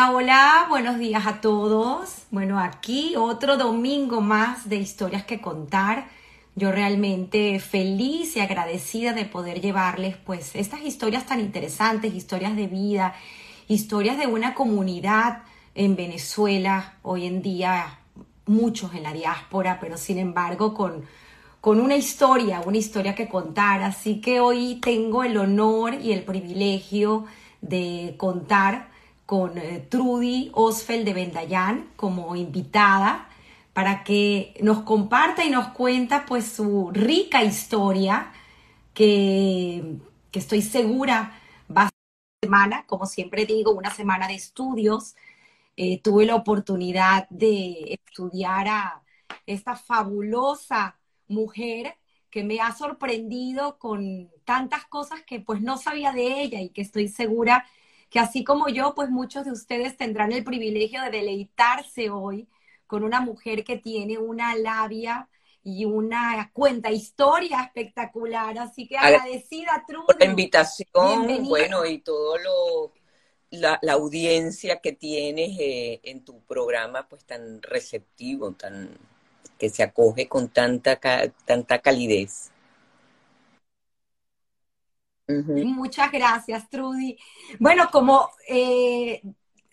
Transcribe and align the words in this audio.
Hola, 0.00 0.66
buenos 0.68 0.96
días 1.00 1.26
a 1.26 1.40
todos. 1.40 2.22
Bueno, 2.30 2.60
aquí 2.60 3.16
otro 3.16 3.56
domingo 3.56 4.20
más 4.20 4.68
de 4.68 4.76
historias 4.76 5.24
que 5.24 5.40
contar. 5.40 6.06
Yo 6.54 6.70
realmente 6.70 7.58
feliz 7.58 8.36
y 8.36 8.40
agradecida 8.40 9.12
de 9.12 9.24
poder 9.24 9.60
llevarles 9.60 10.16
pues 10.16 10.54
estas 10.54 10.82
historias 10.82 11.26
tan 11.26 11.40
interesantes, 11.40 12.14
historias 12.14 12.54
de 12.54 12.68
vida, 12.68 13.16
historias 13.66 14.18
de 14.18 14.28
una 14.28 14.54
comunidad 14.54 15.42
en 15.74 15.96
Venezuela 15.96 16.94
hoy 17.02 17.26
en 17.26 17.42
día, 17.42 17.98
muchos 18.46 18.94
en 18.94 19.02
la 19.02 19.12
diáspora, 19.12 19.78
pero 19.80 19.96
sin 19.96 20.18
embargo 20.18 20.74
con, 20.74 21.06
con 21.60 21.80
una 21.80 21.96
historia, 21.96 22.60
una 22.64 22.78
historia 22.78 23.16
que 23.16 23.28
contar. 23.28 23.82
Así 23.82 24.20
que 24.20 24.38
hoy 24.38 24.76
tengo 24.76 25.24
el 25.24 25.36
honor 25.36 25.94
y 25.94 26.12
el 26.12 26.22
privilegio 26.22 27.24
de 27.60 28.14
contar 28.16 28.96
con 29.28 29.58
eh, 29.58 29.86
Trudy 29.90 30.50
Osfeld 30.54 31.04
de 31.04 31.12
Vendayán 31.12 31.90
como 31.96 32.34
invitada 32.34 33.28
para 33.74 34.02
que 34.02 34.54
nos 34.62 34.84
comparta 34.84 35.44
y 35.44 35.50
nos 35.50 35.68
cuenta 35.68 36.24
pues 36.24 36.46
su 36.50 36.90
rica 36.94 37.44
historia 37.44 38.32
que, 38.94 39.98
que 40.30 40.38
estoy 40.38 40.62
segura 40.62 41.38
va 41.70 41.82
a 41.82 41.84
ser 41.88 41.92
una 42.40 42.48
semana, 42.48 42.86
como 42.86 43.04
siempre 43.04 43.44
digo, 43.44 43.72
una 43.72 43.90
semana 43.90 44.28
de 44.28 44.34
estudios. 44.36 45.14
Eh, 45.76 46.00
tuve 46.00 46.24
la 46.24 46.34
oportunidad 46.34 47.28
de 47.28 47.98
estudiar 48.06 48.66
a 48.68 49.02
esta 49.44 49.76
fabulosa 49.76 50.98
mujer 51.26 51.96
que 52.30 52.44
me 52.44 52.60
ha 52.60 52.72
sorprendido 52.72 53.78
con 53.78 54.30
tantas 54.46 54.86
cosas 54.86 55.20
que 55.26 55.40
pues 55.40 55.60
no 55.60 55.76
sabía 55.76 56.12
de 56.12 56.40
ella 56.40 56.62
y 56.62 56.70
que 56.70 56.80
estoy 56.80 57.08
segura 57.08 57.66
que 58.10 58.18
así 58.18 58.44
como 58.44 58.68
yo, 58.68 58.94
pues 58.94 59.10
muchos 59.10 59.44
de 59.44 59.52
ustedes 59.52 59.96
tendrán 59.96 60.32
el 60.32 60.44
privilegio 60.44 61.02
de 61.02 61.10
deleitarse 61.10 62.10
hoy 62.10 62.48
con 62.86 63.04
una 63.04 63.20
mujer 63.20 63.64
que 63.64 63.76
tiene 63.76 64.18
una 64.18 64.56
labia 64.56 65.28
y 65.62 65.84
una 65.84 66.50
cuenta 66.54 66.90
historia 66.90 67.62
espectacular. 67.62 68.58
Así 68.58 68.88
que 68.88 68.96
agradecida, 68.96 69.84
Trudy. 69.86 70.06
Por 70.06 70.18
la 70.18 70.24
invitación, 70.24 71.44
bueno, 71.44 71.84
y 71.84 71.98
todo 71.98 72.38
lo, 72.38 72.92
la, 73.50 73.78
audiencia 73.92 74.80
que 74.80 74.92
tienes 74.92 75.58
eh, 75.58 76.00
en 76.02 76.24
tu 76.24 76.40
programa, 76.40 77.08
pues 77.08 77.24
tan 77.24 77.60
receptivo, 77.62 78.52
tan 78.52 78.96
que 79.58 79.68
se 79.68 79.82
acoge 79.82 80.28
con 80.28 80.48
tanta, 80.48 80.98
tanta 81.44 81.80
calidez. 81.80 82.52
Muchas 85.28 86.10
gracias, 86.10 86.68
Trudy. 86.70 87.18
Bueno, 87.58 87.90
como 87.90 88.30
eh, 88.48 89.22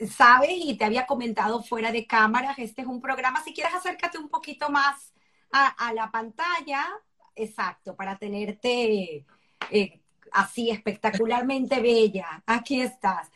sabes 0.10 0.52
y 0.52 0.78
te 0.78 0.84
había 0.84 1.06
comentado 1.06 1.64
fuera 1.64 1.92
de 1.92 2.06
cámaras, 2.06 2.60
este 2.60 2.82
es 2.82 2.88
un 2.88 3.00
programa, 3.00 3.42
si 3.42 3.54
quieres 3.54 3.74
acércate 3.74 4.18
un 4.18 4.28
poquito 4.28 4.70
más 4.70 5.14
a, 5.52 5.94
la 5.94 6.12
pantalla, 6.12 6.86
exacto, 7.34 7.96
para 7.96 8.18
tenerte 8.18 9.26
eh, 9.72 10.02
así 10.34 10.70
espectacularmente 10.70 11.80
bella. 11.80 12.44
Aquí 12.46 12.82
estás. 12.82 13.32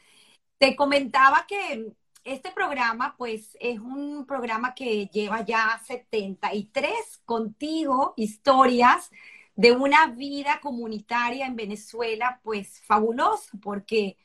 Te 0.57 0.75
comentaba 0.75 1.45
que 1.47 1.93
este 2.25 2.51
programa, 2.51 3.15
pues, 3.17 3.55
es 3.61 3.79
un 3.79 4.25
programa 4.25 4.75
que 4.75 5.07
lleva 5.07 5.45
ya 5.45 5.81
73 5.85 7.21
contigo 7.23 8.13
historias 8.17 9.09
de 9.59 9.73
una 9.73 10.05
vida 10.05 10.61
comunitaria 10.61 11.45
en 11.45 11.57
Venezuela, 11.57 12.39
pues 12.45 12.79
fabulosa, 12.85 13.57
porque 13.61 14.15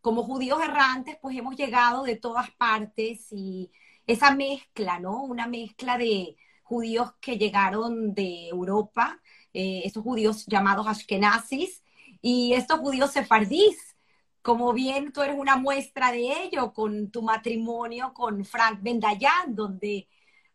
como 0.00 0.22
judíos 0.24 0.58
errantes, 0.62 1.18
pues 1.20 1.36
hemos 1.36 1.54
llegado 1.54 2.02
de 2.04 2.16
todas 2.16 2.50
partes 2.52 3.26
y 3.30 3.70
esa 4.06 4.34
mezcla, 4.34 4.98
¿no? 4.98 5.22
Una 5.22 5.46
mezcla 5.46 5.98
de 5.98 6.34
judíos 6.62 7.12
que 7.20 7.36
llegaron 7.36 8.14
de 8.14 8.48
Europa, 8.48 9.20
eh, 9.52 9.82
esos 9.84 10.02
judíos 10.02 10.46
llamados 10.46 10.86
ashkenazis, 10.86 11.84
y 12.22 12.54
estos 12.54 12.80
judíos 12.80 13.10
sefardís, 13.10 13.98
como 14.40 14.72
bien 14.72 15.12
tú 15.12 15.20
eres 15.20 15.36
una 15.38 15.56
muestra 15.56 16.10
de 16.10 16.44
ello 16.44 16.72
con 16.72 17.10
tu 17.10 17.20
matrimonio 17.20 18.14
con 18.14 18.46
Frank 18.46 18.78
Bendayan, 18.80 19.54
donde 19.54 20.08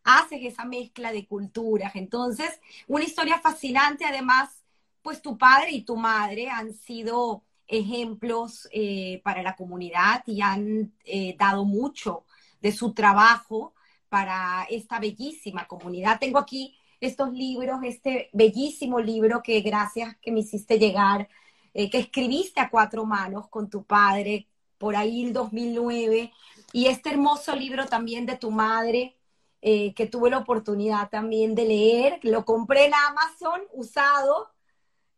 haces 0.06 0.40
esa 0.42 0.64
mezcla 0.64 1.12
de 1.12 1.26
culturas. 1.26 1.94
Entonces, 1.96 2.48
una 2.86 3.04
historia 3.04 3.38
fascinante, 3.40 4.06
además, 4.06 4.62
pues 5.02 5.20
tu 5.20 5.36
padre 5.36 5.72
y 5.72 5.82
tu 5.82 5.96
madre 5.96 6.48
han 6.48 6.72
sido 6.72 7.42
ejemplos 7.68 8.68
eh, 8.72 9.20
para 9.24 9.42
la 9.42 9.56
comunidad 9.56 10.22
y 10.26 10.40
han 10.40 10.94
eh, 11.04 11.36
dado 11.38 11.64
mucho 11.64 12.24
de 12.62 12.72
su 12.72 12.94
trabajo 12.94 13.74
para 14.08 14.66
esta 14.70 15.00
bellísima 15.00 15.66
comunidad. 15.66 16.18
Tengo 16.20 16.38
aquí 16.38 16.78
estos 17.00 17.32
libros, 17.32 17.80
este 17.82 18.30
bellísimo 18.32 19.00
libro 19.00 19.42
que 19.42 19.60
gracias 19.60 20.16
que 20.22 20.30
me 20.30 20.40
hiciste 20.40 20.78
llegar, 20.78 21.28
eh, 21.74 21.90
que 21.90 21.98
escribiste 21.98 22.60
a 22.60 22.70
cuatro 22.70 23.04
manos 23.04 23.48
con 23.48 23.68
tu 23.68 23.84
padre 23.84 24.46
por 24.78 24.94
ahí 24.94 25.24
el 25.24 25.32
2009, 25.32 26.32
y 26.72 26.86
este 26.86 27.10
hermoso 27.10 27.54
libro 27.56 27.86
también 27.86 28.26
de 28.26 28.36
tu 28.36 28.50
madre, 28.50 29.15
eh, 29.68 29.94
que 29.94 30.06
tuve 30.06 30.30
la 30.30 30.38
oportunidad 30.38 31.10
también 31.10 31.56
de 31.56 31.64
leer. 31.64 32.20
Lo 32.22 32.44
compré 32.44 32.86
en 32.86 32.94
Amazon 32.94 33.62
usado 33.72 34.52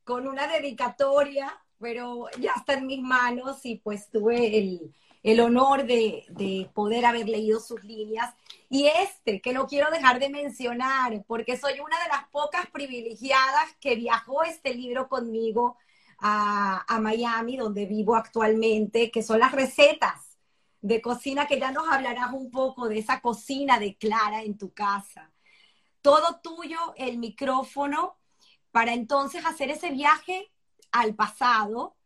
con 0.04 0.26
una 0.26 0.46
dedicatoria, 0.46 1.52
pero 1.78 2.28
ya 2.40 2.54
está 2.56 2.72
en 2.72 2.86
mis 2.86 3.02
manos 3.02 3.66
y 3.66 3.76
pues 3.76 4.08
tuve 4.10 4.56
el, 4.56 4.94
el 5.22 5.40
honor 5.40 5.84
de, 5.84 6.24
de, 6.30 6.70
poder 6.72 7.04
haber 7.04 7.28
leído 7.28 7.60
sus 7.60 7.84
líneas. 7.84 8.34
Y 8.70 8.86
este, 8.86 9.42
que 9.42 9.52
no 9.52 9.66
quiero 9.66 9.90
dejar 9.90 10.18
de 10.18 10.30
mencionar, 10.30 11.22
porque 11.26 11.58
soy 11.58 11.80
una 11.80 12.02
de 12.02 12.08
las 12.08 12.26
pocas 12.30 12.70
privilegiadas 12.70 13.76
que 13.82 13.96
viajó 13.96 14.44
este 14.44 14.72
libro 14.72 15.10
conmigo 15.10 15.76
a, 16.18 16.86
a 16.88 17.00
Miami, 17.00 17.58
donde 17.58 17.84
vivo 17.84 18.16
actualmente, 18.16 19.10
que 19.10 19.22
son 19.22 19.40
las 19.40 19.52
recetas 19.52 20.27
de 20.80 21.00
cocina, 21.02 21.46
que 21.46 21.58
ya 21.58 21.72
nos 21.72 21.88
hablarás 21.88 22.32
un 22.32 22.50
poco 22.50 22.88
de 22.88 22.98
esa 22.98 23.20
cocina 23.20 23.78
de 23.78 23.96
Clara 23.96 24.42
en 24.42 24.56
tu 24.56 24.72
casa. 24.72 25.32
Todo 26.02 26.40
tuyo, 26.42 26.78
el 26.96 27.18
micrófono, 27.18 28.16
para 28.70 28.94
entonces 28.94 29.44
hacer 29.44 29.70
ese 29.70 29.90
viaje 29.90 30.52
al 30.92 31.14
pasado, 31.14 31.96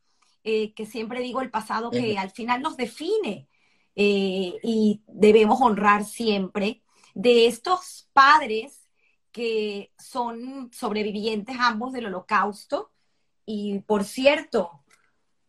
eh, 0.44 0.72
que 0.74 0.86
siempre 0.86 1.20
digo 1.20 1.40
el 1.40 1.50
pasado 1.50 1.90
que 1.90 2.18
al 2.18 2.30
final 2.30 2.62
nos 2.62 2.76
define 2.76 3.48
eh, 3.94 4.54
y 4.62 5.02
debemos 5.06 5.60
honrar 5.60 6.04
siempre, 6.04 6.82
de 7.14 7.46
estos 7.46 8.08
padres 8.12 8.88
que 9.32 9.92
son 9.98 10.70
sobrevivientes 10.72 11.56
ambos 11.58 11.92
del 11.92 12.06
holocausto. 12.06 12.90
Y 13.44 13.80
por 13.80 14.04
cierto, 14.04 14.81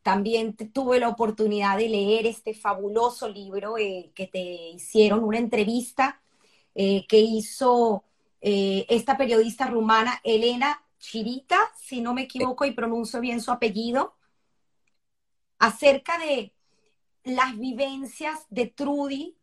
también 0.03 0.55
tuve 0.55 0.99
la 0.99 1.07
oportunidad 1.07 1.77
de 1.77 1.89
leer 1.89 2.27
este 2.27 2.53
fabuloso 2.53 3.29
libro 3.29 3.77
eh, 3.77 4.11
que 4.13 4.27
te 4.27 4.71
hicieron, 4.71 5.23
una 5.23 5.37
entrevista 5.37 6.21
eh, 6.75 7.07
que 7.07 7.19
hizo 7.19 8.03
eh, 8.41 8.85
esta 8.89 9.15
periodista 9.17 9.67
rumana, 9.67 10.19
Elena 10.23 10.83
Chirita, 10.99 11.57
si 11.79 12.01
no 12.01 12.13
me 12.13 12.23
equivoco 12.23 12.65
y 12.65 12.71
pronuncio 12.71 13.21
bien 13.21 13.41
su 13.41 13.51
apellido, 13.51 14.15
acerca 15.57 16.17
de 16.17 16.53
las 17.23 17.57
vivencias 17.57 18.45
de 18.49 18.67
Trudy 18.67 19.37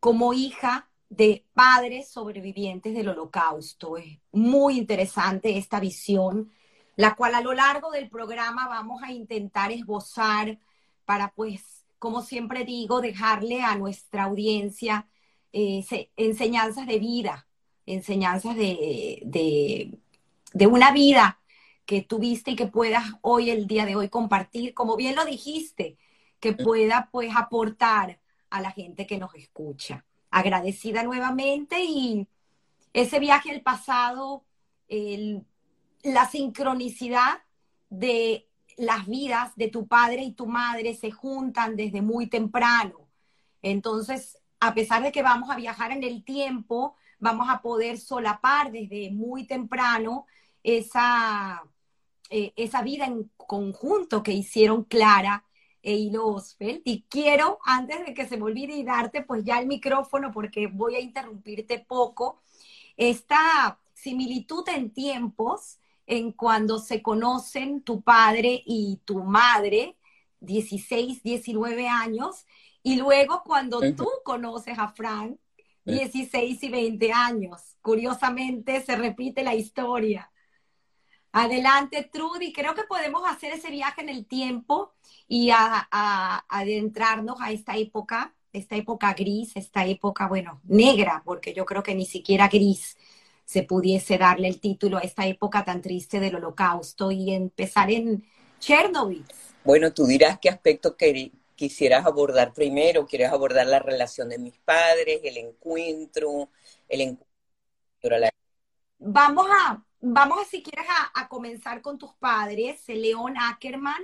como 0.00 0.32
hija 0.32 0.88
de 1.10 1.44
padres 1.52 2.08
sobrevivientes 2.08 2.94
del 2.94 3.10
holocausto. 3.10 3.98
Es 3.98 4.18
muy 4.32 4.78
interesante 4.78 5.58
esta 5.58 5.78
visión 5.78 6.50
la 6.96 7.14
cual 7.14 7.34
a 7.34 7.42
lo 7.42 7.52
largo 7.52 7.90
del 7.90 8.08
programa 8.08 8.68
vamos 8.68 9.02
a 9.02 9.12
intentar 9.12 9.70
esbozar 9.70 10.58
para, 11.04 11.32
pues, 11.32 11.84
como 11.98 12.22
siempre 12.22 12.64
digo, 12.64 13.00
dejarle 13.00 13.62
a 13.62 13.76
nuestra 13.76 14.24
audiencia 14.24 15.06
eh, 15.52 15.84
enseñanzas 16.16 16.86
de 16.86 16.98
vida, 16.98 17.46
enseñanzas 17.86 18.56
de, 18.56 19.22
de, 19.24 20.66
una 20.66 20.90
vida 20.90 21.40
que 21.84 22.02
tuviste 22.02 22.52
y 22.52 22.56
que 22.56 22.66
puedas 22.66 23.04
hoy, 23.22 23.50
el 23.50 23.66
día 23.66 23.86
de 23.86 23.96
hoy, 23.96 24.08
compartir, 24.08 24.74
como 24.74 24.96
bien 24.96 25.14
lo 25.14 25.24
dijiste, 25.24 25.96
que 26.40 26.52
pueda 26.52 27.08
pues 27.12 27.34
aportar 27.36 28.20
a 28.50 28.60
la 28.60 28.72
gente 28.72 29.06
que 29.06 29.18
nos 29.18 29.34
escucha. 29.34 30.04
Agradecida 30.30 31.02
nuevamente 31.02 31.82
y 31.84 32.26
ese 32.92 33.18
viaje 33.20 33.50
al 33.50 33.62
pasado, 33.62 34.44
el 34.88 35.44
la 36.06 36.28
sincronicidad 36.28 37.42
de 37.88 38.48
las 38.76 39.06
vidas 39.06 39.52
de 39.56 39.68
tu 39.68 39.88
padre 39.88 40.22
y 40.22 40.32
tu 40.32 40.46
madre 40.46 40.94
se 40.94 41.10
juntan 41.10 41.76
desde 41.76 42.00
muy 42.00 42.28
temprano. 42.28 43.08
Entonces, 43.60 44.38
a 44.60 44.72
pesar 44.72 45.02
de 45.02 45.10
que 45.10 45.22
vamos 45.22 45.50
a 45.50 45.56
viajar 45.56 45.90
en 45.90 46.04
el 46.04 46.24
tiempo, 46.24 46.94
vamos 47.18 47.48
a 47.50 47.60
poder 47.60 47.98
solapar 47.98 48.70
desde 48.70 49.10
muy 49.10 49.46
temprano 49.48 50.26
esa, 50.62 51.64
eh, 52.30 52.52
esa 52.54 52.82
vida 52.82 53.06
en 53.06 53.30
conjunto 53.36 54.22
que 54.22 54.32
hicieron 54.32 54.84
Clara 54.84 55.44
e 55.82 55.94
Hilo 55.94 56.28
Osfeld. 56.28 56.82
Y 56.84 57.04
quiero, 57.08 57.58
antes 57.64 58.06
de 58.06 58.14
que 58.14 58.28
se 58.28 58.36
me 58.36 58.44
olvide 58.44 58.76
y 58.76 58.84
darte 58.84 59.22
pues 59.22 59.44
ya 59.44 59.58
el 59.58 59.66
micrófono, 59.66 60.30
porque 60.30 60.68
voy 60.68 60.94
a 60.94 61.00
interrumpirte 61.00 61.80
poco, 61.80 62.42
esta 62.96 63.80
similitud 63.92 64.68
en 64.68 64.90
tiempos 64.92 65.78
en 66.06 66.32
cuando 66.32 66.78
se 66.78 67.02
conocen 67.02 67.82
tu 67.82 68.00
padre 68.00 68.62
y 68.64 69.00
tu 69.04 69.22
madre, 69.24 69.96
16, 70.40 71.22
19 71.22 71.88
años, 71.88 72.46
y 72.82 72.96
luego 72.96 73.42
cuando 73.44 73.80
tú 73.94 74.08
conoces 74.24 74.78
a 74.78 74.88
Frank, 74.88 75.36
16 75.84 76.62
y 76.62 76.68
20 76.68 77.12
años. 77.12 77.76
Curiosamente 77.80 78.82
se 78.82 78.96
repite 78.96 79.42
la 79.42 79.54
historia. 79.54 80.30
Adelante, 81.32 82.08
Trudy. 82.12 82.52
Creo 82.52 82.74
que 82.74 82.84
podemos 82.84 83.22
hacer 83.28 83.52
ese 83.52 83.70
viaje 83.70 84.00
en 84.00 84.08
el 84.08 84.26
tiempo 84.26 84.94
y 85.28 85.50
adentrarnos 85.52 87.40
a 87.40 87.52
esta 87.52 87.76
época, 87.76 88.34
esta 88.52 88.74
época 88.76 89.12
gris, 89.14 89.54
esta 89.54 89.84
época, 89.84 90.28
bueno, 90.28 90.60
negra, 90.64 91.22
porque 91.24 91.52
yo 91.52 91.64
creo 91.64 91.82
que 91.82 91.94
ni 91.94 92.06
siquiera 92.06 92.48
gris 92.48 92.96
se 93.46 93.62
pudiese 93.62 94.18
darle 94.18 94.48
el 94.48 94.60
título 94.60 94.98
a 94.98 95.02
esta 95.02 95.26
época 95.26 95.64
tan 95.64 95.80
triste 95.80 96.18
del 96.18 96.34
holocausto 96.34 97.12
y 97.12 97.32
empezar 97.32 97.90
en 97.90 98.26
Chernobyl. 98.58 99.24
Bueno, 99.64 99.92
tú 99.92 100.04
dirás 100.04 100.38
qué 100.40 100.48
aspecto 100.48 100.96
quisieras 101.54 102.04
abordar 102.06 102.52
primero. 102.52 103.06
¿Quieres 103.06 103.30
abordar 103.30 103.66
la 103.68 103.78
relación 103.78 104.28
de 104.28 104.38
mis 104.38 104.58
padres, 104.58 105.20
el 105.22 105.36
encuentro, 105.36 106.50
el 106.88 107.00
encuentro? 107.00 107.26
Vamos 108.98 109.46
a, 109.48 109.82
vamos 110.00 110.38
a, 110.40 110.44
si 110.44 110.62
quieres, 110.62 110.86
a, 111.14 111.28
comenzar 111.28 111.82
con 111.82 111.98
tus 111.98 112.14
padres, 112.14 112.82
León 112.88 113.34
Ackerman, 113.38 114.02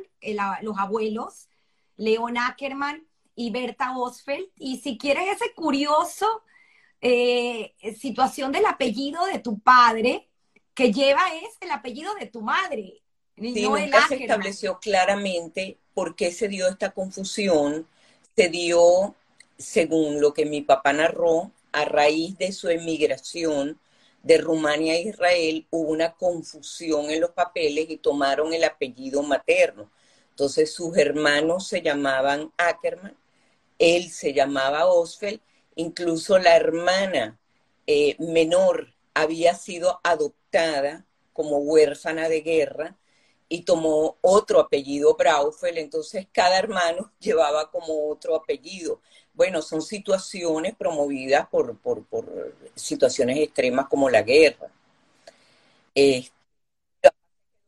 los 0.62 0.78
abuelos, 0.78 1.48
León 1.96 2.38
Ackerman 2.38 3.04
y 3.34 3.50
Berta 3.50 3.96
Osfeld. 3.96 4.46
Y 4.56 4.78
si 4.78 4.98
quieres 4.98 5.24
ese 5.28 5.52
curioso 5.54 6.42
eh, 7.02 7.74
situación 7.98 8.52
del 8.52 8.64
apellido 8.64 9.26
de 9.26 9.40
tu 9.40 9.58
padre, 9.58 10.28
que 10.72 10.92
lleva 10.92 11.22
es 11.34 11.56
el 11.60 11.72
apellido 11.72 12.14
de 12.14 12.26
tu 12.26 12.40
madre. 12.40 13.02
Sí, 13.36 13.62
nunca 13.62 14.06
se 14.06 14.14
estableció 14.14 14.78
claramente 14.78 15.78
por 15.94 16.14
qué 16.14 16.30
se 16.30 16.48
dio 16.48 16.68
esta 16.68 16.92
confusión. 16.92 17.88
Se 18.36 18.48
dio, 18.48 19.16
según 19.58 20.20
lo 20.20 20.32
que 20.32 20.46
mi 20.46 20.62
papá 20.62 20.92
narró, 20.92 21.50
a 21.72 21.84
raíz 21.84 22.38
de 22.38 22.52
su 22.52 22.68
emigración 22.68 23.80
de 24.22 24.38
Rumania 24.38 24.92
a 24.92 24.98
Israel, 24.98 25.66
hubo 25.70 25.90
una 25.90 26.12
confusión 26.12 27.10
en 27.10 27.20
los 27.20 27.30
papeles 27.30 27.86
y 27.88 27.96
tomaron 27.96 28.54
el 28.54 28.62
apellido 28.62 29.22
materno. 29.22 29.90
Entonces 30.30 30.72
sus 30.72 30.96
hermanos 30.96 31.66
se 31.66 31.82
llamaban 31.82 32.52
Ackerman, 32.56 33.16
él 33.78 34.10
se 34.10 34.32
llamaba 34.32 34.86
Osfeld, 34.86 35.40
incluso 35.76 36.38
la 36.38 36.56
hermana 36.56 37.38
eh, 37.86 38.16
menor 38.18 38.94
había 39.14 39.54
sido 39.54 40.00
adoptada 40.02 41.04
como 41.32 41.58
huérfana 41.58 42.28
de 42.28 42.40
guerra 42.40 42.96
y 43.48 43.62
tomó 43.62 44.16
otro 44.22 44.60
apellido 44.60 45.14
Braufel, 45.14 45.78
entonces 45.78 46.26
cada 46.32 46.58
hermano 46.58 47.12
llevaba 47.20 47.70
como 47.70 48.08
otro 48.08 48.34
apellido. 48.34 49.00
Bueno, 49.34 49.62
son 49.62 49.82
situaciones 49.82 50.74
promovidas 50.74 51.48
por, 51.48 51.76
por, 51.78 52.04
situaciones 52.74 53.38
extremas 53.38 53.88
como 53.88 54.08
la 54.10 54.22
guerra. 54.22 54.70
Eh, 55.94 56.28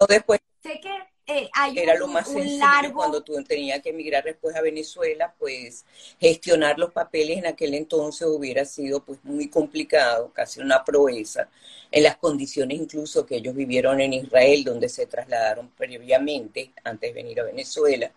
después, 0.09 0.41
sé 0.63 0.81
que 0.81 1.14
eh, 1.27 1.49
era 1.75 1.95
lo 1.95 2.07
más 2.07 2.29
sencillo 2.29 2.93
cuando 2.93 3.23
tú 3.23 3.43
tenías 3.45 3.81
que 3.81 3.91
emigrar 3.91 4.23
después 4.25 4.55
a 4.55 4.61
Venezuela, 4.61 5.35
pues 5.39 5.87
gestionar 6.21 6.79
los 6.79 6.93
papeles 6.93 7.39
en 7.39 7.47
aquel 7.47 7.73
entonces 7.75 8.29
hubiera 8.29 8.65
sido 8.67 9.03
pues 9.03 9.19
muy 9.25 9.49
complicado, 9.49 10.31
casi 10.35 10.61
una 10.61 10.85
proeza, 10.85 11.49
en 11.91 12.03
las 12.03 12.17
condiciones 12.19 12.79
incluso 12.79 13.25
que 13.25 13.37
ellos 13.37 13.55
vivieron 13.55 14.01
en 14.03 14.13
Israel, 14.13 14.65
donde 14.65 14.89
se 14.91 15.07
trasladaron 15.07 15.71
previamente 15.71 16.73
antes 16.85 17.15
de 17.15 17.23
venir 17.23 17.41
a 17.41 17.45
Venezuela. 17.45 18.13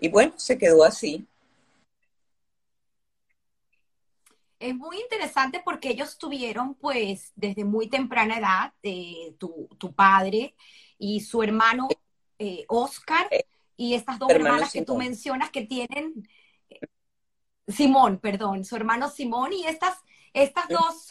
Y 0.00 0.08
bueno, 0.08 0.32
se 0.36 0.58
quedó 0.58 0.82
así. 0.84 1.24
Es 4.58 4.74
muy 4.74 4.98
interesante 5.00 5.62
porque 5.64 5.90
ellos 5.90 6.18
tuvieron, 6.18 6.74
pues, 6.74 7.32
desde 7.36 7.64
muy 7.64 7.88
temprana 7.88 8.38
edad, 8.38 8.72
eh, 8.82 9.34
tu, 9.38 9.68
tu, 9.78 9.92
padre 9.92 10.56
y 10.98 11.20
su 11.20 11.44
hermano 11.44 11.86
eh, 12.38 12.64
Oscar 12.68 13.26
eh, 13.30 13.44
y 13.76 13.94
estas 13.94 14.18
dos 14.18 14.30
hermanas 14.30 14.72
que 14.72 14.84
tú 14.84 14.96
mencionas 14.96 15.50
que 15.50 15.66
tienen, 15.66 16.28
Simón, 17.66 18.18
perdón, 18.18 18.64
su 18.64 18.76
hermano 18.76 19.08
Simón 19.08 19.52
y 19.52 19.64
estas, 19.66 19.96
estas 20.32 20.68
dos 20.68 21.08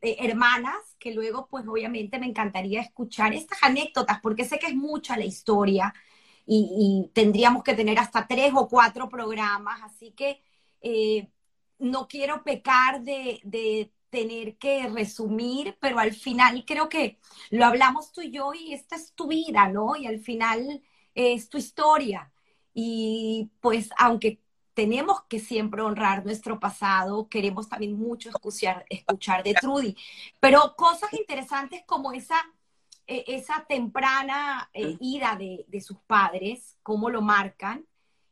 hermanas 0.00 0.96
que 0.98 1.12
luego, 1.12 1.46
pues, 1.48 1.66
obviamente 1.68 2.18
me 2.18 2.26
encantaría 2.26 2.80
escuchar 2.80 3.32
estas 3.34 3.62
anécdotas 3.62 4.20
porque 4.20 4.44
sé 4.44 4.58
que 4.58 4.68
es 4.68 4.74
mucha 4.74 5.16
la 5.16 5.24
historia 5.24 5.94
y, 6.46 7.10
tendríamos 7.12 7.62
que 7.62 7.74
tener 7.74 7.98
hasta 7.98 8.26
tres 8.26 8.52
o 8.56 8.66
cuatro 8.68 9.08
programas, 9.08 9.80
así 9.82 10.12
que 10.12 10.42
no 11.78 12.08
quiero 12.08 12.42
pecar 12.42 13.02
de, 13.02 13.92
tener 14.10 14.56
que 14.58 14.88
resumir, 14.88 15.76
pero 15.80 15.98
al 15.98 16.12
final 16.12 16.64
creo 16.66 16.88
que 16.88 17.18
lo 17.50 17.64
hablamos 17.64 18.12
tú 18.12 18.20
y 18.22 18.30
yo 18.30 18.52
y 18.52 18.74
esta 18.74 18.96
es 18.96 19.14
tu 19.14 19.28
vida, 19.28 19.68
¿no? 19.68 19.96
Y 19.96 20.06
al 20.06 20.20
final 20.20 20.82
es 21.14 21.48
tu 21.48 21.58
historia. 21.58 22.32
Y 22.74 23.50
pues 23.60 23.90
aunque 23.96 24.40
tenemos 24.74 25.22
que 25.24 25.38
siempre 25.38 25.82
honrar 25.82 26.24
nuestro 26.24 26.58
pasado, 26.60 27.28
queremos 27.28 27.68
también 27.68 27.98
mucho 27.98 28.30
escuchar, 28.30 28.84
escuchar 28.88 29.42
de 29.42 29.54
Trudy, 29.54 29.96
pero 30.40 30.74
cosas 30.76 31.12
interesantes 31.14 31.82
como 31.86 32.12
esa, 32.12 32.38
e, 33.06 33.24
esa 33.28 33.64
temprana 33.68 34.70
eh, 34.72 34.96
ida 35.00 35.36
de, 35.36 35.64
de 35.68 35.80
sus 35.80 35.98
padres, 35.98 36.78
cómo 36.82 37.10
lo 37.10 37.22
marcan 37.22 37.86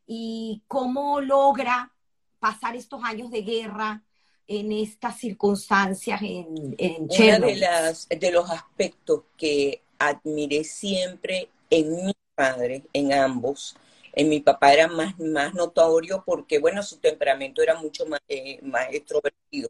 y 0.07 0.63
cómo 0.69 1.21
logra 1.21 1.93
pasar 2.39 2.77
estos 2.77 3.03
años 3.05 3.31
de 3.31 3.43
guerra 3.43 4.05
en 4.49 4.73
estas 4.73 5.19
circunstancias 5.19 6.21
en, 6.23 6.75
en 6.79 7.03
Uno 7.03 7.47
de, 7.47 7.57
las, 7.57 8.09
de 8.09 8.33
los 8.33 8.51
aspectos 8.51 9.23
que 9.37 9.83
admiré 9.99 10.65
siempre 10.65 11.51
en 11.71 12.07
mi 12.07 12.15
padre, 12.35 12.83
en 12.95 13.13
ambos, 13.13 13.77
en 14.13 14.29
mi 14.31 14.41
papá 14.41 14.73
era 14.73 14.89
más, 14.89 15.19
más 15.19 15.55
notorio 15.55 16.25
porque, 16.25 16.59
bueno, 16.59 16.83
su 16.83 16.97
temperamento 16.97 17.63
era 17.63 17.75
mucho 17.75 18.07
más, 18.07 18.21
eh, 18.29 18.59
más 18.63 18.89
extrovertido. 18.91 19.69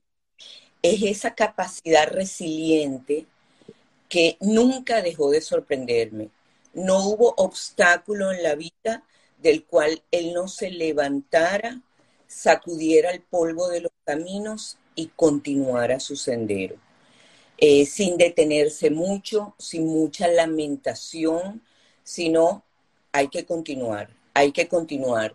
Es 0.81 1.03
esa 1.03 1.35
capacidad 1.35 2.07
resiliente 2.09 3.27
que 4.09 4.37
nunca 4.41 5.03
dejó 5.03 5.31
de 5.31 5.41
sorprenderme. 5.41 6.31
No 6.73 7.05
hubo 7.05 7.35
obstáculo 7.37 8.31
en 8.31 8.43
la 8.45 8.55
vida 8.55 9.03
del 9.39 9.65
cual 9.65 10.03
él 10.13 10.33
no 10.33 10.47
se 10.47 10.71
levantara 10.71 11.83
sacudiera 12.29 13.11
el 13.11 13.23
polvo 13.23 13.69
de 13.69 13.81
los 13.81 13.93
caminos 14.05 14.79
y 14.95 15.09
continuara 15.09 15.99
su 15.99 16.15
sendero. 16.15 16.77
Eh, 17.57 17.87
sin 17.87 18.17
detenerse 18.17 18.91
mucho, 18.91 19.55
sin 19.59 19.87
mucha 19.87 20.29
lamentación, 20.29 21.63
sino 22.05 22.63
hay 23.11 23.29
que 23.29 23.45
continuar, 23.45 24.11
hay 24.35 24.53
que 24.53 24.69
continuar. 24.69 25.35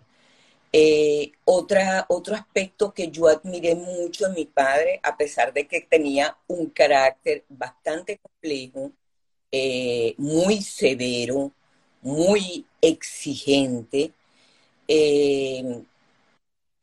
Eh, 0.71 1.33
otro 1.45 2.35
aspecto 2.35 2.93
que 2.93 3.09
yo 3.09 3.27
admiré 3.27 3.75
mucho 3.75 4.27
en 4.27 4.33
mi 4.33 4.45
padre, 4.45 4.99
a 5.03 5.17
pesar 5.17 5.53
de 5.53 5.67
que 5.67 5.81
tenía 5.81 6.37
un 6.47 6.67
carácter 6.67 7.43
bastante 7.49 8.19
complejo, 8.19 8.91
eh, 9.51 10.15
muy 10.17 10.61
severo, 10.61 11.51
muy 12.01 12.65
exigente, 12.81 14.13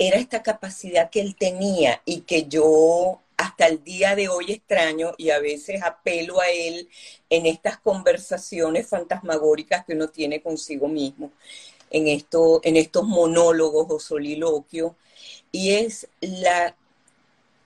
era 0.00 0.16
esta 0.16 0.42
capacidad 0.42 1.10
que 1.10 1.20
él 1.20 1.36
tenía 1.36 2.00
y 2.06 2.22
que 2.22 2.44
yo 2.48 3.20
hasta 3.36 3.66
el 3.66 3.84
día 3.84 4.16
de 4.16 4.30
hoy 4.30 4.50
extraño 4.50 5.12
y 5.18 5.28
a 5.28 5.40
veces 5.40 5.82
apelo 5.82 6.40
a 6.40 6.48
él 6.48 6.88
en 7.28 7.44
estas 7.44 7.78
conversaciones 7.78 8.88
fantasmagóricas 8.88 9.84
que 9.84 9.92
uno 9.92 10.08
tiene 10.08 10.40
consigo 10.40 10.88
mismo, 10.88 11.32
en, 11.90 12.08
esto, 12.08 12.62
en 12.64 12.78
estos 12.78 13.04
monólogos 13.04 13.88
o 13.90 14.00
soliloquios, 14.00 14.92
y 15.52 15.72
es 15.72 16.08
la 16.22 16.74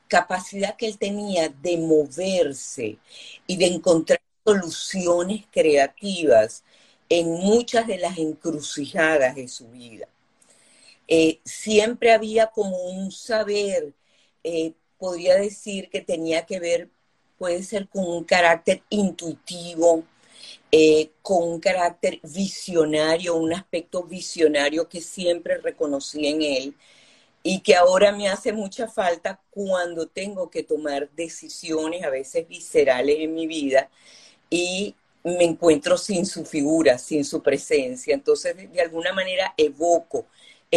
capacidad 0.08 0.74
que 0.76 0.88
él 0.88 0.98
tenía 0.98 1.48
de 1.48 1.78
moverse 1.78 2.98
y 3.46 3.56
de 3.56 3.66
encontrar 3.66 4.20
soluciones 4.44 5.44
creativas 5.52 6.64
en 7.08 7.30
muchas 7.30 7.86
de 7.86 7.98
las 7.98 8.18
encrucijadas 8.18 9.36
de 9.36 9.46
su 9.46 9.68
vida. 9.68 10.08
Eh, 11.08 11.40
siempre 11.44 12.12
había 12.12 12.48
como 12.48 12.76
un 12.84 13.12
saber, 13.12 13.94
eh, 14.42 14.72
podría 14.98 15.36
decir 15.36 15.90
que 15.90 16.00
tenía 16.00 16.46
que 16.46 16.60
ver, 16.60 16.88
puede 17.38 17.62
ser 17.62 17.88
con 17.88 18.06
un 18.06 18.24
carácter 18.24 18.82
intuitivo, 18.90 20.04
eh, 20.72 21.10
con 21.22 21.44
un 21.48 21.60
carácter 21.60 22.20
visionario, 22.22 23.36
un 23.36 23.52
aspecto 23.52 24.02
visionario 24.04 24.88
que 24.88 25.00
siempre 25.00 25.58
reconocí 25.58 26.26
en 26.26 26.42
él 26.42 26.74
y 27.42 27.60
que 27.60 27.76
ahora 27.76 28.12
me 28.12 28.28
hace 28.28 28.52
mucha 28.52 28.88
falta 28.88 29.40
cuando 29.50 30.06
tengo 30.08 30.50
que 30.50 30.62
tomar 30.62 31.10
decisiones 31.10 32.02
a 32.02 32.10
veces 32.10 32.48
viscerales 32.48 33.16
en 33.20 33.34
mi 33.34 33.46
vida 33.46 33.90
y 34.50 34.94
me 35.22 35.44
encuentro 35.44 35.96
sin 35.98 36.26
su 36.26 36.44
figura, 36.44 36.98
sin 36.98 37.24
su 37.24 37.42
presencia. 37.42 38.14
Entonces, 38.14 38.56
de 38.72 38.80
alguna 38.80 39.12
manera 39.12 39.54
evoco 39.56 40.26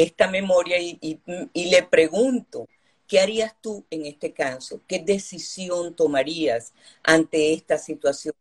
esta 0.04 0.28
memoria 0.30 0.78
y, 0.80 1.20
le 1.54 1.84
pregunto, 1.84 2.68
¿qué 3.08 3.20
harías 3.20 3.56
tú 3.62 3.86
en 3.90 4.06
este 4.06 4.34
caso? 4.34 4.82
¿Qué 4.88 5.00
decisión 5.00 5.96
tomarías 5.96 6.74
ante 7.04 7.54
esta 7.54 7.78
situación? 7.78 8.36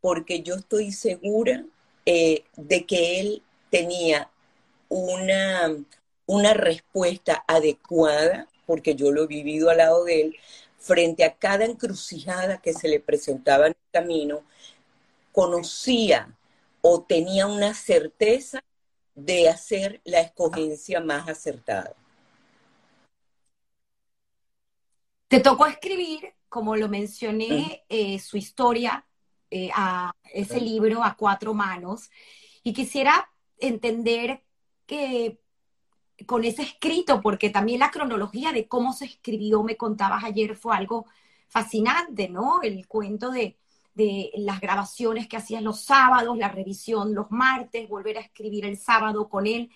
Porque 0.00 0.42
yo 0.42 0.56
estoy 0.56 0.92
segura 0.92 1.64
eh, 2.06 2.44
de 2.56 2.84
que 2.84 3.20
él 3.20 3.42
tenía 3.70 4.30
una, 4.88 5.74
una 6.26 6.54
respuesta 6.54 7.44
adecuada, 7.48 8.48
porque 8.66 8.94
yo 8.94 9.10
lo 9.10 9.24
he 9.24 9.26
vivido 9.26 9.70
al 9.70 9.78
lado 9.78 10.04
de 10.04 10.20
él, 10.22 10.36
frente 10.78 11.24
a 11.24 11.34
cada 11.34 11.64
encrucijada 11.64 12.60
que 12.60 12.72
se 12.72 12.88
le 12.88 13.00
presentaba 13.00 13.66
en 13.66 13.72
el 13.72 13.90
camino, 13.92 14.42
conocía 15.32 16.36
o 16.82 17.02
tenía 17.02 17.46
una 17.46 17.74
certeza 17.74 18.62
de 19.18 19.48
hacer 19.48 20.00
la 20.04 20.20
escogencia 20.20 21.00
más 21.00 21.28
acertada. 21.28 21.94
Te 25.26 25.40
tocó 25.40 25.66
escribir, 25.66 26.34
como 26.48 26.76
lo 26.76 26.88
mencioné, 26.88 27.84
eh, 27.88 28.18
su 28.20 28.36
historia 28.36 29.04
eh, 29.50 29.70
a 29.74 30.12
ese 30.32 30.60
libro 30.60 31.02
a 31.02 31.16
cuatro 31.16 31.52
manos 31.52 32.10
y 32.62 32.72
quisiera 32.72 33.28
entender 33.58 34.42
que 34.86 35.40
con 36.24 36.44
ese 36.44 36.62
escrito, 36.62 37.20
porque 37.20 37.50
también 37.50 37.80
la 37.80 37.90
cronología 37.90 38.52
de 38.52 38.68
cómo 38.68 38.92
se 38.92 39.04
escribió, 39.04 39.62
me 39.62 39.76
contabas 39.76 40.24
ayer, 40.24 40.56
fue 40.56 40.76
algo 40.76 41.06
fascinante, 41.48 42.28
¿no? 42.28 42.62
El 42.62 42.86
cuento 42.86 43.30
de, 43.30 43.58
de 43.98 44.30
las 44.36 44.60
grabaciones 44.60 45.26
que 45.26 45.36
hacías 45.36 45.60
los 45.60 45.80
sábados, 45.80 46.38
la 46.38 46.48
revisión 46.48 47.14
los 47.14 47.32
martes, 47.32 47.88
volver 47.88 48.16
a 48.16 48.20
escribir 48.20 48.64
el 48.64 48.78
sábado 48.78 49.28
con 49.28 49.48
él. 49.48 49.70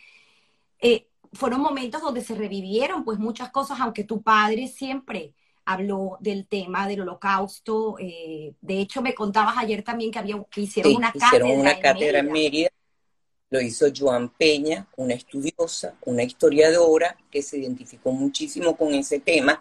Eh, 0.78 1.08
fueron 1.32 1.60
momentos 1.60 2.00
donde 2.00 2.22
se 2.22 2.36
revivieron 2.36 3.04
pues 3.04 3.18
muchas 3.18 3.50
cosas, 3.50 3.80
aunque 3.80 4.04
tu 4.04 4.22
padre 4.22 4.68
siempre 4.68 5.34
habló 5.64 6.18
del 6.20 6.46
tema 6.46 6.86
del 6.86 7.00
holocausto. 7.00 7.96
Eh, 7.98 8.54
de 8.60 8.78
hecho, 8.78 9.02
me 9.02 9.12
contabas 9.12 9.58
ayer 9.58 9.82
también 9.82 10.12
que, 10.12 10.20
había, 10.20 10.40
que 10.48 10.60
hicieron 10.60 10.94
una 10.94 11.08
hicieron 11.12 11.48
cátedra. 11.48 11.60
una 11.60 11.80
cátedra 11.80 12.18
en 12.20 12.30
Mérida. 12.30 12.68
Lo 13.50 13.60
hizo 13.60 13.86
Joan 13.94 14.28
Peña, 14.28 14.86
una 14.96 15.14
estudiosa, 15.14 15.94
una 16.06 16.22
historiadora 16.22 17.18
que 17.28 17.42
se 17.42 17.58
identificó 17.58 18.12
muchísimo 18.12 18.76
con 18.76 18.94
ese 18.94 19.18
tema 19.18 19.60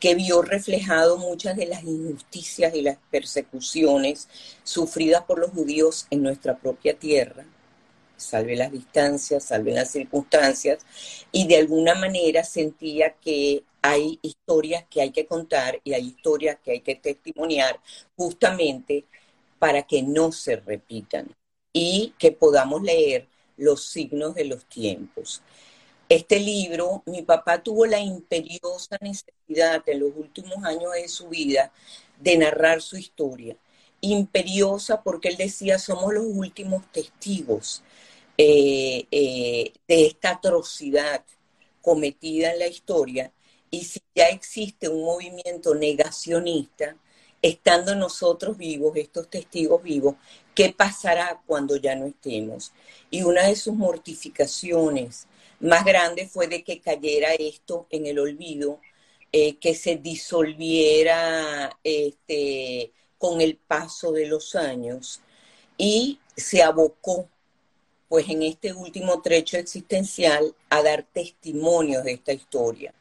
que 0.00 0.14
vio 0.14 0.42
reflejado 0.42 1.16
muchas 1.16 1.56
de 1.56 1.66
las 1.66 1.84
injusticias 1.84 2.74
y 2.74 2.82
las 2.82 2.98
persecuciones 3.10 4.28
sufridas 4.62 5.24
por 5.24 5.38
los 5.38 5.50
judíos 5.50 6.06
en 6.10 6.22
nuestra 6.22 6.56
propia 6.56 6.98
tierra, 6.98 7.44
salve 8.16 8.56
las 8.56 8.72
distancias, 8.72 9.44
salve 9.44 9.72
las 9.72 9.90
circunstancias, 9.90 10.84
y 11.32 11.46
de 11.46 11.56
alguna 11.56 11.94
manera 11.94 12.44
sentía 12.44 13.14
que 13.14 13.62
hay 13.82 14.18
historias 14.22 14.84
que 14.90 15.00
hay 15.00 15.10
que 15.10 15.26
contar 15.26 15.80
y 15.84 15.92
hay 15.92 16.06
historias 16.06 16.58
que 16.64 16.72
hay 16.72 16.80
que 16.80 16.96
testimoniar 16.96 17.80
justamente 18.16 19.04
para 19.58 19.82
que 19.82 20.02
no 20.02 20.32
se 20.32 20.56
repitan 20.56 21.28
y 21.72 22.14
que 22.18 22.32
podamos 22.32 22.82
leer 22.82 23.28
los 23.56 23.84
signos 23.86 24.34
de 24.34 24.44
los 24.44 24.64
tiempos 24.66 25.42
este 26.08 26.38
libro, 26.38 27.02
mi 27.06 27.22
papá 27.22 27.62
tuvo 27.62 27.86
la 27.86 27.98
imperiosa 27.98 28.96
necesidad 29.00 29.82
en 29.86 30.00
los 30.00 30.12
últimos 30.16 30.64
años 30.64 30.92
de 30.94 31.08
su 31.08 31.28
vida 31.28 31.72
de 32.20 32.38
narrar 32.38 32.80
su 32.80 32.96
historia. 32.96 33.56
Imperiosa 34.00 35.02
porque 35.02 35.28
él 35.28 35.36
decía, 35.36 35.78
somos 35.78 36.14
los 36.14 36.24
últimos 36.26 36.90
testigos 36.92 37.82
eh, 38.38 39.06
eh, 39.10 39.72
de 39.88 40.06
esta 40.06 40.30
atrocidad 40.30 41.24
cometida 41.82 42.52
en 42.52 42.58
la 42.60 42.66
historia. 42.66 43.32
Y 43.70 43.84
si 43.84 44.00
ya 44.14 44.26
existe 44.26 44.88
un 44.88 45.04
movimiento 45.04 45.74
negacionista, 45.74 46.96
estando 47.42 47.94
nosotros 47.94 48.56
vivos, 48.56 48.96
estos 48.96 49.28
testigos 49.28 49.82
vivos, 49.82 50.16
¿qué 50.54 50.72
pasará 50.72 51.42
cuando 51.46 51.76
ya 51.76 51.94
no 51.94 52.06
estemos? 52.06 52.72
Y 53.10 53.22
una 53.22 53.46
de 53.46 53.56
sus 53.56 53.74
mortificaciones, 53.74 55.26
más 55.60 55.84
grande 55.84 56.28
fue 56.28 56.48
de 56.48 56.62
que 56.62 56.80
cayera 56.80 57.34
esto 57.34 57.86
en 57.90 58.06
el 58.06 58.18
olvido, 58.18 58.80
eh, 59.32 59.56
que 59.56 59.74
se 59.74 59.96
disolviera 59.96 61.78
este, 61.82 62.92
con 63.18 63.40
el 63.40 63.56
paso 63.56 64.12
de 64.12 64.26
los 64.26 64.54
años 64.54 65.20
y 65.78 66.20
se 66.36 66.62
abocó, 66.62 67.28
pues 68.08 68.28
en 68.28 68.42
este 68.42 68.72
último 68.72 69.20
trecho 69.22 69.56
existencial, 69.56 70.54
a 70.70 70.82
dar 70.82 71.04
testimonios 71.12 72.04
de 72.04 72.12
esta 72.12 72.32
historia. 72.32 72.94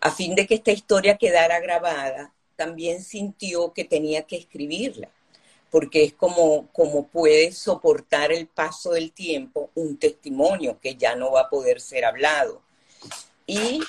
A 0.00 0.10
fin 0.10 0.34
de 0.34 0.46
que 0.46 0.56
esta 0.56 0.72
historia 0.72 1.16
quedara 1.16 1.60
grabada, 1.60 2.34
también 2.56 3.02
sintió 3.02 3.72
que 3.72 3.84
tenía 3.84 4.22
que 4.22 4.36
escribirla 4.36 5.10
porque 5.74 6.04
es 6.04 6.12
como, 6.12 6.68
puede 7.12 7.50
soportar 7.50 8.30
el 8.30 8.46
paso 8.46 8.92
del 8.92 9.10
tiempo 9.10 9.70
un 9.74 9.96
testimonio 9.96 10.78
que 10.80 10.94
ya 10.94 11.16
no 11.16 11.32
va 11.32 11.40
a 11.40 11.50
poder 11.50 11.80
ser 11.80 12.04
hablado. 12.04 12.62
Y, 13.44 13.80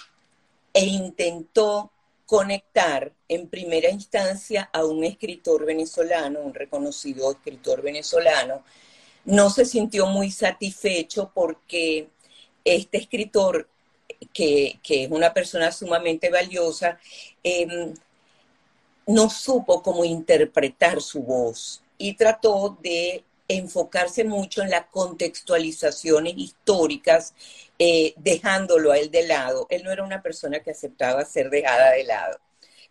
e 0.73 0.83
intentó 0.83 1.91
conectar 2.25 3.13
en 3.27 3.47
primera 3.49 3.91
instancia 3.91 4.67
a 4.73 4.83
un 4.83 5.03
escritor 5.03 5.63
venezolano, 5.63 6.39
un 6.39 6.55
reconocido 6.55 7.31
escritor 7.31 7.83
venezolano. 7.83 8.63
No 9.25 9.51
se 9.51 9.63
sintió 9.63 10.07
muy 10.07 10.31
satisfecho 10.31 11.29
porque 11.35 12.07
este 12.63 12.97
escritor, 12.97 13.69
que, 14.33 14.79
es 14.89 15.11
una 15.11 15.35
persona 15.35 15.71
sumamente 15.71 16.31
valiosa, 16.31 16.97
em, 17.43 17.93
no 19.07 19.29
supo 19.29 19.81
cómo 19.81 20.05
interpretar 20.05 21.01
su 21.01 21.21
voz 21.23 21.81
y 21.97 22.15
trató 22.15 22.77
de 22.81 23.23
enfocarse 23.47 24.23
mucho 24.23 24.63
en 24.63 24.71
las 24.71 24.87
contextualizaciones 24.87 26.33
históricas, 26.35 27.33
eh, 27.77 28.13
dejándolo 28.17 28.91
a 28.91 28.97
él 28.97 29.11
de 29.11 29.27
lado. 29.27 29.67
Él 29.69 29.83
no 29.83 29.91
era 29.91 30.03
una 30.03 30.21
persona 30.21 30.61
que 30.61 30.71
aceptaba 30.71 31.25
ser 31.25 31.49
dejada 31.49 31.91
de 31.91 32.03
lado. 32.05 32.39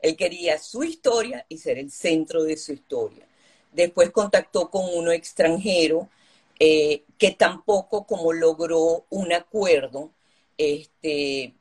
Él 0.01 0.17
quería 0.17 0.59
su 0.59 0.85
historia 0.85 1.45
y 1.49 1.59
ser 1.59 1.79
el 1.79 1.91
centro 1.91 2.45
de 2.45 2.57
su 2.57 2.73
historia. 2.73 3.27
Después 3.73 4.11
contactó 4.11 4.71
con 4.71 4.85
uno 4.95 5.11
extranjero 5.11 6.09
eh, 6.61 7.03
que 7.19 7.33
tampoco 7.33 8.05
como 8.05 8.33
logró 8.33 9.05
un 9.11 9.33
acuerdo, 9.33 10.11
este, 10.59 11.55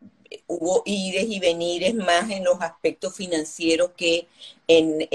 hubo 0.47 0.83
ires 0.85 1.25
y 1.27 1.39
venires 1.39 1.93
más 1.93 2.29
en 2.29 2.43
los 2.43 2.61
aspectos 2.61 3.15
financieros 3.15 3.91
que 3.95 4.27
en, 4.67 5.07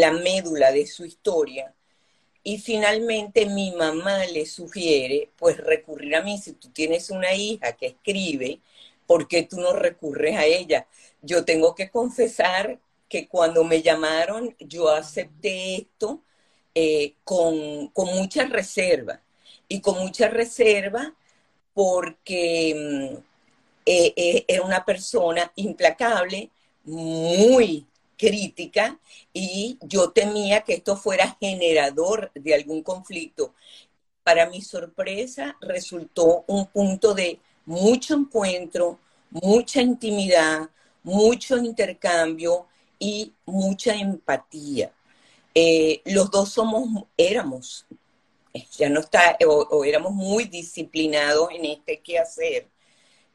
la 0.00 0.12
médula 0.12 0.72
de 0.72 0.86
su 0.86 1.04
historia. 1.04 1.74
Y 2.44 2.58
finalmente 2.58 3.46
mi 3.46 3.72
mamá 3.72 4.24
le 4.26 4.46
sugiere, 4.46 5.30
pues 5.36 5.56
recurrir 5.58 6.16
a 6.16 6.22
mí, 6.22 6.38
si 6.38 6.52
tú 6.52 6.70
tienes 6.70 7.10
una 7.10 7.34
hija 7.34 7.72
que 7.72 7.86
escribe, 7.86 8.60
¿por 9.06 9.28
qué 9.28 9.44
tú 9.44 9.60
no 9.60 9.72
recurres 9.72 10.36
a 10.36 10.44
ella? 10.44 10.86
Yo 11.22 11.44
tengo 11.44 11.74
que 11.74 11.90
confesar 11.90 12.80
que 13.08 13.28
cuando 13.28 13.62
me 13.62 13.82
llamaron, 13.82 14.56
yo 14.58 14.88
acepté 14.88 15.76
esto 15.76 16.22
eh, 16.74 17.14
con, 17.24 17.88
con 17.88 18.08
mucha 18.14 18.46
reserva. 18.46 19.20
Y 19.68 19.80
con 19.80 19.98
mucha 20.00 20.28
reserva 20.28 21.14
porque 21.74 22.74
mm, 22.74 23.16
eh, 23.86 24.12
eh, 24.16 24.44
era 24.48 24.62
una 24.62 24.84
persona 24.84 25.50
implacable, 25.56 26.50
muy 26.84 27.86
crítica 28.16 28.98
y 29.32 29.78
yo 29.82 30.10
temía 30.10 30.62
que 30.62 30.74
esto 30.74 30.96
fuera 30.96 31.36
generador 31.40 32.30
de 32.34 32.54
algún 32.54 32.82
conflicto. 32.82 33.54
Para 34.22 34.48
mi 34.48 34.62
sorpresa 34.62 35.56
resultó 35.60 36.44
un 36.46 36.66
punto 36.66 37.14
de 37.14 37.40
mucho 37.66 38.14
encuentro, 38.14 38.98
mucha 39.30 39.82
intimidad, 39.82 40.70
mucho 41.02 41.56
intercambio 41.56 42.66
y 42.98 43.32
mucha 43.46 43.94
empatía. 43.94 44.92
Eh, 45.54 46.00
los 46.04 46.30
dos 46.30 46.50
somos, 46.50 47.04
éramos, 47.16 47.86
ya 48.76 48.88
no 48.88 49.00
está, 49.00 49.36
o 49.46 49.84
éramos 49.84 50.12
muy 50.12 50.44
disciplinados 50.44 51.50
en 51.52 51.64
este 51.66 52.00
quehacer 52.00 52.68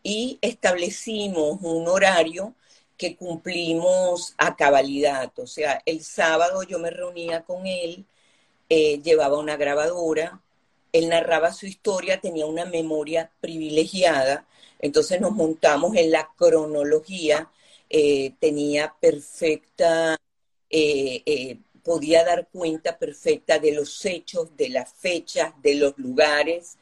y 0.04 0.38
establecimos 0.42 1.60
un 1.62 1.88
horario 1.88 2.54
que 2.98 3.16
cumplimos 3.16 4.34
a 4.38 4.56
cabalidad. 4.56 5.32
O 5.38 5.48
sea, 5.48 5.82
el 5.86 6.04
sábado 6.04 6.64
yo 6.64 6.80
me 6.80 6.90
reunía 6.92 7.44
con 7.44 7.68
él 7.68 8.06
eh, 8.70 9.02
llevaba 9.02 9.40
una 9.40 9.56
grabadora, 9.56 10.42
él 10.92 11.10
narraba 11.10 11.54
su 11.54 11.66
historia, 11.66 12.20
tenía 12.20 12.46
una 12.46 12.66
memoria 12.66 13.32
privilegiada, 13.40 14.46
entonces 14.80 15.22
nos 15.22 15.32
montamos 15.32 15.96
en 15.96 16.12
la 16.12 16.30
cronología, 16.36 17.50
eh, 17.90 18.34
tenía 18.40 18.94
perfecta, 19.00 20.18
eh, 20.70 21.60
podía 21.88 22.26
dar 22.26 22.50
cuenta 22.50 23.00
perfecta 23.00 23.60
de 23.60 23.72
los 23.72 24.04
hechos, 24.04 24.58
de 24.58 24.68
las 24.68 24.92
fechas, 24.92 25.54
de 25.64 25.76
los 25.76 25.98
lugares, 25.98 26.78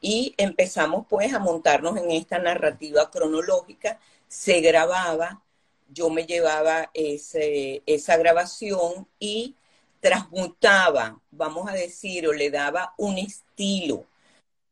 y 0.00 0.34
empezamos 0.36 1.06
pues 1.08 1.32
a 1.32 1.38
montarnos 1.38 1.96
en 1.96 2.10
esta 2.10 2.40
narrativa 2.40 3.08
cronológica, 3.08 4.00
se 4.26 4.60
grababa, 4.60 5.44
yo 5.88 6.10
me 6.10 6.26
llevaba 6.26 6.90
esa 6.92 8.16
grabación 8.16 9.06
y 9.20 9.54
transmutaba, 10.00 11.20
vamos 11.30 11.70
a 11.70 11.74
decir, 11.74 12.26
o 12.26 12.32
le 12.32 12.50
daba 12.50 12.94
un 12.98 13.16
estilo 13.16 14.06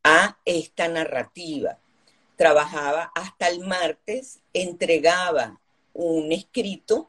a 0.02 0.36
esta 0.44 0.88
narrativa. 0.88 1.78
Trabajaba 2.34 3.12
hasta 3.14 3.46
el 3.46 3.60
martes, 3.60 4.40
entregaba 4.52 5.60
un 5.92 6.32
escrito, 6.32 7.08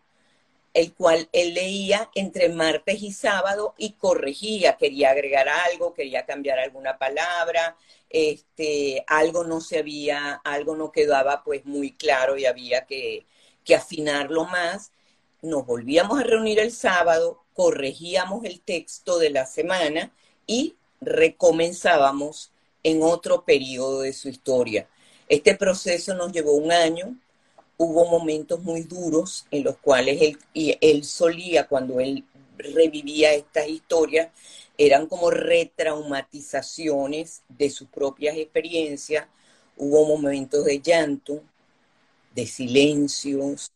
el 0.77 0.93
cual 0.93 1.27
él 1.31 1.55
leía 1.55 2.12
entre 2.13 2.50
martes 2.50 3.01
y 3.01 3.12
sábado 3.12 3.74
y 3.79 3.93
corregía, 3.93 4.77
quería 4.77 5.10
agregar 5.10 5.50
algo, 5.50 5.96
quería 5.96 6.27
cambiar 6.27 6.60
alguna 6.60 7.00
palabra, 7.00 7.75
este, 8.12 9.03
algo 9.07 9.43
no 9.43 9.60
se 9.60 9.79
había, 9.79 10.34
algo 10.43 10.75
no 10.75 10.91
quedaba 10.91 11.43
pues 11.43 11.65
muy 11.65 11.93
claro 11.93 12.38
y 12.38 12.46
había 12.46 12.86
que, 12.86 13.25
que 13.65 13.74
afinarlo 13.74 14.46
más. 14.46 14.91
Nos 15.41 15.65
volvíamos 15.65 16.19
a 16.19 16.24
reunir 16.24 16.60
el 16.60 16.72
sábado, 16.72 17.43
corregíamos 17.55 18.46
el 18.46 18.62
texto 18.62 19.17
de 19.17 19.31
la 19.31 19.48
semana 19.48 20.12
y 20.46 20.75
recomenzábamos 21.01 22.51
en 22.84 23.01
otro 23.01 23.46
periodo 23.46 24.01
de 24.01 24.13
su 24.13 24.29
historia. 24.29 24.88
Este 25.27 25.55
proceso 25.55 26.13
nos 26.13 26.31
llevó 26.31 26.51
un 26.51 26.72
año, 26.72 27.17
hubo 27.77 28.10
momentos 28.10 28.62
muy 28.63 28.81
duros 28.81 29.46
en 29.51 29.63
los 29.63 29.77
cuales 29.77 30.36
él, 30.53 31.03
solía, 31.03 31.67
cuando 31.67 32.00
él 32.00 32.24
revivía 32.57 33.34
estas 33.34 33.67
historias, 33.67 34.29
eran 34.77 35.07
como 35.07 35.31
retraumatizaciones 35.31 37.43
de 37.48 37.69
sus 37.69 37.88
propias 37.88 38.36
experiencias. 38.36 39.27
Hubo 39.75 40.05
momentos 40.05 40.65
de 40.65 40.79
llanto, 40.79 41.43
de 42.34 42.48
silencios, 42.48 43.72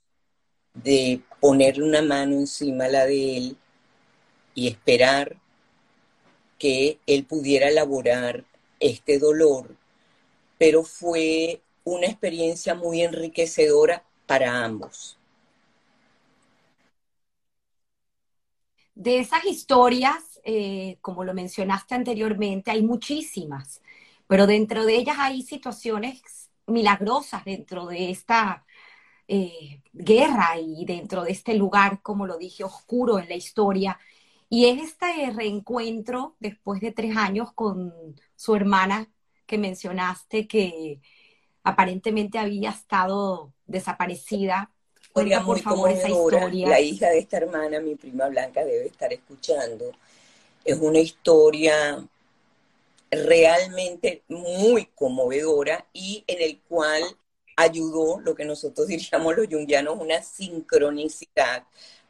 de 0.74 1.22
ponerle 1.40 1.84
una 1.84 2.02
mano 2.02 2.36
encima 2.36 2.86
a 2.86 2.90
la 2.90 3.06
de 3.06 3.38
él 3.38 3.56
y 4.56 4.68
esperar 4.68 5.38
que 6.58 7.00
él 7.08 7.26
pudiera 7.26 7.70
elaborar 7.70 8.46
este 8.80 9.20
dolor, 9.20 9.76
pero 10.58 10.84
fue 10.84 11.62
una 11.84 12.08
experiencia 12.08 12.76
muy 12.76 13.02
enriquecedora 13.02 14.04
para 14.26 14.64
ambos. 14.64 15.18
De 18.96 19.20
esas 19.20 19.46
historias, 19.46 20.40
eh, 20.44 20.98
como 21.02 21.24
lo 21.24 21.34
mencionaste 21.34 21.96
anteriormente, 21.96 22.72
hay 22.72 22.84
muchísimas, 22.84 23.82
pero 24.28 24.48
dentro 24.48 24.86
de 24.86 24.96
ellas 24.96 25.18
hay 25.20 25.42
situaciones 25.42 26.22
milagrosas 26.68 27.44
dentro 27.46 27.88
de 27.88 28.12
esta 28.12 28.66
eh, 29.28 29.82
guerra 29.94 30.58
y 30.60 30.86
dentro 30.86 31.24
de 31.24 31.32
este 31.32 31.56
lugar, 31.56 32.02
como 32.02 32.28
lo 32.28 32.38
dije, 32.38 32.64
oscuro 32.64 33.20
en 33.20 33.30
la 33.30 33.36
historia, 33.36 34.00
y 34.50 34.66
es 34.66 34.82
este 34.84 35.32
reencuentro 35.32 36.36
después 36.40 36.82
de 36.82 36.92
tres 36.92 37.16
años 37.18 37.54
con 37.54 37.94
su 38.36 38.56
hermana 38.56 39.10
que 39.46 39.58
mencionaste 39.58 40.48
que 40.48 41.02
aparentemente 41.64 42.38
había 42.40 42.72
estado 42.72 43.52
desaparecida. 43.66 44.72
Cuenta, 45.12 45.44
por 45.44 45.60
favor, 45.60 45.90
esa 45.90 46.10
historia. 46.10 46.68
La 46.68 46.80
hija 46.80 47.10
de 47.10 47.20
esta 47.20 47.38
hermana, 47.38 47.80
mi 47.80 47.96
prima 47.96 48.28
Blanca, 48.30 48.64
debe 48.64 48.88
estar 48.88 49.12
escuchando. 49.12 49.92
Es 50.64 50.78
una 50.80 51.00
historia 51.00 52.04
realmente 53.10 54.24
muy 54.30 54.86
conmovedora 54.96 55.86
y 55.92 56.24
en 56.28 56.42
el 56.42 56.60
cual 56.68 57.04
ayudó 57.58 58.22
lo 58.22 58.34
que 58.36 58.46
nosotros 58.46 58.88
diríamos 58.88 59.36
los 59.36 59.48
yungianos 59.48 59.98
una 60.00 60.22
sincronicidad 60.22 61.64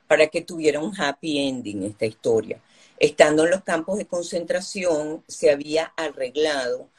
para 0.08 0.28
que 0.28 0.42
tuviera 0.42 0.80
un 0.80 0.94
happy 1.00 1.48
ending 1.48 1.84
esta 1.84 2.06
historia. 2.06 2.62
Estando 3.00 3.46
en 3.46 3.52
los 3.52 3.64
campos 3.64 3.98
de 3.98 4.06
concentración, 4.06 5.24
se 5.28 5.50
había 5.50 5.92
arreglado, 5.96 6.90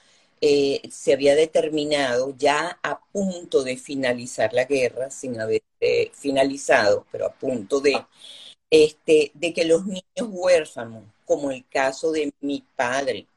eh, 0.44 0.82
se 0.90 1.12
había 1.12 1.36
determinado 1.36 2.34
ya 2.36 2.80
a 2.82 3.00
punto 3.00 3.62
de 3.62 3.76
finalizar 3.76 4.52
la 4.52 4.64
guerra, 4.64 5.08
sin 5.08 5.40
haber 5.40 5.62
eh, 5.80 6.10
finalizado, 6.12 7.06
pero 7.12 7.26
a 7.26 7.32
punto 7.32 7.80
de, 7.80 8.04
este, 8.68 9.30
de 9.34 9.54
que 9.54 9.64
los 9.64 9.86
niños 9.86 10.02
huérfanos, 10.28 11.04
como 11.24 11.52
el 11.52 11.64
caso 11.68 12.10
de 12.10 12.32
mi 12.40 12.64
padre, 12.74 13.28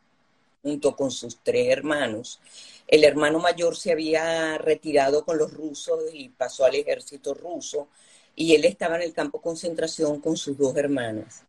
junto 0.63 0.95
con 0.95 1.11
sus 1.11 1.37
tres 1.43 1.69
hermanos, 1.69 2.39
el 2.87 3.03
hermano 3.03 3.37
mayor 3.37 3.75
se 3.77 3.91
había 3.91 4.57
retirado 4.57 5.23
con 5.25 5.37
los 5.37 5.53
rusos 5.53 5.99
y 6.11 6.29
pasó 6.29 6.65
al 6.65 6.73
ejército 6.73 7.35
ruso 7.35 7.87
y 8.35 8.55
él 8.55 8.65
estaba 8.65 8.95
en 8.95 9.03
el 9.03 9.13
campo 9.13 9.37
de 9.37 9.43
concentración 9.43 10.19
con 10.21 10.37
sus 10.37 10.57
dos 10.57 10.75
hermanas. 10.75 11.43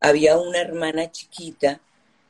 Había 0.00 0.36
una 0.36 0.60
hermana 0.60 1.12
chiquita, 1.12 1.80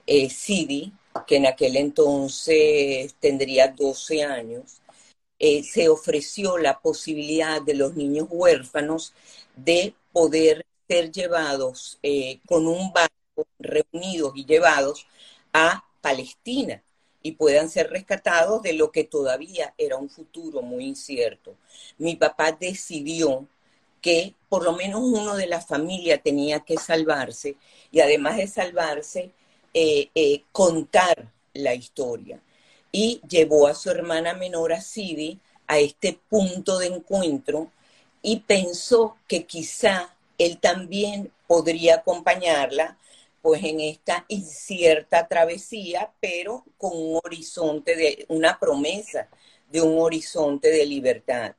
eh, 0.07 0.29
Sidi, 0.29 0.93
que 1.25 1.37
en 1.37 1.47
aquel 1.47 1.77
entonces 1.77 3.15
tendría 3.21 3.69
12 3.69 4.25
años, 4.25 4.81
eh, 5.39 5.63
se 5.63 5.89
ofreció 5.89 6.59
la 6.59 6.81
posibilidad 6.81 7.61
de 7.63 7.75
los 7.75 7.95
niños 7.95 8.29
huérfanos 8.31 9.13
de 9.55 9.95
poder 10.13 10.67
ser 10.89 11.11
llevados 11.13 11.99
eh, 12.03 12.41
con 12.47 12.67
un 12.67 12.93
barco, 12.93 13.13
reunidos 13.59 14.33
y 14.37 14.47
llevados 14.47 15.07
a 15.53 15.85
Palestina 16.01 16.83
y 17.23 17.33
puedan 17.33 17.69
ser 17.69 17.91
rescatados 17.91 18.63
de 18.63 18.73
lo 18.73 18.93
que 18.93 19.05
todavía 19.05 19.75
era 19.77 19.97
un 19.97 20.09
futuro 20.09 20.63
muy 20.63 20.85
incierto. 20.85 21.57
Mi 21.99 22.17
papá 22.17 22.53
decidió 22.53 23.47
que 24.01 24.35
por 24.49 24.63
lo 24.63 24.73
menos 24.75 25.01
uno 25.03 25.35
de 25.35 25.49
la 25.49 25.61
familia 25.61 26.19
tenía 26.19 26.61
que 26.61 26.77
salvarse 26.77 27.57
y 27.91 28.01
además 28.01 28.37
de 28.37 28.47
salvarse, 28.47 29.33
eh, 29.79 30.09
eh, 30.15 30.45
contar 30.53 31.31
la 31.53 31.75
historia. 31.75 32.41
Y 32.91 33.21
llevó 33.29 33.67
a 33.67 33.75
su 33.75 33.91
hermana 33.91 34.33
menor, 34.33 34.73
a 34.73 34.81
Sidi, 34.81 35.39
a 35.67 35.79
este 35.79 36.19
punto 36.31 36.79
de 36.79 36.87
encuentro 36.87 37.71
y 38.23 38.41
pensó 38.41 39.19
que 39.29 39.45
quizá 39.45 40.17
él 40.39 40.59
también 40.61 41.31
podría 41.47 41.97
acompañarla 41.97 42.97
pues 43.43 43.63
en 43.65 43.81
esta 43.81 44.25
incierta 44.29 45.29
travesía, 45.29 46.11
pero 46.21 46.65
con 46.79 46.93
un 46.95 47.21
horizonte 47.23 47.97
de 47.97 48.25
una 48.29 48.59
promesa 48.59 49.29
de 49.71 49.83
un 49.83 50.01
horizonte 50.01 50.71
de 50.71 50.87
libertad 50.87 51.55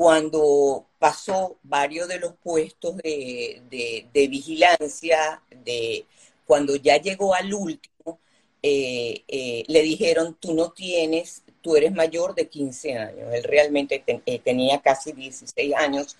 cuando 0.00 0.86
pasó 0.98 1.58
varios 1.62 2.08
de 2.08 2.18
los 2.18 2.32
puestos 2.42 2.96
de, 2.96 4.08
vigilancia, 4.12 5.42
de, 5.50 6.06
cuando 6.50 6.74
ya 6.74 6.96
llegó 6.96 7.32
al 7.32 7.54
último, 7.54 8.18
eh, 8.60 9.22
eh, 9.28 9.62
le 9.68 9.82
dijeron, 9.82 10.36
tú 10.40 10.52
no 10.52 10.72
tienes, 10.72 11.44
tú 11.60 11.76
eres 11.76 11.92
mayor 11.92 12.34
de 12.34 12.48
15 12.48 12.98
años, 12.98 13.32
él 13.32 13.44
realmente 13.44 14.02
eh, 14.26 14.38
tenía 14.40 14.80
casi 14.80 15.12
16 15.12 15.72
años, 15.76 16.16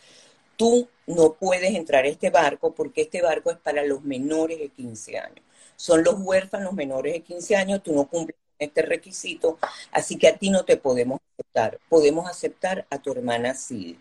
tú 0.56 0.88
no 1.08 1.32
puedes 1.32 1.74
entrar 1.74 2.04
a 2.04 2.08
este 2.08 2.30
barco 2.30 2.72
porque 2.76 3.00
este 3.00 3.22
barco 3.22 3.50
es 3.50 3.56
para 3.56 3.82
los 3.82 4.04
menores 4.04 4.60
de 4.60 4.68
15 4.68 5.18
años. 5.18 5.44
Son 5.74 6.04
los 6.04 6.14
huérfanos 6.20 6.74
menores 6.74 7.12
de 7.14 7.22
15 7.22 7.56
años, 7.56 7.82
tú 7.82 7.92
no 7.92 8.06
cumples 8.06 8.38
este 8.60 8.82
requisito, 8.82 9.58
así 9.90 10.16
que 10.16 10.28
a 10.28 10.38
ti 10.38 10.50
no 10.50 10.64
te 10.64 10.76
podemos 10.76 11.18
aceptar. 11.34 11.80
Podemos 11.88 12.30
aceptar 12.30 12.86
a 12.88 12.98
tu 13.02 13.10
hermana 13.10 13.54
sí. 13.54 13.98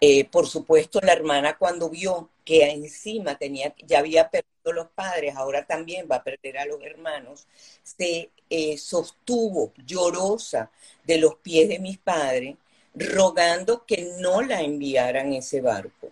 Eh, 0.00 0.24
por 0.26 0.46
supuesto, 0.46 1.00
la 1.02 1.12
hermana 1.12 1.56
cuando 1.56 1.88
vio 1.88 2.30
que 2.44 2.68
encima 2.70 3.36
tenía, 3.36 3.74
ya 3.86 4.00
había 4.00 4.28
perdido 4.30 4.72
los 4.72 4.88
padres, 4.88 5.34
ahora 5.36 5.66
también 5.66 6.06
va 6.10 6.16
a 6.16 6.24
perder 6.24 6.58
a 6.58 6.66
los 6.66 6.82
hermanos, 6.82 7.46
se 7.82 8.30
eh, 8.50 8.78
sostuvo 8.78 9.72
llorosa 9.86 10.70
de 11.04 11.18
los 11.18 11.36
pies 11.36 11.68
de 11.68 11.78
mis 11.78 11.98
padres, 11.98 12.56
rogando 12.94 13.84
que 13.86 14.12
no 14.20 14.42
la 14.42 14.62
enviaran 14.62 15.32
ese 15.32 15.60
barco. 15.60 16.10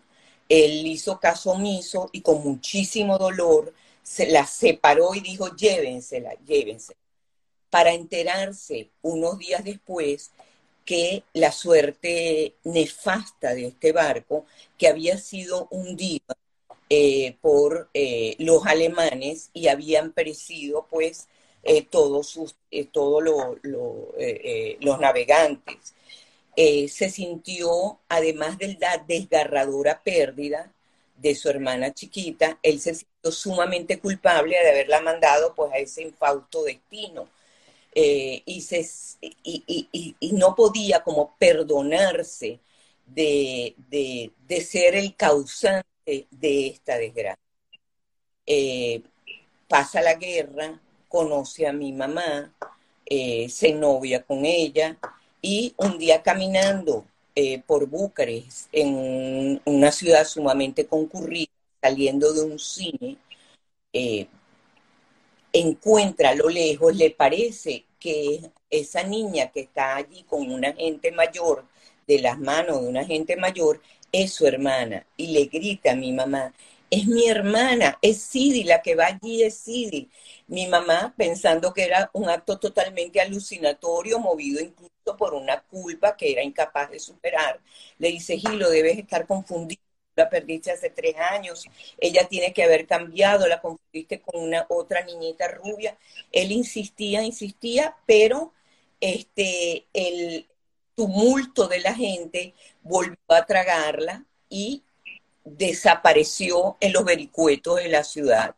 Él 0.49 0.87
hizo 0.87 1.21
caso 1.21 1.53
omiso 1.53 2.11
y 2.13 2.21
con 2.23 2.43
muchísimo 2.43 3.19
dolor 3.19 3.73
se 4.03 4.27
la 4.27 4.47
separó 4.47 5.15
y 5.15 5.21
dijo, 5.21 5.55
llévensela, 5.57 6.35
llévensela 6.47 6.99
para 7.75 7.93
enterarse 7.93 8.91
unos 9.03 9.37
días 9.37 9.65
después 9.65 10.31
que 10.85 11.25
la 11.33 11.53
suerte 11.53 12.55
nefasta 12.65 13.55
de 13.55 13.69
este 13.69 13.93
barco, 13.93 14.47
que 14.79 14.89
había 14.89 15.19
sido 15.19 15.69
hundido 15.71 16.37
eh, 16.91 17.37
por 17.41 17.91
eh, 17.95 18.37
los 18.39 18.67
alemanes 18.67 19.51
y 19.53 19.69
habían 19.69 20.13
perecido 20.13 20.87
pues 20.91 21.29
todos, 21.91 22.29
sus, 22.29 22.57
todos 22.93 23.23
los 23.25 25.01
navegantes. 25.01 25.95
se 26.55 27.11
sintió, 27.11 28.01
además 28.07 28.59
de 28.59 28.77
la 28.79 28.99
desgarradora 28.99 30.03
pérdida 30.03 30.75
de 31.17 31.35
su 31.35 31.49
hermana 31.49 31.95
chiquita, 31.95 32.59
él 32.63 32.81
se 32.81 32.95
sintió 32.95 33.33
sumamente 33.33 33.99
culpable 33.99 34.57
de 34.59 34.71
haberla 34.71 35.01
mandado 35.01 35.55
pues 35.55 35.73
a 35.73 35.79
ese 35.79 36.03
infausto 36.03 36.65
destino. 36.65 37.29
Y, 37.95 38.61
se, 38.61 38.87
y, 39.21 40.33
no 40.33 40.55
podía 40.55 41.03
como 41.03 41.37
perdonarse 41.39 42.61
de, 43.07 44.33
ser 44.69 44.95
el 44.97 45.15
causante 45.17 46.27
de 46.31 46.67
esta 46.69 46.97
desgracia. 46.99 47.39
Eh, 48.47 49.03
pasa 49.69 50.03
la 50.03 50.15
guerra, 50.15 50.81
conoce 51.09 51.67
a 51.67 51.73
mi 51.73 51.93
mamá, 51.93 52.53
eh, 53.07 53.49
se 53.49 53.73
novia 53.73 54.23
con 54.23 54.45
ella 54.45 54.99
y 55.41 55.75
un 55.77 55.99
día 55.99 56.23
caminando 56.23 57.07
eh, 57.35 57.63
por 57.67 57.87
Bucarest, 57.87 58.69
en 58.73 59.61
una 59.65 59.93
ciudad 59.93 60.27
sumamente 60.27 60.87
concurrida, 60.87 61.51
saliendo 61.81 62.33
de 62.33 62.43
un 62.43 62.59
cine, 62.59 63.19
encuentra 65.55 66.31
a 66.31 66.35
lo 66.35 66.49
lejos, 66.49 66.97
le 66.97 67.11
parece 67.11 67.87
que 67.99 68.41
esa 68.71 69.05
niña 69.05 69.51
que 69.53 69.61
está 69.61 69.97
allí 69.97 70.25
con 70.25 70.51
una 70.53 70.73
gente 70.75 71.13
mayor 71.13 71.65
de 72.07 72.19
las 72.21 72.39
manos 72.39 72.83
de 72.83 72.89
una 72.89 73.05
gente 73.05 73.37
mayor 73.37 73.81
es 74.13 74.33
su 74.33 74.47
hermana 74.47 75.07
y 75.17 75.29
le 75.29 75.47
grita 75.47 75.93
a 75.93 75.97
mi 75.97 76.13
mamá, 76.13 76.53
es 76.91 77.07
mi 77.07 77.29
hermana, 77.29 77.99
es 78.03 78.19
Sidi, 78.23 78.65
la 78.65 78.83
que 78.83 78.95
va 78.95 79.07
allí 79.07 79.43
es 79.43 79.57
Sidi. 79.57 80.11
Mi 80.47 80.67
mamá, 80.69 81.15
pensando 81.17 81.73
que 81.73 81.85
era 81.85 82.11
un 82.13 82.29
acto 82.29 82.59
totalmente 82.59 83.21
alucinatorio, 83.21 84.19
movido 84.21 84.61
incluso 84.61 85.17
por 85.17 85.35
una 85.35 85.61
culpa 85.63 86.17
que 86.17 86.33
era 86.33 86.43
incapaz 86.43 86.91
de 86.91 87.01
superar, 87.01 87.61
le 87.99 88.09
dice, 88.11 88.37
Gilo, 88.39 88.71
debes 88.71 88.99
estar 88.99 89.27
confundido, 89.27 89.83
la 90.17 90.31
perdiste 90.31 90.71
hace 90.71 90.91
tres 90.91 91.17
años, 91.17 91.67
ella 91.99 92.27
tiene 92.29 92.53
que 92.53 92.63
haber 92.63 92.87
cambiado, 92.87 93.47
la 93.47 93.61
confundiste 93.61 94.21
con 94.21 94.41
una 94.43 94.67
otra 94.69 95.05
niñita 95.05 95.49
rubia. 95.49 95.97
Él 96.31 96.53
insistía, 96.53 97.23
insistía, 97.23 97.97
pero 98.07 98.53
este, 99.01 99.87
el, 99.93 100.47
tumulto 100.95 101.69
de 101.69 101.81
la 101.81 101.95
gente 101.95 102.55
volvió 102.83 103.17
a 103.29 103.47
tragarla 103.47 104.25
y 104.49 104.83
desapareció 105.45 106.77
en 106.81 106.93
los 106.93 107.05
vericuetos 107.05 107.77
de 107.77 107.89
la 107.89 108.05
ciudad. 108.05 108.55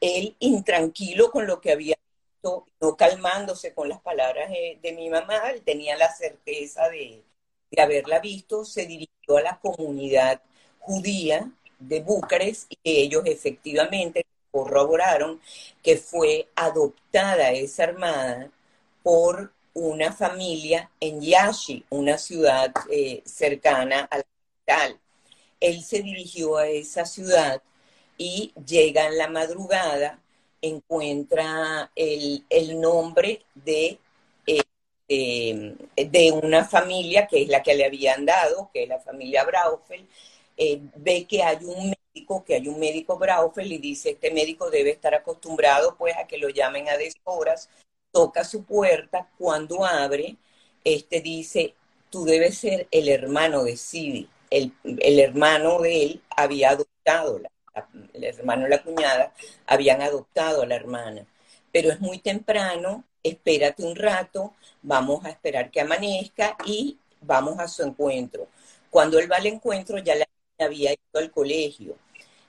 Él, 0.00 0.36
intranquilo 0.40 1.30
con 1.30 1.46
lo 1.46 1.60
que 1.60 1.72
había 1.72 1.96
visto, 1.96 2.66
no 2.80 2.96
calmándose 2.96 3.72
con 3.74 3.88
las 3.88 4.00
palabras 4.00 4.50
de, 4.50 4.92
mi 4.92 5.08
mamá, 5.10 5.50
él 5.50 5.62
tenía 5.62 5.96
la 5.96 6.12
certeza 6.12 6.88
de, 6.88 7.22
de 7.70 7.82
haberla 7.82 8.18
visto, 8.20 8.64
se 8.64 8.86
dirigió 8.86 9.36
a 9.38 9.42
la 9.42 9.58
comunidad 9.60 10.42
judía 10.82 11.50
de 11.78 12.00
Bucarest 12.00 12.70
y 12.70 12.78
ellos 12.82 13.22
efectivamente 13.26 14.24
corroboraron 14.50 15.40
que 15.82 15.96
fue 15.96 16.48
adoptada 16.54 17.50
esa 17.52 17.84
armada 17.84 18.50
por 19.02 19.52
una 19.74 20.12
familia 20.12 20.90
en 21.00 21.20
Yashi, 21.20 21.84
una 21.90 22.18
ciudad 22.18 22.72
eh, 22.90 23.22
cercana 23.24 24.06
a 24.10 24.18
la 24.18 24.24
capital. 24.24 25.00
Él 25.60 25.82
se 25.82 26.02
dirigió 26.02 26.56
a 26.58 26.68
esa 26.68 27.06
ciudad 27.06 27.62
y 28.18 28.52
llega 28.66 29.06
en 29.06 29.18
la 29.18 29.28
madrugada, 29.28 30.18
encuentra 30.60 31.90
el, 31.96 32.44
nombre 32.80 33.44
de, 33.54 33.98
eh, 35.08 35.74
de, 35.96 36.32
una 36.32 36.64
familia 36.64 37.26
que 37.26 37.42
es 37.42 37.48
la 37.48 37.62
que 37.62 37.74
le 37.74 37.86
habían 37.86 38.26
dado, 38.26 38.70
que 38.72 38.82
es 38.84 38.88
la 38.88 39.00
familia 39.00 39.44
Braufel, 39.44 40.06
eh, 40.56 40.80
ve 40.96 41.26
que 41.26 41.42
hay 41.42 41.64
un 41.64 41.94
médico, 42.14 42.44
que 42.44 42.54
hay 42.54 42.68
un 42.68 42.78
médico 42.78 43.18
Braufel 43.18 43.72
y 43.72 43.78
dice, 43.78 44.10
este 44.10 44.30
médico 44.30 44.70
debe 44.70 44.90
estar 44.90 45.14
acostumbrado 45.14 45.96
pues 45.96 46.16
a 46.16 46.26
que 46.26 46.38
lo 46.38 46.48
llamen 46.48 46.88
a 46.88 46.96
deshoras 46.96 47.68
toca 48.12 48.44
su 48.44 48.64
puerta, 48.64 49.28
cuando 49.38 49.84
abre, 49.84 50.36
este 50.84 51.20
dice, 51.20 51.74
tú 52.10 52.24
debes 52.24 52.58
ser 52.58 52.86
el 52.90 53.08
hermano 53.08 53.64
de 53.64 53.76
Sidi. 53.76 54.28
El, 54.50 54.74
hermano 55.18 55.80
de 55.80 56.04
él 56.04 56.22
había 56.36 56.70
adoptado, 56.70 57.40
el 58.12 58.24
hermano 58.24 58.66
y 58.66 58.70
la 58.70 58.82
cuñada 58.82 59.32
habían 59.66 60.02
adoptado 60.02 60.62
a 60.62 60.66
la 60.66 60.76
hermana. 60.76 61.26
Pero 61.72 61.90
es 61.90 62.00
muy 62.00 62.18
temprano, 62.18 63.04
espérate 63.22 63.82
un 63.82 63.96
rato, 63.96 64.52
vamos 64.82 65.24
a 65.24 65.30
esperar 65.30 65.70
que 65.70 65.80
amanezca 65.80 66.54
y 66.66 66.98
vamos 67.22 67.58
a 67.58 67.66
su 67.66 67.82
encuentro. 67.82 68.46
Cuando 68.90 69.18
él 69.18 69.32
va 69.32 69.36
al 69.36 69.46
encuentro 69.46 69.96
ya 69.98 70.14
la 70.14 70.26
había 70.62 70.92
ido 70.92 71.20
al 71.20 71.30
colegio. 71.30 71.96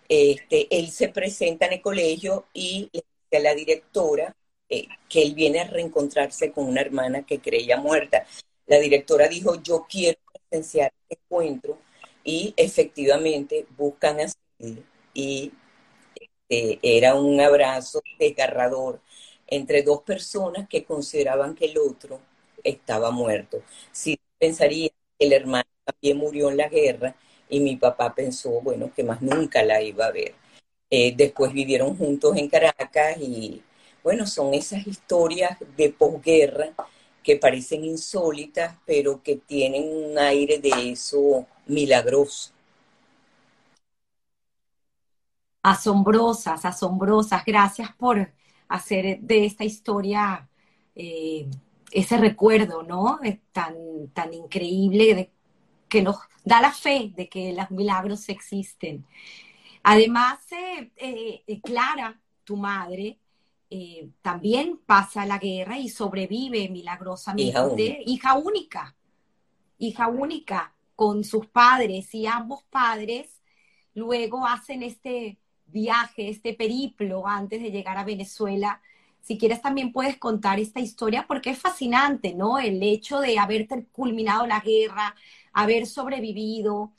Este, 0.07 0.67
él 0.69 0.89
se 0.91 1.09
presenta 1.09 1.65
en 1.65 1.73
el 1.73 1.81
colegio 1.81 2.45
y 2.53 2.89
le 2.93 3.03
dice 3.03 3.37
a 3.37 3.39
la 3.39 3.55
directora 3.55 4.35
eh, 4.69 4.87
que 5.09 5.23
él 5.23 5.33
viene 5.33 5.59
a 5.61 5.67
reencontrarse 5.67 6.51
con 6.51 6.67
una 6.67 6.81
hermana 6.81 7.25
que 7.25 7.39
creía 7.39 7.77
muerta. 7.77 8.25
La 8.67 8.79
directora 8.79 9.27
dijo, 9.27 9.61
yo 9.61 9.85
quiero 9.89 10.19
presenciar 10.31 10.93
este 11.09 11.21
encuentro 11.23 11.79
y 12.23 12.53
efectivamente 12.57 13.65
buscan 13.77 14.19
a 14.19 14.25
y 15.13 15.51
este, 16.49 16.79
era 16.81 17.15
un 17.15 17.39
abrazo 17.39 18.01
desgarrador 18.19 19.01
entre 19.47 19.83
dos 19.83 20.01
personas 20.01 20.67
que 20.67 20.83
consideraban 20.83 21.55
que 21.55 21.65
el 21.65 21.77
otro 21.77 22.19
estaba 22.63 23.11
muerto. 23.11 23.61
Si 23.91 24.19
pensaría 24.39 24.89
que 24.89 25.25
el 25.25 25.33
hermano 25.33 25.69
también 25.83 26.17
murió 26.17 26.49
en 26.49 26.57
la 26.57 26.69
guerra 26.69 27.15
y 27.53 27.59
mi 27.59 27.75
papá 27.75 28.15
pensó, 28.15 28.49
bueno, 28.61 28.91
que 28.95 29.03
más 29.03 29.21
nunca 29.21 29.61
la 29.61 29.79
iba 29.79 30.07
a 30.07 30.11
ver. 30.11 30.33
Eh, 30.89 31.13
después 31.15 31.53
vivieron 31.53 31.95
juntos 31.95 32.35
en 32.35 32.49
Caracas 32.49 33.17
y 33.19 33.61
bueno, 34.03 34.25
son 34.25 34.55
esas 34.55 34.87
historias 34.87 35.57
de 35.77 35.89
posguerra 35.91 36.71
que 37.21 37.37
parecen 37.37 37.85
insólitas, 37.85 38.75
pero 38.87 39.21
que 39.21 39.35
tienen 39.35 39.83
un 39.87 40.17
aire 40.17 40.57
de 40.57 40.91
eso 40.91 41.45
milagroso. 41.67 42.51
Asombrosas, 45.61 46.65
asombrosas. 46.65 47.45
Gracias 47.45 47.95
por 47.95 48.33
hacer 48.67 49.19
de 49.19 49.45
esta 49.45 49.63
historia 49.63 50.49
eh, 50.95 51.47
ese 51.91 52.17
recuerdo, 52.17 52.81
¿no? 52.81 53.19
tan, 53.51 53.75
tan 54.11 54.33
increíble 54.33 55.31
que 55.93 56.01
nos 56.01 56.17
da 56.43 56.59
la 56.59 56.71
fe 56.71 57.13
de 57.15 57.29
que 57.29 57.53
los 57.53 57.69
milagros 57.69 58.27
existen. 58.27 59.05
Además, 59.83 60.39
eh, 60.51 60.91
eh, 60.97 61.61
Clara, 61.61 62.19
tu 62.43 62.57
madre, 62.57 63.19
eh, 63.69 64.09
también 64.23 64.79
pasa 64.83 65.23
la 65.27 65.37
guerra 65.37 65.77
y 65.77 65.89
sobrevive 65.89 66.67
milagrosamente. 66.69 68.01
Hija 68.07 68.33
única. 68.33 68.95
hija 69.77 70.07
única, 70.07 70.73
con 70.95 71.23
sus 71.23 71.45
padres 71.45 72.11
y 72.15 72.25
ambos 72.25 72.63
padres 72.63 73.41
luego 73.93 74.47
hacen 74.47 74.81
este 74.81 75.37
viaje, 75.67 76.29
este 76.29 76.55
periplo 76.55 77.27
antes 77.27 77.61
de 77.61 77.69
llegar 77.69 77.97
a 77.97 78.03
Venezuela. 78.03 78.81
Si 79.21 79.37
quieres 79.37 79.61
también 79.61 79.91
puedes 79.91 80.17
contar 80.17 80.59
esta 80.59 80.79
historia 80.79 81.27
porque 81.27 81.51
es 81.51 81.59
fascinante, 81.59 82.33
¿no? 82.33 82.57
El 82.57 82.81
hecho 82.81 83.19
de 83.19 83.37
haber 83.37 83.67
culminado 83.91 84.47
la 84.47 84.59
guerra, 84.59 85.15
haber 85.53 85.85
sobrevivido, 85.85 86.91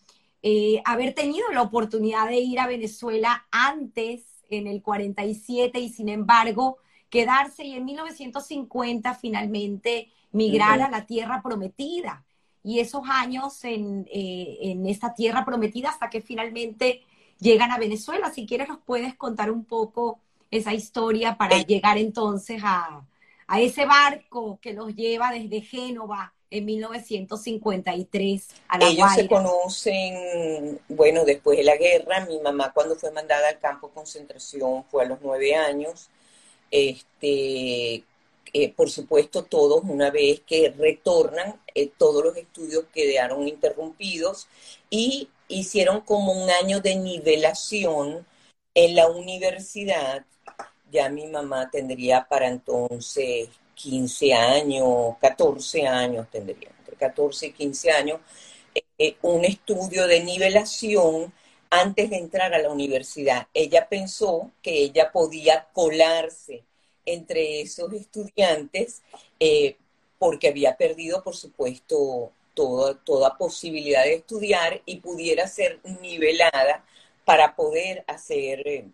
eh, 0.43 0.81
haber 0.85 1.15
tenido 1.15 1.49
la 1.51 1.63
oportunidad 1.63 2.29
de 2.29 2.37
ir 2.37 2.61
a 2.61 2.67
Venezuela 2.67 3.47
antes 3.51 4.45
en 4.49 4.67
el 4.67 4.83
47 4.83 5.79
y 5.81 5.89
sin 5.89 6.09
embargo 6.09 6.79
quedarse 7.11 7.65
y 7.65 7.75
en 7.75 7.85
1950 7.85 9.15
finalmente 9.15 10.11
migrar 10.33 10.83
a 10.83 10.91
la 10.91 11.07
tierra 11.07 11.43
prometida. 11.43 12.25
Y 12.63 12.81
esos 12.81 13.03
años 13.09 13.63
en, 13.65 14.07
eh, 14.13 14.59
en 14.63 14.87
esta 14.87 15.15
tierra 15.15 15.45
prometida 15.45 15.91
hasta 15.91 16.11
que 16.11 16.21
finalmente 16.21 17.03
llegan 17.39 17.71
a 17.71 17.79
Venezuela. 17.79 18.31
Si 18.31 18.47
quieres 18.47 18.69
nos 18.69 18.79
puedes 18.79 19.15
contar 19.17 19.51
un 19.51 19.65
poco 19.65 20.19
esa 20.51 20.73
historia 20.73 21.37
para 21.37 21.59
llegar 21.63 21.99
entonces 21.99 22.63
a, 22.65 23.05
a 23.47 23.61
ese 23.61 23.87
barco 23.87 24.59
que 24.61 24.73
los 24.73 24.95
lleva 24.95 25.33
desde 25.33 25.61
Génova 25.61 26.34
en 26.55 26.65
1953 26.65 28.49
a 28.69 28.79
La 28.79 28.89
Ellos 28.89 29.09
se 29.15 29.29
conocen, 29.29 30.81
bueno, 30.89 31.25
después 31.25 31.59
de 31.59 31.65
la 31.65 31.77
guerra. 31.77 32.27
Mi 32.27 32.39
mamá 32.39 32.73
cuando 32.73 32.95
fue 32.95 33.11
mandada 33.11 33.49
al 33.49 33.59
campo 33.59 33.89
de 33.89 33.95
concentración 33.95 34.85
fue 34.85 35.05
a 35.05 35.09
los 35.09 35.19
nueve 35.21 35.55
años. 35.57 36.09
Este, 36.71 38.05
eh, 38.53 38.73
por 38.77 38.89
supuesto, 38.89 39.45
todos 39.45 39.83
una 39.85 40.11
vez 40.11 40.41
que 40.47 40.73
retornan, 40.79 41.61
eh, 41.75 41.91
todos 41.99 42.23
los 42.23 42.37
estudios 42.37 42.85
quedaron 42.95 43.49
interrumpidos 43.49 44.47
y 44.91 45.29
hicieron 45.49 46.03
como 46.03 46.33
un 46.33 46.49
año 46.51 46.81
de 46.81 46.95
nivelación 46.95 48.25
en 48.75 48.95
la 48.95 49.09
universidad. 49.09 50.25
Ya 50.93 51.09
mi 51.09 51.27
mamá 51.27 51.69
tendría 51.71 52.29
para 52.29 52.47
entonces 52.47 53.49
15 53.75 54.35
años, 54.35 55.17
14 55.21 55.87
años 55.87 56.27
tendría, 56.31 56.71
entre 56.79 56.97
14 56.97 57.47
y 57.47 57.53
15 57.53 57.91
años, 57.91 58.21
eh, 58.99 59.17
un 59.23 59.45
estudio 59.45 60.07
de 60.07 60.21
nivelación 60.23 61.33
antes 61.71 62.11
de 62.11 62.17
entrar 62.17 62.55
a 62.55 62.59
la 62.59 62.71
universidad. 62.71 63.49
Ella 63.55 63.89
pensó 63.89 64.51
que 64.63 64.79
ella 64.85 65.11
podía 65.13 65.67
colarse 65.73 66.63
entre 67.05 67.61
esos 67.61 67.93
estudiantes 67.93 69.03
eh, 69.41 69.77
porque 70.19 70.49
había 70.49 70.77
perdido, 70.77 71.23
por 71.23 71.37
supuesto, 71.37 72.33
toda 72.55 73.37
posibilidad 73.37 74.05
de 74.05 74.15
estudiar 74.15 74.81
y 74.87 74.97
pudiera 75.01 75.49
ser 75.49 75.81
nivelada 76.01 76.85
para 77.25 77.57
poder 77.57 78.05
hacer 78.07 78.67
eh, 78.67 78.87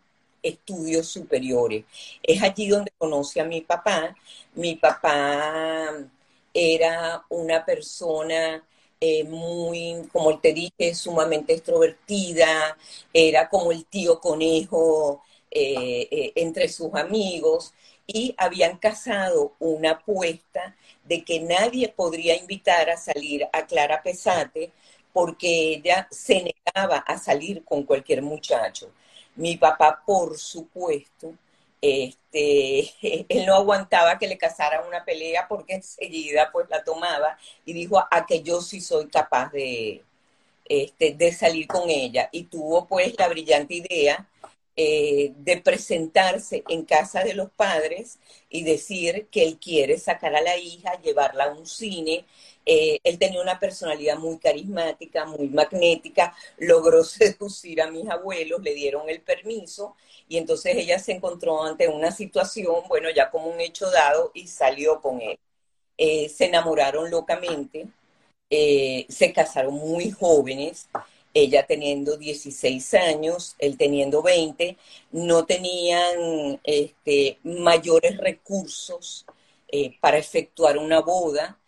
estudios 0.42 1.06
superiores. 1.08 1.84
Es 2.22 2.42
allí 2.42 2.68
donde 2.68 2.92
conoce 2.98 3.40
a 3.40 3.44
mi 3.44 3.60
papá. 3.62 4.14
Mi 4.54 4.76
papá 4.76 5.92
era 6.52 7.24
una 7.28 7.64
persona 7.64 8.64
eh, 9.00 9.24
muy, 9.24 10.08
como 10.12 10.38
te 10.40 10.52
dije, 10.52 10.94
sumamente 10.94 11.54
extrovertida, 11.54 12.76
era 13.12 13.48
como 13.48 13.72
el 13.72 13.86
tío 13.86 14.20
conejo 14.20 15.22
eh, 15.50 16.32
entre 16.36 16.68
sus 16.68 16.94
amigos 16.94 17.72
y 18.06 18.34
habían 18.38 18.78
casado 18.78 19.54
una 19.60 19.92
apuesta 19.92 20.76
de 21.04 21.24
que 21.24 21.40
nadie 21.40 21.88
podría 21.88 22.36
invitar 22.36 22.90
a 22.90 22.96
salir 22.96 23.46
a 23.52 23.66
Clara 23.66 24.02
Pesate 24.02 24.72
porque 25.12 25.74
ella 25.74 26.08
se 26.10 26.42
negaba 26.42 26.98
a 26.98 27.18
salir 27.18 27.64
con 27.64 27.84
cualquier 27.84 28.22
muchacho. 28.22 28.92
Mi 29.40 29.56
papá, 29.56 30.02
por 30.04 30.36
supuesto, 30.38 31.32
este, 31.80 32.90
él 33.28 33.46
no 33.46 33.54
aguantaba 33.54 34.18
que 34.18 34.28
le 34.28 34.36
casaran 34.36 34.86
una 34.86 35.02
pelea 35.02 35.48
porque 35.48 35.76
enseguida 35.76 36.50
pues 36.52 36.68
la 36.68 36.84
tomaba 36.84 37.38
y 37.64 37.72
dijo 37.72 37.98
a 38.10 38.26
que 38.26 38.42
yo 38.42 38.60
sí 38.60 38.82
soy 38.82 39.08
capaz 39.08 39.50
de, 39.50 40.04
este, 40.66 41.14
de 41.14 41.32
salir 41.32 41.66
con 41.66 41.88
ella. 41.88 42.28
Y 42.32 42.44
tuvo 42.44 42.86
pues 42.86 43.14
la 43.18 43.28
brillante 43.28 43.76
idea 43.76 44.28
eh, 44.82 45.34
de 45.36 45.58
presentarse 45.58 46.64
en 46.70 46.86
casa 46.86 47.22
de 47.22 47.34
los 47.34 47.50
padres 47.50 48.18
y 48.48 48.62
decir 48.64 49.28
que 49.30 49.42
él 49.42 49.58
quiere 49.58 49.98
sacar 49.98 50.34
a 50.34 50.40
la 50.40 50.56
hija, 50.56 50.98
llevarla 51.02 51.44
a 51.44 51.52
un 51.52 51.66
cine. 51.66 52.24
Eh, 52.64 52.98
él 53.04 53.18
tenía 53.18 53.42
una 53.42 53.58
personalidad 53.60 54.16
muy 54.16 54.38
carismática, 54.38 55.26
muy 55.26 55.48
magnética, 55.50 56.34
logró 56.56 57.04
seducir 57.04 57.82
a 57.82 57.90
mis 57.90 58.08
abuelos, 58.08 58.62
le 58.62 58.72
dieron 58.74 59.10
el 59.10 59.20
permiso 59.20 59.96
y 60.28 60.38
entonces 60.38 60.74
ella 60.76 60.98
se 60.98 61.12
encontró 61.12 61.62
ante 61.62 61.86
una 61.88 62.10
situación, 62.10 62.76
bueno, 62.88 63.10
ya 63.10 63.30
como 63.30 63.48
un 63.48 63.60
hecho 63.60 63.90
dado 63.90 64.30
y 64.32 64.46
salió 64.46 65.02
con 65.02 65.20
él. 65.20 65.38
Eh, 65.98 66.30
se 66.30 66.46
enamoraron 66.46 67.10
locamente, 67.10 67.86
se 68.48 69.32
casaron 69.34 69.74
muy 69.74 70.10
jóvenes 70.10 70.88
ella 71.34 71.66
teniendo 71.66 72.16
16 72.16 72.94
años, 72.94 73.54
él 73.58 73.76
teniendo 73.76 74.22
20, 74.22 74.76
no 75.12 75.44
tenían 75.44 76.60
este, 76.64 77.38
mayores 77.44 78.16
recursos 78.18 79.26
eh, 79.68 79.96
para 80.00 80.18
efectuar 80.18 80.78
una 80.78 81.00
boda. 81.00 81.58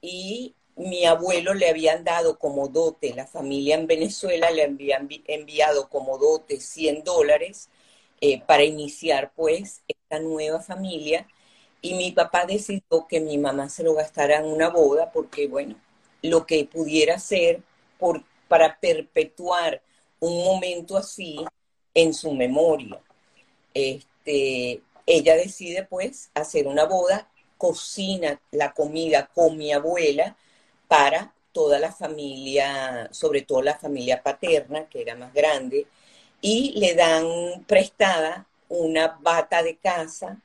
Y 0.00 0.54
mi 0.76 1.04
abuelo 1.04 1.54
le 1.54 1.68
habían 1.68 2.04
dado 2.04 2.38
como 2.38 2.68
dote, 2.68 3.14
la 3.14 3.26
familia 3.26 3.76
en 3.76 3.86
Venezuela 3.86 4.50
le 4.50 4.64
habían 4.64 5.08
enviado 5.26 5.88
como 5.88 6.18
dote 6.18 6.58
100 6.60 7.04
dólares 7.04 7.68
eh, 8.20 8.40
para 8.46 8.64
iniciar 8.64 9.32
pues 9.36 9.82
esta 9.88 10.18
nueva 10.20 10.60
familia. 10.60 11.26
Y 11.82 11.94
mi 11.94 12.12
papá 12.12 12.46
decidió 12.46 13.06
que 13.08 13.20
mi 13.20 13.38
mamá 13.38 13.68
se 13.68 13.82
lo 13.82 13.94
gastara 13.94 14.38
en 14.38 14.46
una 14.46 14.68
boda 14.70 15.12
porque 15.12 15.48
bueno, 15.48 15.76
lo 16.22 16.46
que 16.46 16.64
pudiera 16.64 17.18
ser 17.18 17.62
por 17.98 18.22
para 18.50 18.80
perpetuar 18.80 19.80
un 20.18 20.44
momento 20.44 20.96
así 20.96 21.38
en 21.94 22.12
su 22.12 22.32
memoria. 22.32 23.00
Este, 23.72 24.82
ella 25.06 25.36
decide 25.36 25.84
pues 25.84 26.32
hacer 26.34 26.66
una 26.66 26.84
boda, 26.84 27.30
cocina 27.56 28.40
la 28.50 28.72
comida 28.72 29.30
con 29.32 29.56
mi 29.56 29.72
abuela 29.72 30.36
para 30.88 31.32
toda 31.52 31.78
la 31.78 31.92
familia, 31.92 33.08
sobre 33.12 33.42
todo 33.42 33.62
la 33.62 33.78
familia 33.78 34.20
paterna, 34.20 34.88
que 34.88 35.02
era 35.02 35.14
más 35.14 35.32
grande, 35.32 35.86
y 36.40 36.72
le 36.72 36.96
dan 36.96 37.64
prestada 37.68 38.48
una 38.68 39.16
bata 39.20 39.62
de 39.62 39.76
casa 39.76 40.42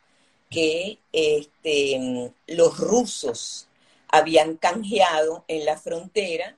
que 0.51 0.99
este, 1.11 2.31
los 2.45 2.77
rusos 2.77 3.67
habían 4.09 4.57
canjeado 4.57 5.43
en 5.47 5.65
la 5.65 5.77
frontera 5.77 6.55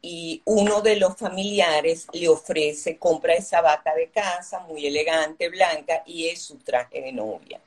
y 0.00 0.42
uno 0.44 0.80
de 0.80 0.96
los 0.96 1.16
familiares 1.16 2.06
le 2.12 2.28
ofrece, 2.28 2.98
compra 2.98 3.34
esa 3.34 3.60
bata 3.60 3.94
de 3.94 4.10
casa 4.10 4.60
muy 4.60 4.86
elegante, 4.86 5.48
blanca, 5.48 6.02
y 6.06 6.28
es 6.28 6.42
su 6.42 6.58
traje 6.58 7.00
de 7.02 7.12
novia. 7.12 7.60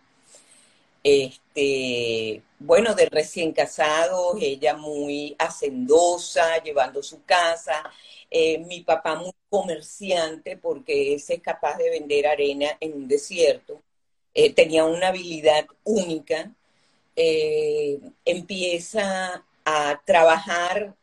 Este, 1.04 2.42
bueno, 2.60 2.94
de 2.94 3.08
recién 3.08 3.54
casados, 3.54 4.38
ella 4.40 4.76
muy 4.76 5.36
hacendosa, 5.40 6.62
llevando 6.64 7.02
su 7.02 7.24
casa, 7.26 7.92
eh, 8.30 8.60
mi 8.60 8.82
papá 8.82 9.16
muy 9.16 9.34
comerciante 9.50 10.58
porque 10.58 11.14
ese 11.16 11.36
es 11.36 11.42
capaz 11.42 11.78
de 11.78 11.90
vender 11.90 12.28
arena 12.28 12.78
en 12.80 12.94
un 12.94 13.08
desierto, 13.08 13.82
eh, 14.34 14.54
tenía 14.54 14.86
una 14.86 15.10
habilidad 15.10 15.66
única, 15.84 16.52
eh, 17.16 18.00
empieza 18.26 19.44
a 19.66 20.02
trabajar 20.06 20.96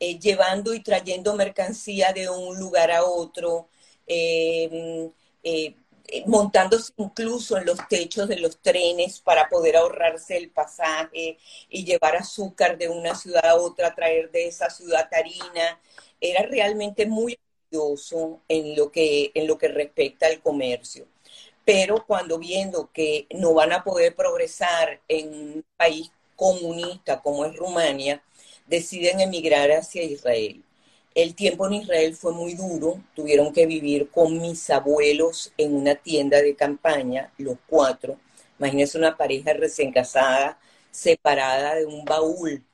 eh, 0.00 0.18
llevando 0.18 0.74
y 0.74 0.80
trayendo 0.82 1.34
mercancía 1.36 2.12
de 2.12 2.28
un 2.30 2.58
lugar 2.58 2.90
a 2.90 3.04
otro, 3.04 3.68
em, 4.06 5.10
eh, 5.42 5.74
eh, 6.08 6.24
montándose 6.26 6.92
incluso 6.96 7.56
en 7.58 7.66
los 7.66 7.78
techos 7.88 8.28
de 8.28 8.38
los 8.38 8.58
trenes 8.60 9.20
para 9.20 9.48
poder 9.48 9.76
ahorrarse 9.76 10.36
el 10.36 10.50
pasaje 10.50 11.38
y 11.68 11.84
llevar 11.84 12.16
azúcar 12.16 12.78
de 12.78 12.88
una 12.88 13.14
ciudad 13.14 13.44
a 13.46 13.54
otra, 13.56 13.94
traer 13.94 14.30
de 14.30 14.48
esa 14.48 14.70
ciudad 14.70 15.08
harina. 15.12 15.80
Era 16.20 16.42
realmente 16.42 17.06
muy 17.06 17.38
valioso 17.70 18.40
en 18.48 18.76
lo 18.76 18.90
que, 18.90 19.30
en 19.34 19.46
lo 19.46 19.58
que 19.58 19.68
respecta 19.68 20.26
al 20.26 20.40
comercio. 20.42 21.06
Pero 21.64 22.04
cuando 22.06 22.38
viendo 22.38 22.90
que 22.92 23.26
no 23.30 23.54
van 23.54 23.72
a 23.72 23.84
poder 23.84 24.16
progresar 24.16 25.00
en 25.08 25.28
un 25.28 25.64
país 25.76 26.10
comunista 26.36 27.20
como 27.22 27.44
es 27.44 27.54
Rumania, 27.56 28.22
deciden 28.70 29.20
emigrar 29.20 29.70
hacia 29.72 30.02
Israel. 30.04 30.62
El 31.14 31.34
tiempo 31.34 31.66
en 31.66 31.74
Israel 31.74 32.14
fue 32.14 32.32
muy 32.32 32.54
duro, 32.54 33.02
tuvieron 33.16 33.52
que 33.52 33.66
vivir 33.66 34.08
con 34.10 34.40
mis 34.40 34.70
abuelos 34.70 35.52
en 35.58 35.74
una 35.74 35.96
tienda 35.96 36.40
de 36.40 36.54
campaña, 36.54 37.32
los 37.36 37.56
cuatro. 37.66 38.16
Imagínense 38.58 38.96
una 38.96 39.16
pareja 39.16 39.52
recién 39.54 39.92
casada, 39.92 40.58
separada 40.92 41.74
de 41.74 41.86
un 41.86 42.04
baúl 42.04 42.64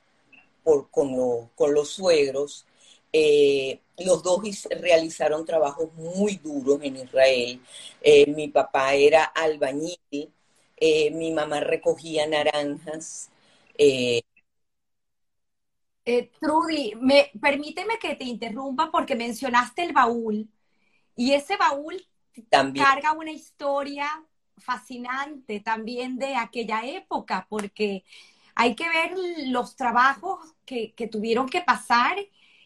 por, 0.63 0.89
con, 0.91 1.49
con 1.55 1.73
los 1.73 1.89
suegros. 1.89 2.65
Eh, 3.11 3.79
los 3.97 4.21
dos 4.21 4.41
realizaron 4.69 5.45
trabajos 5.45 5.91
muy 5.95 6.35
duros 6.37 6.79
en 6.83 6.97
Israel. 6.97 7.59
Eh, 8.01 8.27
mi 8.31 8.49
papá 8.49 8.93
era 8.93 9.23
albañil, 9.23 9.97
eh, 10.77 11.11
mi 11.11 11.31
mamá 11.31 11.59
recogía 11.61 12.27
naranjas. 12.27 13.29
Eh, 16.09 16.31
Trudy, 16.39 16.93
me, 17.01 17.31
permíteme 17.41 17.99
que 17.99 18.15
te 18.15 18.23
interrumpa 18.23 18.89
porque 18.91 19.13
mencionaste 19.13 19.83
el 19.83 19.91
baúl 19.91 20.49
y 21.17 21.33
ese 21.33 21.57
baúl 21.57 22.01
también. 22.49 22.85
carga 22.85 23.11
una 23.11 23.31
historia 23.31 24.07
fascinante 24.57 25.59
también 25.59 26.17
de 26.17 26.37
aquella 26.37 26.85
época 26.85 27.45
porque 27.49 28.05
hay 28.55 28.73
que 28.73 28.87
ver 28.87 29.15
los 29.47 29.75
trabajos 29.75 30.55
que, 30.63 30.93
que 30.93 31.09
tuvieron 31.09 31.49
que 31.49 31.59
pasar 31.59 32.15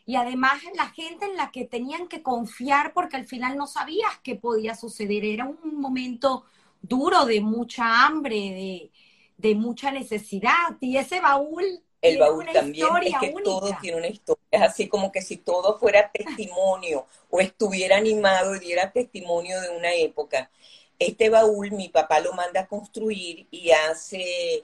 y 0.05 0.15
además 0.17 0.61
la 0.75 0.89
gente 0.89 1.25
en 1.25 1.35
la 1.35 1.49
que 1.49 1.65
tenían 1.65 2.07
que 2.07 2.21
confiar 2.21 2.93
porque 2.93 3.17
al 3.17 3.25
final 3.25 3.57
no 3.57 3.65
sabías 3.65 4.19
qué 4.23 4.35
podía 4.35 4.75
suceder. 4.75 5.25
Era 5.25 5.45
un 5.45 5.81
momento 5.81 6.45
duro 6.79 7.25
de 7.25 7.41
mucha 7.41 8.05
hambre, 8.05 8.35
de, 8.35 8.91
de 9.37 9.55
mucha 9.55 9.89
necesidad 9.91 10.77
y 10.79 10.97
ese 10.97 11.19
baúl 11.21 11.63
el 12.01 12.17
baúl 12.17 12.45
también 12.51 12.87
es 13.03 13.13
que 13.19 13.33
todo 13.43 13.69
tiene 13.79 13.97
una 13.97 14.07
historia. 14.07 14.43
Es 14.49 14.61
así 14.61 14.87
como 14.87 15.11
que 15.11 15.21
si 15.21 15.37
todo 15.37 15.77
fuera 15.77 16.11
testimonio 16.11 17.05
o 17.29 17.39
estuviera 17.39 17.97
animado 17.97 18.55
y 18.55 18.59
diera 18.59 18.91
testimonio 18.91 19.61
de 19.61 19.69
una 19.69 19.93
época. 19.93 20.49
Este 20.97 21.29
baúl 21.29 21.71
mi 21.71 21.89
papá 21.89 22.19
lo 22.19 22.33
manda 22.33 22.61
a 22.61 22.67
construir 22.67 23.47
y 23.51 23.71
hace 23.71 24.63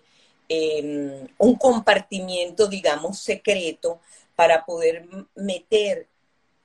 em, 0.49 1.27
un 1.37 1.55
compartimiento, 1.55 2.67
digamos, 2.67 3.19
secreto 3.19 3.99
para 4.35 4.65
poder 4.65 5.07
meter 5.35 6.07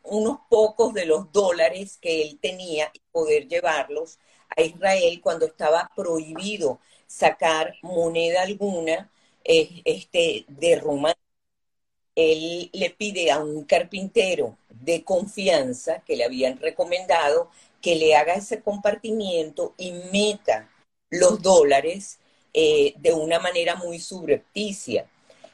unos 0.05 0.39
pocos 0.49 0.95
de 0.95 1.07
los 1.07 1.33
dólares 1.33 1.99
que 2.01 2.23
él 2.23 2.39
tenía 2.41 2.91
y 2.93 3.01
poder 3.13 3.47
llevarlos 3.49 4.19
a 4.57 4.63
Israel 4.63 5.21
cuando 5.23 5.47
estaba 5.47 5.91
prohibido 5.95 6.81
sacar 7.07 7.75
moneda 7.83 8.43
alguna 8.43 9.11
eh, 9.45 9.83
este, 9.85 10.45
de 10.49 10.77
Rumania. 10.77 11.17
Él 12.15 12.71
le 12.73 12.91
pide 12.91 13.31
a 13.31 13.39
un 13.39 13.65
carpintero 13.65 14.59
de 14.69 15.03
confianza 15.03 16.03
que 16.07 16.17
le 16.17 16.25
habían 16.25 16.59
recomendado 16.59 17.51
que 17.81 17.97
le 17.97 18.15
haga 18.15 18.35
ese 18.35 18.61
compartimiento 18.61 19.75
y 19.77 19.93
meta 20.13 20.71
los 21.11 21.43
dólares 21.43 22.19
eh, 22.55 22.95
de 22.99 23.13
una 23.13 23.39
manera 23.41 23.77
muy 23.77 23.99
subrepticia. 23.99 25.07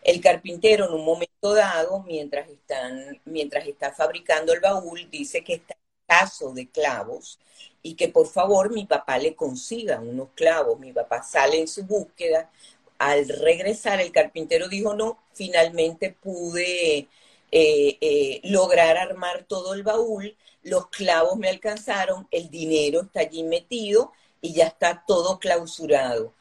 El 0.03 0.21
carpintero 0.21 0.87
en 0.87 0.95
un 0.95 1.05
momento 1.05 1.55
dado, 1.55 2.03
mientras, 2.07 2.49
están, 2.49 3.21
mientras 3.25 3.67
está 3.67 3.93
fabricando 3.93 4.53
el 4.53 4.61
baúl, 4.61 5.09
dice 5.11 5.43
que 5.43 5.55
está 5.55 5.77
caso 6.07 6.53
de 6.53 6.69
clavos 6.69 7.39
y 7.83 7.95
que 7.95 8.09
por 8.09 8.27
favor 8.27 8.73
mi 8.73 8.87
papá 8.87 9.19
le 9.19 9.37
consiga 9.37 10.01
unos 10.01 10.29
clavos. 10.35 10.79
Mi 10.81 10.93
papá 10.93 11.23
sale 11.23 11.61
en 11.61 11.69
su 11.69 11.85
búsqueda. 11.85 12.51
Al 12.99 13.29
regresar, 13.29 14.01
el 14.01 14.13
carpintero 14.13 14.69
dijo, 14.69 14.95
no, 14.95 15.19
finalmente 15.33 16.11
pude 16.11 17.09
eh, 17.53 17.99
eh, 18.01 18.41
lograr 18.45 18.97
armar 18.97 19.45
todo 19.45 19.75
el 19.75 19.83
baúl, 19.83 20.37
los 20.63 20.89
clavos 20.89 21.37
me 21.39 21.49
alcanzaron, 21.49 22.27
el 22.31 22.51
dinero 22.51 23.03
está 23.03 23.21
allí 23.21 23.43
metido 23.45 24.13
y 24.41 24.53
ya 24.55 24.67
está 24.67 25.05
todo 25.07 25.39
clausurado. 25.39 26.35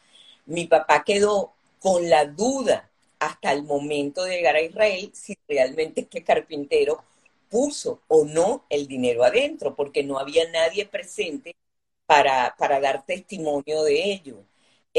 Mi 0.45 0.65
papá 0.67 1.03
quedó 1.03 1.53
con 1.79 2.09
la 2.09 2.25
duda 2.25 2.89
hasta 3.19 3.51
el 3.51 3.63
momento 3.63 4.23
de 4.23 4.35
llegar 4.37 4.55
a 4.55 4.61
Israel 4.61 5.11
si 5.13 5.37
realmente 5.47 6.01
este 6.01 6.23
carpintero 6.23 7.03
puso 7.49 8.01
o 8.07 8.25
no 8.25 8.65
el 8.69 8.87
dinero 8.87 9.23
adentro, 9.23 9.75
porque 9.75 10.03
no 10.03 10.19
había 10.19 10.49
nadie 10.51 10.85
presente 10.85 11.55
para, 12.05 12.55
para 12.57 12.79
dar 12.79 13.05
testimonio 13.05 13.83
de 13.83 14.11
ello. 14.11 14.37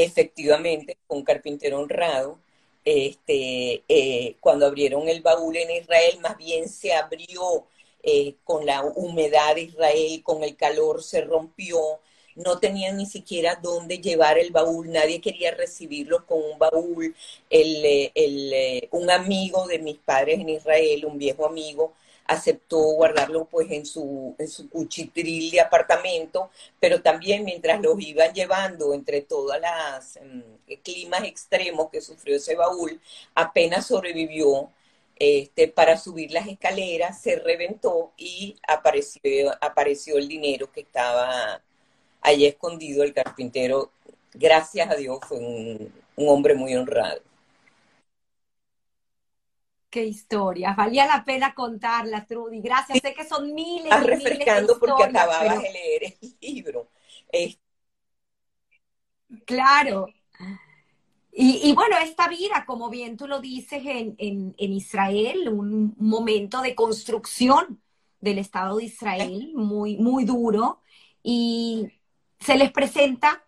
Efectivamente, 0.01 0.97
un 1.09 1.23
carpintero 1.25 1.77
honrado, 1.81 2.39
este, 2.85 3.83
eh, 3.89 4.37
cuando 4.39 4.65
abrieron 4.65 5.09
el 5.09 5.21
baúl 5.21 5.57
en 5.57 5.71
Israel, 5.71 6.19
más 6.21 6.37
bien 6.37 6.69
se 6.69 6.93
abrió 6.93 7.65
eh, 8.01 8.35
con 8.45 8.65
la 8.65 8.81
humedad 8.81 9.55
de 9.55 9.63
Israel, 9.63 10.23
con 10.23 10.41
el 10.45 10.55
calor, 10.55 11.03
se 11.03 11.19
rompió, 11.19 11.99
no 12.35 12.59
tenían 12.59 12.95
ni 12.95 13.07
siquiera 13.07 13.59
dónde 13.61 13.97
llevar 13.99 14.37
el 14.37 14.51
baúl, 14.51 14.89
nadie 14.89 15.19
quería 15.19 15.51
recibirlos 15.51 16.23
con 16.23 16.41
un 16.41 16.57
baúl. 16.57 17.13
El, 17.49 17.85
eh, 17.85 18.11
el, 18.15 18.87
un 18.91 19.11
amigo 19.11 19.67
de 19.67 19.79
mis 19.79 19.97
padres 19.97 20.39
en 20.39 20.47
Israel, 20.47 21.05
un 21.05 21.17
viejo 21.17 21.45
amigo, 21.45 21.93
aceptó 22.29 22.77
guardarlo 22.77 23.45
pues 23.45 23.71
en 23.71 23.87
su, 23.87 24.35
en 24.37 24.47
su 24.47 24.69
cuchitril 24.69 25.49
de 25.49 25.61
apartamento, 25.61 26.51
pero 26.79 27.01
también 27.01 27.43
mientras 27.43 27.81
los 27.81 27.99
iban 27.99 28.33
llevando 28.33 28.93
entre 28.93 29.21
todas 29.21 29.59
las 29.59 30.17
em, 30.17 30.43
climas 30.83 31.23
extremos 31.23 31.89
que 31.89 32.01
sufrió 32.01 32.35
ese 32.35 32.55
baúl, 32.55 33.01
apenas 33.33 33.87
sobrevivió 33.87 34.69
este, 35.15 35.67
para 35.69 35.97
subir 35.97 36.31
las 36.31 36.47
escaleras, 36.47 37.19
se 37.19 37.37
reventó 37.37 38.11
y 38.15 38.55
apareció, 38.67 39.51
apareció 39.59 40.17
el 40.19 40.27
dinero 40.27 40.71
que 40.71 40.81
estaba 40.81 41.61
allí 42.21 42.45
escondido. 42.45 43.03
El 43.03 43.13
carpintero, 43.13 43.91
gracias 44.35 44.89
a 44.91 44.95
Dios, 44.95 45.19
fue 45.27 45.39
un 45.39 45.91
hombre 46.15 46.53
muy 46.53 46.75
honrado. 46.75 47.21
Qué 49.89 50.05
historias, 50.05 50.75
valía 50.75 51.07
la 51.07 51.23
pena 51.25 51.55
contarlas, 51.55 52.27
Trudy. 52.27 52.61
Gracias, 52.61 52.99
sé 53.01 53.13
que 53.13 53.25
son 53.25 53.53
miles. 53.53 53.85
Estás 53.85 54.05
refrescando 54.05 54.79
porque 54.79 55.03
acababas 55.03 55.61
de 55.63 55.71
leer 55.71 56.17
el 56.21 56.37
libro. 56.39 56.89
Claro. 59.45 60.07
Y, 61.31 61.73
bueno, 61.73 61.95
esta 62.03 62.27
vida, 62.27 62.65
como 62.67 62.89
bien 62.89 63.15
tú 63.15 63.25
lo 63.25 63.39
dices, 63.39 63.81
en, 63.85 64.15
en, 64.17 64.73
Israel, 64.73 65.47
un 65.47 65.95
momento 65.97 66.61
de 66.61 66.75
construcción 66.75 67.81
del 68.19 68.39
Estado 68.39 68.77
de 68.77 68.85
Israel 68.85 69.51
muy, 69.55 69.97
muy 69.97 70.25
duro, 70.25 70.81
y 71.23 71.87
se 72.39 72.57
les 72.57 72.71
presenta 72.71 73.45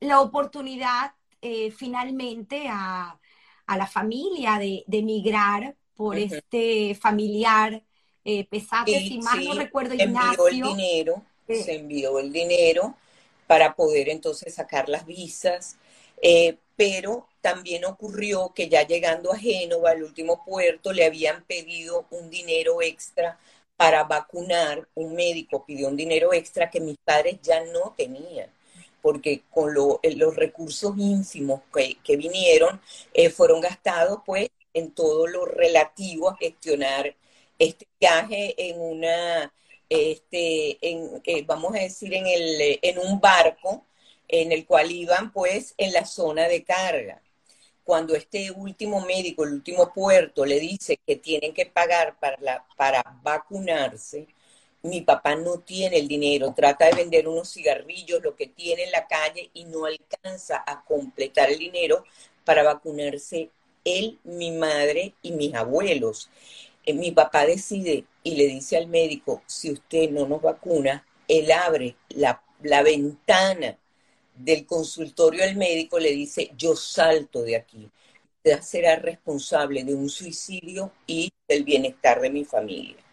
la 0.00 0.20
oportunidad 0.20 1.14
eh, 1.42 1.70
finalmente 1.72 2.68
a, 2.68 3.18
a 3.66 3.76
la 3.76 3.86
familia 3.86 4.58
de, 4.58 4.84
de 4.86 5.02
migrar 5.02 5.76
por 5.96 6.18
este 6.18 6.94
familiar 6.94 7.82
eh, 8.24 8.44
Pesate, 8.44 8.98
si 8.98 9.18
más 9.18 9.40
no 9.40 9.54
recuerdo, 9.54 9.94
Ignacio. 9.94 10.48
Envió 10.48 10.48
el 10.48 10.76
dinero, 10.76 11.22
eh, 11.46 11.62
se 11.62 11.76
envió 11.76 12.18
el 12.18 12.32
dinero 12.32 12.94
para 13.46 13.74
poder 13.74 14.08
entonces 14.08 14.54
sacar 14.54 14.88
las 14.88 15.06
visas, 15.06 15.76
eh, 16.20 16.56
pero 16.74 17.28
también 17.40 17.84
ocurrió 17.84 18.52
que 18.52 18.68
ya 18.68 18.84
llegando 18.84 19.32
a 19.32 19.38
Génova, 19.38 19.92
el 19.92 20.02
último 20.02 20.44
puerto, 20.44 20.92
le 20.92 21.04
habían 21.04 21.44
pedido 21.44 22.06
un 22.10 22.28
dinero 22.28 22.82
extra 22.82 23.38
para 23.76 24.02
vacunar, 24.02 24.88
un 24.94 25.14
médico 25.14 25.64
pidió 25.64 25.86
un 25.86 25.96
dinero 25.96 26.32
extra 26.32 26.68
que 26.68 26.80
mis 26.80 26.96
padres 27.04 27.40
ya 27.42 27.62
no 27.66 27.94
tenían 27.96 28.50
porque 29.06 29.44
con 29.50 29.72
eh, 30.02 30.16
los 30.16 30.34
recursos 30.34 30.98
ínfimos 30.98 31.60
que, 31.72 32.16
vinieron 32.16 32.80
eh, 33.14 33.30
fueron 33.30 33.60
gastados 33.60 34.18
pues 34.26 34.48
en 34.74 34.90
todo 34.90 35.28
lo 35.28 35.44
relativo 35.44 36.28
a 36.28 36.36
gestionar 36.36 37.14
este 37.56 37.86
viaje 38.00 38.56
en 38.58 38.80
una, 38.80 39.54
este, 39.88 40.76
en, 40.80 41.22
eh, 41.24 41.44
vamos 41.46 41.76
a 41.76 41.78
decir, 41.78 42.12
en, 42.14 42.26
el, 42.26 42.80
en 42.82 42.98
un 42.98 43.20
barco 43.20 43.86
en 44.26 44.50
el 44.50 44.66
cual 44.66 44.90
iban 44.90 45.30
pues 45.30 45.74
en 45.78 45.92
la 45.92 46.04
zona 46.04 46.48
de 46.48 46.64
carga. 46.64 47.22
Cuando 47.84 48.16
este 48.16 48.50
último 48.50 49.02
médico, 49.02 49.44
el 49.44 49.52
último 49.52 49.92
puerto, 49.94 50.44
le 50.44 50.58
dice 50.58 50.98
que 51.06 51.14
tienen 51.14 51.54
que 51.54 51.66
pagar 51.66 52.18
para, 52.18 52.66
para 52.76 53.04
vacunarse, 53.22 54.26
mi 54.86 55.02
papá 55.02 55.34
no 55.36 55.58
tiene 55.60 55.98
el 55.98 56.08
dinero, 56.08 56.54
trata 56.54 56.86
de 56.86 56.96
vender 56.96 57.28
unos 57.28 57.52
cigarrillos, 57.52 58.22
lo 58.22 58.36
que 58.36 58.46
tiene 58.46 58.84
en 58.84 58.92
la 58.92 59.06
calle 59.06 59.50
y 59.54 59.64
no 59.64 59.84
alcanza 59.84 60.62
a 60.66 60.84
completar 60.84 61.50
el 61.50 61.58
dinero 61.58 62.04
para 62.44 62.62
vacunarse 62.62 63.50
él, 63.84 64.18
mi 64.24 64.50
madre 64.52 65.14
y 65.22 65.32
mis 65.32 65.54
abuelos. 65.54 66.30
Eh, 66.84 66.94
mi 66.94 67.10
papá 67.12 67.46
decide 67.46 68.04
y 68.22 68.36
le 68.36 68.46
dice 68.46 68.76
al 68.76 68.88
médico, 68.88 69.42
si 69.46 69.72
usted 69.72 70.10
no 70.10 70.26
nos 70.26 70.42
vacuna, 70.42 71.06
él 71.28 71.50
abre 71.52 71.96
la, 72.10 72.42
la 72.62 72.82
ventana 72.82 73.78
del 74.34 74.66
consultorio 74.66 75.42
del 75.44 75.56
médico, 75.56 75.98
le 75.98 76.12
dice, 76.12 76.52
yo 76.56 76.76
salto 76.76 77.42
de 77.42 77.56
aquí. 77.56 77.90
Usted 78.36 78.60
será 78.62 78.96
responsable 78.96 79.84
de 79.84 79.94
un 79.94 80.08
suicidio 80.08 80.92
y 81.06 81.30
del 81.48 81.64
bienestar 81.64 82.20
de 82.20 82.30
mi 82.30 82.44
familia. 82.44 83.05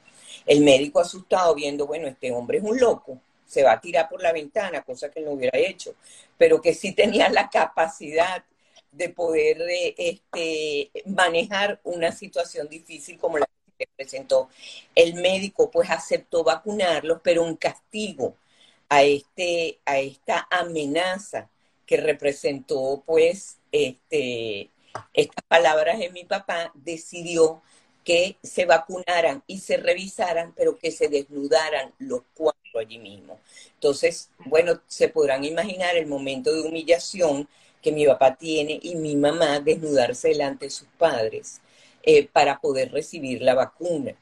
El 0.45 0.61
médico 0.61 0.99
asustado 0.99 1.55
viendo, 1.55 1.87
bueno, 1.87 2.07
este 2.07 2.31
hombre 2.31 2.57
es 2.57 2.63
un 2.63 2.79
loco, 2.79 3.19
se 3.45 3.63
va 3.63 3.73
a 3.73 3.81
tirar 3.81 4.09
por 4.09 4.21
la 4.21 4.31
ventana, 4.31 4.81
cosa 4.81 5.09
que 5.11 5.21
no 5.21 5.31
hubiera 5.31 5.57
hecho, 5.57 5.95
pero 6.37 6.61
que 6.61 6.73
sí 6.73 6.93
tenía 6.93 7.29
la 7.29 7.49
capacidad 7.49 8.43
de 8.91 9.09
poder 9.09 9.61
eh, 9.61 9.95
este, 9.97 10.91
manejar 11.05 11.79
una 11.83 12.11
situación 12.11 12.67
difícil 12.69 13.17
como 13.17 13.37
la 13.39 13.45
que 13.45 13.85
se 13.85 13.89
presentó. 13.95 14.49
El 14.95 15.15
médico 15.15 15.69
pues 15.71 15.89
aceptó 15.89 16.43
vacunarlos, 16.43 17.19
pero 17.23 17.43
un 17.43 17.55
castigo 17.55 18.35
a, 18.89 19.03
este, 19.03 19.79
a 19.85 19.99
esta 19.99 20.47
amenaza 20.49 21.49
que 21.85 21.97
representó 21.97 23.03
pues 23.05 23.57
este, 23.71 24.69
estas 25.13 25.43
palabras 25.47 25.99
de 25.99 26.09
mi 26.09 26.23
papá, 26.23 26.71
decidió 26.75 27.61
que 28.03 28.37
se 28.43 28.65
vacunaran 28.65 29.43
y 29.47 29.59
se 29.59 29.77
revisaran, 29.77 30.53
pero 30.55 30.77
que 30.77 30.91
se 30.91 31.07
desnudaran 31.07 31.93
los 31.99 32.21
cuatro 32.33 32.79
allí 32.79 32.99
mismo. 32.99 33.39
Entonces, 33.75 34.29
bueno, 34.45 34.81
se 34.87 35.09
podrán 35.09 35.43
imaginar 35.43 35.95
el 35.95 36.07
momento 36.07 36.53
de 36.53 36.61
humillación 36.61 37.47
que 37.81 37.91
mi 37.91 38.05
papá 38.05 38.35
tiene 38.35 38.79
y 38.81 38.95
mi 38.95 39.15
mamá 39.15 39.59
desnudarse 39.59 40.29
delante 40.29 40.65
de 40.65 40.71
sus 40.71 40.87
padres 40.97 41.61
eh, 42.01 42.27
para 42.27 42.59
poder 42.59 42.91
recibir 42.91 43.41
la 43.41 43.55
vacuna. 43.55 44.15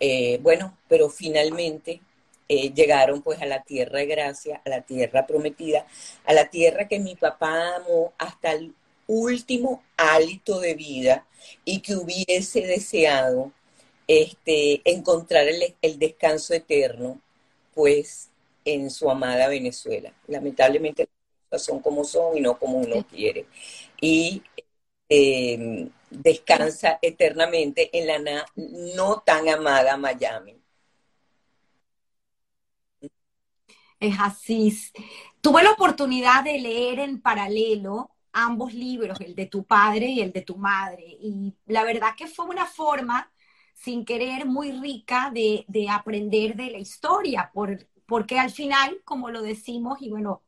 Eh, 0.00 0.38
bueno, 0.42 0.76
pero 0.88 1.08
finalmente 1.08 2.00
eh, 2.48 2.72
llegaron 2.72 3.22
pues 3.22 3.40
a 3.40 3.46
la 3.46 3.62
tierra 3.62 3.98
de 3.98 4.06
gracia, 4.06 4.60
a 4.64 4.68
la 4.68 4.82
tierra 4.82 5.26
prometida, 5.26 5.86
a 6.24 6.32
la 6.32 6.50
tierra 6.50 6.88
que 6.88 6.98
mi 6.98 7.14
papá 7.14 7.76
amó 7.76 8.12
hasta 8.18 8.52
el 8.52 8.74
último 9.06 9.82
hálito 9.96 10.60
de 10.60 10.74
vida 10.74 11.26
y 11.64 11.80
que 11.80 11.96
hubiese 11.96 12.62
deseado 12.62 13.52
este, 14.06 14.82
encontrar 14.84 15.46
el, 15.48 15.98
descanso 15.98 16.54
eterno, 16.54 17.20
pues 17.74 18.30
en 18.64 18.90
su 18.90 19.10
amada 19.10 19.48
Venezuela. 19.48 20.12
Lamentablemente 20.28 21.08
las 21.50 21.62
son 21.62 21.80
como 21.80 22.04
son 22.04 22.36
y 22.36 22.40
no 22.40 22.58
como 22.58 22.78
uno 22.78 23.06
quiere. 23.06 23.46
Y 24.00 24.42
em, 25.08 25.90
descansa 26.10 26.98
eternamente 27.02 27.90
en 27.92 28.06
la 28.06 28.46
no 28.56 29.22
tan 29.24 29.48
amada 29.48 29.96
Miami. 29.96 30.56
Es 34.00 34.16
así. 34.18 34.76
Tuve 35.40 35.62
la 35.62 35.72
oportunidad 35.72 36.42
de 36.44 36.58
leer 36.58 36.98
en 36.98 37.20
paralelo 37.20 38.10
ambos 38.32 38.74
libros, 38.74 39.20
el 39.20 39.34
de 39.34 39.46
tu 39.46 39.64
padre 39.64 40.06
y 40.06 40.20
el 40.20 40.32
de 40.32 40.42
tu 40.42 40.56
madre, 40.56 41.04
y 41.20 41.54
la 41.66 41.84
verdad 41.84 42.14
que 42.16 42.26
fue 42.26 42.46
una 42.46 42.66
forma, 42.66 43.30
sin 43.74 44.04
querer, 44.04 44.46
muy 44.46 44.72
rica 44.72 45.30
de, 45.32 45.66
aprender 45.90 46.56
de 46.56 46.70
la 46.70 46.78
historia, 46.78 47.50
por, 47.52 47.86
porque 48.06 48.38
al 48.38 48.50
final, 48.50 49.00
como 49.04 49.30
lo 49.30 49.42
decimos, 49.42 50.00
y 50.00 50.10
bueno, 50.10 50.42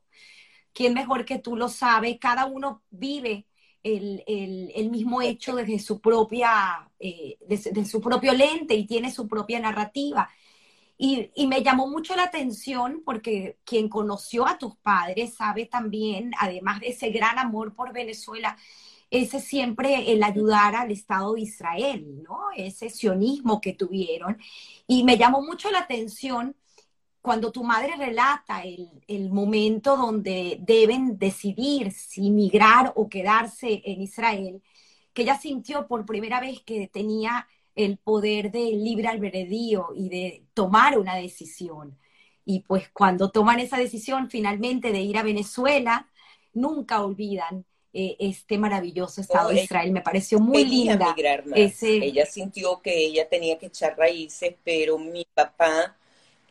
¿quién 0.73 0.93
mejor 0.93 1.25
que 1.25 1.39
tú 1.39 1.55
lo 1.55 1.69
sabe? 1.69 2.19
Cada 2.19 2.45
uno 2.45 2.83
vive 2.89 3.45
el, 3.83 4.89
mismo 4.89 5.21
hecho 5.21 5.55
desde 5.55 5.79
su 5.79 6.01
propia, 6.01 6.89
eh, 6.99 7.37
desde, 7.47 7.85
su 7.85 8.01
propio 8.01 8.33
lente 8.33 8.73
y 8.75 8.85
tiene 8.85 9.11
su 9.11 9.27
propia 9.27 9.59
narrativa. 9.59 10.29
Y, 10.97 11.47
me 11.47 11.61
llamó 11.61 11.87
mucho 11.87 12.15
la 12.15 12.23
atención 12.23 13.01
porque 13.03 13.57
quien 13.65 13.89
conoció 13.89 14.47
a 14.47 14.57
tus 14.57 14.77
padres 14.77 15.35
sabe 15.35 15.65
también, 15.65 16.31
además 16.39 16.79
de 16.79 16.89
ese 16.89 17.09
gran 17.09 17.37
amor 17.37 17.73
por 17.75 17.91
Venezuela, 17.91 18.57
ese 19.09 19.39
siempre 19.41 20.11
el 20.11 20.23
ayudar 20.23 20.75
al 20.75 20.91
Estado 20.91 21.33
de 21.33 21.41
Israel, 21.41 22.23
¿no? 22.23 22.47
Ese 22.55 22.89
sionismo 22.89 23.61
que 23.61 23.73
tuvieron. 23.73 24.37
Y 24.87 25.03
me 25.03 25.17
llamó 25.17 25.41
mucho 25.41 25.69
la 25.71 25.79
atención 25.79 26.55
cuando 27.25 27.51
tu 27.51 27.63
madre 27.63 27.95
relata 27.97 28.63
el, 28.63 29.29
momento 29.31 29.97
donde 29.97 30.59
deben 30.61 31.17
decidir 31.17 31.91
si 31.91 32.29
migrar 32.29 32.93
o 32.95 33.09
quedarse 33.09 33.81
en 33.83 34.01
Israel, 34.01 34.61
que 35.11 35.23
ella 35.23 35.37
sintió 35.37 35.87
por 35.87 36.05
primera 36.05 36.39
vez 36.39 36.61
que 36.61 36.87
tenía 36.87 37.47
el 37.75 37.97
poder 37.97 38.51
del 38.51 38.83
libre 38.83 39.07
albedrío 39.07 39.89
y 39.95 40.09
de 40.09 40.45
tomar 40.53 40.97
una 40.97 41.15
decisión. 41.15 41.97
Y 42.45 42.61
pues 42.61 42.89
cuando 42.89 43.31
toman 43.31 43.59
esa 43.59 43.77
decisión 43.77 44.29
finalmente 44.29 44.91
de 44.91 45.01
ir 45.01 45.17
a 45.17 45.23
Venezuela, 45.23 46.09
nunca 46.53 47.03
olvidan 47.03 47.65
eh, 47.91 48.15
este 48.19 48.57
maravilloso 48.57 49.21
Estado 49.21 49.49
de 49.49 49.63
Israel. 49.63 49.91
Me 49.91 50.01
pareció 50.01 50.39
muy 50.39 50.65
linda. 50.65 51.15
Ella 51.81 52.25
sintió 52.25 52.81
que 52.81 52.97
ella 52.97 53.27
tenía 53.27 53.57
que 53.57 53.67
echar 53.67 53.97
raíces, 53.97 54.55
pero 54.63 54.97
mi 54.97 55.25
papá 55.33 55.97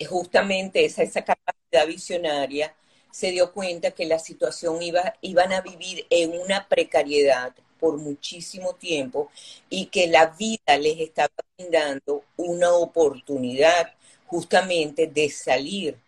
justamente 0.04 0.84
esa, 0.84 1.02
esa 1.02 1.22
capacidad 1.22 1.86
visionaria, 1.86 2.74
se 3.10 3.30
dio 3.30 3.52
cuenta 3.52 3.92
que 3.92 4.06
la 4.06 4.18
situación 4.18 4.82
iba, 4.82 5.14
iban 5.20 5.52
a 5.52 5.60
vivir 5.60 6.06
en 6.10 6.38
una 6.38 6.68
precariedad 6.68 7.54
por 7.84 7.98
muchísimo 7.98 8.72
tiempo 8.76 9.30
y 9.68 9.84
que 9.86 10.06
la 10.06 10.28
vida 10.28 10.78
les 10.80 11.00
estaba 11.00 11.28
brindando 11.54 12.24
una 12.38 12.72
oportunidad 12.72 13.92
justamente 14.26 15.06
de 15.06 15.28
salir 15.28 15.98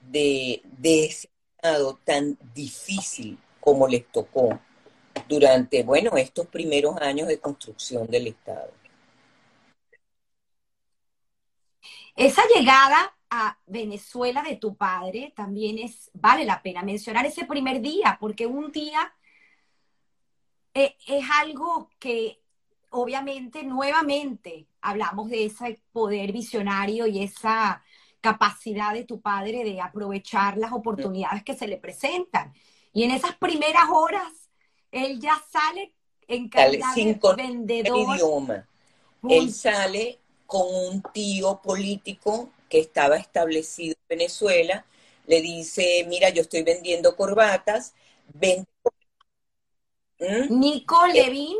de, 0.00 0.62
de 0.78 1.06
ese 1.06 1.28
estado 1.56 1.98
tan 2.04 2.38
difícil 2.54 3.36
como 3.58 3.88
les 3.88 4.06
tocó 4.12 4.60
durante, 5.28 5.82
bueno, 5.82 6.16
estos 6.16 6.46
primeros 6.46 6.96
años 7.00 7.26
de 7.26 7.40
construcción 7.40 8.06
del 8.06 8.28
Estado. 8.28 8.70
Esa 12.14 12.42
llegada 12.54 13.12
Venezuela 13.66 14.42
de 14.42 14.56
tu 14.56 14.76
padre, 14.76 15.32
también 15.36 15.78
es, 15.78 16.10
vale 16.14 16.44
la 16.44 16.62
pena 16.62 16.82
mencionar 16.82 17.26
ese 17.26 17.44
primer 17.44 17.80
día, 17.80 18.16
porque 18.20 18.46
un 18.46 18.70
día 18.70 19.12
eh, 20.74 20.96
es 21.06 21.24
algo 21.40 21.90
que 21.98 22.40
obviamente 22.90 23.62
nuevamente 23.62 24.66
hablamos 24.80 25.30
de 25.30 25.46
ese 25.46 25.80
poder 25.92 26.32
visionario 26.32 27.06
y 27.06 27.22
esa 27.22 27.82
capacidad 28.20 28.92
de 28.92 29.04
tu 29.04 29.20
padre 29.20 29.64
de 29.64 29.80
aprovechar 29.80 30.56
las 30.56 30.72
oportunidades 30.72 31.42
que 31.44 31.54
se 31.54 31.66
le 31.66 31.76
presentan. 31.76 32.52
Y 32.92 33.04
en 33.04 33.10
esas 33.10 33.36
primeras 33.36 33.84
horas, 33.90 34.32
él 34.90 35.20
ya 35.20 35.42
sale 35.50 35.92
en 36.26 36.48
calidad 36.48 36.94
de 36.94 37.18
vendedor. 37.36 38.16
Idioma. 38.16 38.68
Él 39.28 39.52
sale 39.52 40.18
con 40.46 40.66
un 40.66 41.02
tío 41.12 41.60
político 41.62 42.50
que 42.68 42.78
estaba 42.80 43.16
establecido 43.16 43.94
en 43.94 44.18
Venezuela, 44.18 44.84
le 45.26 45.40
dice, 45.40 46.04
mira, 46.08 46.28
yo 46.30 46.42
estoy 46.42 46.62
vendiendo 46.62 47.16
corbatas, 47.16 47.94
vendo... 48.32 48.66
¿Mm? 50.18 50.58
Nico 50.58 51.04
eh, 51.06 51.12
Levin. 51.12 51.56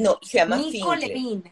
No, 0.00 0.18
se 0.22 0.38
llama 0.38 0.56
Nico 0.56 0.94
Levin. 0.94 1.44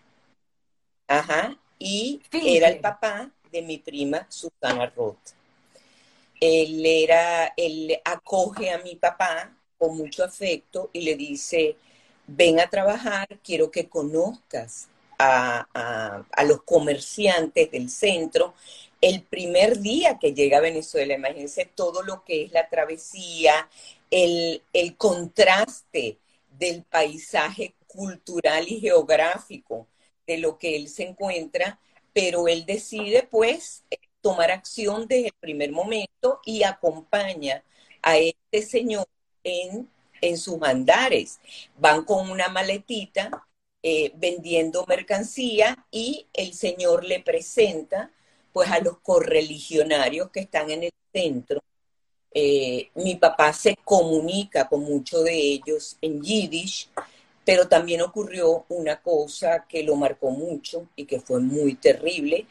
Ajá, 1.06 1.56
y 1.78 2.20
era 2.32 2.68
el 2.68 2.80
papá 2.80 3.30
de 3.50 3.62
mi 3.62 3.78
prima 3.78 4.26
Susana 4.30 4.86
Roth. 4.86 5.34
Él 6.40 6.84
era, 6.84 7.52
él 7.56 8.00
acoge 8.04 8.70
a 8.70 8.78
mi 8.78 8.96
papá 8.96 9.54
con 9.78 9.96
mucho 9.96 10.24
afecto 10.24 10.90
y 10.92 11.02
le 11.02 11.16
dice, 11.16 11.76
ven 12.26 12.60
a 12.60 12.68
trabajar, 12.68 13.28
quiero 13.44 13.70
que 13.70 13.88
conozcas 13.88 14.88
a, 15.18 16.24
los 16.46 16.62
comerciantes 16.62 17.70
del 17.70 17.88
centro 17.90 18.54
el 19.02 19.22
primer 19.24 19.80
día 19.80 20.18
que 20.18 20.32
llega 20.32 20.58
a 20.58 20.62
Venezuela. 20.62 21.14
Imagínense 21.14 21.66
todo 21.66 22.02
lo 22.02 22.24
que 22.24 22.44
es 22.44 22.52
la 22.52 22.68
travesía, 22.70 23.68
el, 24.10 24.62
el 24.72 24.96
contraste 24.96 26.18
del 26.58 26.84
paisaje 26.84 27.74
cultural 27.86 28.66
y 28.68 28.80
geográfico 28.80 29.88
de 30.26 30.38
lo 30.38 30.58
que 30.58 30.76
él 30.76 30.88
se 30.88 31.04
encuentra, 31.04 31.78
pero 32.14 32.48
él 32.48 32.64
decide 32.64 33.24
pues 33.30 33.84
tomar 34.20 34.50
acción 34.50 35.06
desde 35.08 35.26
el 35.26 35.34
primer 35.40 35.72
momento 35.72 36.40
y 36.46 36.62
acompaña 36.62 37.64
a 38.02 38.18
este 38.18 38.62
señor 38.62 39.06
en, 39.44 39.90
en 40.20 40.38
sus 40.38 40.62
andares. 40.62 41.40
Van 41.76 42.04
con 42.04 42.30
una 42.30 42.48
maletita 42.48 43.46
eh, 43.82 44.12
vendiendo 44.14 44.86
mercancía 44.86 45.86
y 45.90 46.28
el 46.34 46.54
Señor 46.54 47.04
le 47.04 47.18
presenta 47.20 48.12
pues 48.52 48.70
a 48.70 48.80
los 48.80 48.98
correligionarios 48.98 50.30
que 50.30 50.40
están 50.40 50.70
en 50.70 50.84
el 50.84 50.92
centro. 51.12 51.62
Eh, 52.34 52.90
mi 52.94 53.16
papá 53.16 53.52
se 53.52 53.76
comunica 53.84 54.68
con 54.68 54.82
muchos 54.82 55.24
de 55.24 55.34
ellos 55.34 55.96
en 56.00 56.22
yiddish, 56.22 56.88
pero 57.44 57.68
también 57.68 58.02
ocurrió 58.02 58.64
una 58.68 59.00
cosa 59.02 59.66
que 59.68 59.82
lo 59.82 59.96
marcó 59.96 60.30
mucho 60.30 60.88
y 60.96 61.04
que 61.04 61.20
fue 61.20 61.40
muy 61.40 61.74
terrible, 61.74 62.46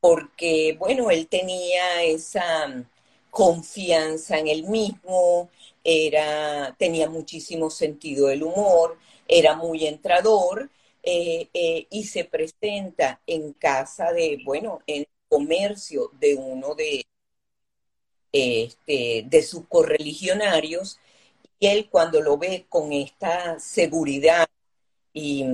porque, 0.00 0.76
bueno, 0.78 1.10
él 1.10 1.26
tenía 1.26 2.02
esa 2.04 2.84
confianza 3.30 4.38
en 4.38 4.48
él 4.48 4.64
mismo, 4.64 5.50
era, 5.84 6.74
tenía 6.78 7.08
muchísimo 7.08 7.70
sentido 7.70 8.28
del 8.28 8.42
humor, 8.44 8.98
era 9.28 9.56
muy 9.56 9.86
entrador 9.86 10.70
eh, 11.02 11.48
eh, 11.52 11.86
y 11.90 12.04
se 12.04 12.24
presenta 12.24 13.20
en 13.26 13.52
casa 13.52 14.12
de, 14.12 14.40
bueno, 14.44 14.80
en 14.86 15.06
comercio 15.36 16.10
de 16.18 16.34
uno 16.34 16.74
de, 16.74 17.04
este, 18.32 19.24
de 19.26 19.42
sus 19.42 19.66
correligionarios, 19.68 20.98
y 21.58 21.66
él 21.66 21.90
cuando 21.90 22.22
lo 22.22 22.38
ve 22.38 22.64
con 22.70 22.90
esta 22.92 23.58
seguridad 23.60 24.46
y, 25.12 25.44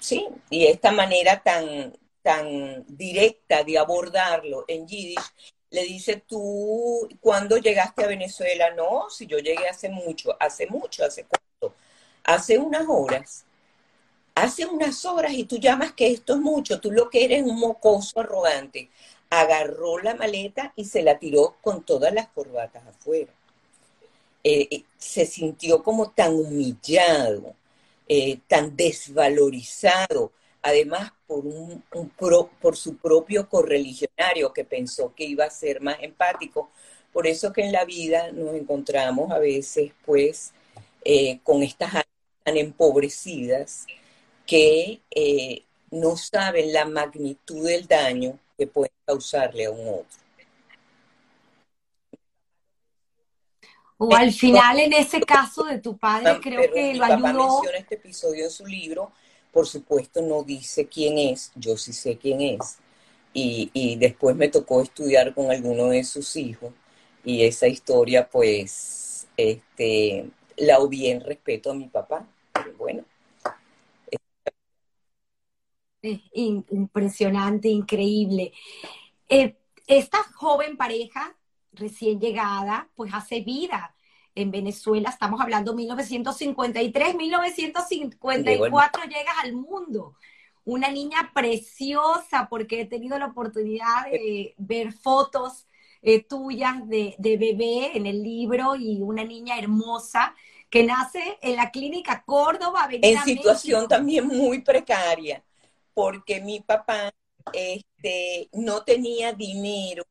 sí, 0.00 0.28
y 0.50 0.66
esta 0.66 0.92
manera 0.92 1.42
tan, 1.42 1.96
tan 2.22 2.84
directa 2.86 3.64
de 3.64 3.76
abordarlo 3.76 4.64
en 4.68 4.86
Yiddish, 4.86 5.32
le 5.70 5.82
dice, 5.82 6.22
tú, 6.24 7.08
¿cuándo 7.20 7.56
llegaste 7.56 8.04
a 8.04 8.08
Venezuela? 8.08 8.72
No, 8.74 9.10
si 9.10 9.26
yo 9.26 9.38
llegué 9.38 9.66
hace 9.68 9.88
mucho, 9.88 10.36
hace 10.38 10.68
mucho, 10.68 11.04
hace 11.04 11.24
cuánto, 11.24 11.76
hace 12.22 12.56
unas 12.56 12.84
horas 12.88 13.44
hace 14.34 14.66
unas 14.66 15.04
horas 15.04 15.32
y 15.32 15.44
tú 15.44 15.58
llamas 15.58 15.92
que 15.92 16.08
esto 16.08 16.34
es 16.34 16.40
mucho, 16.40 16.80
tú 16.80 16.90
lo 16.90 17.10
que 17.10 17.24
eres 17.24 17.42
un 17.42 17.58
mocoso 17.58 18.20
arrogante. 18.20 18.90
Agarró 19.30 19.98
la 19.98 20.14
maleta 20.14 20.72
y 20.76 20.84
se 20.84 21.02
la 21.02 21.18
tiró 21.18 21.56
con 21.62 21.82
todas 21.84 22.12
las 22.12 22.28
corbatas 22.28 22.86
afuera. 22.86 23.32
Eh, 24.44 24.68
eh, 24.70 24.84
se 24.98 25.24
sintió 25.24 25.82
como 25.82 26.10
tan 26.10 26.34
humillado, 26.34 27.54
eh, 28.08 28.38
tan 28.48 28.76
desvalorizado, 28.76 30.32
además 30.62 31.12
por, 31.26 31.46
un, 31.46 31.82
por 32.60 32.76
su 32.76 32.96
propio 32.96 33.48
correligionario 33.48 34.52
que 34.52 34.64
pensó 34.64 35.14
que 35.14 35.24
iba 35.24 35.44
a 35.44 35.50
ser 35.50 35.80
más 35.80 35.96
empático. 36.00 36.70
Por 37.12 37.26
eso 37.26 37.52
que 37.52 37.62
en 37.62 37.72
la 37.72 37.84
vida 37.84 38.32
nos 38.32 38.54
encontramos 38.54 39.30
a 39.30 39.38
veces, 39.38 39.92
pues, 40.04 40.52
con 41.42 41.62
estas 41.62 41.90
almas 41.90 42.06
tan 42.44 42.56
empobrecidas, 42.56 43.86
que 44.46 45.00
eh, 45.10 45.64
no 45.90 46.16
saben 46.16 46.72
la 46.72 46.84
magnitud 46.84 47.66
del 47.66 47.86
daño 47.86 48.38
que 48.56 48.66
puede 48.66 48.92
causarle 49.04 49.66
a 49.66 49.70
un 49.70 49.88
otro. 49.88 50.22
O 53.98 54.14
al 54.16 54.32
final, 54.32 54.80
en 54.80 54.94
ese 54.94 55.20
caso 55.20 55.62
de 55.64 55.78
tu 55.78 55.96
padre, 55.96 56.40
creo 56.40 56.72
que 56.72 56.94
lo 56.94 57.04
ayudó. 57.04 57.22
Papá 57.22 57.32
menciona 57.32 57.78
este 57.78 57.94
episodio 57.94 58.44
en 58.44 58.50
su 58.50 58.66
libro, 58.66 59.12
por 59.52 59.66
supuesto 59.68 60.20
no 60.22 60.42
dice 60.42 60.88
quién 60.88 61.18
es, 61.18 61.52
yo 61.54 61.76
sí 61.76 61.92
sé 61.92 62.18
quién 62.18 62.40
es, 62.40 62.78
y, 63.32 63.70
y 63.72 63.96
después 63.96 64.34
me 64.34 64.48
tocó 64.48 64.82
estudiar 64.82 65.34
con 65.34 65.52
alguno 65.52 65.86
de 65.88 66.02
sus 66.02 66.34
hijos, 66.34 66.72
y 67.24 67.44
esa 67.44 67.68
historia, 67.68 68.28
pues, 68.28 69.28
este, 69.36 70.28
la 70.56 70.80
obvié 70.80 71.12
en 71.12 71.20
respeto 71.20 71.70
a 71.70 71.74
mi 71.74 71.86
papá, 71.86 72.26
bueno. 72.76 73.04
Impresionante, 76.02 77.68
increíble. 77.68 78.52
Eh, 79.28 79.56
esta 79.86 80.18
joven 80.34 80.76
pareja 80.76 81.36
recién 81.72 82.20
llegada, 82.20 82.88
pues 82.94 83.12
hace 83.14 83.40
vida 83.40 83.94
en 84.34 84.50
Venezuela. 84.50 85.10
Estamos 85.10 85.40
hablando 85.40 85.74
1953, 85.74 87.14
1954 87.14 89.02
llegas 89.04 89.34
al 89.42 89.54
mundo. 89.54 90.16
Una 90.64 90.90
niña 90.90 91.32
preciosa, 91.34 92.48
porque 92.48 92.82
he 92.82 92.86
tenido 92.86 93.18
la 93.18 93.26
oportunidad 93.26 94.10
de 94.10 94.54
ver 94.58 94.92
fotos 94.92 95.66
eh, 96.02 96.22
tuyas 96.24 96.88
de, 96.88 97.14
de, 97.18 97.36
bebé 97.36 97.96
en 97.96 98.06
el 98.06 98.22
libro 98.22 98.74
y 98.74 99.00
una 99.00 99.24
niña 99.24 99.56
hermosa 99.58 100.34
que 100.68 100.82
nace 100.82 101.38
en 101.42 101.56
la 101.56 101.70
clínica 101.70 102.24
Córdoba. 102.24 102.88
En 102.90 103.18
situación 103.22 103.86
también 103.86 104.26
muy 104.26 104.62
precaria, 104.62 105.44
porque 105.94 106.40
mi 106.40 106.60
papá 106.60 107.12
este, 107.52 108.48
no 108.52 108.84
tenía 108.84 109.32
dinero 109.32 110.04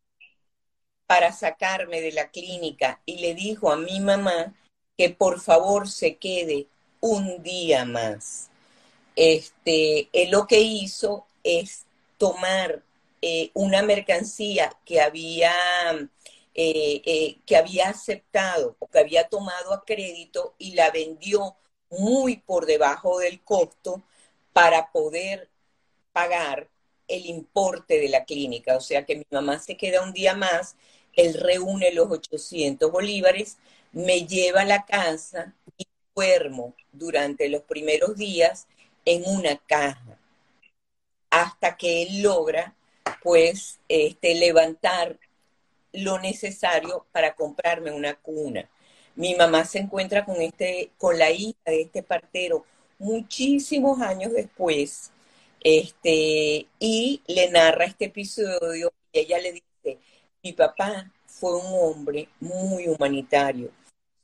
para 1.07 1.31
sacarme 1.31 2.01
de 2.01 2.11
la 2.11 2.29
clínica 2.29 3.01
y 3.05 3.17
le 3.17 3.33
dijo 3.33 3.71
a 3.71 3.77
mi 3.77 3.99
mamá 3.99 4.55
que 4.97 5.09
por 5.09 5.41
favor 5.41 5.89
se 5.89 6.17
quede 6.17 6.67
un 7.01 7.43
día 7.43 7.85
más. 7.85 8.49
Este, 9.15 10.09
él 10.13 10.31
lo 10.31 10.47
que 10.47 10.61
hizo 10.61 11.25
es 11.43 11.85
tomar 12.17 12.83
eh, 13.21 13.51
una 13.53 13.81
mercancía 13.81 14.71
que 14.85 15.01
había, 15.01 15.53
eh, 16.55 17.01
eh, 17.05 17.37
que 17.45 17.57
había 17.57 17.89
aceptado 17.89 18.75
o 18.79 18.87
que 18.87 18.99
había 18.99 19.27
tomado 19.27 19.73
a 19.73 19.83
crédito 19.83 20.55
y 20.57 20.75
la 20.75 20.91
vendió 20.91 21.55
muy 21.89 22.37
por 22.37 22.65
debajo 22.65 23.19
del 23.19 23.43
costo 23.43 24.01
para 24.53 24.91
poder 24.91 25.50
pagar 26.11 26.67
el 27.07 27.25
importe 27.25 27.99
de 27.99 28.09
la 28.09 28.25
clínica. 28.25 28.77
O 28.77 28.81
sea 28.81 29.05
que 29.05 29.15
mi 29.15 29.25
mamá 29.31 29.59
se 29.59 29.77
queda 29.77 30.03
un 30.03 30.13
día 30.13 30.35
más 30.35 30.75
él 31.15 31.33
reúne 31.33 31.91
los 31.91 32.09
800 32.09 32.91
bolívares, 32.91 33.57
me 33.91 34.25
lleva 34.25 34.61
a 34.61 34.65
la 34.65 34.85
casa 34.85 35.53
y 35.77 35.85
duermo 36.15 36.73
durante 36.91 37.49
los 37.49 37.63
primeros 37.63 38.15
días 38.15 38.67
en 39.05 39.23
una 39.25 39.57
caja 39.57 40.17
hasta 41.29 41.77
que 41.77 42.03
él 42.03 42.21
logra 42.21 42.75
pues 43.23 43.79
este, 43.87 44.35
levantar 44.35 45.17
lo 45.93 46.19
necesario 46.19 47.05
para 47.11 47.33
comprarme 47.35 47.91
una 47.91 48.15
cuna. 48.15 48.69
Mi 49.15 49.35
mamá 49.35 49.65
se 49.65 49.79
encuentra 49.79 50.25
con, 50.25 50.41
este, 50.41 50.91
con 50.97 51.17
la 51.17 51.31
hija 51.31 51.59
de 51.65 51.81
este 51.81 52.03
partero 52.03 52.65
muchísimos 52.99 53.99
años 54.01 54.31
después 54.33 55.11
este, 55.61 56.67
y 56.79 57.21
le 57.27 57.49
narra 57.51 57.85
este 57.85 58.05
episodio 58.05 58.91
y 59.11 59.19
ella 59.19 59.39
le 59.39 59.53
dice, 59.53 59.99
mi 60.43 60.53
papá 60.53 61.11
fue 61.25 61.55
un 61.55 61.67
hombre 61.67 62.29
muy 62.39 62.87
humanitario. 62.87 63.71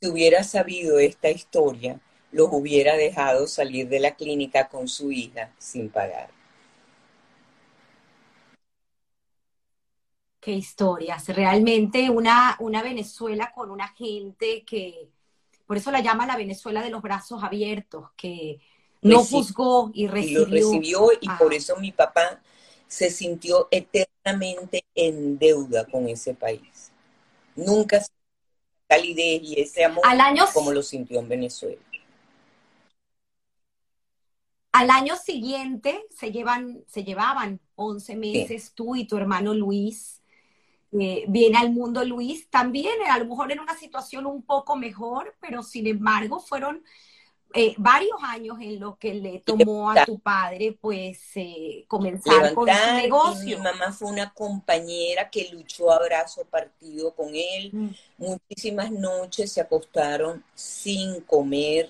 Si 0.01 0.09
hubiera 0.09 0.43
sabido 0.43 0.99
esta 0.99 1.29
historia, 1.29 1.99
los 2.31 2.49
hubiera 2.51 2.95
dejado 2.95 3.47
salir 3.47 3.87
de 3.87 3.99
la 3.99 4.15
clínica 4.15 4.67
con 4.67 4.87
su 4.87 5.11
hija 5.11 5.53
sin 5.57 5.89
pagar. 5.89 6.29
Qué 10.39 10.51
historias. 10.53 11.27
Realmente 11.29 12.09
una, 12.09 12.55
una 12.59 12.81
Venezuela 12.81 13.51
con 13.53 13.69
una 13.69 13.89
gente 13.89 14.63
que, 14.65 15.09
por 15.65 15.77
eso 15.77 15.91
la 15.91 15.99
llama 15.99 16.25
la 16.25 16.37
Venezuela 16.37 16.81
de 16.81 16.89
los 16.89 17.01
brazos 17.01 17.43
abiertos, 17.43 18.11
que 18.15 18.59
no 19.01 19.23
juzgó 19.23 19.91
y 19.93 20.07
recibió. 20.07 20.41
Y 20.41 20.45
lo 20.45 20.51
recibió 20.51 21.09
y 21.19 21.29
por 21.37 21.53
eso 21.53 21.75
mi 21.77 21.91
papá 21.91 22.41
se 22.87 23.09
sintió 23.09 23.67
eternamente 23.71 24.85
en 24.95 25.37
deuda 25.37 25.85
con 25.85 26.07
ese 26.07 26.33
país. 26.33 26.91
Nunca 27.55 28.03
calidez 28.87 29.41
y 29.43 29.59
ese 29.59 29.83
amor 29.83 30.03
como 30.53 30.71
lo 30.71 30.81
sintió 30.81 31.19
en 31.19 31.27
Venezuela. 31.27 31.81
Al 34.71 34.89
año 34.91 35.15
siguiente 35.15 36.05
se, 36.15 36.31
llevan, 36.31 36.83
se 36.87 37.03
llevaban 37.03 37.59
11 37.75 38.15
meses 38.15 38.73
tú 38.73 38.95
y 38.95 39.05
tu 39.05 39.17
hermano 39.17 39.53
Luis. 39.53 40.21
Eh, 40.91 41.25
viene 41.27 41.57
al 41.57 41.71
mundo 41.71 42.05
Luis 42.05 42.49
también, 42.49 42.93
a 43.09 43.17
lo 43.17 43.25
mejor 43.25 43.51
en 43.51 43.59
una 43.59 43.75
situación 43.77 44.25
un 44.25 44.43
poco 44.43 44.75
mejor, 44.75 45.35
pero 45.41 45.63
sin 45.63 45.87
embargo 45.87 46.39
fueron 46.39 46.83
eh, 47.57 47.73
varios 47.77 48.17
años 48.21 48.57
en 48.61 48.79
lo 48.79 48.97
que 48.97 49.13
le 49.13 49.39
tomó 49.39 49.89
a 49.89 50.05
tu 50.05 50.19
padre, 50.19 50.77
pues, 50.79 51.19
eh, 51.35 51.85
comenzar 51.87 52.53
con 52.53 52.67
su 52.67 52.93
negocio. 52.93 53.57
mi 53.57 53.63
mamá 53.63 53.91
fue 53.91 54.09
una 54.09 54.31
compañera 54.31 55.29
que 55.29 55.49
luchó 55.49 55.91
a 55.91 55.99
brazo 55.99 56.45
partido 56.45 57.13
con 57.15 57.29
él. 57.33 57.71
Mm. 57.73 57.89
Muchísimas 58.19 58.91
noches 58.91 59.51
se 59.51 59.61
acostaron 59.61 60.43
sin 60.53 61.21
comer, 61.21 61.89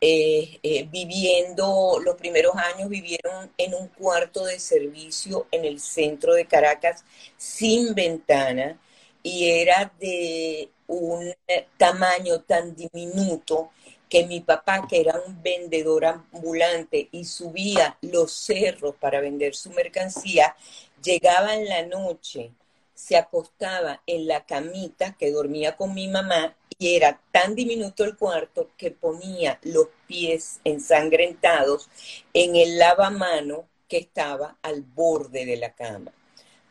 eh, 0.00 0.88
viviendo, 0.90 1.98
los 2.02 2.16
primeros 2.16 2.54
años 2.56 2.88
vivieron 2.88 3.50
en 3.56 3.74
un 3.74 3.88
cuarto 3.88 4.44
de 4.44 4.58
servicio 4.58 5.46
en 5.50 5.64
el 5.64 5.80
centro 5.80 6.34
de 6.34 6.46
Caracas 6.46 7.04
sin 7.36 7.94
ventana 7.94 8.78
y 9.22 9.48
era 9.48 9.92
de 9.98 10.68
un 10.86 11.32
tamaño 11.78 12.40
tan 12.40 12.74
diminuto 12.74 13.70
que 14.14 14.26
mi 14.28 14.38
papá, 14.38 14.86
que 14.88 15.00
era 15.00 15.20
un 15.26 15.42
vendedor 15.42 16.04
ambulante 16.04 17.08
y 17.10 17.24
subía 17.24 17.98
los 18.00 18.30
cerros 18.30 18.94
para 18.94 19.20
vender 19.20 19.56
su 19.56 19.70
mercancía, 19.70 20.54
llegaba 21.02 21.56
en 21.56 21.68
la 21.68 21.84
noche, 21.84 22.52
se 22.94 23.16
acostaba 23.16 24.02
en 24.06 24.28
la 24.28 24.46
camita 24.46 25.16
que 25.18 25.32
dormía 25.32 25.76
con 25.76 25.94
mi 25.94 26.06
mamá 26.06 26.54
y 26.78 26.94
era 26.94 27.20
tan 27.32 27.56
diminuto 27.56 28.04
el 28.04 28.16
cuarto 28.16 28.70
que 28.76 28.92
ponía 28.92 29.58
los 29.64 29.88
pies 30.06 30.60
ensangrentados 30.62 31.90
en 32.32 32.54
el 32.54 32.78
lavamano 32.78 33.66
que 33.88 33.96
estaba 33.96 34.58
al 34.62 34.82
borde 34.82 35.44
de 35.44 35.56
la 35.56 35.74
cama 35.74 36.12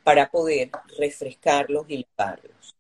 para 0.06 0.32
poder 0.32 0.70
refrescarlos 0.98 1.88
y 1.90 2.06
lavarlos. 2.18 2.74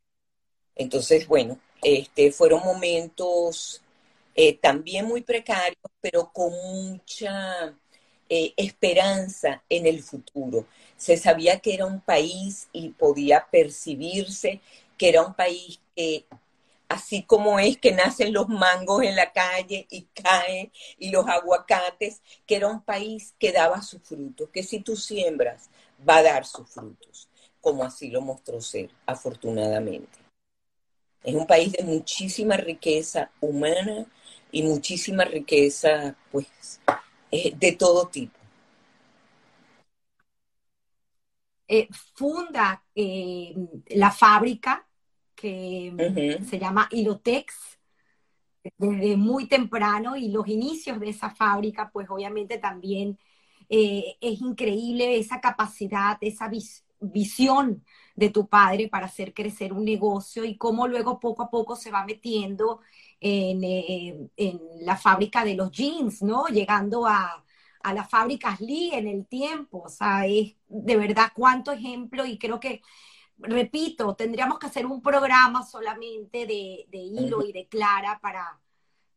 Entonces, 0.73 1.27
bueno, 1.27 1.59
este, 1.81 2.31
fueron 2.31 2.61
momentos 2.63 3.82
eh, 4.35 4.57
también 4.57 5.05
muy 5.05 5.21
precarios, 5.21 5.91
pero 6.01 6.31
con 6.31 6.51
mucha 6.51 7.75
eh, 8.29 8.53
esperanza 8.57 9.63
en 9.69 9.85
el 9.85 10.01
futuro. 10.01 10.65
Se 10.97 11.17
sabía 11.17 11.59
que 11.59 11.73
era 11.73 11.85
un 11.85 12.01
país 12.01 12.67
y 12.71 12.89
podía 12.89 13.47
percibirse 13.51 14.61
que 14.97 15.09
era 15.09 15.21
un 15.21 15.33
país 15.33 15.79
que, 15.95 16.25
así 16.87 17.23
como 17.23 17.59
es 17.59 17.77
que 17.77 17.91
nacen 17.91 18.33
los 18.33 18.47
mangos 18.49 19.03
en 19.03 19.15
la 19.15 19.31
calle 19.31 19.85
y 19.89 20.03
caen 20.13 20.71
y 20.97 21.09
los 21.09 21.27
aguacates, 21.27 22.21
que 22.45 22.55
era 22.55 22.67
un 22.67 22.81
país 22.81 23.33
que 23.39 23.51
daba 23.51 23.81
sus 23.81 24.01
frutos, 24.01 24.49
que 24.49 24.63
si 24.63 24.79
tú 24.79 24.95
siembras 24.95 25.69
va 26.07 26.17
a 26.17 26.23
dar 26.23 26.45
sus 26.45 26.69
frutos, 26.69 27.27
como 27.61 27.83
así 27.83 28.09
lo 28.09 28.21
mostró 28.21 28.61
ser, 28.61 28.89
afortunadamente. 29.05 30.19
Es 31.23 31.35
un 31.35 31.47
país 31.47 31.71
de 31.71 31.83
muchísima 31.83 32.57
riqueza 32.57 33.31
humana, 33.39 34.05
y 34.53 34.61
muchísima 34.61 35.25
riqueza, 35.25 36.15
pues, 36.31 36.79
eh, 37.31 37.53
de 37.57 37.71
todo 37.73 38.07
tipo. 38.07 38.37
Eh, 41.67 41.87
funda 42.15 42.83
eh, 42.93 43.55
la 43.87 44.11
fábrica 44.11 44.87
que 45.33 46.39
se 46.47 46.59
llama 46.59 46.87
Ilotex 46.91 47.79
desde 48.77 49.17
muy 49.17 49.47
temprano 49.47 50.15
y 50.15 50.29
los 50.29 50.47
inicios 50.47 50.99
de 50.99 51.09
esa 51.09 51.31
fábrica, 51.31 51.89
pues 51.91 52.07
obviamente 52.09 52.59
también 52.59 53.17
es 53.67 54.41
increíble 54.41 55.17
esa 55.17 55.41
capacidad, 55.41 56.17
esa 56.21 56.47
visión 57.11 57.83
de 58.15 58.29
tu 58.29 58.47
padre 58.47 58.89
para 58.89 59.07
hacer 59.07 59.33
crecer 59.33 59.73
un 59.73 59.85
negocio 59.85 60.45
y 60.45 60.57
cómo 60.57 60.87
luego 60.87 61.19
poco 61.19 61.43
a 61.43 61.49
poco 61.49 61.75
se 61.75 61.91
va 61.91 62.05
metiendo 62.05 62.81
eh, 63.19 64.29
en, 64.37 64.59
la 64.81 64.97
fábrica 64.97 65.43
de 65.45 65.55
los 65.55 65.71
jeans, 65.71 66.21
¿no? 66.21 66.47
Llegando 66.47 67.07
a, 67.07 67.43
a 67.83 67.93
las 67.93 68.09
fábricas 68.09 68.59
Lee 68.61 68.91
en 68.93 69.07
el 69.07 69.25
tiempo. 69.25 69.83
O 69.85 69.89
sea, 69.89 70.25
es 70.27 70.55
de 70.67 70.97
verdad 70.97 71.31
cuánto 71.35 71.71
ejemplo 71.71 72.25
y 72.25 72.37
creo 72.37 72.59
que 72.59 72.81
repito, 73.37 74.15
tendríamos 74.15 74.59
que 74.59 74.67
hacer 74.67 74.85
un 74.85 75.01
programa 75.01 75.63
solamente 75.63 76.45
de, 76.45 76.87
Hilo 76.91 77.43
y 77.45 77.51
de 77.51 77.67
Clara 77.67 78.19
para, 78.21 78.59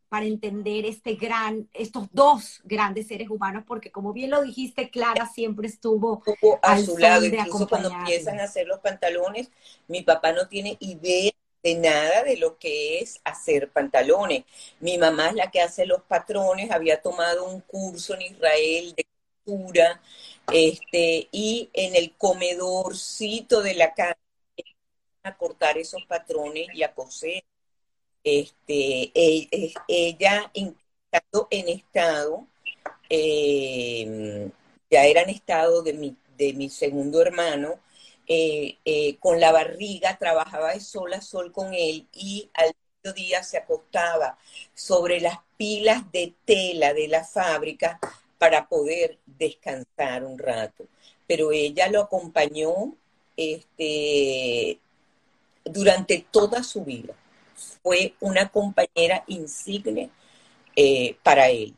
para 0.08 0.26
entender 0.26 0.86
este 0.86 1.14
gran, 1.14 1.68
estos 1.72 2.08
dos 2.12 2.60
grandes 2.64 3.08
seres 3.08 3.28
humanos, 3.28 3.64
porque 3.66 3.90
como 3.90 4.12
bien 4.12 4.30
lo 4.30 4.42
dijiste, 4.42 4.90
Clara 4.90 5.26
siempre 5.26 5.66
estuvo 5.66 6.22
a 6.62 6.78
su 6.78 6.96
lado, 6.96 7.24
incluso 7.24 7.68
cuando 7.68 7.90
empiezan 7.90 8.38
a 8.40 8.44
hacer 8.44 8.66
los 8.66 8.80
pantalones, 8.80 9.50
mi 9.88 10.02
papá 10.02 10.32
no 10.32 10.48
tiene 10.48 10.76
idea 10.80 11.32
de 11.62 11.74
nada 11.74 12.22
de 12.22 12.36
lo 12.36 12.58
que 12.58 13.00
es 13.00 13.20
hacer 13.24 13.70
pantalones. 13.70 14.44
Mi 14.78 14.98
mamá 14.98 15.30
es 15.30 15.34
la 15.34 15.50
que 15.50 15.60
hace 15.60 15.84
los 15.86 16.02
patrones, 16.02 16.70
había 16.70 17.02
tomado 17.02 17.44
un 17.44 17.60
curso 17.60 18.14
en 18.14 18.22
Israel 18.22 18.94
de 18.96 19.06
costura, 19.44 20.00
este, 20.52 21.28
y 21.32 21.70
en 21.72 21.96
el 21.96 22.14
comedorcito 22.16 23.62
de 23.62 23.74
la 23.74 23.94
casa 23.94 24.16
a 25.24 25.36
cortar 25.36 25.76
esos 25.76 26.04
patrones 26.04 26.68
y 26.72 26.84
a 26.84 26.94
coser. 26.94 27.42
Este, 28.26 29.12
e, 29.14 29.72
ella, 29.86 30.50
estando 30.52 31.46
en 31.48 31.68
estado, 31.68 32.48
em, 33.08 34.50
ya 34.90 35.04
era 35.06 35.22
en 35.22 35.30
estado 35.30 35.82
de 35.82 35.92
mi, 35.92 36.16
de 36.36 36.52
mi 36.54 36.68
segundo 36.68 37.22
hermano, 37.22 37.78
eh, 38.26 38.78
eh, 38.84 39.16
con 39.18 39.38
la 39.40 39.52
barriga, 39.52 40.18
trabajaba 40.18 40.72
de 40.74 40.80
sol 40.80 41.12
a 41.14 41.20
sol 41.20 41.52
con 41.52 41.72
él 41.74 42.08
y 42.12 42.50
al 42.54 42.74
mediodía 43.04 43.44
se 43.44 43.58
acostaba 43.58 44.36
sobre 44.74 45.20
las 45.20 45.38
pilas 45.56 46.10
de 46.12 46.34
tela 46.44 46.94
de 46.94 47.06
la 47.08 47.24
fábrica 47.24 48.00
para 48.38 48.68
poder 48.68 49.18
descansar 49.26 50.24
un 50.24 50.38
rato. 50.38 50.84
Pero 51.28 51.52
ella 51.52 51.88
lo 51.88 52.02
acompañó 52.02 52.96
este, 53.36 54.80
durante 55.64 56.26
toda 56.32 56.64
su 56.64 56.84
vida. 56.84 57.14
Fue 57.82 58.14
una 58.20 58.48
compañera 58.48 59.24
insigne 59.26 60.10
eh, 60.74 61.16
para 61.22 61.48
él. 61.48 61.74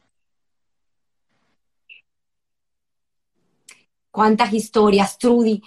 Cuántas 4.10 4.52
historias, 4.52 5.16
Trudy. 5.18 5.62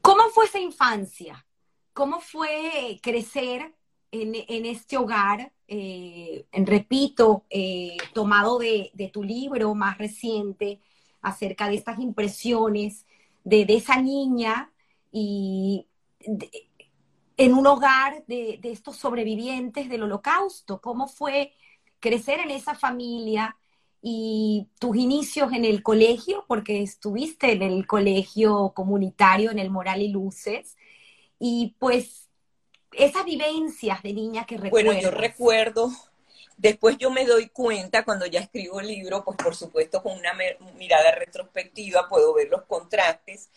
¿Cómo 0.00 0.24
fue 0.30 0.46
esa 0.46 0.58
infancia? 0.58 1.46
¿Cómo 1.92 2.20
fue 2.20 2.98
crecer 3.02 3.74
en, 4.10 4.66
este 4.66 4.96
hogar? 4.96 5.52
Eh, 5.68 6.46
repito, 6.52 7.44
eh, 7.50 7.96
tomado 8.14 8.58
de, 8.58 9.10
tu 9.12 9.22
libro 9.22 9.74
más 9.74 9.98
reciente 9.98 10.80
acerca 11.20 11.68
de 11.68 11.76
estas 11.76 12.00
impresiones 12.00 13.06
de, 13.44 13.66
esa 13.68 14.00
niña 14.00 14.72
y 15.12 15.86
en 17.44 17.54
un 17.54 17.66
hogar 17.66 18.22
de, 18.26 18.58
de, 18.60 18.70
estos 18.70 18.96
sobrevivientes 18.96 19.88
del 19.88 20.02
holocausto. 20.02 20.80
¿Cómo 20.80 21.08
fue 21.08 21.54
crecer 21.98 22.40
en 22.40 22.50
esa 22.50 22.74
familia 22.74 23.56
y 24.02 24.68
tus 24.78 24.96
inicios 24.96 25.52
en 25.52 25.64
el 25.64 25.82
colegio, 25.82 26.44
porque 26.48 26.82
estuviste 26.82 27.52
en 27.52 27.62
el 27.62 27.86
colegio 27.86 28.72
comunitario, 28.74 29.50
en 29.50 29.58
el 29.58 29.70
Moral 29.70 30.02
y 30.02 30.08
Luces, 30.08 30.76
y 31.38 31.76
pues 31.78 32.28
esas 32.92 33.24
vivencias 33.24 34.02
de 34.02 34.12
niña 34.12 34.46
que 34.46 34.56
recuerdo. 34.56 34.86
Bueno, 34.90 35.00
yo 35.00 35.10
recuerdo, 35.10 35.90
después 36.56 36.96
yo 36.98 37.10
me 37.10 37.26
doy 37.26 37.48
cuenta 37.48 38.04
cuando 38.04 38.26
ya 38.26 38.40
escribo 38.40 38.80
el 38.80 38.88
libro, 38.88 39.24
pues 39.24 39.36
por 39.36 39.54
supuesto 39.54 40.02
con 40.02 40.18
una 40.18 40.32
mirada 40.76 41.14
retrospectiva 41.14 42.08
puedo 42.08 42.34
ver 42.34 42.48
los 42.48 42.62
contrastes, 42.62 43.50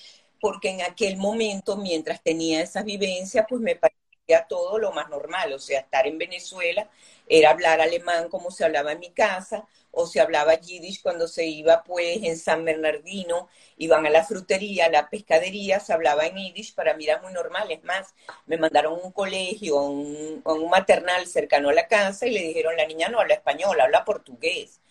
porque 0.43 0.69
en 0.71 0.81
aquel 0.81 1.17
momento, 1.17 1.77
mientras 1.77 2.21
tenía 2.21 2.61
esas 2.61 2.83
vivencias, 2.85 3.45
pues 3.49 3.61
me 3.61 3.77
parecía 3.77 4.45
todo 4.49 4.77
lo 4.79 4.91
más 4.91 5.09
normal, 5.09 5.53
o 5.53 5.59
sea, 5.59 5.79
estar 5.79 6.05
en 6.07 6.17
Venezuela 6.17 6.89
era 7.29 7.51
hablar 7.51 7.79
alemán 7.81 8.27
como 8.29 8.51
se 8.51 8.65
hablaba 8.65 8.91
en 8.91 8.99
mi 8.99 9.11
casa, 9.11 9.65
o 9.91 10.05
se 10.07 10.19
hablaba 10.19 10.55
yiddish 10.55 11.01
cuando 11.01 11.27
se 11.29 11.45
iba 11.45 11.83
pues 11.83 12.17
en 12.23 12.37
San 12.37 12.65
Bernardino, 12.65 13.47
iban 13.77 14.05
a 14.05 14.09
la 14.09 14.25
frutería, 14.25 14.87
a 14.87 14.89
la 14.89 15.09
pescadería, 15.09 15.79
se 15.79 15.93
hablaba 15.93 16.25
en 16.25 16.35
yiddish, 16.35 16.75
para 16.75 16.95
mí 16.95 17.05
era 17.05 17.21
muy 17.21 17.31
normal, 17.33 17.71
es 17.71 17.83
más, 17.85 18.13
me 18.45 18.57
mandaron 18.57 18.99
a 18.99 19.03
un 19.05 19.11
colegio, 19.13 19.77
un, 19.81 20.41
un 20.45 20.69
maternal 20.69 21.25
cercano 21.27 21.69
a 21.69 21.73
la 21.73 21.87
casa 21.87 22.27
y 22.27 22.31
le 22.31 22.41
dijeron, 22.41 22.75
la 22.77 22.85
niña 22.87 23.07
no 23.09 23.19
habla 23.21 23.35
español, 23.35 23.79
habla 23.79 24.03
portugués, 24.05 24.81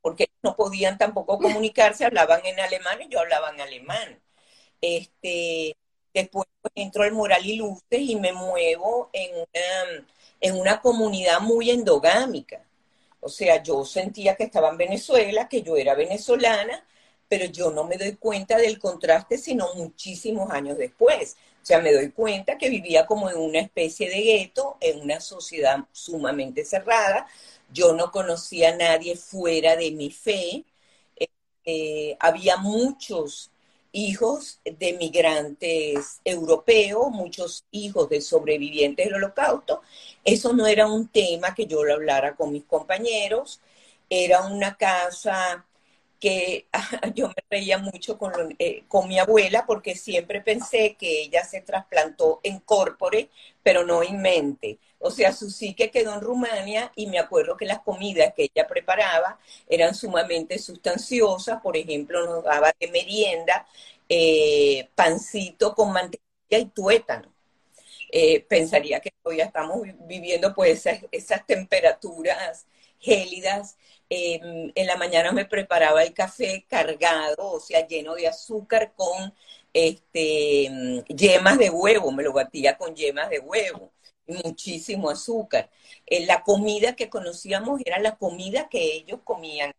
porque 0.00 0.28
no 0.42 0.56
podían 0.56 0.98
tampoco 0.98 1.38
comunicarse, 1.40 2.04
hablaban 2.04 2.44
en 2.44 2.60
alemán 2.60 3.00
y 3.02 3.08
yo 3.08 3.20
hablaba 3.20 3.50
en 3.50 3.60
alemán. 3.60 4.20
Este, 4.82 5.76
después 6.14 6.46
pues, 6.60 6.72
entro 6.76 7.04
al 7.04 7.12
Moral 7.12 7.46
y 7.46 7.56
Luces 7.56 8.00
y 8.00 8.16
me 8.16 8.32
muevo 8.34 9.10
en 9.14 9.34
una 9.36 10.06
en 10.42 10.56
una 10.58 10.80
comunidad 10.82 11.40
muy 11.40 11.70
endogámica. 11.70 12.64
O 13.20 13.28
sea, 13.28 13.62
yo 13.62 13.84
sentía 13.84 14.34
que 14.36 14.44
estaba 14.44 14.70
en 14.70 14.78
Venezuela, 14.78 15.48
que 15.48 15.62
yo 15.62 15.76
era 15.76 15.94
venezolana, 15.94 16.84
pero 17.28 17.46
yo 17.46 17.70
no 17.70 17.84
me 17.84 17.96
doy 17.96 18.16
cuenta 18.16 18.58
del 18.58 18.78
contraste 18.80 19.38
sino 19.38 19.74
muchísimos 19.74 20.50
años 20.50 20.76
después. 20.78 21.36
O 21.62 21.66
sea, 21.66 21.80
me 21.80 21.92
doy 21.92 22.10
cuenta 22.10 22.58
que 22.58 22.68
vivía 22.70 23.06
como 23.06 23.30
en 23.30 23.38
una 23.38 23.60
especie 23.60 24.10
de 24.10 24.20
gueto, 24.22 24.78
en 24.80 25.00
una 25.00 25.20
sociedad 25.20 25.78
sumamente 25.92 26.64
cerrada. 26.64 27.26
Yo 27.72 27.92
no 27.94 28.10
conocía 28.10 28.70
a 28.70 28.76
nadie 28.76 29.16
fuera 29.16 29.76
de 29.76 29.92
mi 29.92 30.10
fe. 30.10 30.64
Eh, 31.64 32.16
había 32.20 32.56
muchos 32.56 33.51
hijos 33.92 34.60
de 34.64 34.94
migrantes 34.94 36.20
europeos, 36.24 37.10
muchos 37.10 37.64
hijos 37.70 38.08
de 38.08 38.20
sobrevivientes 38.20 39.06
del 39.06 39.14
holocausto. 39.14 39.82
Eso 40.24 40.52
no 40.52 40.66
era 40.66 40.86
un 40.86 41.08
tema 41.08 41.54
que 41.54 41.66
yo 41.66 41.84
lo 41.84 41.94
hablara 41.94 42.34
con 42.34 42.52
mis 42.52 42.64
compañeros, 42.64 43.60
era 44.08 44.42
una 44.42 44.76
casa 44.76 45.64
que 46.20 46.66
yo 47.14 47.28
me 47.28 47.34
reía 47.50 47.78
mucho 47.78 48.16
con, 48.16 48.32
eh, 48.58 48.84
con, 48.88 49.08
mi 49.08 49.18
abuela 49.18 49.66
porque 49.66 49.96
siempre 49.96 50.40
pensé 50.40 50.94
que 50.98 51.22
ella 51.22 51.44
se 51.44 51.62
trasplantó 51.62 52.40
en 52.44 52.60
corpore, 52.60 53.28
pero 53.62 53.84
no 53.84 54.02
en 54.02 54.22
mente. 54.22 54.78
O 55.02 55.10
sea, 55.10 55.32
su 55.32 55.50
psique 55.50 55.90
quedó 55.90 56.14
en 56.14 56.20
Rumania 56.20 56.92
y 56.94 57.08
me 57.08 57.18
acuerdo 57.18 57.56
que 57.56 57.66
las 57.66 57.80
comidas 57.80 58.32
que 58.34 58.44
ella 58.44 58.68
preparaba 58.68 59.38
eran 59.68 59.96
sumamente 59.96 60.58
sustanciosas. 60.58 61.60
Por 61.60 61.76
ejemplo, 61.76 62.24
nos 62.24 62.44
daba 62.44 62.72
de 62.78 62.88
merienda 62.88 63.66
eh, 64.08 64.88
pancito 64.94 65.74
con 65.74 65.92
mantequilla 65.92 66.58
y 66.58 66.66
tuétano. 66.66 67.34
Eh, 68.12 68.40
pensaría 68.48 69.00
que 69.00 69.10
todavía 69.22 69.46
estamos 69.46 69.80
viviendo 70.06 70.54
pues 70.54 70.86
esas, 71.10 71.46
temperaturas 71.46 72.66
gélidas. 73.00 73.76
Em, 74.08 74.70
en 74.74 74.86
la 74.86 74.96
mañana 74.96 75.32
me 75.32 75.46
preparaba 75.46 76.02
el 76.04 76.14
café 76.14 76.64
cargado, 76.68 77.50
o 77.52 77.60
sea, 77.60 77.86
lleno 77.86 78.14
de 78.14 78.28
azúcar 78.28 78.92
con 78.94 79.34
este, 79.72 80.70
yemas 81.08 81.58
de 81.58 81.70
huevo, 81.70 82.12
me 82.12 82.22
lo 82.22 82.32
batía 82.32 82.76
con 82.76 82.94
yemas 82.94 83.30
de 83.30 83.40
huevo 83.40 83.90
muchísimo 84.44 85.10
azúcar. 85.10 85.70
Eh, 86.06 86.26
la 86.26 86.42
comida 86.42 86.96
que 86.96 87.10
conocíamos 87.10 87.80
era 87.84 87.98
la 88.00 88.16
comida 88.16 88.68
que 88.68 88.94
ellos 88.94 89.20
comían. 89.24 89.72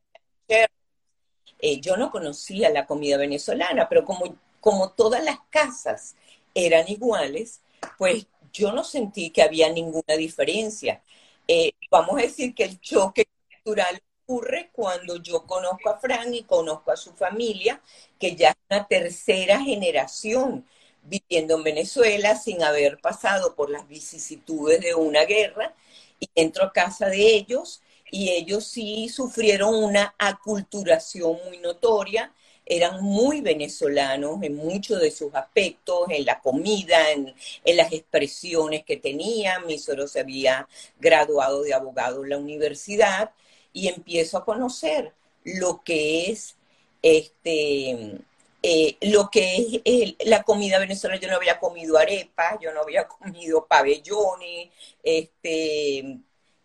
Eh, 1.59 1.79
yo 1.79 1.95
no 1.97 2.11
conocía 2.11 2.69
la 2.69 2.85
comida 2.85 3.17
venezolana, 3.17 3.87
pero 3.87 4.03
como, 4.05 4.37
como 4.59 4.91
todas 4.91 5.23
las 5.23 5.37
casas 5.49 6.15
eran 6.53 6.87
iguales, 6.89 7.61
pues 7.97 8.27
yo 8.51 8.71
no 8.73 8.83
sentí 8.83 9.29
que 9.31 9.41
había 9.41 9.69
ninguna 9.71 10.15
diferencia. 10.17 11.01
Eh, 11.47 11.71
vamos 11.89 12.19
a 12.19 12.23
decir 12.23 12.53
que 12.53 12.65
el 12.65 12.79
choque 12.81 13.25
cultural 13.63 14.01
ocurre 14.23 14.69
cuando 14.73 15.17
yo 15.17 15.45
conozco 15.45 15.89
a 15.89 15.97
Fran 15.99 16.33
y 16.33 16.43
conozco 16.43 16.91
a 16.91 16.97
su 16.97 17.13
familia, 17.13 17.81
que 18.19 18.35
ya 18.35 18.49
es 18.49 18.55
una 18.69 18.87
tercera 18.87 19.59
generación 19.61 20.65
viviendo 21.03 21.55
en 21.55 21.63
Venezuela 21.63 22.35
sin 22.35 22.63
haber 22.63 22.99
pasado 22.99 23.55
por 23.55 23.69
las 23.69 23.87
vicisitudes 23.87 24.81
de 24.81 24.95
una 24.95 25.25
guerra 25.25 25.73
y 26.19 26.29
entro 26.35 26.65
a 26.65 26.71
casa 26.71 27.07
de 27.07 27.35
ellos 27.35 27.81
y 28.11 28.29
ellos 28.29 28.65
sí 28.65 29.09
sufrieron 29.09 29.73
una 29.73 30.13
aculturación 30.19 31.37
muy 31.45 31.57
notoria, 31.57 32.31
eran 32.65 33.03
muy 33.03 33.41
venezolanos 33.41 34.41
en 34.43 34.55
muchos 34.55 35.01
de 35.01 35.09
sus 35.09 35.33
aspectos, 35.33 36.05
en 36.09 36.23
la 36.23 36.39
comida, 36.39 37.11
en, 37.11 37.33
las 37.75 37.91
expresiones 37.91 38.83
que 38.85 38.97
tenían. 38.97 39.65
Mi 39.65 39.79
suegro 39.79 40.07
se 40.07 40.19
había 40.19 40.67
graduado 40.99 41.63
de 41.63 41.73
abogado 41.73 42.23
en 42.23 42.29
la 42.29 42.37
universidad 42.37 43.31
y 43.73 43.87
empiezo 43.87 44.37
a 44.37 44.45
conocer 44.45 45.11
lo 45.43 45.81
que 45.83 46.29
es 46.29 46.55
este 47.01 48.21
eh, 48.64 48.97
lo 49.01 49.30
que 49.30 49.82
es 49.86 50.16
la 50.26 50.43
comida 50.43 50.80
venezolana, 50.80 51.20
yo 51.20 51.28
no 51.30 51.36
había 51.36 51.59
comido 51.59 51.97
arepa, 51.97 52.57
yo 52.61 52.74
no 52.74 52.82
había 52.82 53.07
comido 53.07 53.68
pabellones, 53.68 54.70
este, 55.03 56.20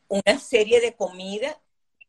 una 0.08 0.38
serie 0.38 0.80
de 0.80 0.94
comida 0.94 1.60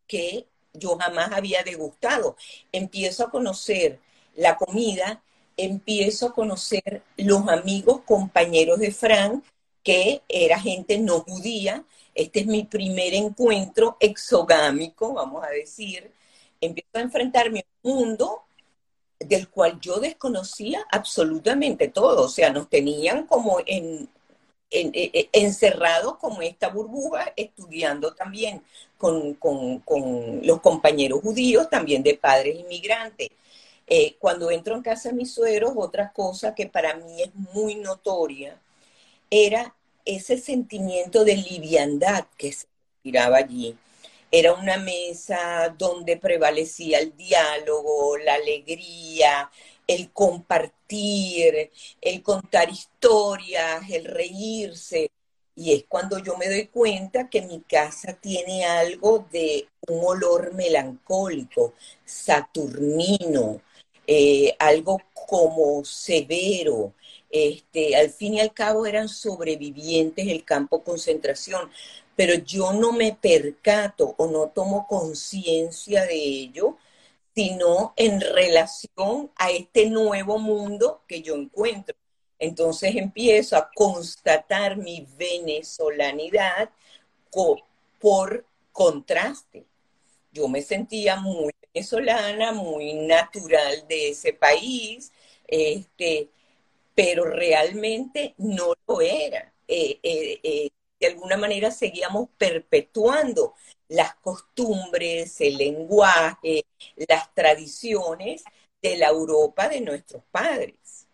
que 0.08 0.46
yo 0.74 0.98
jamás 0.98 1.32
había 1.34 1.64
degustado. 1.64 2.38
Empiezo 2.72 3.26
a 3.26 3.32
conocer 3.32 4.00
la 4.36 4.56
comida 4.56 5.22
empiezo 5.60 6.28
a 6.28 6.34
conocer 6.34 7.04
los 7.18 7.48
amigos, 7.48 8.02
compañeros 8.06 8.80
de 8.80 8.92
Frank, 8.92 9.44
que 9.84 10.22
era 10.30 10.60
gente 10.60 10.98
no 10.98 11.22
judía. 11.22 11.84
Este 12.16 12.42
es 12.42 12.48
mi 12.48 12.64
primer 12.64 13.14
encuentro 13.14 13.98
exogámico, 14.00 15.14
vamos 15.14 15.44
a 15.44 15.50
decir. 15.50 16.12
Empiezo 16.62 16.90
a 16.94 17.02
enfrentarme 17.02 17.60
a 17.60 17.88
un 17.88 17.96
mundo 17.96 18.44
del 19.20 19.50
cual 19.50 19.80
yo 19.82 20.00
desconocía 20.00 20.86
absolutamente 20.92 21.90
todo. 21.90 22.26
O 22.26 22.30
sea, 22.30 22.52
nos 22.52 22.70
tenían 22.70 23.26
como 23.28 23.60
en, 23.66 24.10
encerrados 24.72 26.18
como 26.18 26.42
esta 26.42 26.70
burbuja, 26.70 27.34
estudiando 27.36 28.14
también 28.14 28.62
con, 28.98 29.38
los 30.44 30.62
compañeros 30.62 31.22
judíos, 31.22 31.70
también 31.70 32.04
de 32.04 32.16
padres 32.16 32.60
inmigrantes. 32.60 33.30
Eh, 33.88 34.16
cuando 34.20 34.52
entro 34.52 34.76
en 34.76 34.84
casa 34.84 35.10
de 35.10 35.16
mis 35.16 35.34
sueros, 35.34 35.74
otra 35.76 36.12
cosa 36.12 36.54
que 36.54 36.68
para 36.68 36.96
mí 36.96 37.24
es 37.24 37.34
muy 37.54 37.76
notoria 37.76 38.60
era 39.32 39.76
ese 40.06 40.38
sentimiento 40.38 41.24
de 41.24 41.36
liviandad 41.36 42.26
que 42.38 42.52
se 42.54 42.68
respiraba 42.96 43.38
allí. 43.38 43.76
Era 44.32 44.54
una 44.54 44.78
mesa 44.78 45.74
donde 45.78 46.18
prevalecía 46.18 47.00
el 47.00 47.16
diálogo, 47.18 48.18
la 48.18 48.36
alegría, 48.36 49.50
el 49.88 50.12
compartir, 50.12 51.72
el 52.00 52.22
contar 52.22 52.70
historias, 52.70 53.90
el 53.90 54.06
reírse. 54.06 55.12
Y 55.56 55.74
es 55.74 55.86
cuando 55.90 56.20
yo 56.20 56.38
me 56.38 56.48
doy 56.48 56.68
cuenta 56.68 57.30
que 57.30 57.42
mi 57.42 57.62
casa 57.62 58.14
tiene 58.14 58.66
algo 58.66 59.28
de 59.32 59.68
un 59.88 60.06
olor 60.06 60.54
melancólico, 60.54 61.74
saturnino, 62.06 63.62
eh, 64.08 64.56
algo 64.60 65.02
como 65.28 65.84
severo. 65.84 66.94
Este, 67.32 67.96
al 67.96 68.10
fin 68.10 68.36
y 68.36 68.40
al 68.40 68.54
cabo 68.54 68.86
eran 68.86 69.10
sobrevivientes 69.10 70.26
del 70.26 70.44
campo 70.44 70.84
concentración, 70.84 71.70
pero 72.20 72.34
yo 72.34 72.74
no 72.74 72.92
me 72.92 73.14
percato 73.14 74.14
o 74.18 74.28
no 74.28 74.50
tomo 74.50 74.86
conciencia 74.88 76.04
de 76.06 76.16
ello, 76.16 76.76
sino 77.34 77.94
en 77.96 78.20
relación 78.20 79.32
a 79.38 79.52
este 79.52 79.90
nuevo 79.90 80.38
mundo 80.38 81.02
que 81.08 81.22
yo 81.22 81.36
encuentro. 81.36 81.96
Entonces 82.38 82.98
empiezo 82.98 83.56
a 83.56 83.72
constatar 83.74 84.76
mi 84.76 85.08
venezolanidad 85.18 86.70
por 88.02 88.46
contraste. 88.74 89.64
Yo 90.34 90.50
me 90.50 90.62
sentía 90.62 91.16
muy 91.16 91.54
venezolana, 91.72 92.52
muy 92.52 92.96
natural 92.96 93.88
de 93.88 94.10
ese 94.10 94.34
país, 94.34 95.14
este, 95.48 96.28
pero 96.94 97.24
realmente 97.24 98.34
no 98.38 98.74
lo 98.86 99.00
era. 99.00 99.54
Eh, 99.70 100.00
eh, 100.04 100.40
eh, 100.44 100.70
de 101.00 101.08
alguna 101.08 101.38
manera 101.38 101.72
seguíamos 101.72 102.30
perpetuando 102.38 103.54
las 103.88 104.16
costumbres, 104.16 105.40
el 105.42 105.58
lenguaje, 105.58 106.66
las 106.96 107.34
tradiciones 107.34 108.44
de 108.82 108.98
la 108.98 109.08
Europa 109.08 109.68
de 109.68 109.82
nuestros 109.82 110.24
padres. 110.32 111.08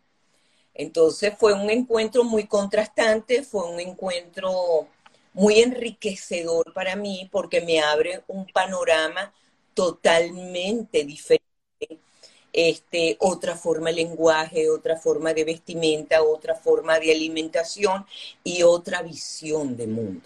Entonces 0.74 1.34
fue 1.38 1.54
un 1.54 1.70
encuentro 1.70 2.24
muy 2.24 2.48
contrastante, 2.48 3.44
fue 3.44 3.70
un 3.70 3.80
encuentro 3.80 4.88
muy 5.34 5.62
enriquecedor 5.62 6.74
para 6.74 6.96
mí 6.96 7.30
porque 7.32 7.62
me 7.62 7.80
abre 7.80 8.24
un 8.28 8.46
panorama 8.48 9.34
totalmente 9.74 11.04
diferente 11.04 11.55
este, 12.56 13.18
otra 13.20 13.58
forma 13.58 13.90
de 13.90 13.98
lenguaje, 13.98 14.70
otra 14.70 14.96
forma 14.96 15.34
de 15.34 15.44
vestimenta, 15.44 16.24
otra 16.24 16.56
forma 16.56 16.98
de 17.00 17.12
alimentación 17.12 18.06
y 18.46 18.64
otra 18.64 19.02
visión 19.02 19.76
de 19.76 19.88
mundo. 19.88 20.26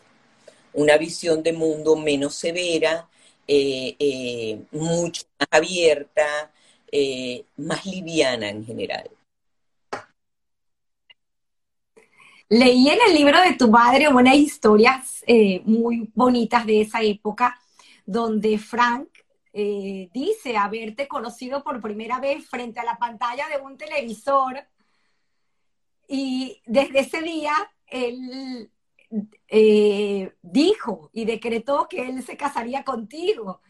Una 0.73 0.95
visión 0.97 1.41
de 1.41 1.53
mundo 1.53 1.95
menos 1.95 2.35
severa, 2.35 3.07
eh, 3.47 3.95
eh, 3.97 4.61
mucho 4.71 5.23
más 5.39 5.47
abierta, 5.49 6.51
eh, 6.91 7.45
más 7.57 7.83
liviana 7.87 8.49
en 8.49 8.63
general. 8.63 9.09
Leí 12.47 12.89
en 12.89 12.99
el 13.07 13.15
libro 13.15 13.41
de 13.41 13.53
tu 13.53 13.71
madre 13.71 14.07
unas 14.07 14.35
historias 14.35 15.23
muy 15.65 16.11
bonitas 16.13 16.63
de 16.65 16.81
esa 16.81 17.01
época, 17.01 17.59
donde 18.05 18.57
Frank 18.59 19.07
eh, 19.51 20.09
dice 20.13 20.57
haberte 20.57 21.07
conocido 21.07 21.63
por 21.63 21.81
primera 21.81 22.19
vez 22.19 22.47
frente 22.47 22.79
a 22.79 22.83
la 22.83 22.97
pantalla 22.97 23.47
de 23.49 23.57
un 23.57 23.77
televisor. 23.77 24.65
Y 26.07 26.61
desde 26.65 26.99
ese 26.99 27.21
día 27.21 27.53
él 27.87 28.71
eh, 29.47 30.33
dijo 30.41 31.09
y 31.13 31.25
decretó 31.25 31.87
que 31.87 32.07
él 32.07 32.23
se 32.23 32.37
casaría 32.37 32.83
contigo. 32.83 33.61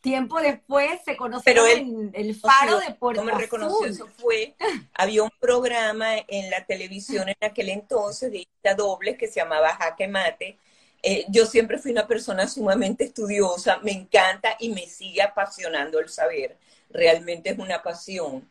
Tiempo 0.00 0.40
después 0.40 1.00
se 1.04 1.14
conoció 1.14 1.66
en 1.66 2.10
el 2.14 2.34
faro 2.34 2.78
de 2.78 2.94
Puerto 2.94 3.22
me 3.22 3.32
reconoció, 3.32 3.86
eso 3.86 4.06
fue, 4.06 4.56
había 4.94 5.22
un 5.22 5.30
programa 5.38 6.14
en 6.26 6.48
la 6.48 6.64
televisión 6.64 7.28
en 7.28 7.36
aquel 7.42 7.68
entonces 7.68 8.32
de 8.32 8.46
dobles 8.74 9.18
que 9.18 9.26
se 9.26 9.40
llamaba 9.40 9.74
Jaque 9.74 10.08
Mate, 10.08 10.58
eh, 11.02 11.24
yo 11.28 11.46
siempre 11.46 11.78
fui 11.78 11.92
una 11.92 12.06
persona 12.06 12.46
sumamente 12.48 13.04
estudiosa, 13.04 13.78
me 13.78 13.92
encanta 13.92 14.56
y 14.58 14.70
me 14.70 14.86
sigue 14.86 15.22
apasionando 15.22 15.98
el 15.98 16.08
saber, 16.08 16.58
realmente 16.90 17.50
es 17.50 17.58
una 17.58 17.82
pasión. 17.82 18.48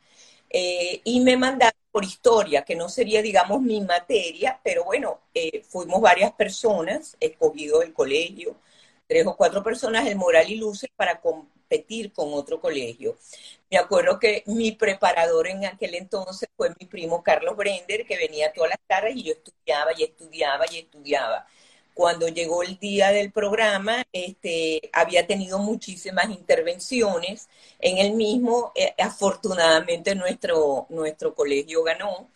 Eh, 0.49 1.01
y 1.03 1.19
me 1.21 1.37
mandaron 1.37 1.79
por 1.91 2.03
historia, 2.03 2.63
que 2.63 2.75
no 2.75 2.89
sería, 2.89 3.21
digamos, 3.21 3.61
mi 3.61 3.81
materia, 3.81 4.59
pero 4.63 4.83
bueno, 4.83 5.21
eh, 5.33 5.63
fuimos 5.67 6.01
varias 6.01 6.31
personas, 6.33 7.15
escogido 7.19 7.81
el 7.83 7.93
colegio, 7.93 8.55
tres 9.07 9.25
o 9.27 9.35
cuatro 9.35 9.63
personas, 9.63 10.07
el 10.07 10.15
Moral 10.15 10.49
y 10.49 10.55
Luces, 10.55 10.89
para 10.95 11.21
competir 11.21 12.11
con 12.13 12.33
otro 12.33 12.59
colegio. 12.59 13.17
Me 13.69 13.77
acuerdo 13.77 14.19
que 14.19 14.43
mi 14.47 14.71
preparador 14.71 15.47
en 15.47 15.65
aquel 15.65 15.95
entonces 15.95 16.49
fue 16.55 16.69
mi 16.79 16.87
primo 16.87 17.23
Carlos 17.23 17.55
Brender, 17.55 18.05
que 18.05 18.17
venía 18.17 18.51
todas 18.53 18.71
las 18.71 18.79
tardes 18.87 19.15
y 19.15 19.23
yo 19.23 19.33
estudiaba 19.33 19.91
y 19.95 20.03
estudiaba 20.03 20.65
y 20.71 20.79
estudiaba 20.79 21.47
cuando 21.99 22.29
llegó 22.29 22.63
el 22.63 22.79
día 22.79 23.11
del 23.11 23.29
programa, 23.33 24.05
este, 24.13 24.89
había 24.93 25.27
tenido 25.27 25.59
muchísimas 25.59 26.29
intervenciones 26.29 27.49
en 27.77 27.97
el 27.97 28.13
mismo. 28.13 28.71
Eh, 28.73 28.95
afortunadamente 28.97 30.15
nuestro, 30.15 30.85
nuestro 30.87 31.35
colegio 31.35 31.83
ganó. 31.83 32.31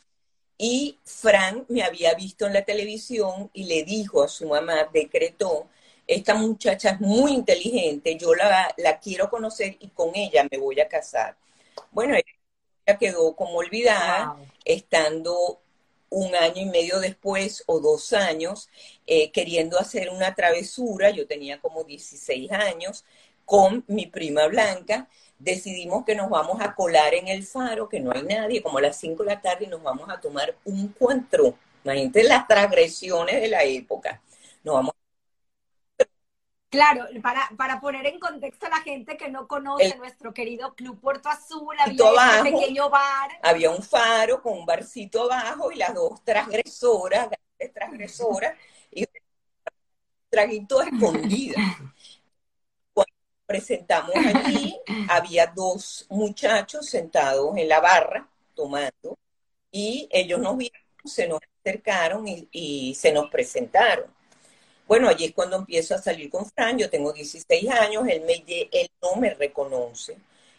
Y 0.57 0.99
Frank 1.05 1.66
me 1.70 1.82
había 1.84 2.14
visto 2.16 2.45
en 2.45 2.53
la 2.53 2.66
televisión 2.66 3.49
y 3.53 3.64
le 3.66 3.84
dijo 3.86 4.22
a 4.24 4.28
su 4.28 4.49
mamá, 4.49 4.89
decretó, 4.93 5.70
esta 6.07 6.36
muchacha 6.36 6.91
es 6.91 6.99
muy 6.99 7.32
inteligente, 7.34 8.18
yo 8.18 8.36
la, 8.36 8.74
la 8.78 8.99
quiero 8.99 9.30
conocer 9.30 9.78
y 9.80 9.88
con 9.89 10.11
ella 10.16 10.45
me 10.51 10.57
voy 10.57 10.82
a 10.82 10.89
casar. 10.89 11.38
Bueno, 11.91 12.16
ella 12.16 12.97
quedó 12.99 13.36
como 13.36 13.59
olvidada, 13.59 14.36
estando 14.66 15.62
un 16.14 16.36
año 16.36 16.61
y 16.61 16.66
medio 16.66 16.99
después 16.99 17.64
o 17.66 17.80
dos 17.80 18.14
años, 18.14 18.70
eh, 19.07 19.32
queriendo 19.32 19.80
hacer 19.80 20.09
una 20.09 20.36
travesura, 20.36 21.09
yo 21.09 21.26
tenía 21.28 21.59
como 21.59 21.84
16 21.84 22.51
años, 22.51 23.03
con 23.45 23.84
mi 23.88 24.05
prima 24.05 24.47
Blanca, 24.47 25.09
decidimos 25.39 26.05
que 26.05 26.16
nos 26.16 26.30
vamos 26.30 26.61
a 26.61 26.76
colar 26.76 27.14
en 27.16 27.28
el 27.28 27.43
faro, 27.43 27.89
que 27.89 27.99
no 27.99 28.11
hay 28.11 28.24
nadie, 28.24 28.61
como 28.61 28.78
a 28.78 28.82
las 28.82 28.97
5 28.97 29.24
de 29.24 29.30
la 29.30 29.41
tarde, 29.41 29.66
y 29.66 29.68
nos 29.68 29.82
vamos 29.82 30.07
a 30.09 30.22
tomar 30.22 30.55
un 30.66 30.89
cuantro. 30.89 31.57
Imagínate 31.84 32.24
las 32.24 32.47
transgresiones 32.47 33.41
de 33.41 33.47
la 33.47 33.64
época. 33.64 34.22
Nos 34.64 34.76
vamos 34.76 34.93
Claro, 36.74 37.06
para, 37.22 37.52
para 37.56 37.80
poner 37.80 38.08
en 38.08 38.20
contexto 38.20 38.66
a 38.66 38.70
la 38.70 38.82
gente 38.82 39.16
que 39.16 39.30
no 39.30 39.48
conoce 39.48 39.96
nuestro 39.96 40.34
querido 40.34 40.74
Club 40.74 41.00
Puerto 41.00 41.30
Azul, 41.30 41.76
había 41.80 42.04
un 42.04 42.44
pequeño 42.44 42.90
bar. 42.90 43.30
Había 43.44 43.70
un 43.70 43.84
faro 43.84 44.42
con 44.42 44.58
un 44.58 44.66
barcito 44.66 45.32
abajo 45.32 45.72
y 45.72 45.76
las 45.76 45.94
dos 45.94 46.24
transgresoras, 46.24 47.30
grandes 47.30 47.74
transgresoras, 47.76 48.58
y 48.90 49.06
traguito 50.32 50.82
escondida. 50.82 51.62
Cuando 52.92 53.14
presentamos 53.46 54.16
allí, 54.16 54.76
había 55.10 55.46
dos 55.46 56.08
muchachos 56.10 56.90
sentados 56.90 57.56
en 57.56 57.70
la 57.70 57.82
barra 57.82 58.28
tomando 58.56 59.20
y 59.72 60.10
ellos 60.12 60.40
nos 60.40 60.58
vieron, 60.58 60.82
se 61.06 61.28
nos 61.28 61.40
acercaron 61.64 62.26
y 62.28 62.96
se 62.96 63.12
nos 63.12 63.30
presentaron 63.30 64.12
bueno, 64.88 65.08
allí 65.08 65.26
es 65.26 65.34
cuando 65.34 65.58
empiezo 65.58 65.96
a 65.96 65.98
salir 65.98 66.30
con 66.30 66.46
Fran, 66.46 66.78
yo 66.78 66.90
tengo 66.90 67.14
16 67.14 67.70
años, 67.70 68.06
él, 68.08 68.22
me, 68.26 68.44
él 68.72 68.90
no 69.02 69.16
me 69.16 69.34
reconoce, 69.34 70.18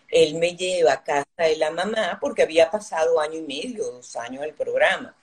él 0.09 0.35
me 0.37 0.57
lleva 0.57 0.95
a 0.95 1.05
casa 1.05 1.27
de 1.39 1.57
la 1.57 1.71
mamá 1.71 2.19
porque 2.21 2.43
había 2.43 2.71
pasado 2.71 3.21
año 3.21 3.39
y 3.39 3.43
medio, 3.43 3.91
dos 3.91 4.17
años 4.17 4.45
el 4.45 4.55
programa. 4.55 5.15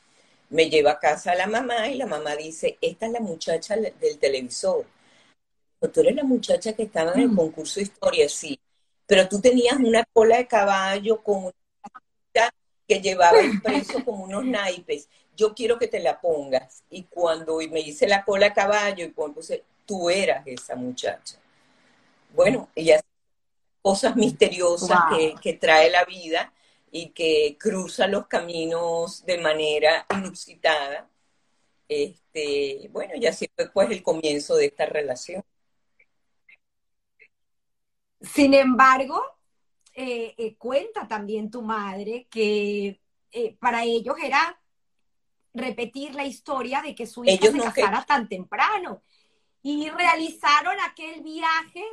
Me 0.49 0.69
lleva 0.69 0.91
a 0.91 0.99
casa 0.99 1.31
de 1.31 1.37
la 1.37 1.47
mamá 1.47 1.87
y 1.87 1.95
la 1.95 2.05
mamá 2.05 2.35
dice, 2.35 2.77
esta 2.81 3.05
es 3.05 3.11
la 3.13 3.21
muchacha 3.21 3.75
del 3.77 4.19
televisor. 4.19 4.85
Tú 5.79 6.01
eres 6.01 6.15
la 6.15 6.23
muchacha 6.23 6.73
que 6.73 6.83
estaba 6.83 7.13
en 7.13 7.21
el 7.21 7.29
mm. 7.29 7.35
concurso 7.35 7.79
de 7.79 7.83
historia, 7.83 8.29
sí, 8.29 8.59
pero 9.07 9.27
tú 9.27 9.41
tenías 9.41 9.77
una 9.77 10.05
cola 10.13 10.37
de 10.37 10.47
caballo 10.47 11.21
con 11.23 11.45
una 11.45 11.53
que 12.87 13.01
llevaba 13.01 13.41
impreso 13.41 14.03
como 14.05 14.25
unos 14.25 14.45
naipes. 14.45 15.09
Yo 15.41 15.55
quiero 15.55 15.79
que 15.79 15.87
te 15.87 15.99
la 15.99 16.21
pongas. 16.21 16.83
Y 16.91 17.05
cuando 17.05 17.57
me 17.71 17.79
hice 17.79 18.07
la 18.07 18.23
cola 18.23 18.47
a 18.47 18.53
caballo 18.53 19.03
y 19.03 19.07
puse, 19.07 19.63
tú 19.87 20.07
eras 20.07 20.45
esa 20.45 20.75
muchacha. 20.75 21.39
Bueno, 22.35 22.69
y 22.75 22.91
así 22.91 23.03
cosas 23.81 24.15
misteriosas 24.15 24.99
que, 25.09 25.33
que 25.41 25.53
trae 25.53 25.89
la 25.89 26.05
vida 26.05 26.53
y 26.91 27.09
que 27.09 27.57
cruza 27.59 28.05
los 28.05 28.27
caminos 28.27 29.25
de 29.25 29.39
manera 29.39 30.05
inusitada. 30.11 31.09
Este, 31.89 32.87
bueno, 32.91 33.15
y 33.15 33.25
así 33.25 33.49
fue 33.55 33.71
pues 33.71 33.89
el 33.89 34.03
comienzo 34.03 34.55
de 34.55 34.67
esta 34.67 34.85
relación. 34.85 35.43
Sin 38.21 38.53
embargo, 38.53 39.19
eh, 39.95 40.35
eh, 40.37 40.55
cuenta 40.55 41.07
también 41.07 41.49
tu 41.49 41.63
madre 41.63 42.27
que 42.29 43.01
eh, 43.31 43.57
para 43.59 43.83
ellos 43.83 44.15
era 44.21 44.60
repetir 45.53 46.15
la 46.15 46.25
historia 46.25 46.81
de 46.81 46.95
que 46.95 47.05
su 47.05 47.23
hija 47.23 47.51
se 47.51 47.57
casara 47.57 48.05
tan 48.05 48.27
temprano 48.27 49.01
y 49.61 49.89
realizaron 49.89 50.75
aquel 50.89 51.21
viaje 51.21 51.83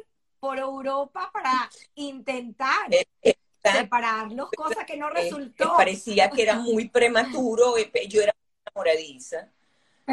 por 0.40 0.58
Europa 0.58 1.30
para 1.32 1.68
intentar 1.96 2.88
separarlos, 3.62 4.50
cosa 4.56 4.86
que 4.86 4.96
no 4.96 5.10
resultó. 5.10 5.74
parecía 5.76 6.30
que 6.30 6.42
era 6.42 6.54
muy 6.54 6.88
prematuro, 6.90 7.74
yo 8.08 8.22
era 8.22 8.34
enamoradiza 8.66 9.48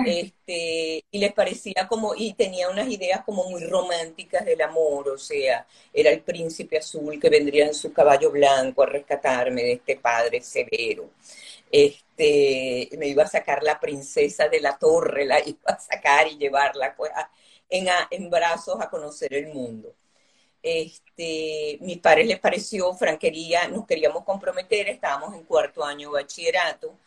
este, 0.04 1.06
y 1.10 1.20
les 1.20 1.34
parecía 1.34 1.88
como, 1.88 2.14
y 2.16 2.34
tenía 2.34 2.70
unas 2.70 2.90
ideas 2.90 3.24
como 3.24 3.50
muy 3.50 3.64
románticas 3.64 4.44
del 4.44 4.62
amor, 4.62 5.08
o 5.10 5.18
sea, 5.18 5.66
era 5.94 6.10
el 6.10 6.22
príncipe 6.22 6.78
azul 6.78 7.20
que 7.20 7.30
vendría 7.30 7.68
en 7.68 7.74
su 7.74 7.94
caballo 7.94 8.32
blanco 8.32 8.84
a 8.84 8.88
rescatarme 8.88 9.64
de 9.64 9.74
este 9.74 9.96
padre 9.96 10.42
severo. 10.42 11.12
Este, 11.78 12.90
me 12.98 13.08
iba 13.10 13.24
a 13.24 13.28
sacar 13.28 13.62
la 13.62 13.78
princesa 13.82 14.48
de 14.48 14.62
la 14.62 14.78
torre, 14.78 15.26
la 15.26 15.40
iba 15.46 15.60
a 15.66 15.78
sacar 15.78 16.26
y 16.26 16.38
llevarla 16.38 16.96
pues, 16.96 17.12
en, 17.70 18.30
brazos 18.30 18.80
a 18.80 18.90
conocer 18.90 19.34
el 19.34 19.48
mundo. 19.48 19.94
Este, 20.64 21.78
mis 21.82 21.98
padres 22.00 22.28
les 22.28 22.40
pareció 22.40 22.94
franquería, 22.94 23.68
nos 23.68 23.86
queríamos 23.86 24.24
comprometer, 24.24 24.88
estábamos 24.88 25.36
en 25.36 25.44
cuarto 25.44 25.84
año 25.84 26.12
de 26.12 26.22
bachillerato, 26.22 26.98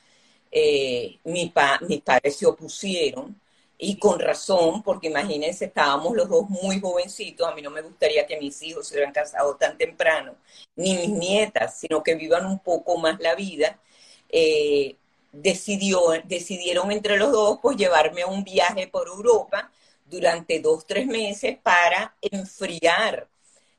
eh, 0.51 1.19
mis 1.25 1.51
padres 1.51 2.37
se 2.37 2.47
opusieron 2.47 3.41
y 3.79 3.99
con 3.99 4.21
razón, 4.21 4.83
porque 4.83 5.09
imagínense, 5.09 5.67
estábamos 5.67 6.15
los 6.15 6.29
dos 6.29 6.49
muy 6.51 6.79
jovencitos, 6.79 7.49
a 7.49 7.55
mí 7.55 7.63
no 7.63 7.71
me 7.71 7.81
gustaría 7.81 8.27
que 8.27 8.39
mis 8.39 8.61
hijos 8.63 8.87
se 8.89 8.95
hubieran 8.95 9.15
casado 9.15 9.57
tan 9.57 9.79
temprano, 9.79 10.37
ni 10.77 10.95
mis 10.95 11.09
nietas, 11.09 11.79
sino 11.81 12.03
que 12.03 12.15
vivan 12.17 12.45
un 12.47 12.59
poco 12.59 12.99
más 12.99 13.19
la 13.21 13.35
vida. 13.35 13.81
Eh, 14.29 14.97
decidió, 15.33 16.01
decidieron 16.25 16.91
entre 16.91 17.17
los 17.17 17.33
dos 17.33 17.59
pues 17.63 17.77
llevarme 17.77 18.23
a 18.23 18.27
un 18.27 18.45
viaje 18.45 18.87
por 18.89 19.09
Europa 19.09 19.71
durante 20.05 20.61
dos, 20.61 20.87
tres 20.87 21.07
meses 21.07 21.59
para 21.63 22.17
enfriar 22.21 23.29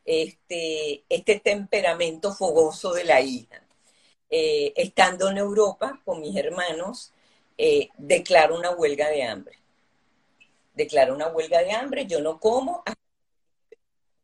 este, 0.06 1.04
este 1.10 1.40
temperamento 1.40 2.34
fogoso 2.34 2.94
de 2.94 3.04
la 3.04 3.22
hija. 3.22 3.62
Eh, 4.30 4.74
estando 4.76 5.30
en 5.30 5.38
Europa 5.38 6.00
con 6.06 6.22
mis 6.22 6.36
hermanos, 6.36 7.12
eh, 7.58 7.90
declaro 7.98 8.56
una 8.56 8.72
huelga 8.72 9.10
de 9.10 9.24
hambre. 9.24 9.58
Declaro 10.76 11.16
una 11.16 11.28
huelga 11.28 11.60
de 11.60 11.72
hambre, 11.72 12.06
yo 12.06 12.22
no 12.22 12.40
como 12.40 12.84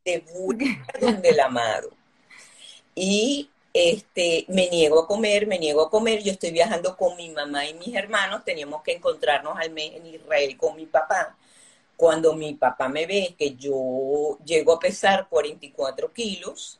de 0.05 0.23
donde 1.01 1.29
el 1.29 1.39
amado. 1.39 1.89
Y 2.93 3.49
este, 3.75 4.45
me 4.47 4.69
niego 4.69 5.01
a 5.01 5.07
comer, 5.07 5.47
me 5.47 5.59
niego 5.59 5.81
a 5.81 5.89
comer, 5.89 6.23
yo 6.23 6.31
estoy 6.31 6.51
viajando 6.51 6.95
con 6.95 7.17
mi 7.17 7.29
mamá 7.29 7.67
y 7.67 7.73
mis 7.73 7.93
hermanos, 7.93 8.45
teníamos 8.45 8.81
que 8.83 8.93
encontrarnos 8.93 9.57
al 9.59 9.71
mes 9.71 9.95
en 9.95 10.05
Israel 10.05 10.55
con 10.55 10.77
mi 10.77 10.85
papá. 10.85 11.35
Cuando 11.97 12.33
mi 12.33 12.53
papá 12.53 12.87
me 12.87 13.05
ve 13.05 13.35
que 13.37 13.55
yo 13.55 14.37
llego 14.45 14.73
a 14.73 14.79
pesar 14.79 15.27
44 15.27 16.13
kilos, 16.13 16.79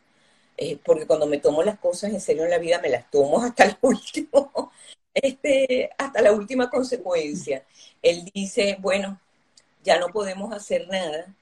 eh, 0.58 0.78
porque 0.86 1.06
cuando 1.06 1.28
me 1.28 1.40
tomo 1.40 1.64
las 1.64 1.80
cosas 1.80 2.12
en 2.14 2.22
serio 2.22 2.46
en 2.46 2.52
la 2.52 2.60
vida, 2.60 2.80
me 2.80 2.90
las 2.90 3.12
tomo 3.12 3.44
hasta 3.44 3.66
el 3.66 3.78
último, 3.82 4.72
este, 5.14 5.90
hasta 5.98 6.22
la 6.22 6.32
última 6.32 6.70
consecuencia. 6.70 7.66
Él 8.02 8.32
dice, 8.34 8.78
bueno, 8.80 9.20
ya 9.84 10.00
no 10.00 10.10
podemos 10.10 10.54
hacer 10.54 10.88
nada. 10.88 11.36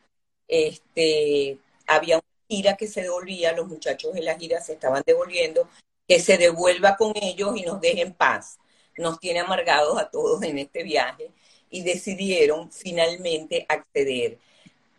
Este, 0.48 1.60
había 1.88 2.18
una 2.18 2.33
gira 2.48 2.76
que 2.78 2.88
se 2.88 3.02
devolvía, 3.02 3.54
los 3.54 3.68
muchachos 3.68 4.14
de 4.14 4.22
la 4.22 4.38
gira 4.38 4.62
se 4.62 4.74
estaban 4.74 5.04
devolviendo, 5.06 5.68
que 6.08 6.20
se 6.20 6.38
devuelva 6.38 6.98
con 6.98 7.14
ellos 7.16 7.56
y 7.56 7.62
nos 7.62 7.80
deje 7.82 8.02
en 8.02 8.14
paz. 8.14 8.60
Nos 8.98 9.20
tiene 9.20 9.40
amargados 9.40 10.00
a 10.00 10.10
todos 10.10 10.44
en 10.44 10.60
este 10.60 10.84
viaje 10.84 11.32
y 11.70 11.82
decidieron 11.82 12.72
finalmente 12.72 13.66
acceder. 13.68 14.38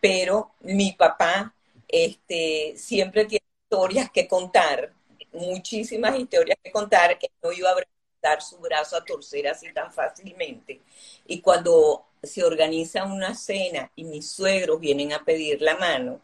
Pero 0.00 0.52
mi 0.60 0.92
papá 0.92 1.54
este, 1.88 2.74
siempre 2.76 3.24
tiene 3.26 3.44
historias 3.64 4.10
que 4.10 4.26
contar, 4.26 4.92
muchísimas 5.32 6.18
historias 6.18 6.58
que 6.62 6.72
contar, 6.72 7.18
que 7.18 7.30
no 7.42 7.52
iba 7.52 7.70
a 7.70 7.74
dar 8.22 8.42
su 8.42 8.58
brazo 8.58 8.96
a 8.96 9.04
torcer 9.04 9.46
así 9.48 9.72
tan 9.72 9.92
fácilmente. 9.92 10.80
Y 11.26 11.40
cuando 11.40 12.06
se 12.22 12.42
organiza 12.42 13.04
una 13.04 13.34
cena 13.34 13.90
y 13.94 14.04
mis 14.04 14.30
suegros 14.30 14.80
vienen 14.80 15.12
a 15.12 15.24
pedir 15.24 15.60
la 15.60 15.76
mano, 15.76 16.20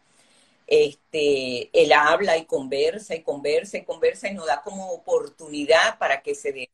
este, 0.71 1.69
él 1.73 1.91
habla 1.91 2.37
y 2.37 2.45
conversa 2.45 3.13
y 3.13 3.23
conversa 3.23 3.77
y 3.77 3.83
conversa 3.83 4.29
y 4.29 4.33
nos 4.33 4.47
da 4.47 4.61
como 4.61 4.89
oportunidad 4.93 5.97
para 5.99 6.21
que 6.21 6.33
se 6.33 6.53
dé. 6.53 6.69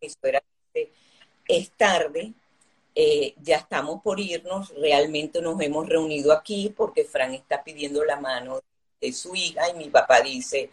Suegra 0.00 0.42
dice, 0.74 0.90
es 1.46 1.70
tarde, 1.70 2.32
eh, 2.96 3.34
ya 3.40 3.58
estamos 3.58 4.02
por 4.02 4.18
irnos, 4.18 4.74
realmente 4.74 5.40
nos 5.40 5.60
hemos 5.60 5.88
reunido 5.88 6.32
aquí 6.32 6.74
porque 6.76 7.04
Fran 7.04 7.34
está 7.34 7.62
pidiendo 7.62 8.04
la 8.04 8.18
mano 8.18 8.58
de 9.00 9.12
su 9.12 9.32
hija 9.36 9.70
y 9.70 9.74
mi 9.74 9.90
papá 9.90 10.22
dice, 10.22 10.70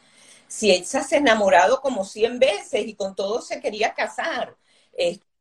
si 0.47 0.71
él 0.71 0.83
se 0.83 0.97
ha 0.97 1.05
enamorado 1.11 1.79
como 1.79 2.03
100 2.03 2.39
veces 2.39 2.87
y 2.87 2.95
con 2.95 3.15
todo 3.15 3.39
se 3.41 3.61
quería 3.61 3.93
casar, 3.93 4.57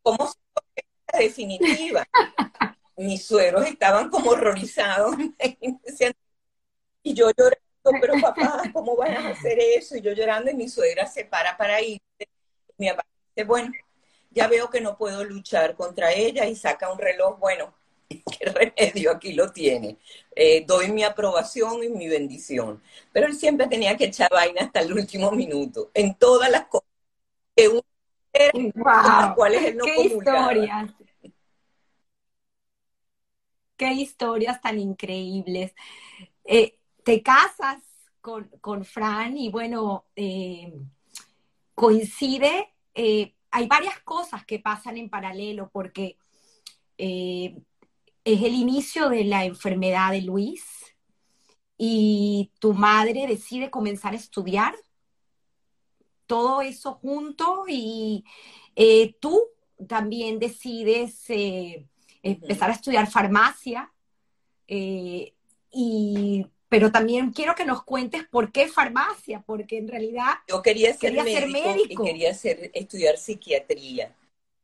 ¿cómo 0.02 0.26
se 0.26 0.38
la 1.10 1.18
definitiva? 1.18 2.06
Mis 2.96 3.24
suegros 3.24 3.66
estaban 3.66 4.10
como 4.10 4.32
horrorizados 4.32 5.16
y 7.02 7.14
yo 7.14 7.30
llorando, 7.36 8.00
pero 8.00 8.14
papá, 8.20 8.62
¿cómo 8.72 8.96
van 8.96 9.16
a 9.16 9.28
hacer 9.30 9.58
eso? 9.58 9.96
Y 9.96 10.00
yo 10.00 10.12
llorando 10.12 10.50
y 10.50 10.54
mi 10.54 10.68
suegra 10.68 11.06
se 11.06 11.24
para 11.24 11.56
para 11.56 11.80
irse. 11.80 12.02
Mi 12.78 12.88
papá 12.90 13.04
dice, 13.34 13.46
bueno, 13.46 13.72
ya 14.30 14.48
veo 14.48 14.70
que 14.70 14.80
no 14.80 14.96
puedo 14.96 15.24
luchar 15.24 15.74
contra 15.74 16.12
ella 16.12 16.46
y 16.46 16.56
saca 16.56 16.92
un 16.92 16.98
reloj, 16.98 17.38
bueno, 17.38 17.74
qué 18.08 18.46
remedio 18.46 19.12
aquí 19.12 19.32
lo 19.32 19.52
tiene. 19.52 19.98
Eh, 20.34 20.64
doy 20.66 20.90
mi 20.90 21.02
aprobación 21.04 21.82
y 21.82 21.88
mi 21.88 22.08
bendición. 22.08 22.82
Pero 23.12 23.26
él 23.26 23.34
siempre 23.34 23.66
tenía 23.66 23.96
que 23.96 24.06
echar 24.06 24.30
vaina 24.30 24.62
hasta 24.62 24.80
el 24.80 24.92
último 24.92 25.30
minuto, 25.32 25.90
en 25.94 26.14
todas 26.14 26.50
las 26.50 26.66
cosas 26.66 26.88
que 27.54 27.68
uno 27.68 27.82
las 28.74 29.34
cuales 29.34 29.62
él 29.64 29.76
no 29.76 29.84
¡Qué 29.84 30.00
historias! 30.02 30.90
¡Qué 33.76 33.92
historias 33.92 34.60
tan 34.60 34.78
increíbles! 34.78 35.74
Eh, 36.44 36.78
te 37.04 37.22
casas 37.22 37.82
con, 38.20 38.48
con, 38.60 38.84
Fran 38.84 39.36
y 39.36 39.50
bueno, 39.50 40.06
eh, 40.16 40.72
coincide, 41.74 42.74
hay 42.94 43.66
varias 43.66 43.98
cosas 44.00 44.44
que 44.44 44.58
pasan 44.58 44.96
en 44.96 45.10
paralelo 45.10 45.70
porque 45.72 46.16
es 46.98 47.54
el 48.24 48.54
inicio 48.54 49.08
de 49.08 49.24
la 49.24 49.44
enfermedad 49.44 50.12
de 50.12 50.22
Luis 50.22 50.64
y 51.84 52.52
tu 52.60 52.74
madre 52.74 53.26
decide 53.26 53.68
comenzar 53.68 54.12
a 54.12 54.16
estudiar 54.16 54.76
todo 56.26 56.62
eso 56.62 56.94
junto 56.94 57.64
y 57.66 58.24
eh, 58.76 59.16
tú 59.20 59.42
también 59.88 60.38
decides 60.38 61.28
eh, 61.28 61.86
empezar 62.22 62.70
a 62.70 62.74
estudiar 62.74 63.10
farmacia 63.10 63.92
eh, 64.68 65.34
y 65.72 66.46
pero 66.72 66.90
también 66.90 67.32
quiero 67.32 67.54
que 67.54 67.66
nos 67.66 67.82
cuentes 67.84 68.22
por 68.30 68.50
qué 68.50 68.66
farmacia, 68.66 69.42
porque 69.44 69.76
en 69.76 69.88
realidad 69.88 70.36
yo 70.48 70.62
quería 70.62 70.94
ser, 70.94 71.12
médico, 71.12 72.02
y 72.02 72.06
quería 72.06 72.30
estudiar 72.30 73.18
psiquiatría. 73.18 74.10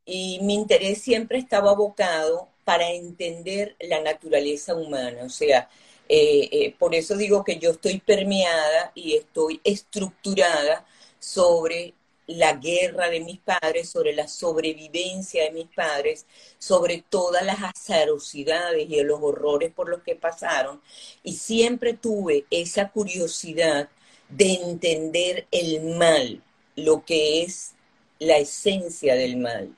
Y 0.07 0.41
mi 0.41 0.55
interés 0.55 1.03
siempre 1.03 1.37
estaba 1.37 1.73
abocado 1.73 2.49
para 2.65 2.89
entender 2.89 3.77
la 3.79 4.01
naturaleza 4.01 4.75
humana. 4.75 5.23
O 5.23 5.29
sea, 5.29 5.69
eh, 6.09 6.49
eh, 6.51 6.75
por 6.79 6.95
eso 6.95 7.15
digo 7.15 7.45
que 7.45 7.59
yo 7.59 7.73
estoy 7.73 7.99
permeada 8.01 8.91
y 8.95 9.15
estoy 9.15 9.61
estructurada 9.63 10.87
sobre 11.19 11.93
la 12.29 12.53
guerra 12.53 13.09
de 13.09 13.21
mis 13.21 13.41
padres, 13.41 13.89
sobre 13.89 14.13
la 14.15 14.29
sobrevivencia 14.29 15.45
de 15.45 15.51
mis 15.51 15.67
padres, 15.75 16.27
sobre 16.59 17.03
todas 17.09 17.45
las 17.45 17.63
azarosidades 17.63 18.89
y 18.89 19.03
los 19.03 19.19
horrores 19.23 19.73
por 19.73 19.89
los 19.89 20.03
que 20.03 20.15
pasaron. 20.15 20.81
Y 21.23 21.35
siempre 21.35 21.95
tuve 21.95 22.45
esa 22.51 22.91
curiosidad 22.91 23.89
de 24.29 24.53
entender 24.55 25.47
el 25.51 25.97
mal, 25.97 26.43
lo 26.77 27.05
que 27.05 27.43
es 27.43 27.73
la 28.19 28.37
esencia 28.37 29.15
del 29.15 29.39
mal. 29.39 29.75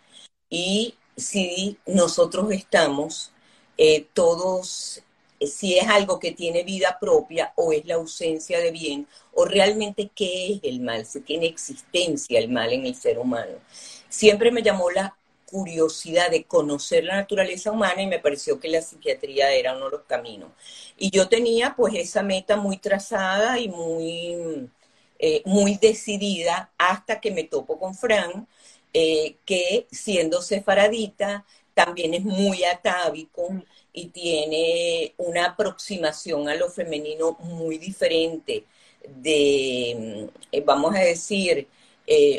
Y 0.51 0.97
si 1.17 1.79
nosotros 1.87 2.51
estamos 2.51 3.33
eh, 3.79 4.07
todos, 4.13 5.03
si 5.47 5.79
es 5.79 5.89
algo 5.89 6.19
que 6.19 6.33
tiene 6.33 6.65
vida 6.65 6.99
propia 7.01 7.53
o 7.57 7.73
es 7.73 7.87
la 7.87 7.95
ausencia 7.95 8.59
de 8.61 8.71
bien, 8.71 9.07
o 9.33 9.45
realmente 9.45 10.11
qué 10.15 10.55
es 10.55 10.61
el 10.63 10.81
mal, 10.81 11.07
si 11.07 11.21
tiene 11.21 11.47
existencia 11.47 12.39
el 12.39 12.49
mal 12.49 12.73
en 12.73 12.87
el 12.87 12.95
ser 12.95 13.19
humano. 13.19 13.59
Siempre 14.09 14.51
me 14.51 14.63
llamó 14.63 14.91
la 14.91 15.17
curiosidad 15.47 16.31
de 16.31 16.45
conocer 16.45 17.05
la 17.05 17.17
naturaleza 17.17 17.73
humana 17.73 18.03
y 18.03 18.07
me 18.07 18.21
pareció 18.21 18.61
que 18.61 18.69
la 18.69 18.83
psiquiatría 18.83 19.53
era 19.53 19.77
uno 19.77 19.87
de 19.87 19.91
los 19.93 20.03
caminos. 20.03 20.51
Y 20.97 21.11
yo 21.11 21.29
tenía 21.29 21.75
pues 21.77 21.95
esa 21.95 22.23
meta 22.23 22.57
muy 22.57 22.79
trazada 22.79 23.59
y 23.59 23.69
muy, 23.69 24.69
eh, 25.19 25.43
muy 25.45 25.77
decidida 25.77 26.71
hasta 26.79 27.21
que 27.21 27.31
me 27.31 27.45
topo 27.45 27.79
con 27.79 27.95
Fran, 27.95 28.47
eh, 28.93 29.37
que 29.45 29.87
siendo 29.91 30.43
sefaradita 30.43 31.45
también 31.75 32.15
es 32.15 32.25
muy 32.25 32.65
atávico 32.65 33.49
y 33.93 34.09
tiene 34.09 35.15
una 35.19 35.47
aproximación 35.47 36.49
a 36.49 36.55
lo 36.55 36.71
femenino 36.71 37.37
muy 37.41 37.79
diferente 37.79 38.65
de, 39.09 40.31
eh, 40.53 40.61
vamos 40.65 40.95
a 40.95 41.01
decir, 41.01 41.69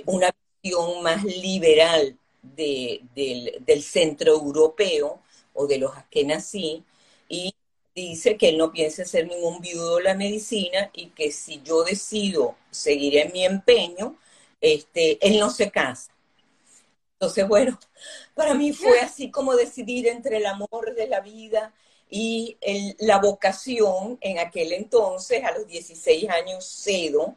una 0.06 0.30
visión 0.62 1.02
más 1.02 1.24
liberal 1.24 2.18
del, 2.42 3.84
centro 3.84 4.34
europeo 4.34 5.22
o 5.54 5.68
de 5.68 5.78
los 5.78 5.96
askenazí 5.96 6.84
y 7.30 7.54
dice 7.96 8.38
que 8.38 8.50
él 8.50 8.58
no 8.58 8.72
piensa 8.72 9.04
hacer 9.04 9.28
ningún 9.28 9.62
viudo 9.62 9.98
de 9.98 10.04
la 10.04 10.14
medicina 10.14 10.92
y 10.94 11.08
que 11.08 11.32
si 11.32 11.62
yo 11.64 11.84
decido 11.84 12.56
seguir 12.70 13.18
en 13.18 13.32
mi 13.32 13.46
empeño, 13.46 14.18
este, 14.62 15.18
él 15.26 15.40
no 15.40 15.50
se 15.50 15.72
casa. 15.72 16.11
Entonces, 17.22 17.48
bueno, 17.48 17.78
para 18.34 18.56
mí 18.56 18.74
fue 18.74 19.00
así 19.02 19.30
como 19.30 19.56
decidir 19.56 20.08
entre 20.08 20.38
el 20.38 20.48
amor 20.48 20.96
de 20.96 21.08
la 21.08 21.22
vida 21.22 21.72
y 22.10 22.58
la 23.00 23.20
vocación. 23.20 24.18
En 24.22 24.40
aquel 24.40 24.74
entonces, 24.74 25.44
a 25.44 25.52
los 25.52 25.68
16 25.68 26.28
años, 26.30 26.66
cedo 26.66 27.36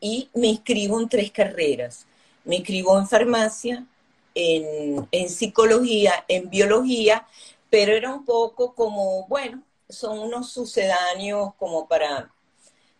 y 0.00 0.30
me 0.32 0.46
inscribo 0.48 0.98
en 0.98 1.10
tres 1.10 1.30
carreras. 1.30 2.06
Me 2.44 2.56
inscribo 2.56 2.98
en 2.98 3.06
farmacia, 3.06 3.86
en, 4.34 5.28
psicología, 5.28 6.24
en 6.26 6.48
biología, 6.48 7.26
pero 7.68 7.92
era 7.92 8.14
un 8.14 8.24
poco 8.24 8.74
como, 8.74 9.26
bueno, 9.26 9.62
son 9.90 10.18
unos 10.20 10.50
sucedáneos 10.52 11.54
como 11.56 11.86
para, 11.86 12.32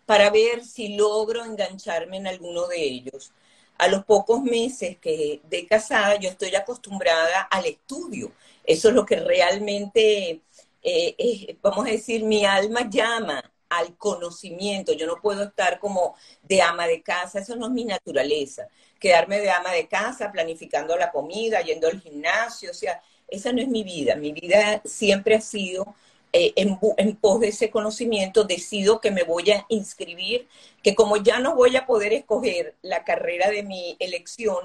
para 0.05 0.29
ver 0.31 0.63
si 0.65 0.97
logro 0.97 1.43
engancharme 1.45 2.19
en 2.19 2.27
alguno 2.27 2.67
de 2.67 2.83
ellos. 2.85 3.33
A 3.79 3.89
los 3.89 4.05
pocos 4.05 4.43
meses 4.43 4.99
que 4.99 5.41
de 5.45 5.67
casada 5.67 6.17
yo 6.17 6.29
estoy 6.29 6.55
acostumbrada 6.55 7.43
al 7.43 7.67
estudio. 7.67 8.33
Eso 8.65 8.89
es 8.89 8.95
lo 8.95 9.07
que 9.07 9.17
realmente, 9.17 10.43
eh, 10.83 11.57
vamos 11.63 11.87
a 11.87 11.91
decir, 11.91 12.25
mi 12.25 12.45
alma 12.45 12.89
llama 12.91 13.43
al 13.69 13.97
conocimiento. 13.97 14.93
Yo 14.93 15.07
no 15.07 15.21
puedo 15.21 15.45
estar 15.45 15.79
como 15.79 16.15
de 16.43 16.63
ama 16.63 16.87
de 16.87 17.03
casa, 17.03 17.41
eso 17.41 17.57
no 17.57 17.67
es 17.67 17.73
mi 17.73 17.85
naturaleza. 17.85 18.69
Quedarme 18.99 19.41
de 19.41 19.51
ama 19.51 19.73
de 19.73 19.89
casa, 19.89 20.33
planificando 20.33 20.97
la 20.97 21.11
comida, 21.11 21.61
yendo 21.63 21.89
al 21.89 22.01
gimnasio, 22.01 22.71
o 22.71 22.75
sea, 22.75 23.01
esa 23.29 23.53
no 23.53 23.61
es 23.61 23.69
mi 23.69 23.85
vida. 23.85 24.17
Mi 24.17 24.33
vida 24.33 24.83
siempre 24.85 25.37
ha 25.37 25.41
sido 25.41 25.95
eh, 26.33 26.53
en, 26.57 27.17
pos 27.17 27.41
de 27.41 27.49
ese 27.49 27.71
conocimiento, 27.71 28.45
decido 28.45 29.01
que 29.01 29.11
me 29.11 29.23
voy 29.23 29.51
a 29.51 29.65
inscribir, 29.69 30.47
que 30.83 30.95
como 30.95 31.17
ya 31.17 31.39
no 31.39 31.55
voy 31.55 31.77
a 31.77 31.87
poder 31.87 32.13
escoger 32.13 32.75
la 32.83 33.05
carrera 33.05 33.51
de 33.51 33.63
mi 33.63 33.97
elección, 33.99 34.59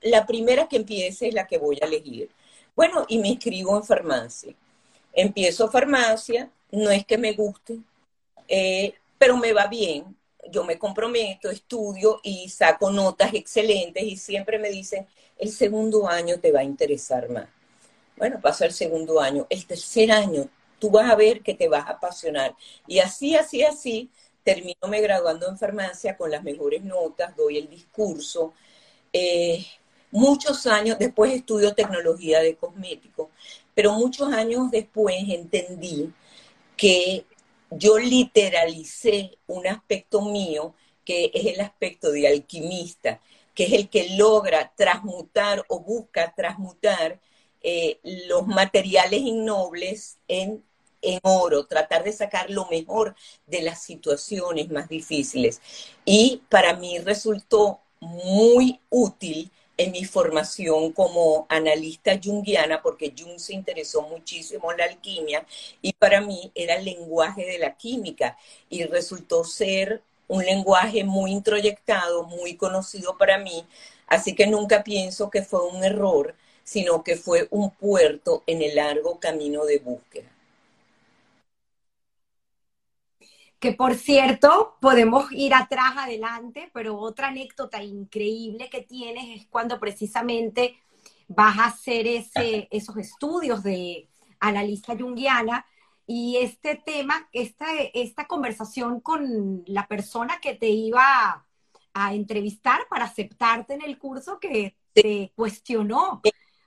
la 0.00 0.26
primera 0.26 0.68
que 0.68 0.76
empiece 0.76 1.28
es 1.28 1.34
la 1.34 1.46
que 1.46 1.58
voy 1.58 1.78
a 1.82 1.86
elegir. 1.86 2.30
Bueno, 2.74 3.04
y 3.08 3.18
me 3.18 3.28
inscribo 3.28 3.76
en 3.76 3.84
farmacia. 3.84 4.54
Empiezo 5.12 5.70
farmacia, 5.70 6.50
no 6.72 6.90
es 6.90 7.04
que 7.04 7.18
me 7.18 7.32
guste, 7.32 7.78
eh, 8.48 8.94
pero 9.18 9.36
me 9.36 9.52
va 9.52 9.66
bien, 9.66 10.16
yo 10.50 10.64
me 10.64 10.78
comprometo, 10.78 11.50
estudio 11.50 12.20
y 12.22 12.48
saco 12.48 12.90
notas 12.90 13.32
excelentes 13.34 14.02
y 14.02 14.16
siempre 14.16 14.58
me 14.58 14.70
dicen, 14.70 15.06
el 15.38 15.50
segundo 15.50 16.08
año 16.08 16.40
te 16.40 16.52
va 16.52 16.60
a 16.60 16.64
interesar 16.64 17.28
más. 17.28 17.48
Bueno, 18.16 18.40
pasa 18.40 18.66
el 18.66 18.72
segundo 18.72 19.20
año, 19.20 19.46
el 19.50 19.66
tercer 19.66 20.12
año, 20.12 20.48
tú 20.78 20.90
vas 20.90 21.10
a 21.10 21.16
ver 21.16 21.42
que 21.42 21.54
te 21.54 21.68
vas 21.68 21.86
a 21.86 21.92
apasionar. 21.92 22.54
Y 22.86 22.98
así, 23.00 23.34
así, 23.36 23.62
así, 23.62 24.10
termino 24.44 24.88
me 24.88 25.00
graduando 25.00 25.48
en 25.48 25.58
farmacia 25.58 26.16
con 26.16 26.30
las 26.30 26.42
mejores 26.44 26.84
notas, 26.84 27.36
doy 27.36 27.58
el 27.58 27.68
discurso. 27.68 28.54
Eh, 29.12 29.64
muchos 30.10 30.66
años 30.66 30.98
después 30.98 31.32
estudio 31.32 31.74
tecnología 31.74 32.40
de 32.40 32.56
cosméticos, 32.56 33.28
pero 33.74 33.92
muchos 33.94 34.32
años 34.32 34.70
después 34.70 35.16
entendí 35.28 36.12
que 36.76 37.26
yo 37.70 37.98
literalicé 37.98 39.38
un 39.46 39.66
aspecto 39.66 40.20
mío 40.22 40.74
que 41.04 41.30
es 41.34 41.46
el 41.46 41.60
aspecto 41.60 42.10
de 42.12 42.28
alquimista, 42.28 43.20
que 43.54 43.64
es 43.64 43.72
el 43.72 43.88
que 43.88 44.16
logra 44.16 44.72
transmutar 44.76 45.64
o 45.68 45.80
busca 45.80 46.32
transmutar 46.34 47.20
eh, 47.64 47.98
los 48.28 48.46
materiales 48.46 49.20
innobles 49.22 50.18
en, 50.28 50.62
en 51.02 51.18
oro, 51.22 51.66
tratar 51.66 52.04
de 52.04 52.12
sacar 52.12 52.50
lo 52.50 52.66
mejor 52.66 53.16
de 53.46 53.62
las 53.62 53.82
situaciones 53.82 54.70
más 54.70 54.88
difíciles. 54.88 55.60
Y 56.04 56.42
para 56.50 56.74
mí 56.76 56.98
resultó 56.98 57.80
muy 58.00 58.80
útil 58.90 59.50
en 59.76 59.92
mi 59.92 60.04
formación 60.04 60.92
como 60.92 61.46
analista 61.48 62.18
junguiana, 62.22 62.82
porque 62.82 63.12
Jung 63.16 63.38
se 63.38 63.54
interesó 63.54 64.02
muchísimo 64.02 64.70
en 64.70 64.78
la 64.78 64.84
alquimia 64.84 65.46
y 65.82 65.92
para 65.94 66.20
mí 66.20 66.52
era 66.54 66.76
el 66.76 66.84
lenguaje 66.84 67.44
de 67.44 67.58
la 67.58 67.76
química 67.76 68.36
y 68.70 68.84
resultó 68.84 69.44
ser 69.44 70.02
un 70.28 70.44
lenguaje 70.44 71.04
muy 71.04 71.32
introyectado, 71.32 72.24
muy 72.24 72.56
conocido 72.56 73.18
para 73.18 73.38
mí, 73.38 73.66
así 74.06 74.34
que 74.34 74.46
nunca 74.46 74.84
pienso 74.84 75.30
que 75.30 75.42
fue 75.42 75.66
un 75.66 75.82
error, 75.84 76.34
sino 76.64 77.04
que 77.04 77.16
fue 77.16 77.46
un 77.50 77.70
puerto 77.70 78.42
en 78.46 78.62
el 78.62 78.74
largo 78.76 79.20
camino 79.20 79.64
de 79.64 79.78
búsqueda. 79.78 80.34
que 83.64 83.72
por 83.72 83.94
cierto, 83.94 84.76
podemos 84.78 85.32
ir 85.32 85.54
atrás, 85.54 85.94
adelante, 85.96 86.70
pero 86.74 86.98
otra 86.98 87.28
anécdota 87.28 87.82
increíble 87.82 88.68
que 88.68 88.82
tienes 88.82 89.40
es 89.40 89.46
cuando 89.46 89.80
precisamente 89.80 90.76
vas 91.28 91.58
a 91.58 91.66
hacer 91.68 92.06
ese, 92.06 92.68
esos 92.70 92.98
estudios 92.98 93.62
de 93.62 94.06
analista 94.38 94.94
junguiana 94.94 95.64
y 96.06 96.36
este 96.42 96.74
tema, 96.74 97.26
esta, 97.32 97.64
esta 97.94 98.26
conversación 98.26 99.00
con 99.00 99.64
la 99.66 99.88
persona 99.88 100.40
que 100.42 100.54
te 100.54 100.68
iba 100.68 101.46
a 101.94 102.14
entrevistar 102.14 102.86
para 102.90 103.06
aceptarte 103.06 103.72
en 103.72 103.80
el 103.80 103.96
curso 103.96 104.38
que 104.38 104.76
te 104.92 105.32
cuestionó 105.34 106.20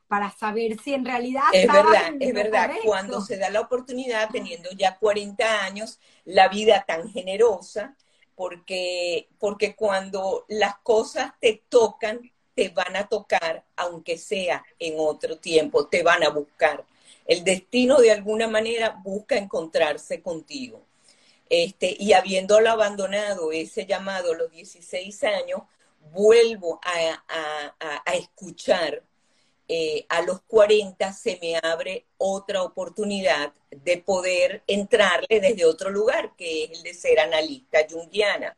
para 0.07 0.31
saber 0.31 0.77
si 0.79 0.93
en 0.93 1.05
realidad... 1.05 1.43
Es 1.53 1.67
verdad, 1.67 2.13
es 2.19 2.33
verdad. 2.33 2.71
Cuando 2.83 3.21
se 3.21 3.37
da 3.37 3.49
la 3.49 3.61
oportunidad, 3.61 4.29
teniendo 4.31 4.69
ya 4.71 4.97
40 4.97 5.63
años, 5.63 5.99
la 6.25 6.47
vida 6.47 6.85
tan 6.87 7.09
generosa, 7.09 7.95
porque, 8.35 9.27
porque 9.39 9.75
cuando 9.75 10.45
las 10.47 10.77
cosas 10.79 11.33
te 11.39 11.63
tocan, 11.69 12.21
te 12.53 12.69
van 12.69 12.95
a 12.95 13.07
tocar, 13.07 13.65
aunque 13.75 14.17
sea 14.17 14.63
en 14.79 14.95
otro 14.97 15.37
tiempo, 15.37 15.87
te 15.87 16.03
van 16.03 16.23
a 16.23 16.29
buscar. 16.29 16.85
El 17.25 17.43
destino 17.43 17.97
de 17.97 18.11
alguna 18.11 18.47
manera 18.47 18.99
busca 19.03 19.35
encontrarse 19.35 20.21
contigo. 20.21 20.81
Este, 21.49 21.95
y 21.99 22.13
habiéndolo 22.13 22.69
abandonado 22.69 23.51
ese 23.51 23.85
llamado 23.85 24.33
a 24.33 24.37
los 24.37 24.51
16 24.51 25.23
años, 25.23 25.61
vuelvo 26.11 26.79
a, 26.83 27.23
a, 27.27 28.01
a 28.05 28.13
escuchar 28.15 29.03
eh, 29.67 30.05
a 30.09 30.21
los 30.21 30.41
40 30.43 31.11
se 31.13 31.37
me 31.41 31.57
abre 31.61 32.05
otra 32.17 32.63
oportunidad 32.63 33.53
de 33.69 33.97
poder 33.97 34.63
entrarle 34.67 35.41
desde 35.41 35.65
otro 35.65 35.89
lugar, 35.89 36.33
que 36.37 36.63
es 36.65 36.71
el 36.71 36.83
de 36.83 36.93
ser 36.93 37.19
analista 37.19 37.79
junguiana. 37.89 38.55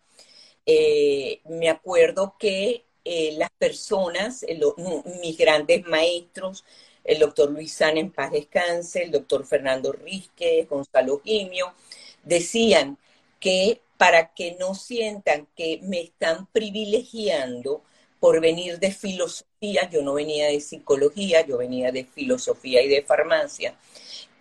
Eh, 0.66 1.42
me 1.46 1.70
acuerdo 1.70 2.36
que 2.38 2.86
eh, 3.04 3.34
las 3.38 3.50
personas, 3.58 4.46
mis 5.22 5.38
grandes 5.38 5.86
maestros, 5.88 6.64
el 7.04 7.20
doctor 7.20 7.50
Luis 7.50 7.74
San 7.74 7.98
en 7.98 8.12
paz 8.12 8.32
descanse, 8.32 9.04
el 9.04 9.12
doctor 9.12 9.46
Fernando 9.48 9.92
Rizque, 9.92 10.68
Gonzalo 10.70 11.22
Gimio, 11.24 11.74
decían 12.24 13.00
que 13.40 13.82
para 13.98 14.34
que 14.34 14.56
no 14.60 14.76
sientan 14.76 15.48
que 15.56 15.80
me 15.82 16.02
están 16.02 16.46
privilegiando, 16.52 17.84
por 18.20 18.40
venir 18.42 18.80
de 18.80 18.92
filosofía, 18.92 19.90
yo 19.90 20.02
no 20.02 20.14
venía 20.14 20.48
de 20.48 20.60
psicología, 20.60 21.46
yo 21.46 21.58
venía 21.58 21.92
de 21.92 22.06
filosofía 22.06 22.82
y 22.82 22.88
de 22.88 23.04
farmacia, 23.04 23.76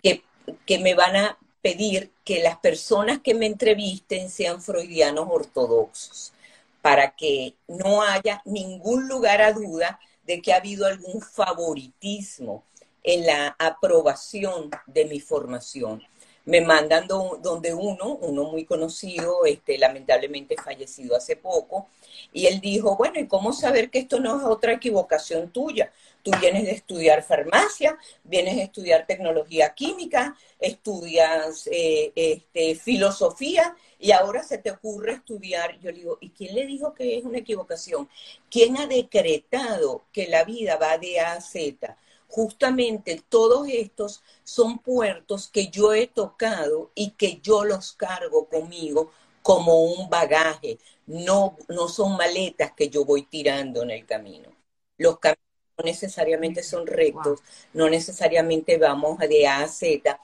que, 0.03 0.23
que 0.65 0.79
me 0.79 0.95
van 0.95 1.15
a 1.15 1.37
pedir 1.61 2.11
que 2.23 2.41
las 2.41 2.57
personas 2.57 3.19
que 3.19 3.33
me 3.33 3.45
entrevisten 3.45 4.29
sean 4.29 4.61
freudianos 4.61 5.27
ortodoxos, 5.29 6.33
para 6.81 7.11
que 7.11 7.55
no 7.67 8.01
haya 8.01 8.41
ningún 8.45 9.07
lugar 9.07 9.41
a 9.41 9.51
duda 9.51 9.99
de 10.25 10.41
que 10.41 10.53
ha 10.53 10.57
habido 10.57 10.85
algún 10.85 11.21
favoritismo 11.21 12.63
en 13.03 13.25
la 13.25 13.55
aprobación 13.59 14.69
de 14.87 15.05
mi 15.05 15.19
formación. 15.19 16.03
Me 16.45 16.61
mandan 16.61 17.07
donde 17.07 17.73
uno, 17.73 18.15
uno 18.21 18.43
muy 18.45 18.65
conocido, 18.65 19.45
este, 19.45 19.77
lamentablemente 19.77 20.55
fallecido 20.55 21.15
hace 21.15 21.35
poco, 21.35 21.87
y 22.33 22.47
él 22.47 22.59
dijo, 22.59 22.95
bueno, 22.95 23.19
¿y 23.19 23.27
cómo 23.27 23.53
saber 23.53 23.89
que 23.89 23.99
esto 23.99 24.19
no 24.19 24.37
es 24.37 24.43
otra 24.43 24.73
equivocación 24.73 25.51
tuya? 25.51 25.91
Tú 26.23 26.31
vienes 26.41 26.65
de 26.65 26.71
estudiar 26.71 27.23
farmacia, 27.23 27.97
vienes 28.23 28.55
de 28.57 28.63
estudiar 28.63 29.05
tecnología 29.07 29.73
química, 29.73 30.35
estudias 30.59 31.67
eh, 31.71 32.11
este, 32.15 32.75
filosofía 32.75 33.75
y 33.99 34.11
ahora 34.11 34.43
se 34.43 34.57
te 34.57 34.71
ocurre 34.71 35.13
estudiar. 35.13 35.79
Yo 35.79 35.91
le 35.91 35.97
digo, 35.97 36.17
¿y 36.19 36.29
quién 36.31 36.55
le 36.55 36.65
dijo 36.65 36.93
que 36.93 37.17
es 37.17 37.23
una 37.23 37.37
equivocación? 37.39 38.09
¿Quién 38.49 38.77
ha 38.77 38.85
decretado 38.85 40.03
que 40.11 40.27
la 40.27 40.43
vida 40.43 40.77
va 40.77 40.97
de 40.97 41.19
A 41.19 41.33
a 41.33 41.41
Z? 41.41 41.97
Justamente 42.29 43.21
todos 43.27 43.67
estos 43.67 44.23
son 44.43 44.79
puertos 44.79 45.47
que 45.47 45.69
yo 45.69 45.93
he 45.93 46.07
tocado 46.07 46.91
y 46.93 47.11
que 47.11 47.39
yo 47.41 47.65
los 47.65 47.93
cargo 47.93 48.47
conmigo 48.47 49.11
como 49.41 49.83
un 49.83 50.09
bagaje, 50.09 50.77
no, 51.07 51.57
no 51.67 51.87
son 51.87 52.15
maletas 52.17 52.71
que 52.73 52.89
yo 52.89 53.03
voy 53.03 53.23
tirando 53.23 53.81
en 53.81 53.89
el 53.89 54.05
camino. 54.05 54.49
Los 54.97 55.17
caminos 55.17 55.39
no 55.77 55.85
necesariamente 55.85 56.61
son 56.61 56.85
rectos, 56.85 57.39
no 57.73 57.89
necesariamente 57.89 58.77
vamos 58.77 59.17
de 59.17 59.47
A 59.47 59.63
a 59.63 59.67
Z, 59.67 60.19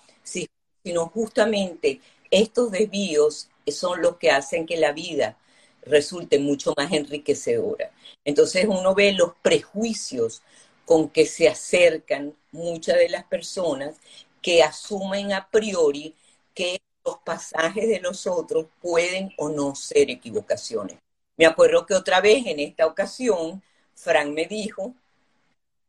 sino 0.84 1.08
justamente 1.08 2.02
estos 2.30 2.70
desvíos 2.72 3.50
son 3.68 4.02
los 4.02 4.18
que 4.18 4.30
hacen 4.30 4.68
que 4.68 4.78
la 4.78 4.92
vida 4.92 5.40
resulte 5.82 6.40
mucho 6.40 6.74
más 6.78 6.92
enriquecedora. 6.92 7.92
Entonces 8.24 8.66
uno 8.68 8.94
ve 8.94 9.14
los 9.14 9.34
prejuicios 9.42 10.42
con 10.86 11.10
que 11.10 11.26
se 11.26 11.48
acercan 11.48 12.36
muchas 12.52 12.98
de 12.98 13.10
las 13.10 13.26
personas 13.26 13.96
que 14.42 14.64
asumen 14.64 15.34
a 15.34 15.50
priori 15.50 16.16
que 16.54 16.80
los 17.04 17.18
pasajes 17.20 17.88
de 17.88 18.00
los 18.00 18.28
otros 18.28 18.68
pueden 18.82 19.34
o 19.38 19.50
no 19.50 19.76
ser 19.76 20.10
equivocaciones. 20.10 20.98
Me 21.38 21.46
acuerdo 21.46 21.86
que 21.86 21.96
otra 21.96 22.22
vez 22.22 22.46
en 22.46 22.60
esta 22.60 22.86
ocasión, 22.86 23.62
Frank 23.94 24.30
me 24.30 24.46
dijo, 24.46 24.94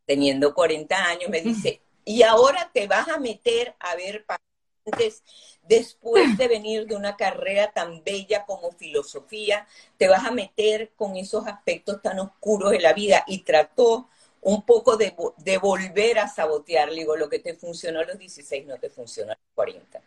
teniendo 0.05 0.53
40 0.53 0.95
años, 0.95 1.29
me 1.29 1.41
dice, 1.41 1.81
y 2.03 2.23
ahora 2.23 2.69
te 2.73 2.87
vas 2.87 3.07
a 3.07 3.19
meter 3.19 3.75
a 3.79 3.95
ver 3.95 4.25
pacientes 4.25 5.23
después 5.63 6.37
de 6.37 6.47
venir 6.47 6.87
de 6.87 6.95
una 6.95 7.15
carrera 7.15 7.71
tan 7.71 8.03
bella 8.03 8.45
como 8.45 8.71
filosofía, 8.71 9.67
te 9.97 10.07
vas 10.07 10.25
a 10.25 10.31
meter 10.31 10.91
con 10.95 11.17
esos 11.17 11.45
aspectos 11.47 12.01
tan 12.01 12.19
oscuros 12.19 12.71
de 12.71 12.79
la 12.79 12.93
vida 12.93 13.23
y 13.27 13.39
trató 13.39 14.09
un 14.41 14.63
poco 14.63 14.97
de, 14.97 15.15
de 15.37 15.57
volver 15.57 16.19
a 16.19 16.27
sabotear, 16.27 16.91
digo, 16.91 17.15
lo 17.15 17.29
que 17.29 17.39
te 17.39 17.53
funcionó 17.55 17.99
a 17.99 18.05
los 18.05 18.17
16 18.17 18.65
no 18.65 18.77
te 18.77 18.89
funcionó 18.89 19.31
a 19.31 19.35
los 19.35 19.53
40. 19.55 20.01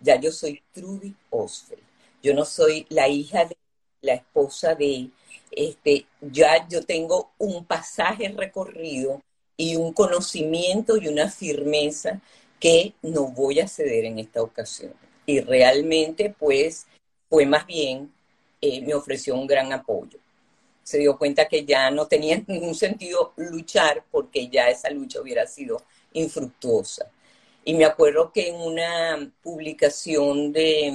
Ya 0.00 0.20
yo 0.20 0.30
soy 0.30 0.62
Trudy 0.72 1.14
Osfeld, 1.30 1.82
yo 2.22 2.34
no 2.34 2.44
soy 2.44 2.86
la 2.90 3.08
hija 3.08 3.44
de 3.44 3.56
la 4.00 4.14
esposa 4.14 4.74
de, 4.74 5.10
este, 5.50 6.06
ya 6.20 6.66
yo 6.68 6.84
tengo 6.84 7.32
un 7.38 7.64
pasaje 7.64 8.28
recorrido 8.28 9.22
y 9.56 9.76
un 9.76 9.92
conocimiento 9.92 10.96
y 10.96 11.08
una 11.08 11.28
firmeza 11.28 12.20
que 12.60 12.94
no 13.02 13.28
voy 13.28 13.60
a 13.60 13.68
ceder 13.68 14.04
en 14.04 14.18
esta 14.18 14.42
ocasión. 14.42 14.94
Y 15.26 15.40
realmente, 15.40 16.34
pues, 16.38 16.86
fue 17.28 17.44
más 17.44 17.66
bien, 17.66 18.12
eh, 18.60 18.80
me 18.82 18.94
ofreció 18.94 19.34
un 19.34 19.46
gran 19.46 19.72
apoyo. 19.72 20.18
Se 20.88 20.96
dio 20.96 21.18
cuenta 21.18 21.46
que 21.46 21.66
ya 21.66 21.90
no 21.90 22.06
tenía 22.06 22.42
ningún 22.46 22.74
sentido 22.74 23.34
luchar 23.36 24.04
porque 24.10 24.48
ya 24.48 24.70
esa 24.70 24.88
lucha 24.88 25.20
hubiera 25.20 25.46
sido 25.46 25.82
infructuosa. 26.14 27.10
Y 27.62 27.74
me 27.74 27.84
acuerdo 27.84 28.32
que 28.32 28.48
en 28.48 28.54
una 28.54 29.30
publicación 29.42 30.50
de, 30.50 30.86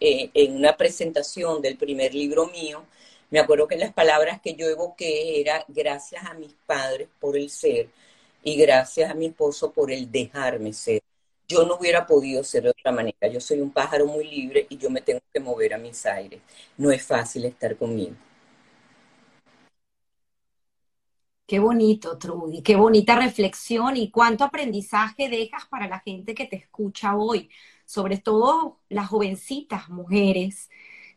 eh, 0.00 0.30
en 0.34 0.56
una 0.56 0.76
presentación 0.76 1.62
del 1.62 1.76
primer 1.76 2.14
libro 2.14 2.48
mío, 2.48 2.84
me 3.30 3.38
acuerdo 3.38 3.68
que 3.68 3.76
las 3.76 3.92
palabras 3.92 4.40
que 4.40 4.54
yo 4.54 4.66
evoqué 4.68 5.40
era 5.40 5.64
gracias 5.68 6.24
a 6.24 6.34
mis 6.34 6.54
padres 6.66 7.08
por 7.20 7.36
el 7.36 7.48
ser 7.48 7.90
y 8.42 8.56
gracias 8.56 9.08
a 9.08 9.14
mi 9.14 9.26
esposo 9.26 9.70
por 9.70 9.92
el 9.92 10.10
dejarme 10.10 10.72
ser. 10.72 11.00
Yo 11.46 11.64
no 11.64 11.76
hubiera 11.76 12.04
podido 12.06 12.42
ser 12.42 12.64
de 12.64 12.70
otra 12.70 12.90
manera. 12.90 13.28
Yo 13.32 13.40
soy 13.40 13.60
un 13.60 13.70
pájaro 13.70 14.06
muy 14.06 14.26
libre 14.28 14.66
y 14.68 14.76
yo 14.78 14.90
me 14.90 15.00
tengo 15.00 15.20
que 15.32 15.38
mover 15.38 15.74
a 15.74 15.78
mis 15.78 16.04
aires. 16.06 16.40
No 16.76 16.90
es 16.90 17.04
fácil 17.04 17.44
estar 17.44 17.76
conmigo. 17.76 18.16
Qué 21.48 21.60
bonito, 21.60 22.18
Trudy, 22.18 22.60
qué 22.62 22.76
bonita 22.76 23.16
reflexión 23.16 23.96
y 23.96 24.10
cuánto 24.10 24.44
aprendizaje 24.44 25.30
dejas 25.30 25.64
para 25.66 25.88
la 25.88 26.00
gente 26.00 26.34
que 26.34 26.44
te 26.44 26.56
escucha 26.56 27.16
hoy, 27.16 27.48
sobre 27.86 28.18
todo 28.18 28.80
las 28.90 29.08
jovencitas 29.08 29.88
mujeres 29.88 30.68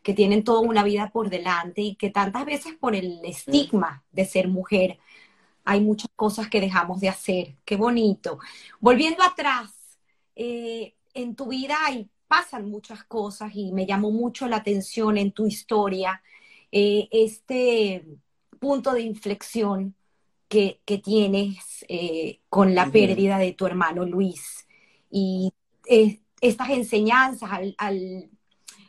que 0.02 0.14
tienen 0.14 0.42
toda 0.42 0.60
una 0.60 0.84
vida 0.84 1.10
por 1.10 1.28
delante 1.28 1.82
y 1.82 1.96
que 1.96 2.08
tantas 2.08 2.46
veces 2.46 2.74
por 2.80 2.94
el 2.96 3.22
estigma 3.26 4.04
de 4.10 4.24
ser 4.24 4.48
mujer 4.48 4.98
hay 5.64 5.82
muchas 5.82 6.10
cosas 6.16 6.48
que 6.48 6.62
dejamos 6.62 7.00
de 7.00 7.10
hacer. 7.10 7.56
Qué 7.66 7.76
bonito. 7.76 8.38
Volviendo 8.80 9.22
atrás, 9.22 9.98
eh, 10.34 10.94
en 11.12 11.36
tu 11.36 11.48
vida 11.48 11.76
hay, 11.84 12.08
pasan 12.26 12.70
muchas 12.70 13.04
cosas 13.04 13.52
y 13.54 13.72
me 13.72 13.84
llamó 13.84 14.10
mucho 14.10 14.48
la 14.48 14.56
atención 14.56 15.18
en 15.18 15.32
tu 15.32 15.46
historia 15.46 16.22
eh, 16.72 17.08
este 17.12 18.06
punto 18.58 18.94
de 18.94 19.02
inflexión 19.02 19.94
que, 20.84 20.98
tienes 20.98 21.84
eh, 21.88 22.40
con 22.48 22.74
la 22.74 22.90
pérdida 22.90 23.38
de 23.38 23.52
tu 23.52 23.66
hermano 23.66 24.04
Luis. 24.04 24.66
Y 25.10 25.52
estas 26.40 26.70
enseñanzas 26.70 27.50
al 27.78 28.30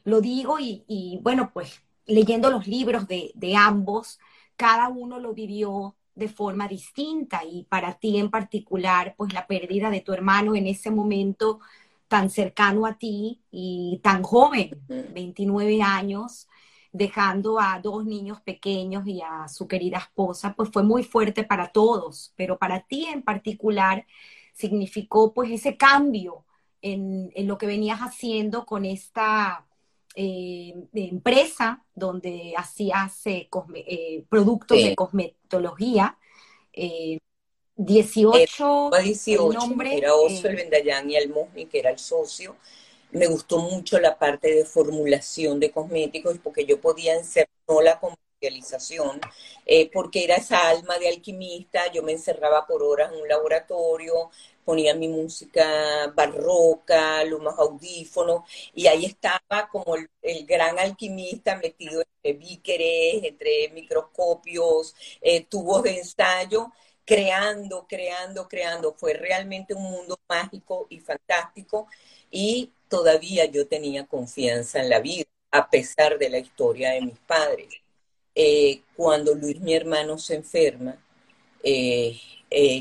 lo 0.03 0.21
digo 0.21 0.57
y, 0.59 1.19
bueno, 1.21 1.51
pues 1.53 1.81
leyendo 2.05 2.49
los 2.49 2.67
libros 2.67 3.07
de, 3.07 3.31
de 3.35 3.55
ambos, 3.55 4.19
cada 4.55 4.89
uno 4.89 5.19
lo 5.19 5.33
vivió 5.33 5.95
de 6.15 6.27
forma 6.27 6.67
distinta. 6.67 7.41
Y 7.49 7.63
para 7.63 7.93
ti 7.93 8.17
en 8.17 8.29
particular, 8.29 9.15
pues 9.17 9.33
la 9.33 9.47
pérdida 9.47 9.89
de 9.89 10.01
tu 10.01 10.13
hermano 10.13 10.55
en 10.55 10.67
ese 10.67 10.91
momento 10.91 11.59
tan 12.07 12.29
cercano 12.29 12.85
a 12.85 12.97
ti 12.97 13.41
y 13.49 13.99
tan 14.03 14.21
joven, 14.21 14.79
29 14.87 15.81
años, 15.81 16.47
dejando 16.93 17.59
a 17.59 17.79
dos 17.81 18.05
niños 18.05 18.39
pequeños 18.41 19.05
y 19.05 19.21
a 19.21 19.49
su 19.49 19.67
querida 19.67 19.97
esposa, 19.97 20.53
pues 20.55 20.69
fue 20.71 20.83
muy 20.83 21.03
fuerte 21.03 21.43
para 21.43 21.71
todos, 21.71 22.31
pero 22.37 22.57
para 22.57 22.81
ti 22.81 23.05
en 23.05 23.23
particular 23.23 24.05
significó 24.53 25.33
pues 25.33 25.51
ese 25.51 25.75
cambio 25.75 26.45
en, 26.81 27.31
en 27.35 27.47
lo 27.47 27.57
que 27.57 27.65
venías 27.65 27.99
haciendo 27.99 28.65
con 28.65 28.85
esta 28.85 29.65
eh, 30.15 30.75
empresa 30.93 31.83
donde 31.95 32.53
hacías 32.55 33.25
eh, 33.25 33.49
eh, 33.75 34.23
productos 34.29 34.77
de 34.77 34.95
cosmetología. 34.95 36.17
18, 37.75 38.91
18 39.03 39.53
nombre, 39.53 39.97
era 39.97 40.13
Oso 40.13 40.47
el 40.47 40.55
Vendayán 40.55 41.09
y 41.09 41.15
el 41.15 41.33
que 41.69 41.79
era 41.79 41.89
el 41.89 41.97
socio. 41.97 42.55
Me 43.13 43.27
gustó 43.27 43.59
mucho 43.59 43.99
la 43.99 44.17
parte 44.17 44.53
de 44.53 44.65
formulación 44.65 45.59
de 45.59 45.71
cosméticos 45.71 46.37
porque 46.43 46.65
yo 46.65 46.81
podía 46.81 47.13
no 47.67 47.81
la 47.81 47.99
comercialización, 47.99 49.21
porque 49.93 50.23
era 50.23 50.35
esa 50.35 50.67
alma 50.69 50.97
de 50.99 51.09
alquimista, 51.09 51.91
yo 51.91 52.03
me 52.03 52.13
encerraba 52.13 52.65
por 52.65 52.83
horas 52.83 53.11
en 53.13 53.21
un 53.21 53.27
laboratorio, 53.27 54.31
ponía 54.65 54.95
mi 54.95 55.07
música 55.07 56.11
barroca, 56.15 57.23
los 57.25 57.41
más 57.41 57.57
audífonos, 57.59 58.43
y 58.73 58.87
ahí 58.87 59.05
estaba 59.05 59.69
como 59.71 59.95
el, 59.95 60.45
gran 60.45 60.79
alquimista 60.79 61.55
metido 61.57 62.01
entre 62.01 62.33
bíqueres, 62.39 63.23
entre 63.23 63.69
microscopios, 63.73 64.95
eh, 65.21 65.45
tubos 65.45 65.83
de 65.83 65.99
ensayo, 65.99 66.71
creando, 67.05 67.85
creando, 67.87 68.47
creando. 68.47 68.93
Fue 68.93 69.13
realmente 69.13 69.73
un 69.73 69.83
mundo 69.83 70.19
mágico 70.27 70.87
y 70.89 70.99
fantástico, 70.99 71.87
y 72.31 72.71
todavía 72.93 73.45
yo 73.45 73.65
tenía 73.65 74.05
confianza 74.05 74.79
en 74.79 74.89
la 74.89 74.99
vida, 74.99 75.25
a 75.49 75.67
pesar 75.67 76.19
de 76.19 76.29
la 76.29 76.37
historia 76.37 76.91
de 76.91 77.01
mis 77.01 77.17
padres. 77.17 77.69
Eh, 78.35 78.81
cuando 78.95 79.33
Luis, 79.33 79.59
mi 79.61 79.73
hermano, 79.73 80.19
se 80.19 80.35
enferma, 80.35 80.95
eh, 81.63 82.15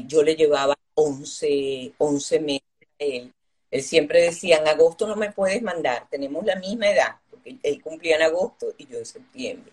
yo 0.07 0.23
le 0.23 0.37
llevaba 0.37 0.77
11, 0.95 1.95
11 1.97 2.41
meses 2.41 2.69
él. 2.99 3.33
Él 3.71 3.83
siempre 3.83 4.21
decía, 4.21 4.59
en 4.59 4.69
agosto 4.69 5.07
no 5.07 5.17
me 5.17 5.33
puedes 5.33 5.63
mandar, 5.63 6.07
tenemos 6.11 6.45
la 6.45 6.57
misma 6.57 6.91
edad, 6.91 7.17
porque 7.31 7.57
él 7.63 7.81
cumplía 7.81 8.17
en 8.17 8.23
agosto 8.23 8.75
y 8.77 8.87
yo 8.87 8.99
en 8.99 9.07
septiembre. 9.07 9.73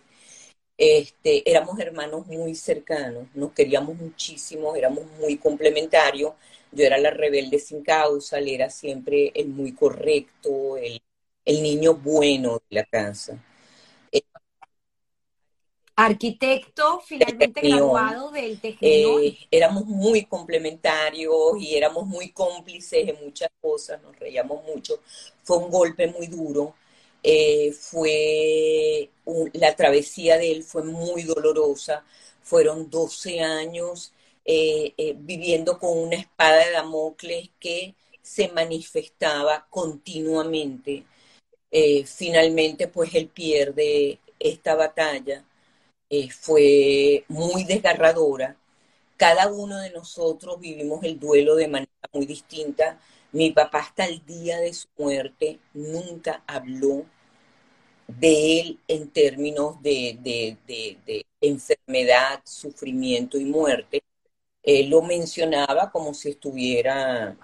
Este, 0.81 1.43
éramos 1.49 1.77
hermanos 1.79 2.25
muy 2.27 2.55
cercanos, 2.55 3.27
nos 3.33 3.51
queríamos 3.51 3.97
muchísimo, 3.97 4.75
éramos 4.77 5.03
muy 5.19 5.37
complementarios. 5.37 6.31
Yo 6.71 6.85
era 6.85 6.97
la 6.97 7.11
rebelde 7.11 7.59
sin 7.59 7.83
causa, 7.83 8.37
él 8.39 8.47
era 8.47 8.69
siempre 8.69 9.31
el 9.35 9.49
muy 9.49 9.73
correcto, 9.73 10.77
el, 10.77 11.01
el 11.43 11.63
niño 11.63 11.95
bueno 11.95 12.61
de 12.69 12.75
la 12.75 12.85
casa. 12.85 13.43
Arquitecto, 15.97 17.01
finalmente 17.05 17.59
graduado 17.59 18.31
del 18.31 18.57
Tecnológico. 18.61 19.19
Eh, 19.19 19.47
éramos 19.51 19.85
muy 19.85 20.23
complementarios 20.27 21.35
y 21.59 21.75
éramos 21.75 22.07
muy 22.07 22.29
cómplices 22.31 23.09
en 23.09 23.17
muchas 23.21 23.49
cosas, 23.59 24.01
nos 24.01 24.17
reíamos 24.17 24.63
mucho. 24.63 25.01
Fue 25.43 25.57
un 25.57 25.69
golpe 25.69 26.07
muy 26.07 26.27
duro. 26.27 26.73
Eh, 27.23 27.71
fue 27.73 29.09
la 29.53 29.75
travesía 29.75 30.37
de 30.37 30.51
él 30.51 30.63
fue 30.63 30.83
muy 30.83 31.23
dolorosa. 31.23 32.03
Fueron 32.41 32.89
12 32.89 33.41
años 33.41 34.13
eh, 34.45 34.93
viviendo 35.17 35.77
con 35.79 35.97
una 35.97 36.15
espada 36.15 36.65
de 36.65 36.71
Damocles 36.71 37.49
que 37.59 37.95
se 38.21 38.49
manifestaba 38.49 39.67
continuamente. 39.69 41.05
finalmente, 42.05 42.87
pues 42.87 43.13
él 43.15 43.27
pierde 43.29 44.19
esta 44.39 44.75
batalla 44.75 45.45
eh, 46.09 46.29
fue 46.31 47.23
muy 47.27 47.63
desgarradora. 47.65 48.57
Cada 49.17 49.51
uno 49.51 49.79
de 49.79 49.91
nosotros 49.91 50.59
vivimos 50.59 51.03
el 51.03 51.19
duelo 51.19 51.55
de 51.55 51.67
manera 51.67 51.91
muy 52.13 52.25
distinta. 52.25 52.99
Mi 53.31 53.51
papá 53.51 53.79
hasta 53.79 54.05
el 54.05 54.25
día 54.25 54.59
de 54.59 54.73
su 54.73 54.87
muerte 54.97 55.59
nunca 55.73 56.43
habló 56.47 57.05
de 58.07 58.59
él 58.59 58.79
en 58.87 59.09
términos 59.09 59.81
de, 59.83 60.57
enfermedad, 61.41 62.41
sufrimiento 62.43 63.37
y 63.37 63.45
muerte. 63.45 64.01
Él 64.63 64.89
lo 64.89 65.01
mencionaba 65.01 65.91
como 65.91 66.13
si 66.13 66.29
estuviera 66.29 67.37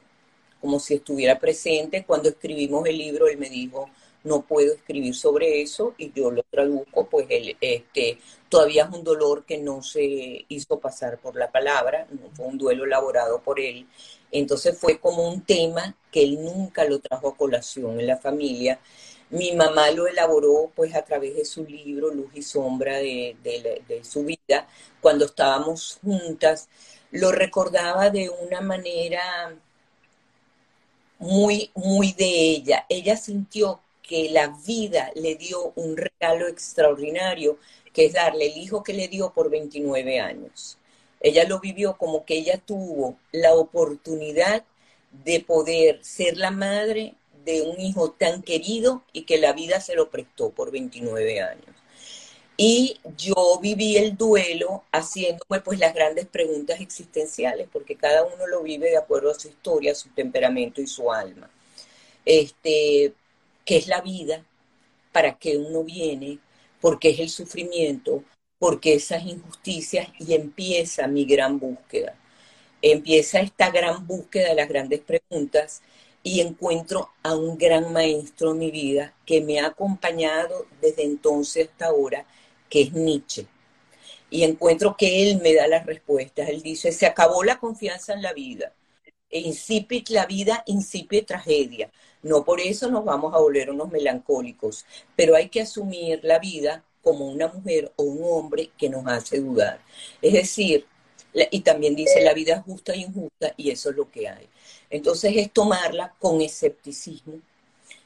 como 0.59 0.79
si 0.79 0.95
estuviera 0.95 1.37
presente. 1.39 2.03
Cuando 2.05 2.29
escribimos 2.29 2.87
el 2.87 2.97
libro, 2.97 3.27
él 3.27 3.37
me 3.37 3.49
dijo, 3.49 3.87
no 4.25 4.41
puedo 4.41 4.73
escribir 4.73 5.15
sobre 5.15 5.61
eso 5.61 5.93
y 5.97 6.11
yo 6.11 6.31
lo 6.31 6.43
traduzco, 6.43 7.07
pues 7.07 7.27
el, 7.29 7.55
este, 7.61 8.17
todavía 8.49 8.83
es 8.83 8.97
un 8.97 9.03
dolor 9.03 9.45
que 9.45 9.59
no 9.59 9.81
se 9.81 10.45
hizo 10.49 10.79
pasar 10.79 11.19
por 11.19 11.35
la 11.35 11.51
palabra, 11.51 12.07
no 12.09 12.29
fue 12.33 12.47
un 12.47 12.57
duelo 12.57 12.85
elaborado 12.85 13.41
por 13.41 13.59
él. 13.59 13.87
Entonces 14.31 14.77
fue 14.77 14.99
como 14.99 15.29
un 15.29 15.41
tema 15.45 15.95
que 16.11 16.23
él 16.23 16.43
nunca 16.43 16.83
lo 16.85 16.99
trajo 16.99 17.29
a 17.29 17.37
colación 17.37 17.99
en 17.99 18.07
la 18.07 18.17
familia. 18.17 18.79
Mi 19.29 19.53
mamá 19.53 19.91
lo 19.91 20.07
elaboró 20.07 20.71
pues 20.75 20.95
a 20.95 21.03
través 21.03 21.35
de 21.35 21.45
su 21.45 21.63
libro 21.63 22.11
Luz 22.13 22.31
y 22.33 22.41
Sombra 22.41 22.97
de, 22.97 23.35
de 23.43 24.03
su 24.03 24.25
vida. 24.25 24.67
Cuando 25.01 25.25
estábamos 25.25 25.99
juntas, 26.03 26.67
lo 27.11 27.31
recordaba 27.31 28.09
de 28.09 28.29
una 28.29 28.61
manera 28.61 29.55
muy, 31.19 31.71
muy 31.75 32.13
de 32.13 32.25
ella. 32.25 32.85
Ella 32.89 33.17
sintió 33.17 33.81
que 34.07 34.29
la 34.29 34.55
vida 34.65 35.11
le 35.15 35.35
dio 35.35 35.73
un 35.75 35.97
regalo 35.97 36.47
extraordinario, 36.47 37.57
que 37.93 38.05
es 38.05 38.13
darle 38.13 38.47
el 38.47 38.57
hijo 38.57 38.83
que 38.83 38.93
le 38.93 39.07
dio 39.07 39.33
por 39.33 39.49
29 39.49 40.19
años. 40.19 40.77
Ella 41.19 41.45
lo 41.45 41.59
vivió 41.59 41.97
como 41.97 42.25
que 42.25 42.35
ella 42.35 42.57
tuvo 42.63 43.17
la 43.31 43.55
oportunidad 43.55 44.63
de 45.23 45.39
poder 45.39 46.03
ser 46.03 46.37
la 46.37 46.51
madre 46.51 47.15
de 47.45 47.61
un 47.61 47.79
hijo 47.79 48.11
tan 48.11 48.41
querido 48.41 49.03
y 49.13 49.23
que 49.23 49.37
la 49.37 49.53
vida 49.53 49.79
se 49.79 49.95
lo 49.95 50.09
prestó 50.09 50.49
por 50.51 50.71
29 50.71 51.41
años. 51.41 51.75
Y 52.57 52.99
yo 53.17 53.59
viví 53.61 53.97
el 53.97 54.15
duelo 54.15 54.83
haciéndome 54.91 55.59
pues 55.61 55.79
las 55.79 55.93
grandes 55.93 56.25
preguntas 56.25 56.79
existenciales, 56.79 57.67
porque 57.71 57.95
cada 57.95 58.23
uno 58.23 58.47
lo 58.47 58.63
vive 58.63 58.89
de 58.89 58.97
acuerdo 58.97 59.31
a 59.31 59.39
su 59.39 59.49
historia, 59.49 59.93
su 59.93 60.09
temperamento 60.09 60.81
y 60.81 60.87
su 60.87 61.11
alma. 61.11 61.49
Este, 62.23 63.13
qué 63.65 63.77
es 63.77 63.87
la 63.87 64.01
vida, 64.01 64.45
para 65.11 65.37
qué 65.37 65.57
uno 65.57 65.83
viene, 65.83 66.39
por 66.79 66.99
qué 66.99 67.09
es 67.09 67.19
el 67.19 67.29
sufrimiento, 67.29 68.23
por 68.59 68.79
qué 68.79 68.93
esas 68.93 69.25
injusticias 69.25 70.07
y 70.19 70.33
empieza 70.33 71.07
mi 71.07 71.25
gran 71.25 71.59
búsqueda. 71.59 72.15
Empieza 72.81 73.39
esta 73.39 73.71
gran 73.71 74.05
búsqueda 74.05 74.49
de 74.49 74.55
las 74.55 74.69
grandes 74.69 74.99
preguntas 75.01 75.81
y 76.21 76.41
encuentro 76.41 77.09
a 77.23 77.35
un 77.35 77.57
gran 77.57 77.93
maestro 77.93 78.51
en 78.51 78.59
mi 78.59 78.71
vida 78.71 79.13
que 79.25 79.41
me 79.41 79.59
ha 79.59 79.67
acompañado 79.67 80.65
desde 80.81 81.03
entonces 81.03 81.69
hasta 81.69 81.87
ahora, 81.87 82.25
que 82.69 82.81
es 82.81 82.93
Nietzsche. 82.93 83.47
Y 84.29 84.43
encuentro 84.43 84.95
que 84.97 85.23
él 85.23 85.39
me 85.41 85.53
da 85.53 85.67
las 85.67 85.85
respuestas. 85.85 86.49
Él 86.49 86.61
dice, 86.61 86.91
se 86.91 87.05
acabó 87.05 87.43
la 87.43 87.59
confianza 87.59 88.13
en 88.13 88.21
la 88.21 88.33
vida. 88.33 88.73
E 89.35 89.39
incipit 89.39 90.09
la 90.11 90.25
vida, 90.25 90.63
incipit 90.67 91.27
tragedia. 91.27 91.91
No 92.23 92.45
por 92.45 92.61
eso 92.61 92.89
nos 92.89 93.03
vamos 93.03 93.33
a 93.33 93.39
volver 93.39 93.69
unos 93.69 93.91
melancólicos, 93.91 94.85
pero 95.13 95.35
hay 95.35 95.49
que 95.49 95.61
asumir 95.61 96.21
la 96.23 96.39
vida 96.39 96.85
como 97.01 97.27
una 97.27 97.49
mujer 97.49 97.91
o 97.97 98.03
un 98.03 98.21
hombre 98.23 98.71
que 98.77 98.87
nos 98.87 99.05
hace 99.07 99.41
dudar. 99.41 99.81
Es 100.21 100.31
decir, 100.31 100.85
y 101.51 101.59
también 101.59 101.95
dice 101.95 102.21
la 102.21 102.33
vida 102.33 102.63
justa 102.65 102.93
e 102.93 102.99
injusta 102.99 103.53
y 103.57 103.71
eso 103.71 103.89
es 103.89 103.97
lo 103.97 104.09
que 104.09 104.29
hay. 104.29 104.47
Entonces 104.89 105.33
es 105.35 105.51
tomarla 105.51 106.15
con 106.17 106.41
escepticismo, 106.41 107.41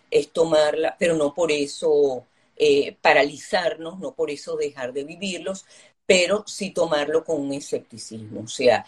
es 0.10 0.30
tomarla, 0.32 0.96
pero 0.98 1.16
no 1.16 1.36
por 1.36 1.52
eso 1.52 2.26
eh, 2.58 2.98
paralizarnos, 3.02 4.00
no 4.00 4.16
por 4.16 4.32
eso 4.32 4.56
dejar 4.56 4.94
de 4.94 5.04
vivirlos, 5.04 5.66
pero 6.10 6.44
sí 6.48 6.72
tomarlo 6.72 7.24
con 7.24 7.40
un 7.40 7.54
escepticismo. 7.54 8.42
O 8.42 8.48
sea, 8.48 8.84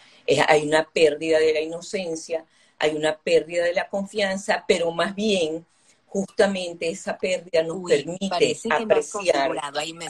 hay 0.48 0.66
una 0.66 0.82
pérdida 0.82 1.38
de 1.38 1.52
la 1.52 1.60
inocencia, 1.60 2.44
hay 2.80 2.96
una 2.96 3.16
pérdida 3.16 3.62
de 3.62 3.74
la 3.74 3.88
confianza, 3.88 4.64
pero 4.66 4.90
más 4.90 5.14
bien 5.14 5.64
justamente 6.06 6.90
esa 6.90 7.16
pérdida 7.16 7.62
nos 7.62 7.88
permite 7.88 8.58
apreciar. 8.68 9.56
Ahí 9.76 9.92
me 9.92 10.08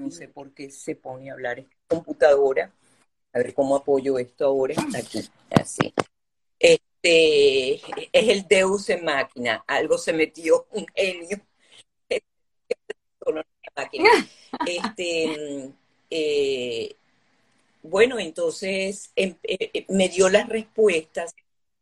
no 0.00 0.10
sé 0.12 0.28
por 0.28 0.52
qué 0.52 0.70
se 0.70 0.94
pone 0.94 1.28
a 1.28 1.32
hablar 1.32 1.58
esta 1.58 1.74
computadora. 1.88 2.70
A 3.32 3.38
ver 3.38 3.52
cómo 3.52 3.74
apoyo 3.74 4.16
esto 4.20 4.46
ahora. 4.46 4.76
Aquí, 4.96 5.28
así. 5.50 5.92
Este 6.56 7.80
es 8.12 8.28
el 8.28 8.46
Deus 8.46 8.88
en 8.90 9.04
máquina. 9.04 9.64
Algo 9.66 9.98
se 9.98 10.12
metió 10.12 10.68
un 10.70 10.86
genio. 10.94 11.40
Este, 14.66 15.72
eh, 16.16 16.94
bueno, 17.82 18.20
entonces 18.20 19.10
em, 19.16 19.36
eh, 19.42 19.70
eh, 19.74 19.86
me 19.88 20.08
dio 20.08 20.28
las 20.28 20.48
respuestas 20.48 21.34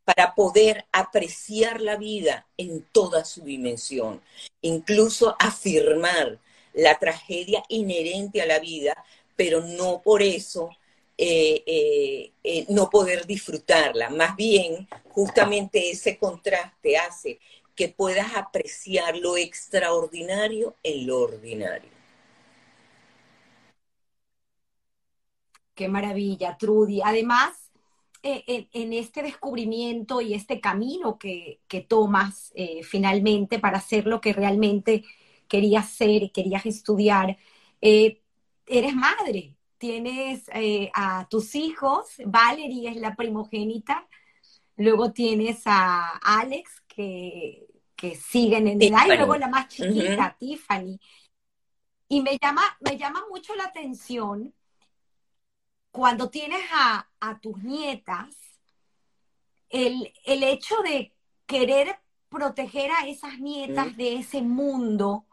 para 0.04 0.34
poder 0.34 0.86
apreciar 0.90 1.82
la 1.82 1.96
vida 1.96 2.46
en 2.56 2.82
toda 2.92 3.26
su 3.26 3.42
dimensión, 3.42 4.22
incluso 4.62 5.36
afirmar 5.38 6.38
la 6.72 6.98
tragedia 6.98 7.62
inherente 7.68 8.40
a 8.40 8.46
la 8.46 8.58
vida, 8.58 9.04
pero 9.36 9.60
no 9.60 10.00
por 10.02 10.22
eso 10.22 10.70
no 12.68 12.90
poder 12.90 13.26
disfrutarla. 13.26 14.10
Más 14.10 14.34
bien, 14.34 14.88
justamente 15.10 15.90
ese 15.90 16.18
contraste 16.18 16.96
hace 16.96 17.38
que 17.76 17.88
puedas 17.88 18.34
apreciar 18.34 19.16
lo 19.16 19.36
extraordinario 19.36 20.74
en 20.82 21.06
lo 21.06 21.20
ordinario. 21.20 22.01
Qué 25.74 25.88
maravilla, 25.88 26.56
Trudy. 26.58 27.00
Además, 27.02 27.62
eh, 28.24 28.68
en, 28.72 28.92
este 28.92 29.20
descubrimiento 29.20 30.20
y 30.20 30.34
este 30.34 30.60
camino 30.60 31.18
que, 31.18 31.60
tomas 31.88 32.52
eh, 32.54 32.84
finalmente 32.84 33.58
para 33.58 33.78
hacer 33.78 34.06
lo 34.06 34.20
que 34.20 34.32
realmente 34.32 35.04
querías 35.48 35.90
ser 35.90 36.22
y 36.22 36.30
querías 36.30 36.64
estudiar, 36.66 37.36
eh, 37.80 38.20
eres 38.66 38.94
madre, 38.94 39.56
tienes 39.76 40.44
a 40.94 41.26
tus 41.28 41.56
hijos, 41.56 42.14
Valerie 42.24 42.90
es 42.90 42.96
la 42.96 43.16
primogénita, 43.16 44.06
luego 44.76 45.12
tienes 45.12 45.62
a 45.66 46.16
Alex 46.18 46.80
que, 46.86 47.66
que 47.96 48.14
siguen 48.14 48.68
en 48.68 48.80
edad 48.80 49.06
y 49.06 49.16
luego 49.16 49.36
la 49.36 49.48
más 49.48 49.66
chiquita, 49.66 50.36
Tiffany. 50.38 51.00
Y 52.08 52.22
me 52.22 52.38
llama, 52.40 52.62
me 52.80 52.96
llama 52.96 53.24
mucho 53.28 53.54
la 53.56 53.64
atención 53.64 54.54
cuando 55.92 56.30
tienes 56.30 56.62
a, 56.72 57.06
tus 57.40 57.62
nietas, 57.62 58.34
el, 59.68 60.10
hecho 60.24 60.74
de 60.82 61.12
querer 61.46 61.96
proteger 62.28 62.90
a 62.90 63.06
esas 63.06 63.38
nietas 63.38 63.96
de 63.96 64.16
ese 64.16 64.40
mundo 64.40 65.26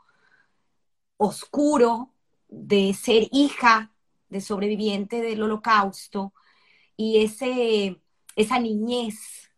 oscuro, 1.18 2.14
de 2.50 2.94
ser 2.94 3.28
hija 3.32 3.94
de 4.28 4.42
sobreviviente 4.42 5.22
del 5.22 5.42
holocausto 5.42 6.34
y 6.98 7.24
ese, 7.24 8.02
esa 8.36 8.60
niñez 8.60 9.52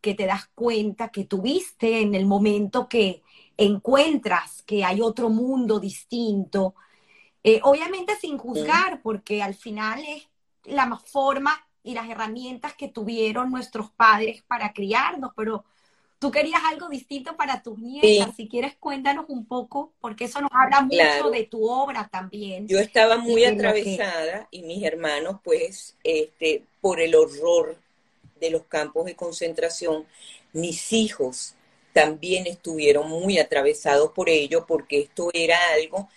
que 0.00 0.14
te 0.14 0.26
das 0.26 0.48
cuenta 0.54 1.10
que 1.10 1.24
tuviste 1.24 2.02
en 2.02 2.14
el 2.14 2.26
momento 2.26 2.88
que 2.88 3.22
encuentras 3.56 4.62
que 4.62 4.84
hay 4.84 5.00
otro 5.00 5.30
mundo 5.30 5.80
distinto, 5.80 6.74
eh, 7.42 7.60
obviamente 7.62 8.16
sin 8.16 8.36
juzgar, 8.36 9.00
porque 9.02 9.42
al 9.42 9.54
final 9.54 10.02
es 10.06 10.31
la 10.64 10.96
forma 10.96 11.66
y 11.82 11.94
las 11.94 12.08
herramientas 12.08 12.74
que 12.74 12.88
tuvieron 12.88 13.50
nuestros 13.50 13.90
padres 13.90 14.42
para 14.46 14.72
criarnos, 14.72 15.32
pero 15.36 15.64
tú 16.18 16.30
querías 16.30 16.60
algo 16.64 16.88
distinto 16.88 17.36
para 17.36 17.62
tus 17.62 17.78
nietas. 17.78 18.36
Si 18.36 18.48
quieres, 18.48 18.76
cuéntanos 18.78 19.24
un 19.28 19.44
poco, 19.44 19.92
porque 20.00 20.26
eso 20.26 20.40
nos 20.40 20.50
habla 20.52 20.82
mucho 20.82 21.30
de 21.30 21.44
tu 21.44 21.68
obra 21.68 22.08
también. 22.10 22.68
Yo 22.68 22.78
estaba 22.78 23.16
muy 23.18 23.44
atravesada 23.44 24.46
y 24.52 24.62
mis 24.62 24.84
hermanos, 24.84 25.40
pues, 25.42 25.96
este, 26.04 26.62
por 26.80 27.00
el 27.00 27.16
horror 27.16 27.76
de 28.40 28.50
los 28.50 28.62
campos 28.64 29.06
de 29.06 29.16
concentración, 29.16 30.06
mis 30.52 30.92
hijos 30.92 31.54
también 31.92 32.46
estuvieron 32.46 33.08
muy 33.08 33.38
atravesados 33.38 34.12
por 34.12 34.28
ello, 34.28 34.64
porque 34.66 35.00
esto 35.00 35.30
era 35.34 35.58
algo 35.74 36.08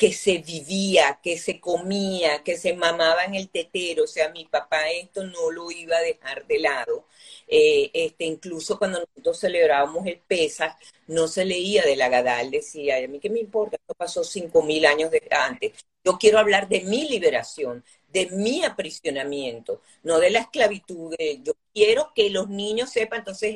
que 0.00 0.14
se 0.14 0.38
vivía, 0.38 1.20
que 1.22 1.36
se 1.36 1.60
comía, 1.60 2.42
que 2.42 2.56
se 2.56 2.72
mamaba 2.74 3.24
en 3.26 3.34
el 3.34 3.50
tetero, 3.50 4.04
o 4.04 4.06
sea, 4.06 4.30
mi 4.30 4.46
papá 4.46 4.90
esto 4.90 5.24
no 5.24 5.50
lo 5.50 5.70
iba 5.70 5.98
a 5.98 6.00
dejar 6.00 6.46
de 6.46 6.58
lado. 6.58 7.04
Eh, 7.46 7.90
este, 7.92 8.24
incluso 8.24 8.78
cuando 8.78 9.00
nosotros 9.00 9.38
celebrábamos 9.40 10.06
el 10.06 10.18
PESA, 10.20 10.78
no 11.06 11.28
se 11.28 11.44
leía 11.44 11.82
de 11.82 11.96
la 11.96 12.08
Gadal, 12.08 12.50
decía, 12.50 12.96
a 12.96 13.08
mí 13.08 13.20
qué 13.20 13.28
me 13.28 13.40
importa, 13.40 13.76
esto 13.76 13.92
pasó 13.94 14.24
cinco 14.24 14.62
mil 14.62 14.86
años 14.86 15.10
de 15.10 15.22
antes. 15.30 15.72
Yo 16.02 16.16
quiero 16.18 16.38
hablar 16.38 16.66
de 16.68 16.80
mi 16.80 17.06
liberación, 17.06 17.84
de 18.08 18.26
mi 18.30 18.64
aprisionamiento, 18.64 19.82
no 20.02 20.18
de 20.18 20.30
la 20.30 20.40
esclavitud. 20.40 21.14
yo 21.42 21.52
quiero 21.74 22.12
que 22.14 22.30
los 22.30 22.48
niños 22.48 22.88
sepan, 22.90 23.18
entonces 23.18 23.54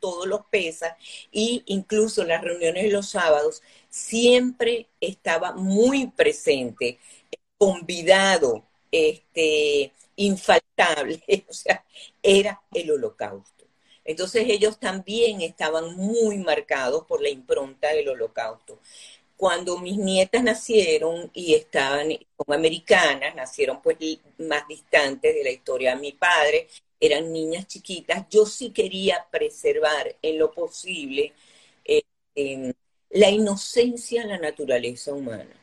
todos 0.00 0.26
los 0.26 0.46
PESA, 0.46 0.96
y 1.30 1.62
incluso 1.66 2.24
las 2.24 2.42
reuniones 2.42 2.92
los 2.92 3.10
sábados, 3.10 3.62
siempre 3.88 4.88
estaba 5.00 5.52
muy 5.52 6.08
presente, 6.08 6.98
convidado, 7.58 8.64
este, 8.90 9.92
infaltable, 10.16 11.22
o 11.48 11.52
sea, 11.52 11.84
era 12.22 12.62
el 12.72 12.90
holocausto. 12.90 13.66
Entonces 14.04 14.44
ellos 14.48 14.78
también 14.80 15.40
estaban 15.42 15.96
muy 15.96 16.38
marcados 16.38 17.04
por 17.06 17.20
la 17.22 17.28
impronta 17.28 17.92
del 17.92 18.08
holocausto. 18.08 18.80
Cuando 19.36 19.78
mis 19.78 19.96
nietas 19.96 20.42
nacieron 20.42 21.30
y 21.32 21.54
estaban, 21.54 22.08
como 22.36 22.54
americanas, 22.54 23.34
nacieron 23.34 23.80
pues 23.82 23.96
más 24.38 24.66
distantes 24.68 25.34
de 25.34 25.44
la 25.44 25.50
historia 25.50 25.94
de 25.94 26.00
mi 26.00 26.12
padre, 26.12 26.68
eran 27.00 27.32
niñas 27.32 27.66
chiquitas, 27.66 28.26
yo 28.30 28.46
sí 28.46 28.70
quería 28.70 29.26
preservar 29.30 30.16
en 30.22 30.38
lo 30.38 30.52
posible 30.52 31.32
eh, 31.84 32.74
la 33.10 33.30
inocencia 33.30 34.22
en 34.22 34.28
la 34.28 34.38
naturaleza 34.38 35.12
humana, 35.12 35.56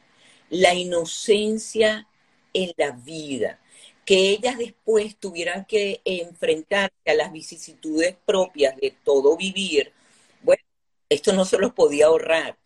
la 0.49 0.73
inocencia 0.73 2.07
en 2.53 2.73
la 2.77 2.91
vida, 2.91 3.59
que 4.05 4.31
ellas 4.31 4.57
después 4.57 5.17
tuvieran 5.17 5.65
que 5.65 6.01
enfrentarse 6.05 6.95
a 7.05 7.13
las 7.13 7.31
vicisitudes 7.31 8.15
propias 8.25 8.75
de 8.77 8.91
todo 9.03 9.37
vivir, 9.37 9.93
bueno, 10.41 10.63
esto 11.09 11.33
no 11.33 11.45
se 11.45 11.57
los 11.57 11.73
podía 11.73 12.07
ahorrar, 12.07 12.57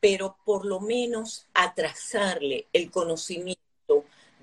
pero 0.00 0.36
por 0.44 0.64
lo 0.66 0.80
menos 0.80 1.46
atrasarle 1.54 2.66
el 2.72 2.90
conocimiento 2.90 3.67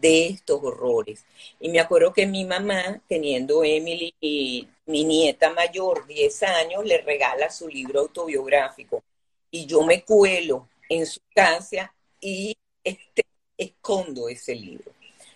de 0.05 0.27
estos 0.27 0.63
horrores. 0.63 1.25
Y 1.59 1.69
me 1.69 1.79
acuerdo 1.79 2.13
que 2.13 2.27
mi 2.27 2.45
mamá, 2.45 3.01
teniendo 3.07 3.63
Emily 3.63 4.13
y 4.21 4.67
mi 4.85 5.03
nieta 5.03 5.49
mayor, 5.49 6.05
10 6.05 6.43
años, 6.43 6.85
le 6.85 6.99
regala 6.99 7.49
su 7.49 7.67
libro 7.67 8.01
autobiográfico 8.01 9.03
y 9.49 9.65
yo 9.65 9.81
me 9.81 10.03
cuelo 10.03 10.67
en 10.89 11.07
su 11.07 11.21
casa 11.33 11.91
y 12.21 12.55
este, 12.83 13.23
escondo 13.57 14.29
ese 14.29 14.53
libro. 14.53 14.91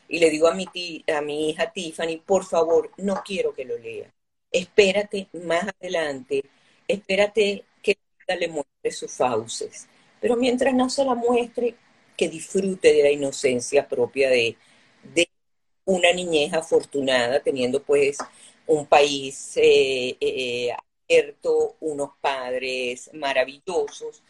Y 0.08 0.20
le 0.20 0.30
digo 0.30 0.48
a 0.48 0.54
mi, 0.54 0.68
a 1.16 1.22
mi 1.22 1.50
hija 1.50 1.72
Tiffany, 1.72 2.18
por 2.24 2.46
favor, 2.46 2.92
no 2.98 3.24
quiero 3.26 3.56
que 3.56 3.66
lo 3.66 3.76
lea. 3.76 4.14
Espérate 4.52 5.30
más 5.34 5.66
adelante, 5.80 6.44
espérate 6.88 7.64
que 7.82 7.98
le 8.40 8.48
muestre 8.48 8.92
sus 8.92 9.12
fauces. 9.12 9.88
Pero 10.22 10.36
mientras 10.36 10.76
no 10.76 10.92
se 10.92 11.04
la 11.04 11.16
muestre, 11.16 11.76
que 12.20 12.28
disfrute 12.28 12.94
de 12.94 13.04
la 13.04 13.12
inocencia 13.12 13.88
propia 13.88 14.30
de, 14.30 14.58
de 15.16 15.30
una 15.86 16.12
niñez 16.14 16.54
afortunada, 16.54 17.42
teniendo 17.42 17.82
pues 17.82 18.18
un 18.68 18.86
país 18.86 19.54
eh, 19.56 20.18
eh, 20.20 20.76
unos 21.80 22.12
padres 22.22 23.10
maravillosos. 23.14 24.22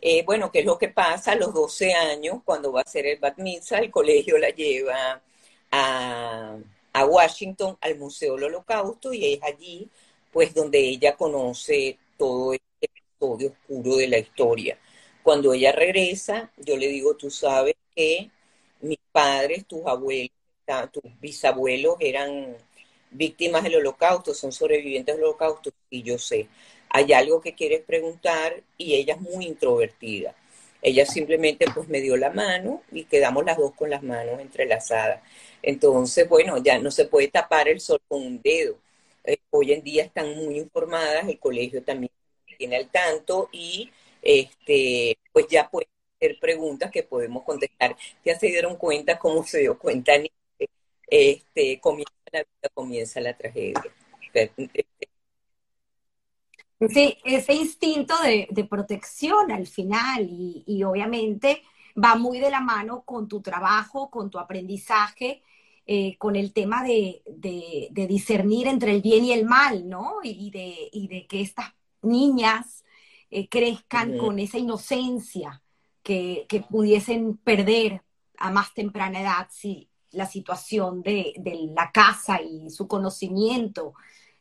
Eh, 0.00 0.24
bueno, 0.24 0.50
¿qué 0.50 0.60
es 0.60 0.64
lo 0.66 0.78
que 0.78 0.88
pasa? 0.88 1.32
A 1.32 1.36
los 1.36 1.52
12 1.54 1.92
años, 1.94 2.40
cuando 2.44 2.72
va 2.72 2.80
a 2.82 2.88
ser 2.88 3.06
el 3.06 3.18
bat 3.18 3.38
mitzvah, 3.38 3.78
el 3.80 3.90
colegio 3.90 4.38
la 4.38 4.50
lleva 4.50 5.22
a, 5.70 6.56
a 6.92 7.04
Washington, 7.06 7.76
al 7.82 7.98
Museo 7.98 8.34
del 8.36 8.44
Holocausto, 8.44 9.12
y 9.12 9.34
es 9.34 9.42
allí, 9.42 9.90
pues, 10.32 10.54
donde 10.54 10.78
ella 10.78 11.16
conoce 11.16 11.98
todo 12.18 12.54
este 12.54 12.66
episodio 12.80 13.48
oscuro 13.52 13.96
de 13.96 14.08
la 14.08 14.18
historia. 14.18 14.78
Cuando 15.26 15.52
ella 15.52 15.72
regresa, 15.72 16.52
yo 16.56 16.76
le 16.76 16.86
digo, 16.86 17.16
tú 17.16 17.32
sabes 17.32 17.74
que 17.96 18.30
mis 18.80 19.00
padres, 19.10 19.66
tus 19.66 19.84
abuelos, 19.84 20.30
tus 20.92 21.02
bisabuelos 21.20 21.96
eran 21.98 22.56
víctimas 23.10 23.64
del 23.64 23.74
holocausto, 23.74 24.32
son 24.34 24.52
sobrevivientes 24.52 25.16
del 25.16 25.24
holocausto, 25.24 25.72
y 25.90 26.04
yo 26.04 26.16
sé, 26.16 26.46
hay 26.90 27.12
algo 27.12 27.40
que 27.40 27.56
quieres 27.56 27.82
preguntar 27.82 28.62
y 28.78 28.94
ella 28.94 29.14
es 29.14 29.20
muy 29.20 29.46
introvertida. 29.46 30.32
Ella 30.80 31.04
simplemente 31.04 31.66
pues 31.74 31.88
me 31.88 32.00
dio 32.00 32.16
la 32.16 32.30
mano 32.30 32.84
y 32.92 33.02
quedamos 33.02 33.44
las 33.44 33.56
dos 33.56 33.72
con 33.72 33.90
las 33.90 34.04
manos 34.04 34.38
entrelazadas. 34.40 35.24
Entonces, 35.60 36.28
bueno, 36.28 36.58
ya 36.58 36.78
no 36.78 36.92
se 36.92 37.06
puede 37.06 37.26
tapar 37.26 37.66
el 37.66 37.80
sol 37.80 38.00
con 38.06 38.22
un 38.22 38.40
dedo. 38.40 38.76
Eh, 39.24 39.38
hoy 39.50 39.72
en 39.72 39.82
día 39.82 40.04
están 40.04 40.36
muy 40.36 40.56
informadas, 40.56 41.26
el 41.28 41.40
colegio 41.40 41.82
también 41.82 42.12
tiene 42.56 42.76
al 42.76 42.88
tanto 42.90 43.48
y 43.50 43.90
este, 44.26 45.18
pues 45.32 45.46
ya 45.48 45.70
pueden 45.70 45.88
hacer 46.16 46.38
preguntas 46.40 46.90
que 46.90 47.04
podemos 47.04 47.44
contestar. 47.44 47.96
Ya 48.24 48.36
se 48.36 48.48
dieron 48.48 48.76
cuenta 48.76 49.18
cómo 49.18 49.44
se 49.44 49.60
dio 49.60 49.78
cuenta 49.78 50.12
este, 51.08 51.80
comienza 51.80 52.12
la 52.32 52.40
vida, 52.40 52.70
comienza 52.74 53.20
la 53.20 53.36
tragedia. 53.36 53.84
Sí, 56.92 57.16
ese 57.24 57.54
instinto 57.54 58.14
de, 58.22 58.64
protección 58.64 59.52
al 59.52 59.66
final 59.68 60.26
y, 60.28 60.82
obviamente 60.82 61.62
va 61.96 62.16
muy 62.16 62.40
de 62.40 62.50
la 62.50 62.60
mano 62.60 63.04
con 63.04 63.28
tu 63.28 63.40
trabajo, 63.40 64.10
con 64.10 64.28
tu 64.28 64.38
aprendizaje, 64.38 65.42
eh, 65.86 66.18
con 66.18 66.34
el 66.34 66.52
tema 66.52 66.82
de, 66.82 67.22
discernir 67.92 68.66
entre 68.66 68.90
el 68.90 69.02
bien 69.02 69.24
y 69.24 69.32
el 69.32 69.44
mal, 69.44 69.88
¿no? 69.88 70.16
Y 70.24 70.50
de, 70.50 70.90
de 71.08 71.26
que 71.28 71.40
estas 71.40 71.72
niñas 72.02 72.84
eh, 73.30 73.48
crezcan 73.48 74.18
con 74.18 74.38
esa 74.38 74.58
inocencia 74.58 75.62
que, 76.02 76.46
que, 76.48 76.60
pudiesen 76.60 77.36
perder 77.36 78.02
a 78.38 78.50
más 78.50 78.72
temprana 78.74 79.20
edad 79.20 79.48
si, 79.50 79.88
la 80.16 80.26
situación 80.26 81.02
de, 81.02 81.34
la 81.74 81.92
casa 81.92 82.40
y 82.40 82.70
su 82.70 82.88
conocimiento 82.88 83.94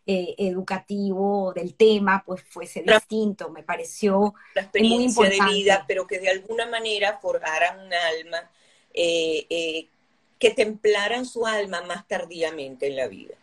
eh, 0.08 0.36
educativo 0.38 1.52
del 1.54 1.76
tema 1.76 2.24
pues 2.26 2.44
fuese 2.44 2.84
distinto, 2.84 3.50
me 3.50 3.64
pareció 3.64 4.34
la 4.54 4.62
experiencia 4.62 4.98
muy 4.98 5.06
importante. 5.06 5.54
de 5.54 5.60
vida, 5.60 5.86
pero 5.88 6.08
que 6.08 6.20
de 6.20 6.30
alguna 6.30 6.68
manera 6.68 7.20
forjaran 7.22 7.80
un 7.80 7.94
alma, 7.94 8.52
eh, 8.94 9.46
eh, 9.50 9.88
que 10.40 10.52
templaran 10.52 11.26
su 11.26 11.46
alma 11.46 11.82
más 11.82 12.08
tardíamente 12.08 12.88
en 12.88 12.96
la 12.96 13.08
vida. 13.08 13.36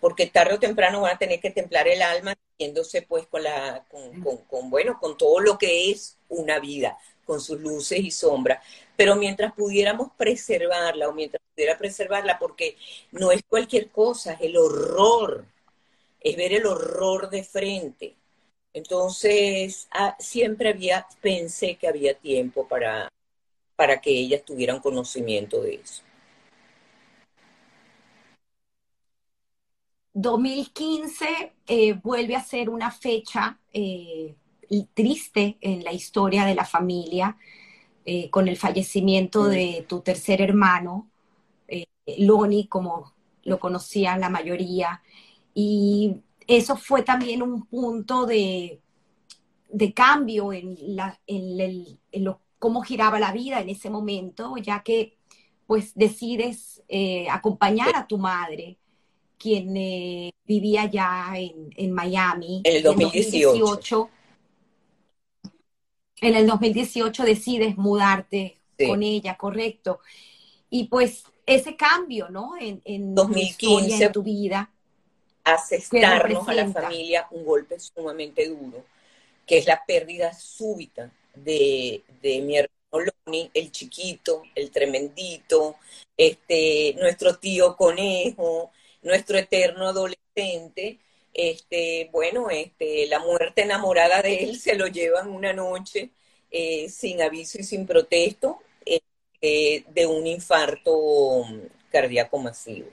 Porque 0.00 0.26
tarde 0.26 0.54
o 0.54 0.58
temprano 0.58 1.00
van 1.00 1.14
a 1.14 1.18
tener 1.18 1.40
que 1.40 1.50
templar 1.50 1.88
el 1.88 2.02
alma, 2.02 2.34
yéndose 2.62 3.02
pues 3.02 3.26
con 3.26 3.42
la, 3.42 3.84
con, 3.90 4.70
bueno, 4.70 4.98
con 5.00 5.16
todo 5.16 5.40
lo 5.40 5.58
que 5.58 5.90
es 5.90 6.16
una 6.28 6.60
vida, 6.60 6.96
con 7.24 7.40
sus 7.40 7.60
luces 7.60 8.00
y 8.00 8.10
sombras, 8.10 8.64
pero 8.96 9.16
mientras 9.16 9.52
pudiéramos 9.52 10.12
preservarla 10.16 11.08
o 11.08 11.12
mientras 11.12 11.42
pudiera 11.54 11.76
preservarla, 11.76 12.38
porque 12.38 12.76
no 13.10 13.32
es 13.32 13.42
cualquier 13.48 13.90
cosa, 13.90 14.34
es 14.34 14.42
el 14.42 14.56
horror, 14.56 15.44
es 16.20 16.36
ver 16.36 16.52
el 16.52 16.66
horror 16.66 17.30
de 17.30 17.42
frente. 17.44 18.14
Entonces, 18.72 19.88
ah, 19.90 20.16
siempre 20.18 20.70
había, 20.70 21.06
pensé 21.20 21.76
que 21.76 21.88
había 21.88 22.14
tiempo 22.14 22.66
para, 22.66 23.08
para 23.76 24.00
que 24.00 24.10
ellas 24.10 24.44
tuvieran 24.44 24.80
conocimiento 24.80 25.60
de 25.60 25.74
eso. 25.74 26.02
2015 30.14 31.54
eh, 31.66 31.94
vuelve 31.94 32.36
a 32.36 32.42
ser 32.42 32.68
una 32.68 32.90
fecha 32.90 33.58
eh, 33.72 34.34
triste 34.94 35.56
en 35.60 35.84
la 35.84 35.92
historia 35.92 36.44
de 36.44 36.54
la 36.54 36.64
familia, 36.64 37.36
eh, 38.04 38.30
con 38.30 38.48
el 38.48 38.56
fallecimiento 38.56 39.44
de 39.46 39.84
tu 39.88 40.00
tercer 40.00 40.40
hermano, 40.40 41.08
Loni, 42.18 42.66
como 42.66 43.12
lo 43.44 43.60
conocían 43.60 44.20
la 44.20 44.28
mayoría. 44.28 45.02
Y 45.54 46.16
eso 46.46 46.76
fue 46.76 47.02
también 47.02 47.42
un 47.42 47.64
punto 47.66 48.26
de, 48.26 48.80
de 49.68 49.94
cambio 49.94 50.52
en, 50.52 50.76
la, 50.96 51.20
en, 51.26 52.24
lo, 52.24 52.40
cómo 52.58 52.82
giraba 52.82 53.20
la 53.20 53.32
vida 53.32 53.60
en 53.60 53.68
ese 53.68 53.88
momento, 53.88 54.56
ya 54.56 54.82
que 54.82 55.16
pues 55.66 55.92
decides 55.94 56.82
acompañar 57.30 57.94
a 57.94 58.06
tu 58.06 58.18
madre 58.18 58.78
quien 59.42 59.76
eh, 59.76 60.32
vivía 60.44 60.86
ya 60.86 61.34
en, 61.34 61.92
Miami. 61.92 62.62
En 62.64 62.76
el 62.76 62.82
2018. 62.84 64.10
En 66.20 66.36
el 66.36 66.46
2018 66.46 67.24
decides 67.24 67.76
mudarte 67.76 68.58
con 68.86 69.02
ella, 69.02 69.36
correcto. 69.36 69.98
Y 70.70 70.84
pues 70.84 71.24
ese 71.44 71.74
cambio, 71.74 72.28
¿no? 72.28 72.52
En, 72.56 72.80
en 72.84 73.14
2015, 73.14 74.10
tu 74.10 74.22
vida. 74.22 74.70
Aceptarnos 75.42 76.48
a 76.48 76.54
la 76.54 76.68
familia 76.68 77.26
un 77.32 77.44
golpe 77.44 77.80
sumamente 77.80 78.48
duro, 78.48 78.84
que 79.44 79.58
es 79.58 79.66
la 79.66 79.82
pérdida 79.84 80.32
súbita 80.32 81.10
de, 81.34 82.04
de 82.22 82.40
mi 82.42 82.58
hermano 82.58 83.12
Loni, 83.26 83.50
el 83.52 83.72
chiquito, 83.72 84.44
el 84.54 84.70
tremendito, 84.70 85.76
este, 86.16 86.94
nuestro 87.00 87.36
tío 87.38 87.76
conejo, 87.76 88.70
nuestro 89.02 89.38
eterno 89.38 89.88
adolescente, 89.88 90.98
este, 91.34 92.08
bueno, 92.12 92.50
este, 92.50 93.06
la 93.06 93.18
muerte 93.20 93.62
enamorada 93.62 94.22
de 94.22 94.44
él 94.44 94.58
se 94.60 94.74
lo 94.76 94.86
llevan 94.86 95.28
una 95.30 95.52
noche 95.52 96.10
eh, 96.50 96.88
sin 96.88 97.22
aviso 97.22 97.58
y 97.58 97.64
sin 97.64 97.86
protesto 97.86 98.60
este, 98.84 99.84
de 99.88 100.06
un 100.06 100.26
infarto 100.26 101.46
cardíaco 101.90 102.38
masivo. 102.38 102.88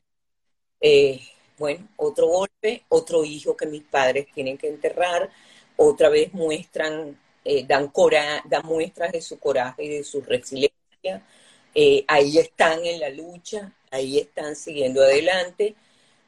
Eh, 0.82 1.20
bueno, 1.58 1.88
otro 1.98 2.28
golpe, 2.28 2.86
otro 2.90 3.26
hijo 3.26 3.56
que 3.58 3.66
mis 3.66 3.84
padres 3.84 4.28
tienen 4.34 4.58
que 4.58 4.68
enterrar, 4.70 5.30
otra 5.76 6.10
vez 6.10 6.34
muestran 6.34 7.18
eh, 7.46 7.66
dan, 7.66 7.88
cora 7.90 8.44
dan 8.46 8.66
muestras 8.66 9.12
de 9.12 9.22
su 9.22 9.40
coraje 9.40 9.84
y 9.86 9.90
de 9.90 10.04
su 10.04 10.22
resiliencia. 10.22 11.26
Eh, 11.74 12.04
ahí 12.08 12.38
están 12.38 12.86
en 12.86 13.00
la 13.00 13.10
lucha, 13.10 13.74
ahí 13.92 14.20
están 14.20 14.56
siguiendo 14.56 15.02
adelante, 15.02 15.76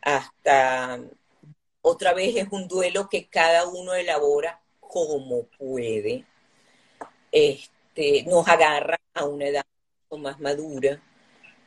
hasta 0.01 0.99
otra 1.81 2.13
vez 2.13 2.35
es 2.35 2.47
un 2.51 2.67
duelo 2.67 3.09
que 3.09 3.27
cada 3.27 3.67
uno 3.67 3.93
elabora 3.93 4.61
como 4.79 5.43
puede. 5.57 6.25
Este, 7.31 8.23
nos 8.27 8.47
agarra 8.47 8.99
a 9.13 9.25
una 9.25 9.47
edad 9.47 9.65
más 10.17 10.39
madura, 10.39 11.01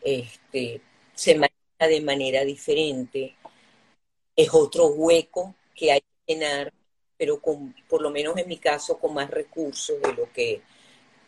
este, 0.02 0.82
se 1.14 1.34
maneja 1.34 1.54
de 1.88 2.00
manera 2.02 2.44
diferente, 2.44 3.34
es 4.36 4.52
otro 4.52 4.88
hueco 4.88 5.54
que 5.74 5.92
hay 5.92 6.00
que 6.00 6.34
llenar 6.34 6.72
pero 7.16 7.40
con, 7.40 7.74
por 7.88 8.02
lo 8.02 8.10
menos 8.10 8.36
en 8.36 8.48
mi 8.48 8.58
caso, 8.58 8.98
con 8.98 9.14
más 9.14 9.30
recursos 9.30 10.00
de 10.02 10.12
lo 10.12 10.30
que, 10.32 10.62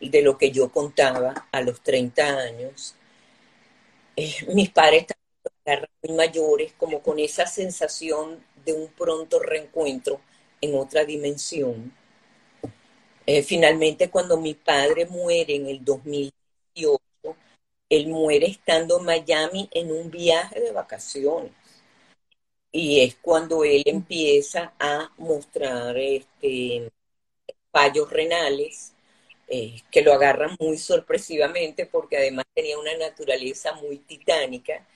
de 0.01 0.23
lo 0.23 0.37
que 0.37 0.51
yo 0.51 0.71
contaba 0.71 1.49
a 1.51 1.61
los 1.61 1.81
30 1.81 2.39
años. 2.39 2.95
Eh, 4.17 4.35
mis 4.55 4.71
padres 4.71 5.07
muy 6.03 6.17
mayores, 6.17 6.73
como 6.79 7.01
con 7.03 7.19
esa 7.19 7.47
sensación 7.47 8.45
de 8.65 8.73
un 8.73 8.89
pronto 8.89 9.39
reencuentro 9.39 10.21
en 10.61 10.75
otra 10.77 11.05
dimensión. 11.05 11.93
Eh, 13.27 13.43
finalmente, 13.43 14.11
cuando 14.11 14.37
mi 14.37 14.55
padre 14.55 15.07
muere 15.07 15.57
en 15.57 15.67
el 15.67 15.85
2018, 15.85 17.01
él 17.89 18.09
muere 18.09 18.47
estando 18.47 18.99
en 18.99 19.05
Miami 19.05 19.69
en 19.73 19.91
un 19.91 20.11
viaje 20.11 20.61
de 20.61 20.73
vacaciones 20.73 21.53
y 22.73 23.01
es 23.01 23.17
cuando 23.17 23.65
él 23.65 23.83
empieza 23.87 24.75
a 24.79 25.11
mostrar 25.17 25.97
este, 25.97 26.91
fallos 27.73 28.11
renales 28.11 28.93
eh, 29.49 29.81
que 29.91 30.03
lo 30.03 30.13
agarran 30.13 30.57
muy 30.61 30.77
sorpresivamente 30.77 31.87
porque 31.87 32.19
además 32.19 32.45
tenía 32.55 32.79
una 32.79 32.97
naturaleza 32.99 33.73
muy 33.75 33.99
titánica 33.99 34.87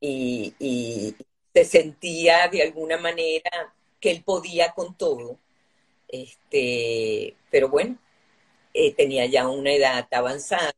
y, 0.00 1.14
se 1.52 1.64
sentía 1.64 2.48
de 2.48 2.62
alguna 2.62 2.96
manera 2.96 3.74
que 4.00 4.10
él 4.12 4.22
podía 4.24 4.72
con 4.72 4.94
todo. 4.94 5.36
Este, 6.08 7.36
pero 7.50 7.68
bueno, 7.68 7.98
eh, 8.74 8.94
tenía 8.94 9.26
ya 9.26 9.48
una 9.48 9.72
edad 9.72 10.06
avanzada 10.12 10.72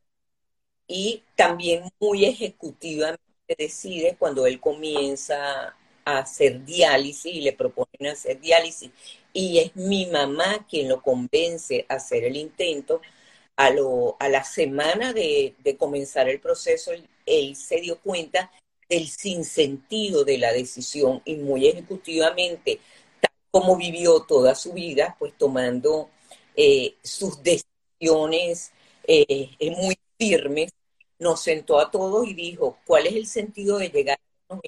y 0.87 1.23
también 1.35 1.83
muy 1.99 2.25
ejecutivamente 2.25 3.21
decide 3.57 4.15
cuando 4.17 4.47
él 4.47 4.59
comienza 4.59 5.75
a 6.05 6.19
hacer 6.19 6.63
diálisis 6.65 7.33
y 7.33 7.41
le 7.41 7.53
proponen 7.53 8.11
hacer 8.11 8.39
diálisis. 8.39 8.91
Y 9.33 9.59
es 9.59 9.75
mi 9.75 10.05
mamá 10.07 10.65
quien 10.69 10.89
lo 10.89 11.01
convence 11.01 11.85
a 11.89 11.95
hacer 11.95 12.23
el 12.25 12.37
intento. 12.37 13.01
A, 13.55 13.69
lo, 13.69 14.17
a 14.19 14.29
la 14.29 14.43
semana 14.43 15.13
de, 15.13 15.55
comenzar 15.77 16.27
el 16.29 16.39
proceso, 16.39 16.91
él, 17.25 17.55
se 17.55 17.81
dio 17.81 17.99
cuenta 17.99 18.51
del 18.89 19.07
sinsentido 19.07 20.23
de 20.23 20.37
la 20.37 20.51
decisión 20.53 21.21
y 21.25 21.35
muy 21.35 21.67
ejecutivamente, 21.67 22.79
tal 23.21 23.31
como 23.51 23.77
vivió 23.77 24.21
toda 24.21 24.55
su 24.55 24.73
vida, 24.73 25.15
pues 25.19 25.33
tomando 25.37 26.09
eh, 26.55 26.95
sus 27.03 27.41
decisiones 27.43 28.71
eh, 29.07 29.49
muy 29.77 29.97
firmes, 30.17 30.71
nos 31.19 31.41
sentó 31.41 31.79
a 31.79 31.89
todos 31.89 32.27
y 32.27 32.33
dijo, 32.33 32.77
¿cuál 32.85 33.07
es 33.07 33.15
el 33.15 33.27
sentido 33.27 33.77
de 33.77 33.89
llegar 33.89 34.19
a 34.49 34.59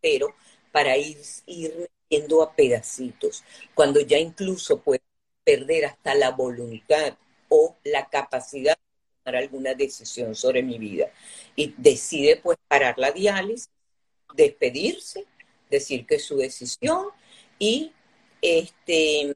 pero 0.00 0.34
para 0.72 0.96
ir, 0.96 1.18
ir 1.46 1.90
yendo 2.08 2.42
a 2.42 2.54
pedacitos, 2.54 3.44
cuando 3.74 4.00
ya 4.00 4.18
incluso 4.18 4.80
puede 4.80 5.00
perder 5.44 5.86
hasta 5.86 6.14
la 6.14 6.30
voluntad 6.30 7.16
o 7.48 7.76
la 7.84 8.08
capacidad 8.08 8.76
tomar 9.22 9.36
alguna 9.36 9.74
decisión 9.74 10.34
sobre 10.34 10.62
mi 10.62 10.78
vida. 10.78 11.10
Y 11.56 11.74
decide 11.76 12.36
pues 12.36 12.58
parar 12.68 12.98
la 12.98 13.12
diálisis, 13.12 13.70
despedirse, 14.34 15.26
decir 15.70 16.06
que 16.06 16.16
es 16.16 16.24
su 16.24 16.36
decisión 16.36 17.08
y 17.58 17.92
este, 18.40 19.34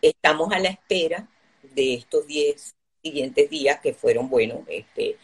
estamos 0.00 0.52
a 0.52 0.58
la 0.58 0.68
espera 0.68 1.28
de 1.62 1.94
estos 1.94 2.26
10 2.26 2.74
siguientes 3.02 3.50
días 3.50 3.80
que 3.80 3.94
fueron, 3.94 4.28
bueno, 4.28 4.64
este, 4.68 5.16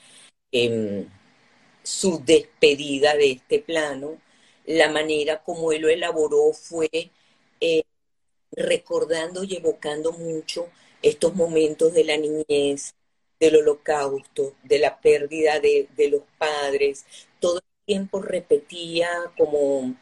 em, 0.52 1.06
su 1.82 2.22
despedida 2.24 3.14
de 3.16 3.32
este 3.32 3.60
plano, 3.60 4.20
la 4.66 4.90
manera 4.90 5.43
como 5.43 5.72
él 5.72 5.82
lo 5.82 5.89
elaboró 5.89 6.52
fue 6.52 6.90
eh, 7.60 7.82
recordando 8.52 9.44
y 9.44 9.56
evocando 9.56 10.12
mucho 10.12 10.68
estos 11.02 11.35
momentos 11.35 11.93
de 11.94 12.05
la 12.05 12.16
niñez, 12.16 12.94
del 13.40 13.56
holocausto, 13.56 14.55
de 14.62 14.78
la 14.78 15.01
pérdida 15.01 15.60
de, 15.60 15.89
de 15.97 16.09
los 16.10 16.23
padres. 16.39 17.05
Todo 17.40 17.59
el 17.59 17.85
tiempo 17.86 18.20
repetía 18.23 19.09
como 19.36 19.94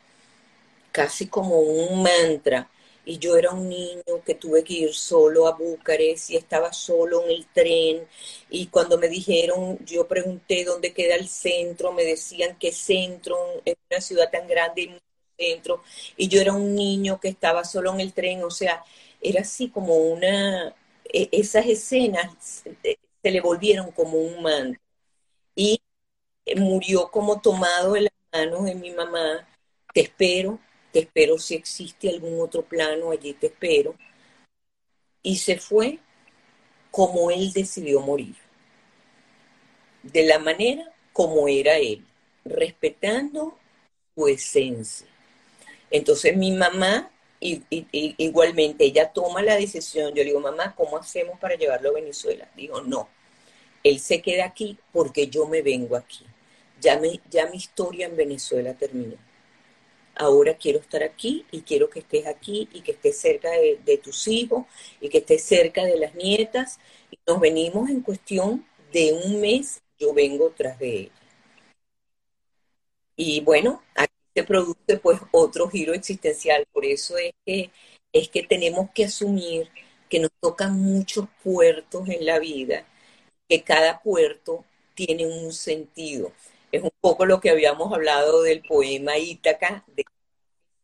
casi 0.93 1.27
como 1.29 1.61
un 1.61 2.03
mantra. 2.03 2.71
Y 3.05 3.19
yo 3.19 3.37
era 3.37 3.53
un 3.53 3.69
niño 3.69 4.03
que 4.25 4.35
tuve 4.35 4.65
que 4.65 4.75
ir 4.75 4.95
solo 4.95 5.47
a 5.47 5.53
Bucarest 5.53 6.31
y 6.31 6.37
estaba 6.37 6.73
solo 6.73 7.23
en 7.25 7.31
el 7.31 7.47
tren. 7.53 8.07
Y 8.51 8.67
cuando 8.67 8.99
me 8.99 9.09
dijeron, 9.09 9.79
yo 9.87 10.09
pregunté 10.09 10.65
dónde 10.65 10.93
queda 10.93 11.15
el 11.15 11.29
centro, 11.29 11.93
me 11.93 12.05
decían 12.05 12.59
que 12.59 12.73
centro 12.73 13.37
en 13.65 13.77
una 13.91 14.01
ciudad 14.01 14.29
tan 14.31 14.49
grande 14.49 14.83
y 14.83 14.99
centro. 15.39 15.83
Y 16.17 16.27
yo 16.29 16.41
era 16.41 16.53
un 16.53 16.75
niño 16.75 17.21
que 17.21 17.29
estaba 17.29 17.65
solo 17.65 17.93
en 17.95 18.01
el 18.01 18.13
tren, 18.13 18.43
o 18.43 18.51
sea, 18.51 18.83
era 19.21 19.43
así 19.43 19.69
como 19.71 19.95
una, 19.97 20.75
e, 21.13 21.29
esas 21.33 21.67
escenas 21.67 22.65
se 23.27 23.32
le 23.32 23.40
volvieron 23.40 23.90
como 23.90 24.19
un 24.19 24.40
manto 24.40 24.78
y 25.57 25.81
murió 26.55 27.11
como 27.11 27.40
tomado 27.40 27.97
en 27.97 28.05
las 28.05 28.12
manos 28.32 28.66
de 28.66 28.77
mi 28.77 28.93
mamá, 28.93 29.48
te 29.93 30.03
espero, 30.03 30.61
te 30.93 31.01
espero 31.01 31.36
si 31.36 31.57
existe 31.57 32.09
algún 32.09 32.40
otro 32.40 32.62
plano, 32.62 33.11
allí 33.11 33.32
te 33.32 33.48
espero. 33.48 33.97
Y 35.24 35.39
se 35.39 35.59
fue 35.59 35.98
como 36.93 37.32
él 37.32 37.53
decidió 37.53 38.01
morir, 38.01 38.36
de 40.05 40.24
la 40.24 40.39
manera 40.39 40.94
como 41.12 41.48
era 41.48 41.78
él, 41.78 42.07
respetando 42.44 43.59
su 44.15 44.28
esencia. 44.28 45.09
Entonces 45.90 46.36
mi 46.36 46.53
mamá, 46.53 47.11
y, 47.40 47.65
igualmente, 47.90 48.85
ella 48.85 49.12
toma 49.12 49.43
la 49.43 49.57
decisión, 49.57 50.11
yo 50.11 50.23
le 50.23 50.27
digo, 50.27 50.39
mamá, 50.39 50.77
¿cómo 50.77 50.97
hacemos 50.97 51.40
para 51.40 51.57
llevarlo 51.57 51.90
a 51.90 51.94
Venezuela? 51.94 52.48
Digo, 52.55 52.82
no, 52.82 53.09
él 53.82 54.01
se 54.01 54.23
queda 54.23 54.47
aquí 54.47 54.78
porque 54.93 55.28
yo 55.28 55.47
me 55.47 55.62
vengo 55.62 55.97
aquí. 55.97 56.24
Ya, 56.81 56.98
me, 56.98 57.20
ya 57.31 57.47
mi 57.47 57.57
historia 57.57 58.07
en 58.07 58.16
Venezuela 58.16 58.74
terminó 58.74 59.16
ahora 60.16 60.57
quiero 60.57 60.81
estar 60.81 61.03
aquí 61.03 61.44
y 61.51 61.61
quiero 61.62 61.89
que 61.90 62.01
estés 62.01 62.27
aquí 62.27 62.69
y 62.73 62.81
que 62.81 62.93
estés 62.93 63.19
cerca 63.19 63.51
de, 63.51 64.01
tus 64.03 64.27
hijos 64.28 64.65
y 65.01 65.09
que 65.09 65.19
estés 65.19 65.43
cerca 65.44 65.85
de 65.85 65.98
las 65.98 66.15
nietas. 66.15 66.78
Y 67.11 67.19
nos 67.27 67.40
venimos 67.40 67.90
en 67.90 68.01
cuestión 68.01 68.66
de 68.93 69.12
un 69.12 69.40
mes, 69.40 69.82
yo 69.98 70.12
vengo 70.15 70.53
tras 70.57 70.78
de 70.78 71.01
ella. 71.01 71.12
Y 73.16 73.40
bueno, 73.40 73.82
aquí 73.94 74.12
se 74.35 74.44
produce 74.44 74.98
pues 75.03 75.20
otro 75.31 75.69
giro 75.69 75.94
existencial, 75.94 76.66
por 76.73 76.85
eso 76.85 77.16
es 77.16 77.32
que, 77.44 77.70
es 78.12 78.28
que 78.28 78.43
tenemos 78.43 78.90
que 78.90 79.07
asumir 79.07 79.70
que 80.11 80.20
nos 80.20 80.31
tocan 80.40 80.78
muchos 80.78 81.27
puertos 81.43 82.09
en 82.09 82.27
la 82.27 82.39
vida, 82.39 82.86
que 83.48 83.62
cada 83.62 84.01
puerto 84.02 84.64
tiene 84.94 85.27
un 85.27 85.52
sentido. 85.52 86.32
Es 86.73 86.82
un 86.82 86.90
poco 87.01 87.27
lo 87.27 87.40
que 87.40 87.51
habíamos 87.51 87.93
hablado 87.93 88.43
del 88.43 88.62
poema 88.62 89.18
Ítaca, 89.18 89.85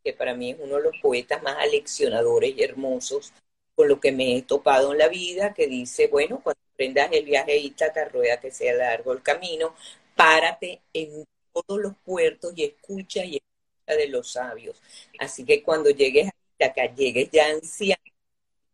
que 0.04 0.12
para 0.12 0.34
mí 0.34 0.50
es 0.50 0.58
uno 0.60 0.76
de 0.76 0.82
los 0.82 0.96
poetas 1.00 1.42
más 1.42 1.56
aleccionadores 1.58 2.54
y 2.56 2.62
hermosos 2.62 3.32
con 3.74 3.88
lo 3.88 4.00
que 4.00 4.12
me 4.12 4.36
he 4.36 4.42
topado 4.42 4.92
en 4.92 4.98
la 4.98 5.08
vida, 5.08 5.54
que 5.54 5.66
dice, 5.66 6.08
bueno, 6.08 6.40
cuando 6.42 6.60
aprendas 6.72 7.08
el 7.12 7.24
viaje 7.24 7.52
a 7.52 7.56
Ítaca, 7.56 8.04
rueda 8.06 8.40
que 8.40 8.50
sea 8.50 8.74
largo 8.74 9.12
el 9.12 9.22
camino, 9.22 9.74
párate 10.14 10.80
en 10.92 11.24
todos 11.52 11.80
los 11.80 11.94
puertos 12.04 12.52
y 12.56 12.64
escucha 12.64 13.24
y 13.24 13.36
escucha 13.36 13.96
de 13.96 14.08
los 14.08 14.32
sabios. 14.32 14.80
Así 15.18 15.44
que 15.44 15.62
cuando 15.62 15.90
llegues 15.90 16.28
a 16.28 16.34
Ítaca, 16.54 16.94
llegues 16.94 17.30
ya 17.30 17.48
anciano, 17.48 18.02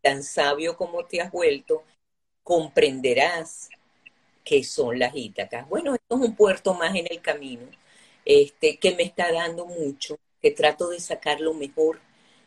tan 0.01 0.23
sabio 0.23 0.77
como 0.77 1.05
te 1.05 1.21
has 1.21 1.31
vuelto, 1.31 1.83
comprenderás 2.43 3.69
qué 4.49 4.63
son 4.63 4.97
las 4.97 5.15
Ítacas. 5.15 5.69
Bueno, 5.69 5.93
esto 5.93 6.15
es 6.15 6.21
un 6.21 6.35
puerto 6.35 6.73
más 6.73 6.95
en 6.95 7.05
el 7.07 7.21
camino, 7.21 7.67
este, 8.25 8.77
que 8.79 8.95
me 8.95 9.03
está 9.03 9.31
dando 9.31 9.67
mucho, 9.67 10.17
que 10.41 10.49
trato 10.49 10.89
de 10.89 10.99
sacar 10.99 11.39
lo 11.39 11.53
mejor 11.53 11.99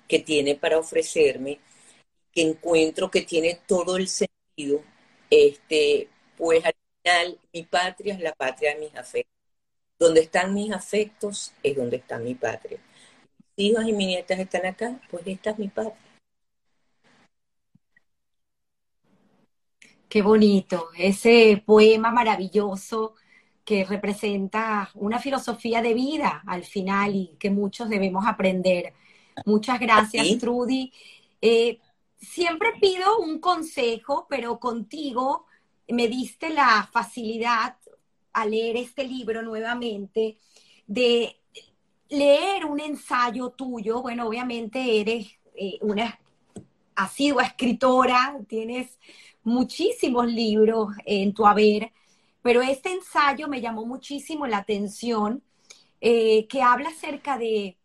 que 0.09 0.19
tiene 0.19 0.57
para 0.57 0.79
ofrecerme, 0.79 1.61
que 2.33 2.43
encuentro 2.43 3.09
que 3.09 3.23
tiene 3.23 3.61
todo 3.69 3.97
el 3.99 4.09
sentido, 4.09 4.83
este, 5.31 6.09
pues 6.37 6.65
al 6.65 6.75
final 7.05 7.39
mi 7.53 7.63
patria 7.63 8.15
es 8.15 8.21
la 8.21 8.33
patria 8.33 8.75
de 8.75 8.81
mis 8.81 8.97
afectos. 8.97 9.33
Donde 9.99 10.23
están 10.23 10.55
mis 10.55 10.73
afectos 10.73 11.53
es 11.63 11.77
donde 11.77 11.99
está 11.99 12.19
mi 12.19 12.35
patria. 12.35 12.81
Mis 13.57 13.71
hijos 13.71 13.85
y 13.87 13.93
mis 13.93 14.09
nietas 14.09 14.41
están 14.41 14.67
acá, 14.67 15.01
pues 15.09 15.25
esta 15.27 15.51
es 15.51 15.59
mi 15.59 15.69
patria. 15.69 16.12
Qué 20.13 20.21
bonito, 20.21 20.91
ese 20.95 21.63
poema 21.65 22.11
maravilloso 22.11 23.15
que 23.65 23.87
representa 23.87 24.91
una 24.93 25.19
filosofía 25.19 25.81
de 25.81 25.95
vida 25.95 26.43
al 26.47 26.65
final 26.65 27.15
y 27.15 27.37
que 27.39 27.49
muchos 27.49 27.89
debemos 27.89 28.27
aprender. 28.27 28.93
Muchas 29.47 29.81
gracias, 29.81 30.37
Trudy. 30.39 30.93
Eh, 31.41 31.79
siempre 32.19 32.73
pido 32.79 33.21
un 33.21 33.39
consejo, 33.39 34.27
pero 34.29 34.61
contigo 34.61 35.47
me 35.89 36.09
diste 36.09 36.51
la 36.51 36.87
facilidad 36.93 37.79
a 38.35 38.45
leer 38.45 38.77
este 38.77 39.05
libro 39.05 39.41
nuevamente 39.41 40.37
de 40.87 41.41
leer 42.11 42.67
un 42.67 42.81
ensayo 42.81 43.49
tuyo. 43.49 44.03
Bueno, 44.03 44.27
obviamente 44.27 45.01
eres 45.01 45.27
eh, 45.55 45.79
una 45.81 46.19
asidua 46.97 47.45
escritora, 47.45 48.37
tienes 48.47 48.99
muchísimos 49.45 50.27
libros 50.27 50.89
en 51.05 51.33
tu 51.35 51.47
haber, 51.47 51.93
pero 52.43 52.63
este 52.63 52.93
ensayo 52.93 53.49
me 53.49 53.61
llamó 53.61 53.87
muchísimo 53.87 54.47
la 54.47 54.59
atención, 54.59 55.43
eh, 56.01 56.47
que 56.49 56.63
habla 56.63 56.89
acerca 56.91 57.39
de 57.39 57.79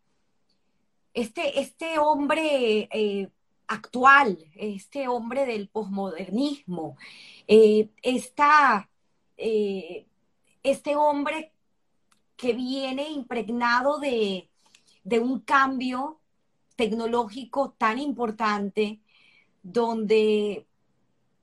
este, 1.14 1.60
este 1.60 1.98
hombre 1.98 2.88
eh, 2.92 3.30
actual, 3.68 4.38
este 4.56 5.08
hombre 5.08 5.46
del 5.46 5.68
posmodernismo, 5.68 6.96
eh, 7.46 7.88
este 10.62 10.96
hombre 10.96 11.52
que 12.36 12.52
viene 12.52 13.08
impregnado 13.10 13.98
de, 13.98 14.48
de 15.04 15.20
un 15.20 15.40
cambio 15.40 16.20
tecnológico 16.76 17.74
tan 17.76 17.98
importante, 17.98 19.00
donde 19.62 20.67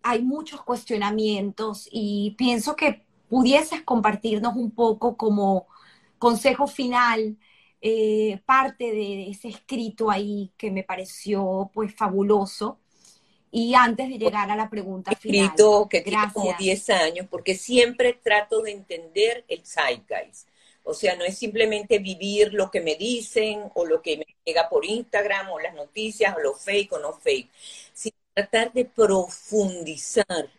hay 0.08 0.22
muchos 0.22 0.62
cuestionamientos 0.62 1.90
y 1.92 2.36
pienso 2.38 2.76
que 2.76 3.02
pudieses 3.28 3.82
compartirnos 3.82 4.56
un 4.56 4.70
poco 4.70 5.18
como 5.18 5.66
consejo 6.20 6.68
final 6.68 7.38
eh, 7.82 8.40
parte 8.46 8.92
de 8.92 9.32
ese 9.32 9.48
escrito 9.48 10.12
ahí 10.12 10.52
que 10.58 10.70
me 10.70 10.84
pareció 10.84 11.72
pues 11.74 11.96
fabuloso. 11.96 12.80
Y 13.50 13.74
antes 13.74 14.10
de 14.10 14.20
llegar 14.20 14.52
a 14.52 14.56
la 14.56 14.70
pregunta 14.70 15.16
final. 15.16 15.46
Escrito 15.46 15.88
que 15.90 16.02
tiene 16.02 16.32
como 16.32 16.54
10 16.54 16.90
años, 16.92 17.28
porque 17.28 17.56
siempre 17.56 18.14
trato 18.14 18.62
de 18.62 18.74
entender 18.74 19.44
el 19.48 19.66
zeitgeist. 19.66 20.50
O 20.84 20.94
sea, 20.94 21.16
no 21.16 21.24
es 21.24 21.36
simplemente 21.36 21.98
vivir 21.98 22.54
lo 22.54 22.70
que 22.70 22.82
me 22.82 22.96
dicen 22.96 23.72
o 23.74 23.86
lo 23.88 24.04
que 24.04 24.18
me 24.18 24.28
llega 24.46 24.70
por 24.70 24.86
Instagram 24.86 25.50
o 25.50 25.60
las 25.60 25.74
noticias 25.74 26.36
o 26.38 26.42
lo 26.42 26.54
fake 26.54 26.94
o 26.94 27.00
no 27.00 27.14
fake, 27.14 27.50
tratar 28.36 28.74
de 28.74 28.84
profundizar 28.86 30.50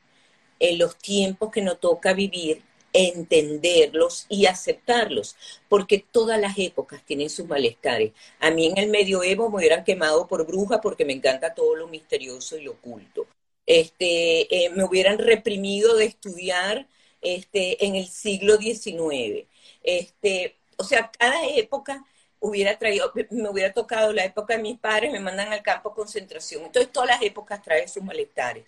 en 0.58 0.78
los 0.78 0.96
tiempos 0.96 1.50
que 1.50 1.60
nos 1.60 1.78
toca 1.78 2.14
vivir, 2.14 2.62
entenderlos 2.94 4.24
y 4.30 4.46
aceptarlos, 4.46 5.36
porque 5.68 6.02
todas 6.10 6.40
las 6.40 6.58
épocas 6.58 7.02
tienen 7.04 7.28
sus 7.28 7.46
malestares. 7.46 8.12
A 8.40 8.50
mí 8.50 8.66
en 8.66 8.78
el 8.78 8.88
medioevo 8.88 9.50
me 9.50 9.58
hubieran 9.58 9.84
quemado 9.84 10.26
por 10.26 10.46
bruja 10.46 10.80
porque 10.80 11.04
me 11.04 11.12
encanta 11.12 11.54
todo 11.54 11.76
lo 11.76 11.88
misterioso 11.88 12.56
y 12.56 12.62
lo 12.62 12.72
oculto. 12.72 13.26
Este, 13.66 14.64
eh, 14.64 14.70
me 14.70 14.84
hubieran 14.84 15.18
reprimido 15.18 15.96
de 15.96 16.06
estudiar 16.06 16.88
este, 17.20 17.84
en 17.84 17.96
el 17.96 18.06
siglo 18.06 18.56
XIX. 18.56 19.46
Este, 19.82 20.56
o 20.78 20.84
sea, 20.84 21.10
cada 21.18 21.46
época 21.48 22.06
hubiera 22.40 22.78
traído, 22.78 23.12
me 23.30 23.48
hubiera 23.48 23.72
tocado 23.72 24.12
la 24.12 24.24
época 24.24 24.56
de 24.56 24.62
mis 24.62 24.78
padres, 24.78 25.12
me 25.12 25.20
mandan 25.20 25.52
al 25.52 25.62
campo 25.62 25.94
concentración. 25.94 26.64
Entonces, 26.64 26.92
todas 26.92 27.08
las 27.10 27.22
épocas 27.22 27.62
traen 27.62 27.88
sus 27.88 28.02
malestares, 28.02 28.64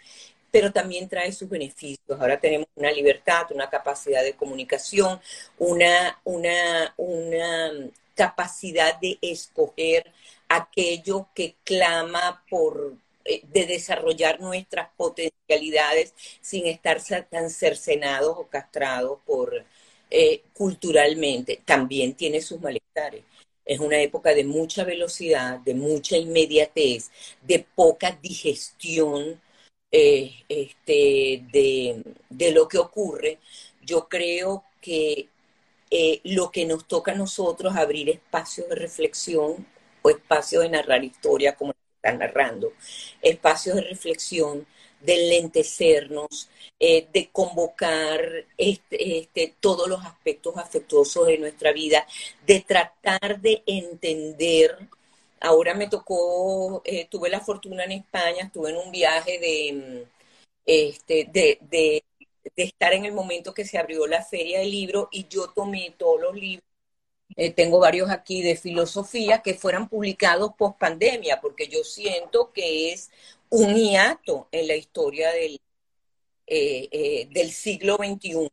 pero 0.50 0.72
también 0.72 1.08
trae 1.08 1.32
sus 1.32 1.48
beneficios. 1.48 2.20
Ahora 2.20 2.38
tenemos 2.40 2.68
una 2.74 2.90
libertad, 2.90 3.46
una 3.52 3.68
capacidad 3.70 4.22
de 4.22 4.34
comunicación, 4.34 5.20
una, 5.58 6.20
una, 6.24 6.94
una 6.96 7.72
capacidad 8.14 8.98
de 9.00 9.18
escoger 9.20 10.12
aquello 10.48 11.28
que 11.34 11.56
clama 11.64 12.42
por 12.50 12.94
eh, 13.24 13.42
de 13.52 13.66
desarrollar 13.66 14.40
nuestras 14.40 14.88
potencialidades 14.96 16.14
sin 16.40 16.66
estar 16.66 16.98
tan 17.30 17.50
cercenados 17.50 18.34
o 18.38 18.46
castrados 18.46 19.18
por 19.26 19.64
eh, 20.10 20.42
culturalmente. 20.54 21.60
También 21.64 22.14
tiene 22.14 22.40
sus 22.40 22.60
malestares. 22.60 23.24
Es 23.68 23.80
una 23.80 24.00
época 24.00 24.34
de 24.34 24.44
mucha 24.44 24.82
velocidad, 24.84 25.60
de 25.60 25.74
mucha 25.74 26.16
inmediatez, 26.16 27.10
de 27.42 27.66
poca 27.74 28.18
digestión 28.22 29.40
eh, 29.92 30.32
este, 30.48 31.44
de, 31.52 32.52
lo 32.52 32.66
que 32.66 32.78
ocurre. 32.78 33.38
Yo 33.82 34.08
creo 34.08 34.64
que 34.80 35.28
eh, 35.90 36.20
lo 36.24 36.50
que 36.50 36.64
nos 36.66 36.86
toca 36.88 37.12
a 37.12 37.14
nosotros 37.14 37.76
abrir 37.76 38.08
espacios 38.10 38.68
de 38.68 38.74
reflexión 38.74 39.66
o 40.02 40.10
espacios 40.10 40.62
de 40.62 40.70
narrar 40.70 41.04
historia 41.04 41.54
como 41.56 41.74
están 41.96 42.18
narrando, 42.20 42.72
espacios 43.22 43.76
de 43.76 43.82
reflexión 43.82 44.66
de 45.00 45.16
lentecernos, 45.28 46.48
eh, 46.78 47.08
de 47.12 47.28
convocar 47.30 48.20
este, 48.56 49.18
este, 49.18 49.54
todos 49.60 49.88
los 49.88 50.04
aspectos 50.04 50.56
afectuosos 50.56 51.26
de 51.26 51.38
nuestra 51.38 51.72
vida, 51.72 52.06
de 52.46 52.60
tratar 52.60 53.40
de 53.40 53.62
entender. 53.66 54.76
Ahora 55.40 55.74
me 55.74 55.88
tocó, 55.88 56.82
eh, 56.84 57.06
tuve 57.10 57.30
la 57.30 57.40
fortuna 57.40 57.84
en 57.84 57.92
España, 57.92 58.44
estuve 58.44 58.70
en 58.70 58.76
un 58.76 58.90
viaje 58.90 59.38
de, 59.38 60.06
este, 60.66 61.28
de, 61.32 61.58
de, 61.70 62.04
estar 62.56 62.92
en 62.92 63.04
el 63.04 63.12
momento 63.12 63.54
que 63.54 63.64
se 63.64 63.78
abrió 63.78 64.06
la 64.06 64.24
feria 64.24 64.60
del 64.60 64.70
libro 64.70 65.08
y 65.12 65.28
yo 65.28 65.48
tomé 65.50 65.94
todos 65.96 66.20
los 66.20 66.34
libros 66.34 66.68
eh, 67.36 67.52
tengo 67.52 67.78
varios 67.78 68.10
aquí 68.10 68.42
de 68.42 68.56
filosofía 68.56 69.42
que 69.42 69.54
fueran 69.54 69.88
publicados 69.88 70.52
post 70.58 70.78
pandemia, 70.78 71.40
porque 71.40 71.68
yo 71.68 71.84
siento 71.84 72.52
que 72.52 72.92
es 72.92 73.10
un 73.50 73.74
hiato 73.74 74.48
en 74.52 74.68
la 74.68 74.76
historia 74.76 75.32
del, 75.32 75.60
eh, 76.46 76.88
eh, 76.90 77.28
del 77.30 77.50
siglo 77.52 77.96
XXI. 77.96 78.50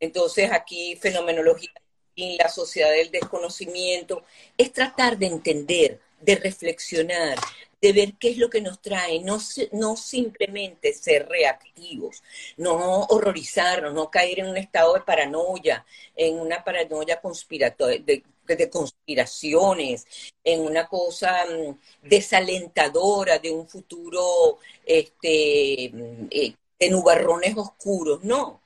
Entonces 0.00 0.50
aquí 0.52 0.96
fenomenología 0.96 1.70
y 2.14 2.36
la 2.36 2.48
sociedad 2.48 2.90
del 2.90 3.10
desconocimiento 3.10 4.24
es 4.58 4.72
tratar 4.72 5.16
de 5.18 5.26
entender, 5.26 6.00
de 6.20 6.36
reflexionar, 6.36 7.38
de 7.80 7.92
ver 7.92 8.14
qué 8.14 8.30
es 8.30 8.38
lo 8.38 8.48
que 8.48 8.60
nos 8.60 8.80
trae, 8.80 9.20
no, 9.20 9.38
no 9.72 9.96
simplemente 9.96 10.92
ser 10.94 11.28
reactivos, 11.28 12.22
no 12.56 13.04
horrorizarnos, 13.06 13.92
no 13.92 14.08
caer 14.10 14.38
en 14.40 14.48
un 14.48 14.56
estado 14.56 14.94
de 14.94 15.00
paranoia, 15.00 15.84
en 16.14 16.38
una 16.38 16.62
paranoia 16.62 17.20
conspiratoria, 17.20 17.98
de, 17.98 18.22
conspiraciones, 18.70 20.06
en 20.44 20.60
una 20.60 20.86
cosa 20.88 21.44
mm, 21.46 22.08
desalentadora 22.08 23.38
de 23.38 23.50
un 23.50 23.68
futuro 23.68 24.58
este, 24.84 25.90
mm, 25.92 26.26
eh, 26.30 26.54
de 26.78 26.90
nubarrones 26.90 27.56
oscuros, 27.56 28.24
no. 28.24 28.60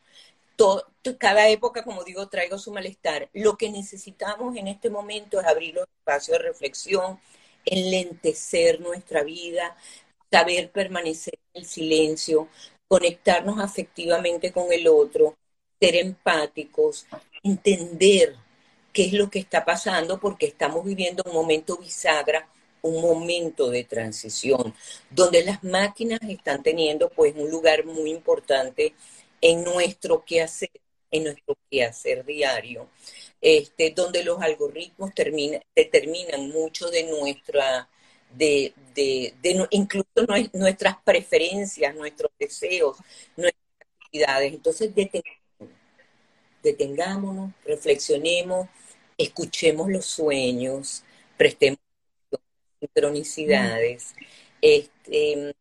cada 1.19 1.49
época, 1.49 1.85
como 1.85 2.05
digo, 2.05 2.29
traigo 2.29 2.59
su 2.59 2.73
malestar. 2.73 3.29
Lo 3.33 3.57
que 3.57 3.71
necesitamos 3.71 4.57
en 4.57 4.69
este 4.69 4.91
momento 4.91 5.41
es 5.41 5.47
abrir 5.47 5.75
los 5.75 5.87
espacios 5.99 6.39
de 6.39 6.45
reflexión, 6.45 7.21
enlentecer 7.65 8.81
nuestra 8.81 9.23
vida, 9.23 9.77
saber 10.31 10.71
permanecer 10.71 11.35
en 11.55 11.63
el 11.63 11.67
silencio, 11.69 12.49
conectarnos 12.89 13.59
afectivamente 13.61 14.53
con 14.53 14.73
el 14.73 14.89
otro, 14.89 15.37
ser 15.81 15.97
empáticos, 15.97 17.07
entender 17.43 18.37
qué 18.97 19.05
es 19.05 19.13
lo 19.13 19.29
que 19.29 19.39
está 19.39 19.63
pasando, 19.63 20.19
porque 20.19 20.47
estamos 20.47 20.83
viviendo 20.83 21.23
un 21.27 21.35
momento 21.35 21.77
bisagra, 21.77 22.49
un 22.81 23.03
momento 23.03 23.69
de 23.69 23.85
transición, 23.85 24.75
donde 25.11 25.45
las 25.45 25.63
máquinas 25.63 26.19
están 26.23 26.63
teniendo 26.63 27.11
pues 27.11 27.35
un 27.37 27.51
lugar 27.51 27.85
muy 27.85 28.11
importante 28.11 28.95
en 29.43 29.65
nuestro 29.65 30.25
quehacer, 30.25 30.71
en 31.11 31.25
nuestro 31.25 31.59
quehacer 31.71 32.25
diario, 32.25 32.89
este, 33.43 33.91
donde 33.91 34.25
los 34.25 34.41
algoritmos 34.41 35.11
determinan 35.75 36.49
mucho 36.49 36.89
de 36.89 37.03
nuestra, 37.03 37.91
de, 38.35 38.73
de, 38.95 39.35
de, 39.43 39.67
incluso 39.73 40.09
nuestras 40.55 40.97
preferencias, 41.05 41.95
nuestros 41.95 42.33
deseos, 42.39 42.97
nuestras 43.37 43.63
actividades. 44.01 44.55
Entonces, 44.55 44.91
detengámonos, 46.63 47.53
reflexionemos, 47.63 48.69
escuchemos 49.19 49.91
los 49.91 50.07
sueños, 50.07 51.05
prestemos 51.37 51.79
sincronicidades, 52.81 54.15
este, 54.61 55.55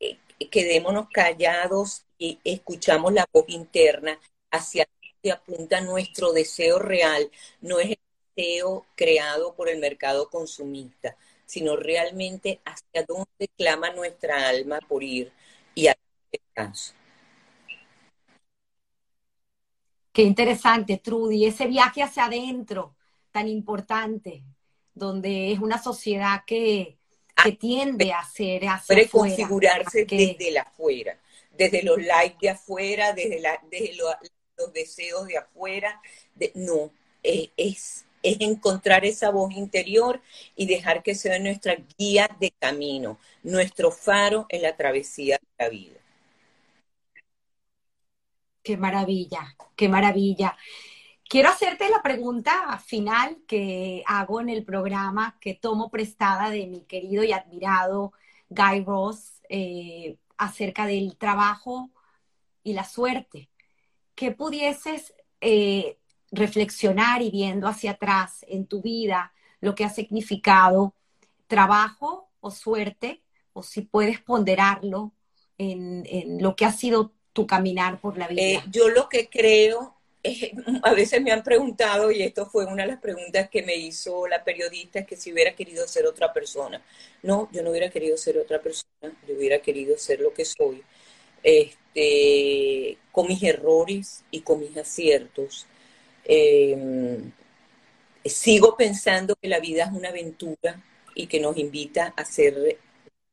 eh, 0.00 0.18
quedémonos 0.50 1.08
callados 1.12 2.04
y 2.18 2.38
escuchamos 2.44 3.12
la 3.12 3.26
voz 3.32 3.44
interna 3.48 4.18
hacia 4.50 4.88
donde 5.22 5.32
apunta 5.32 5.80
nuestro 5.80 6.32
deseo 6.32 6.78
real, 6.78 7.30
no 7.60 7.78
es 7.80 7.90
el 7.90 7.98
deseo 8.36 8.86
creado 8.94 9.54
por 9.54 9.68
el 9.68 9.78
mercado 9.78 10.28
consumista, 10.30 11.16
sino 11.46 11.76
realmente 11.76 12.60
hacia 12.64 13.04
dónde 13.06 13.48
clama 13.56 13.90
nuestra 13.90 14.48
alma 14.48 14.80
por 14.88 15.02
ir 15.02 15.32
y 15.74 15.88
a 15.88 15.96
descanso. 16.30 16.94
Qué 20.18 20.24
interesante, 20.24 20.96
Trudy, 20.96 21.46
ese 21.46 21.68
viaje 21.68 22.02
hacia 22.02 22.24
adentro 22.24 22.96
tan 23.30 23.46
importante, 23.46 24.42
donde 24.92 25.52
es 25.52 25.60
una 25.60 25.80
sociedad 25.80 26.42
que, 26.44 26.98
que 27.40 27.52
tiende 27.52 28.12
a 28.12 28.24
ser 28.24 28.66
hacia 28.66 28.96
Preconfigurarse 28.96 30.06
desde 30.06 30.50
la 30.50 30.62
afuera, 30.62 31.16
desde 31.56 31.84
los 31.84 32.02
likes 32.02 32.38
de 32.40 32.50
afuera, 32.50 33.12
desde, 33.12 33.38
la, 33.38 33.62
desde 33.70 33.94
los 33.94 34.72
deseos 34.72 35.28
de 35.28 35.38
afuera. 35.38 36.02
De, 36.34 36.50
no, 36.56 36.90
es, 37.22 37.50
es, 37.56 38.04
encontrar 38.20 39.04
esa 39.04 39.30
voz 39.30 39.54
interior 39.54 40.20
y 40.56 40.66
dejar 40.66 41.04
que 41.04 41.14
sea 41.14 41.38
nuestra 41.38 41.76
guía 41.96 42.28
de 42.40 42.50
camino, 42.58 43.20
nuestro 43.44 43.92
faro 43.92 44.46
en 44.48 44.62
la 44.62 44.76
travesía 44.76 45.38
de 45.40 45.64
la 45.64 45.68
vida. 45.68 45.97
Qué 48.68 48.76
maravilla, 48.76 49.56
qué 49.76 49.88
maravilla. 49.88 50.54
Quiero 51.26 51.48
hacerte 51.48 51.88
la 51.88 52.02
pregunta 52.02 52.78
final 52.84 53.38
que 53.48 54.02
hago 54.04 54.42
en 54.42 54.50
el 54.50 54.62
programa, 54.62 55.38
que 55.40 55.54
tomo 55.54 55.90
prestada 55.90 56.50
de 56.50 56.66
mi 56.66 56.82
querido 56.82 57.24
y 57.24 57.32
admirado 57.32 58.12
Guy 58.50 58.84
Ross 58.84 59.40
eh, 59.48 60.18
acerca 60.36 60.84
del 60.84 61.16
trabajo 61.16 61.88
y 62.62 62.74
la 62.74 62.84
suerte. 62.84 63.48
¿Qué 64.14 64.32
pudieses 64.32 65.14
eh, 65.40 65.96
reflexionar 66.30 67.22
y 67.22 67.30
viendo 67.30 67.68
hacia 67.68 67.92
atrás 67.92 68.44
en 68.48 68.66
tu 68.66 68.82
vida 68.82 69.32
lo 69.62 69.74
que 69.74 69.86
ha 69.86 69.88
significado 69.88 70.94
trabajo 71.46 72.28
o 72.40 72.50
suerte, 72.50 73.22
o 73.54 73.62
si 73.62 73.80
puedes 73.80 74.20
ponderarlo 74.20 75.14
en, 75.56 76.04
en 76.04 76.42
lo 76.42 76.54
que 76.54 76.66
ha 76.66 76.72
sido 76.72 77.14
tu 77.32 77.46
caminar 77.46 78.00
por 78.00 78.16
la 78.18 78.28
vida? 78.28 78.42
Eh, 78.42 78.62
yo 78.70 78.88
lo 78.88 79.08
que 79.08 79.28
creo, 79.28 79.94
es, 80.22 80.50
a 80.82 80.92
veces 80.92 81.22
me 81.22 81.32
han 81.32 81.42
preguntado, 81.42 82.10
y 82.10 82.22
esto 82.22 82.46
fue 82.46 82.66
una 82.66 82.82
de 82.82 82.90
las 82.90 83.00
preguntas 83.00 83.48
que 83.48 83.62
me 83.62 83.74
hizo 83.76 84.26
la 84.26 84.44
periodista, 84.44 85.04
que 85.06 85.16
si 85.16 85.32
hubiera 85.32 85.54
querido 85.54 85.86
ser 85.86 86.06
otra 86.06 86.32
persona. 86.32 86.82
No, 87.22 87.48
yo 87.52 87.62
no 87.62 87.70
hubiera 87.70 87.90
querido 87.90 88.16
ser 88.16 88.38
otra 88.38 88.60
persona, 88.60 89.12
yo 89.26 89.34
hubiera 89.34 89.58
querido 89.58 89.96
ser 89.98 90.20
lo 90.20 90.32
que 90.32 90.44
soy, 90.44 90.82
este, 91.42 92.98
con 93.12 93.28
mis 93.28 93.42
errores 93.42 94.24
y 94.30 94.40
con 94.40 94.60
mis 94.60 94.76
aciertos. 94.76 95.66
Em, 96.24 97.32
sigo 98.24 98.76
pensando 98.76 99.36
que 99.36 99.48
la 99.48 99.60
vida 99.60 99.84
es 99.84 99.92
una 99.92 100.10
aventura 100.10 100.82
y 101.14 101.26
que 101.26 101.40
nos 101.40 101.56
invita 101.56 102.12
a, 102.16 102.22
hacer, 102.22 102.78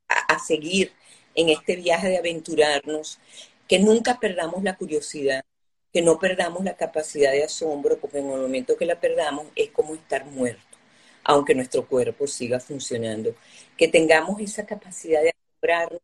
a 0.08 0.40
seguir 0.40 0.92
en 1.36 1.50
este 1.50 1.76
viaje 1.76 2.08
de 2.08 2.18
aventurarnos 2.18 3.20
que 3.68 3.80
nunca 3.80 4.20
perdamos 4.20 4.64
la 4.64 4.76
curiosidad, 4.78 5.44
que 5.92 6.02
no 6.02 6.20
perdamos 6.20 6.64
la 6.64 6.76
capacidad 6.76 7.32
de 7.32 7.44
asombro, 7.44 7.98
porque 8.00 8.20
en 8.20 8.30
el 8.30 8.42
momento 8.42 8.78
que 8.78 8.86
la 8.86 9.00
perdamos 9.00 9.48
es 9.56 9.72
como 9.72 9.96
estar 9.96 10.26
muerto, 10.26 10.78
aunque 11.24 11.56
nuestro 11.56 11.88
cuerpo 11.88 12.28
siga 12.28 12.60
funcionando. 12.60 13.36
Que 13.78 13.88
tengamos 13.88 14.40
esa 14.42 14.66
capacidad 14.66 15.22
de 15.22 15.34
asombrarnos, 15.34 16.02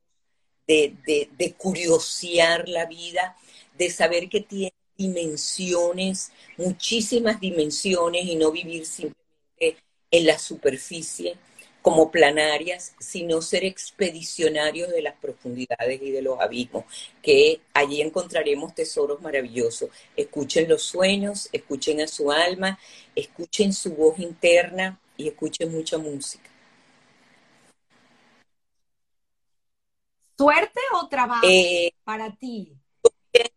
de, 0.67 0.95
de, 1.05 1.29
de 1.37 1.55
la 2.67 2.85
vida, 2.85 3.35
de 3.77 3.89
saber 3.89 4.29
que 4.29 4.41
tiene 4.41 4.73
dimensiones, 4.95 6.31
muchísimas 6.57 7.39
dimensiones 7.39 8.25
y 8.25 8.35
no 8.35 8.51
vivir 8.51 8.85
simplemente 8.85 9.77
en 10.11 10.25
la 10.25 10.37
superficie 10.37 11.37
como 11.81 12.11
planarias, 12.11 12.93
sino 12.99 13.41
ser 13.41 13.63
expedicionarios 13.65 14.89
de 14.89 15.01
las 15.01 15.15
profundidades 15.15 16.01
y 16.01 16.11
de 16.11 16.21
los 16.21 16.39
abismos, 16.39 16.85
que 17.21 17.61
allí 17.73 18.01
encontraremos 18.01 18.75
tesoros 18.75 19.21
maravillosos. 19.21 19.89
Escuchen 20.15 20.69
los 20.69 20.83
sueños, 20.83 21.49
escuchen 21.51 22.01
a 22.01 22.07
su 22.07 22.31
alma, 22.31 22.77
escuchen 23.15 23.73
su 23.73 23.95
voz 23.95 24.19
interna 24.19 24.99
y 25.17 25.27
escuchen 25.27 25.71
mucha 25.71 25.97
música. 25.97 26.49
¿Suerte 30.37 30.79
o 30.93 31.07
trabajo 31.07 31.47
eh, 31.47 31.93
para 32.03 32.35
ti? 32.35 32.73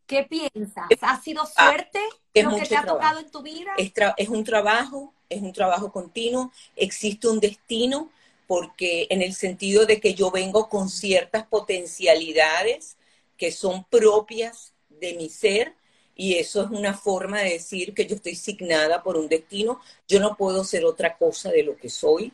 ¿Qué 0.07 0.25
piensas? 0.25 0.85
¿Ha 1.01 1.21
sido 1.21 1.43
ah, 1.57 1.69
suerte 1.69 1.99
lo 2.35 2.57
que 2.57 2.67
te 2.67 2.77
ha 2.77 2.85
tocado 2.85 3.21
en 3.21 3.31
tu 3.31 3.43
vida? 3.43 3.73
es 3.79 4.29
un 4.29 4.45
trabajo, 4.45 5.14
es 5.29 5.43
un 5.43 5.53
trabajo 5.53 5.93
continuo, 5.93 6.53
existe 6.77 7.29
un 7.29 7.41
destino, 7.41 8.11
porque 8.47 9.07
en 9.11 9.23
el 9.23 9.35
sentido 9.35 9.87
de 9.87 10.01
que 10.01 10.15
yo 10.15 10.31
vengo 10.31 10.69
con 10.69 10.89
ciertas 10.89 11.47
potencialidades 11.47 12.97
que 13.37 13.51
son 13.51 13.85
propias 13.85 14.73
de 14.89 15.15
mi 15.15 15.29
ser, 15.29 15.75
y 16.17 16.35
eso 16.35 16.63
es 16.63 16.71
una 16.71 16.95
forma 16.95 17.41
de 17.41 17.55
decir 17.55 17.93
que 17.95 18.07
yo 18.07 18.15
estoy 18.17 18.37
signada 18.37 19.03
por 19.03 19.17
un 19.17 19.29
destino, 19.29 19.81
yo 20.07 20.21
no 20.21 20.37
puedo 20.37 20.63
ser 20.65 20.85
otra 20.85 21.17
cosa 21.17 21.51
de 21.51 21.65
lo 21.65 21.77
que 21.77 21.91
soy. 21.91 22.33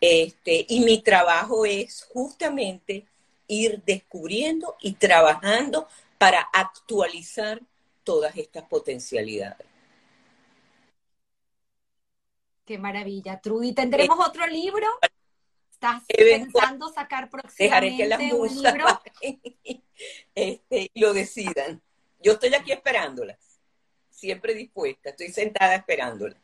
Este, 0.00 0.66
y 0.68 0.80
mi 0.80 1.00
trabajo 1.00 1.64
es 1.64 2.08
justamente 2.12 3.06
ir 3.46 3.82
descubriendo 3.86 4.76
y 4.80 4.94
trabajando 4.94 5.86
para 6.18 6.40
actualizar 6.40 7.60
todas 8.02 8.36
estas 8.36 8.64
potencialidades. 8.64 9.73
Qué 12.64 12.78
maravilla, 12.78 13.40
Trudy. 13.40 13.74
¿Tendremos 13.74 14.18
eh, 14.18 14.22
otro 14.26 14.46
libro? 14.46 14.86
¿Estás 15.70 16.02
pensando 16.06 16.88
sacar 16.88 17.28
próximamente 17.28 17.96
que 18.02 18.08
las 18.08 18.32
un 18.32 18.62
libro? 18.62 18.86
este, 20.34 20.90
lo 20.94 21.12
decidan. 21.12 21.82
Yo 22.22 22.32
estoy 22.32 22.54
aquí 22.54 22.72
esperándolas, 22.72 23.38
siempre 24.08 24.54
dispuesta, 24.54 25.10
estoy 25.10 25.28
sentada 25.28 25.74
esperándolas. 25.74 26.38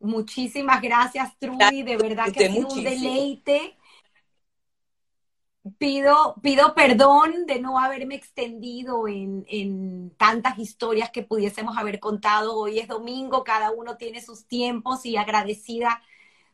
Muchísimas 0.00 0.80
gracias, 0.80 1.38
Trudy, 1.38 1.82
de 1.82 1.96
verdad 1.98 2.32
que 2.32 2.46
ha 2.46 2.50
sido 2.50 2.68
un 2.68 2.82
deleite 2.82 3.76
Pido, 5.78 6.34
pido 6.42 6.74
perdón 6.74 7.46
de 7.46 7.60
no 7.60 7.78
haberme 7.78 8.16
extendido 8.16 9.06
en, 9.06 9.44
en, 9.48 10.10
tantas 10.16 10.58
historias 10.58 11.10
que 11.10 11.22
pudiésemos 11.22 11.78
haber 11.78 12.00
contado. 12.00 12.56
Hoy 12.56 12.80
es 12.80 12.88
domingo, 12.88 13.44
cada 13.44 13.70
uno 13.70 13.96
tiene 13.96 14.20
sus 14.20 14.46
tiempos 14.48 15.06
y 15.06 15.16
agradecida 15.16 16.02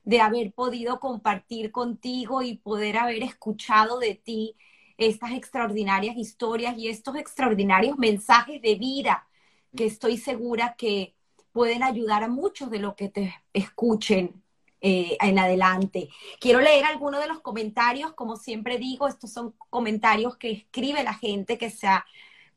de 0.05 0.21
haber 0.21 0.53
podido 0.53 1.01
compartir 1.01 1.73
contigo 1.73 2.43
y 2.43 2.59
poder 2.59 2.99
haber 2.99 3.23
escuchado 3.23 3.99
de 3.99 4.15
ti 4.15 4.57
estas 4.99 5.33
extraordinarias 5.33 6.17
historias 6.17 6.77
y 6.77 6.89
estos 6.89 7.17
extraordinarios 7.17 7.97
mensajes 7.97 8.61
de 8.61 8.75
vida 8.75 9.27
que 9.75 9.87
estoy 9.87 10.19
segura 10.19 10.75
que 10.77 11.15
pueden 11.53 11.83
ayudar 11.83 12.25
a 12.25 12.29
muchos 12.29 12.71
de 12.71 12.79
los 12.81 12.95
que 12.95 13.09
te 13.09 13.35
escuchen 13.55 14.43
eh, 14.81 15.17
en 15.21 15.39
adelante. 15.41 16.09
Quiero 16.41 16.61
leer 16.61 16.85
algunos 16.85 17.21
de 17.21 17.27
los 17.27 17.41
comentarios, 17.41 18.13
como 18.13 18.37
siempre 18.37 18.79
digo, 18.79 19.09
estos 19.09 19.33
son 19.33 19.55
comentarios 19.71 20.37
que 20.37 20.53
escribe 20.53 21.03
la 21.03 21.15
gente 21.15 21.59
que 21.59 21.69
se 21.69 21.89
ha 21.89 22.07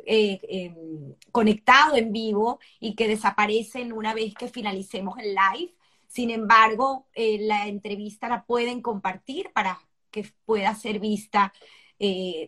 eh, 0.06 0.40
em, 0.44 1.16
conectado 1.32 1.96
en 1.96 2.12
vivo 2.12 2.60
y 2.80 2.94
que 2.96 3.08
desaparecen 3.08 3.92
una 3.92 4.14
vez 4.14 4.36
que 4.36 4.48
finalicemos 4.48 5.18
el 5.18 5.36
live. 5.36 5.74
Sin 6.08 6.30
embargo, 6.30 7.08
eh, 7.16 7.40
la 7.42 7.68
entrevista 7.68 8.30
la 8.30 8.46
pueden 8.46 8.82
compartir 8.84 9.52
para 9.54 9.80
que 10.12 10.26
pueda 10.46 10.76
ser 10.76 11.00
vista 11.00 11.54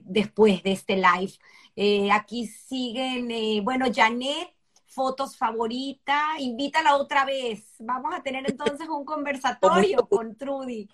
después 0.01 0.63
de 0.63 0.71
este 0.71 0.95
live. 0.97 2.11
aquí 2.11 2.47
siguen, 2.47 3.63
bueno, 3.63 3.85
Janet 3.93 4.52
fotos 4.93 5.37
favorita, 5.37 6.35
invítala 6.39 6.95
otra 6.95 7.25
vez. 7.25 7.75
Vamos 7.79 8.13
a 8.13 8.21
tener 8.21 8.49
entonces 8.49 8.87
un 8.87 9.05
conversatorio 9.05 10.07
con 10.07 10.35
Trudy. 10.35 10.87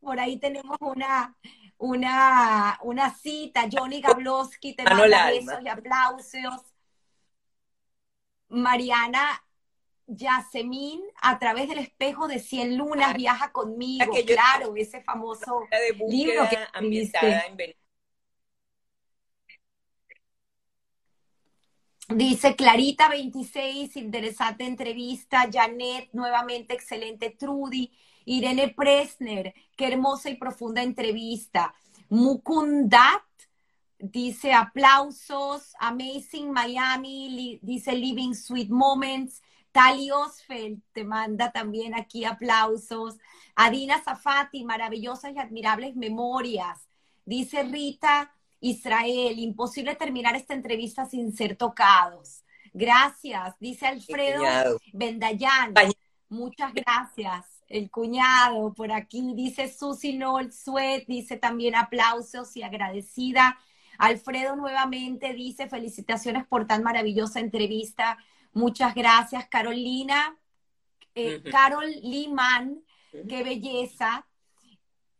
Por 0.00 0.18
ahí 0.20 0.38
tenemos 0.38 0.76
una, 0.80 1.36
una, 1.78 2.78
una 2.82 3.14
cita. 3.14 3.68
Johnny 3.70 4.00
Gablowski 4.00 4.74
te 4.74 4.84
manda 4.84 5.30
besos 5.30 5.58
y 5.62 5.68
aplausos. 5.68 6.62
Mariana 8.48 9.42
Yasemín, 10.06 11.00
a 11.22 11.38
través 11.38 11.68
del 11.68 11.78
espejo 11.78 12.28
de 12.28 12.38
Cien 12.38 12.76
Lunas, 12.76 13.14
viaja 13.14 13.52
conmigo. 13.52 14.12
Claro, 14.26 14.74
ese 14.76 15.02
famoso 15.02 15.62
libro 16.08 16.48
que 16.48 16.58
ambientada 16.72 17.46
en 17.46 17.56
Dice 22.08 22.54
Clarita 22.54 23.08
26, 23.08 23.96
interesante 23.96 24.66
entrevista. 24.66 25.48
Janet, 25.50 26.10
nuevamente 26.12 26.74
excelente. 26.74 27.30
Trudy. 27.30 27.90
Irene 28.26 28.68
Presner, 28.68 29.54
qué 29.76 29.88
hermosa 29.88 30.30
y 30.30 30.36
profunda 30.36 30.82
entrevista. 30.82 31.74
Mukundat 32.08 33.22
dice 33.98 34.52
aplausos. 34.52 35.74
Amazing 35.78 36.50
Miami, 36.52 37.58
dice 37.62 37.92
Living 37.92 38.34
Sweet 38.34 38.70
Moments. 38.70 39.42
Tali 39.72 40.10
Osfeld 40.10 40.80
te 40.92 41.04
manda 41.04 41.52
también 41.52 41.94
aquí 41.94 42.24
aplausos. 42.24 43.16
Adina 43.56 44.00
Zafati, 44.02 44.64
maravillosas 44.64 45.34
y 45.34 45.38
admirables 45.38 45.96
memorias. 45.96 46.88
Dice 47.24 47.62
Rita 47.64 48.34
Israel, 48.64 49.38
imposible 49.38 49.94
terminar 49.94 50.34
esta 50.36 50.54
entrevista 50.54 51.04
sin 51.04 51.36
ser 51.36 51.54
tocados. 51.54 52.42
Gracias, 52.72 53.54
dice 53.60 53.86
Alfredo 53.86 54.42
Bendayán. 54.92 55.74
Muchas 56.30 56.72
gracias. 56.72 57.44
El 57.68 57.90
cuñado 57.90 58.72
por 58.72 58.90
aquí 58.90 59.34
dice 59.34 59.70
Susi 59.70 60.16
Noel 60.16 60.50
Suet, 60.50 61.04
dice 61.06 61.36
también 61.36 61.74
aplausos 61.74 62.56
y 62.56 62.62
agradecida. 62.62 63.58
Alfredo 63.98 64.56
nuevamente 64.56 65.34
dice 65.34 65.68
felicitaciones 65.68 66.46
por 66.46 66.66
tan 66.66 66.82
maravillosa 66.82 67.40
entrevista. 67.40 68.16
Muchas 68.54 68.94
gracias, 68.94 69.46
Carolina. 69.48 70.38
Eh, 71.14 71.42
Carol 71.50 71.90
Liman, 72.02 72.82
qué 73.28 73.44
belleza. 73.44 74.26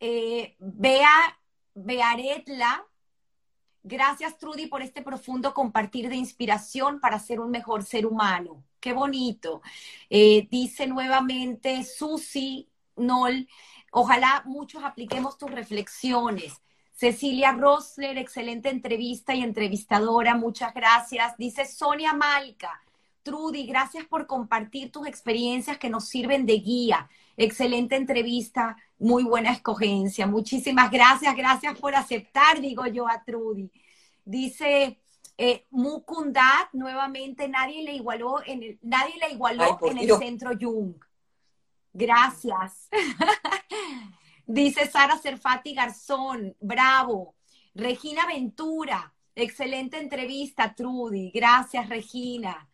Eh, 0.01 0.57
Bea 0.59 1.39
Bearetla, 1.75 2.87
Gracias, 3.87 4.39
Trudy, 4.39 4.67
por 4.67 4.81
este 4.81 5.03
profundo 5.03 5.53
compartir 5.53 6.09
de 6.09 6.17
inspiración 6.17 7.01
para 7.01 7.19
ser 7.19 7.39
un 7.39 7.51
mejor 7.51 7.85
ser 7.85 8.07
humano. 8.07 8.65
Qué 8.81 8.95
bonito. 8.95 9.61
Eh, 10.09 10.49
dice 10.51 10.87
nuevamente 10.87 11.85
Susi 11.85 12.67
Nol, 12.97 13.47
ojalá 13.93 14.43
muchos 14.47 14.83
apliquemos 14.83 15.37
tus 15.37 15.51
reflexiones. 15.51 16.63
Cecilia 16.93 17.53
Rosler, 17.53 18.17
excelente 18.17 18.71
entrevista 18.71 19.35
y 19.35 19.43
entrevistadora, 19.43 20.35
muchas 20.35 20.73
gracias. 20.73 21.37
Dice 21.37 21.67
Sonia 21.67 22.15
Malca, 22.15 22.83
Trudy, 23.23 23.67
gracias 23.67 24.07
por 24.07 24.27
compartir 24.27 24.93
tus 24.93 25.07
experiencias 25.07 25.77
que 25.77 25.91
nos 25.91 26.09
sirven 26.09 26.47
de 26.47 26.55
guía. 26.55 27.11
Excelente 27.37 27.97
entrevista, 27.97 28.77
muy 28.99 29.25
buena 29.25 29.53
escogencia. 29.53 30.27
Muchísimas 30.27 30.91
gracias, 30.91 31.35
gracias 31.37 31.79
por 31.79 31.95
aceptar, 31.95 32.61
digo 32.61 32.87
yo 32.87 33.09
a 33.09 33.23
Trudy. 33.25 33.71
Dice 34.25 35.01
eh, 35.37 35.67
Mukundat, 35.71 36.73
nuevamente, 36.73 37.49
nadie 37.49 37.83
le 37.83 37.95
igualó 37.95 38.37
en 38.47 38.63
el, 38.63 38.79
nadie 38.83 39.15
le 39.19 39.35
igualó 39.35 39.79
en 39.83 39.99
el 39.99 40.17
centro 40.17 40.53
Jung. 40.59 40.95
Gracias. 41.93 42.89
Dice 44.47 44.87
Sara 44.87 45.19
Serfati 45.19 45.75
Garzón, 45.75 46.55
bravo. 46.61 47.35
Regina 47.75 48.27
Ventura, 48.27 49.13
excelente 49.35 49.99
entrevista, 49.99 50.75
Trudy. 50.75 51.31
Gracias, 51.35 51.89
Regina. 51.89 52.69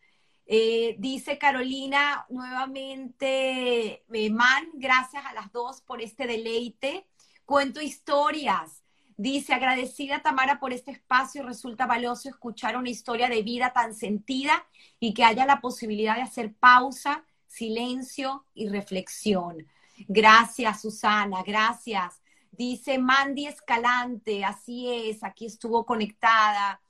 Eh, 0.45 0.95
dice 0.99 1.37
Carolina 1.37 2.25
nuevamente, 2.29 4.03
eh, 4.11 4.29
Man, 4.31 4.69
gracias 4.73 5.25
a 5.25 5.33
las 5.33 5.51
dos 5.51 5.81
por 5.81 6.01
este 6.01 6.27
deleite. 6.27 7.07
Cuento 7.45 7.81
historias. 7.81 8.83
Dice, 9.17 9.53
agradecida 9.53 10.23
Tamara 10.23 10.59
por 10.59 10.73
este 10.73 10.91
espacio, 10.91 11.43
resulta 11.43 11.85
valioso 11.85 12.27
escuchar 12.27 12.75
una 12.75 12.89
historia 12.89 13.29
de 13.29 13.43
vida 13.43 13.71
tan 13.71 13.93
sentida 13.93 14.65
y 14.99 15.13
que 15.13 15.23
haya 15.23 15.45
la 15.45 15.61
posibilidad 15.61 16.15
de 16.15 16.23
hacer 16.23 16.53
pausa, 16.55 17.23
silencio 17.45 18.45
y 18.55 18.69
reflexión. 18.69 19.67
Gracias, 20.07 20.81
Susana, 20.81 21.43
gracias. 21.43 22.21
Dice 22.51 22.97
Mandy 22.97 23.47
Escalante, 23.47 24.43
así 24.43 24.89
es, 24.89 25.23
aquí 25.23 25.45
estuvo 25.45 25.85
conectada. 25.85 26.81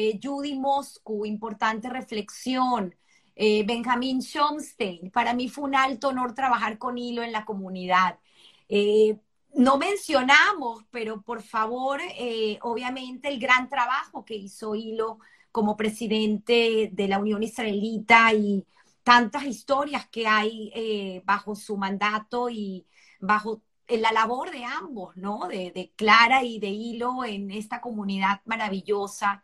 Eh, 0.00 0.20
Judy 0.22 0.54
Moscu, 0.54 1.26
importante 1.26 1.88
reflexión. 1.90 2.94
Eh, 3.34 3.64
Benjamín 3.66 4.20
Schomstein, 4.22 5.10
para 5.10 5.34
mí 5.34 5.48
fue 5.48 5.64
un 5.64 5.74
alto 5.74 6.08
honor 6.08 6.34
trabajar 6.34 6.78
con 6.78 6.96
Hilo 6.96 7.24
en 7.24 7.32
la 7.32 7.44
comunidad. 7.44 8.20
Eh, 8.68 9.18
no 9.54 9.76
mencionamos, 9.76 10.84
pero 10.92 11.22
por 11.22 11.42
favor, 11.42 12.00
eh, 12.16 12.60
obviamente 12.62 13.28
el 13.28 13.40
gran 13.40 13.68
trabajo 13.68 14.24
que 14.24 14.36
hizo 14.36 14.76
Hilo 14.76 15.18
como 15.50 15.76
presidente 15.76 16.90
de 16.92 17.08
la 17.08 17.18
Unión 17.18 17.42
Israelita 17.42 18.32
y 18.34 18.64
tantas 19.02 19.46
historias 19.46 20.06
que 20.08 20.28
hay 20.28 21.22
bajo 21.24 21.56
su 21.56 21.76
mandato 21.76 22.50
y 22.50 22.86
bajo 23.18 23.62
la 23.88 24.12
labor 24.12 24.52
de 24.52 24.64
ambos, 24.64 25.16
¿no? 25.16 25.48
De, 25.48 25.72
de 25.72 25.92
Clara 25.96 26.44
y 26.44 26.60
de 26.60 26.68
Hilo 26.68 27.24
en 27.24 27.50
esta 27.50 27.80
comunidad 27.80 28.42
maravillosa 28.44 29.42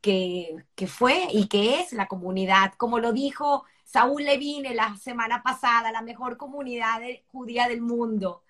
que, 0.00 0.64
fue 0.86 1.28
y 1.32 1.48
que 1.48 1.80
es 1.80 1.92
la 1.92 2.06
comunidad, 2.06 2.74
como 2.76 2.98
lo 2.98 3.12
dijo 3.12 3.64
Saúl 3.84 4.24
Levine 4.24 4.74
la 4.74 4.96
semana 4.96 5.42
pasada, 5.42 5.92
la 5.92 6.02
mejor 6.02 6.36
comunidad 6.36 7.00
judía 7.26 7.68
del 7.68 7.80
mundo. 7.80 8.44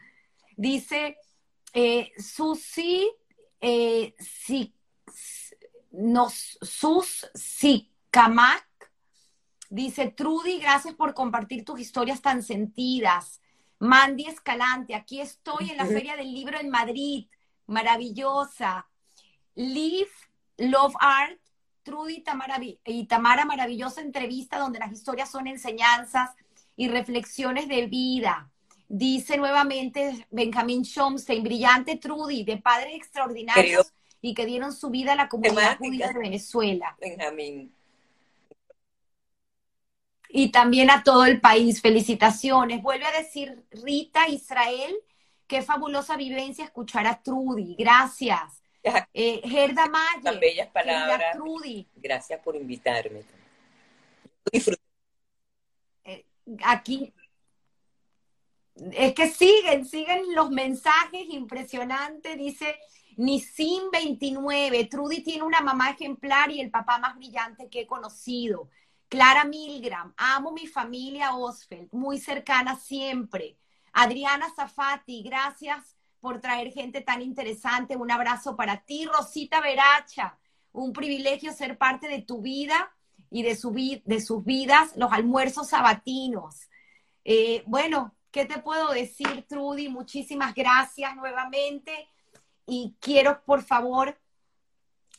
Dice 0.56 1.18
eh, 1.73 2.12
Susi, 2.18 3.10
eh, 3.60 4.14
si, 4.18 4.74
nos, 5.93 6.59
Sus 6.60 7.27
Sikamak, 7.35 8.66
dice 9.70 10.09
Trudy, 10.09 10.59
gracias 10.59 10.94
por 10.94 11.14
compartir 11.14 11.64
tus 11.64 11.81
historias 11.81 12.20
tan 12.20 12.43
sentidas. 12.43 13.40
Mandy 13.78 14.27
Escalante, 14.27 14.94
aquí 14.94 15.20
estoy 15.20 15.70
en 15.70 15.77
la 15.77 15.86
Feria 15.86 16.16
del 16.16 16.32
Libro 16.32 16.59
en 16.59 16.70
Madrid, 16.70 17.27
maravillosa. 17.66 18.89
Live 19.55 20.10
Love 20.58 20.94
Art, 21.00 21.38
Trudy 21.82 22.24
y 22.84 23.06
Tamara, 23.06 23.44
maravillosa 23.44 24.00
entrevista 24.00 24.58
donde 24.58 24.78
las 24.78 24.92
historias 24.92 25.30
son 25.30 25.46
enseñanzas 25.46 26.30
y 26.76 26.88
reflexiones 26.88 27.68
de 27.68 27.86
vida. 27.86 28.50
Dice 28.88 29.36
nuevamente 29.36 30.26
Benjamín 30.30 30.84
Schomstein, 30.84 31.42
brillante 31.42 31.96
Trudy, 31.96 32.44
de 32.44 32.56
padres 32.58 32.94
extraordinarios 32.94 33.92
y 34.20 34.34
que 34.34 34.46
dieron 34.46 34.72
su 34.72 34.90
vida 34.90 35.12
a 35.12 35.16
la 35.16 35.28
comunidad 35.28 35.78
judía 35.78 36.08
de 36.08 36.18
Venezuela. 36.18 36.96
Benjamín. 37.00 37.72
Y 40.28 40.50
también 40.50 40.90
a 40.90 41.02
todo 41.02 41.24
el 41.24 41.40
país. 41.40 41.80
Felicitaciones. 41.80 42.82
Vuelve 42.82 43.06
a 43.06 43.12
decir 43.12 43.64
Rita 43.70 44.28
Israel, 44.28 44.94
qué 45.46 45.62
fabulosa 45.62 46.16
vivencia 46.16 46.64
escuchar 46.64 47.06
a 47.06 47.22
Trudy. 47.22 47.76
Gracias. 47.78 48.62
Eh, 49.12 49.40
Gerda 49.44 49.86
Mayer. 49.86 50.22
Tan 50.22 50.40
bellas 50.40 50.68
palabras. 50.68 51.36
Gracias 51.96 52.40
por 52.40 52.56
invitarme. 52.56 53.22
Eh, 56.04 56.24
aquí. 56.64 57.12
Es 58.92 59.14
que 59.14 59.28
siguen, 59.28 59.86
siguen 59.86 60.34
los 60.34 60.50
mensajes 60.50 61.26
impresionantes. 61.30 62.36
Dice 62.36 62.78
Nisim 63.16 63.90
29. 63.90 64.84
Trudy 64.84 65.22
tiene 65.22 65.42
una 65.42 65.60
mamá 65.60 65.90
ejemplar 65.90 66.50
y 66.50 66.60
el 66.60 66.70
papá 66.70 66.98
más 66.98 67.16
brillante 67.16 67.68
que 67.68 67.80
he 67.80 67.86
conocido. 67.86 68.68
Clara 69.08 69.44
Milgram, 69.44 70.12
amo 70.16 70.50
mi 70.50 70.66
familia 70.66 71.36
Osfeld, 71.36 71.88
muy 71.92 72.18
cercana 72.18 72.76
siempre. 72.76 73.56
Adriana 73.92 74.52
Zafati, 74.54 75.22
gracias 75.22 75.95
por 76.27 76.40
traer 76.40 76.73
gente 76.73 77.03
tan 77.03 77.23
interesante. 77.23 77.94
Un 77.94 78.11
abrazo 78.11 78.57
para 78.57 78.78
ti, 78.78 79.07
Rosita 79.07 79.61
Veracha. 79.61 80.36
Un 80.73 80.93
privilegio 80.93 81.53
ser 81.53 81.78
parte 81.78 82.09
de 82.09 82.20
tu 82.20 82.43
vida 82.43 82.93
y 83.31 83.44
de, 83.44 83.51
de 84.05 84.20
sus 84.20 84.44
vidas, 84.44 84.97
los 84.97 85.12
almuerzos 85.12 85.69
sabatinos. 85.69 86.69
Eh, 87.24 87.62
bueno, 87.66 88.12
¿qué 88.32 88.44
te 88.44 88.59
puedo 88.59 88.90
decir, 88.90 89.47
Trudy? 89.48 89.89
Muchísimas 89.89 90.53
gracias 90.53 91.15
nuevamente 91.15 91.93
y 92.66 92.97
quiero, 92.98 93.44
por 93.44 93.62
favor, 93.62 94.19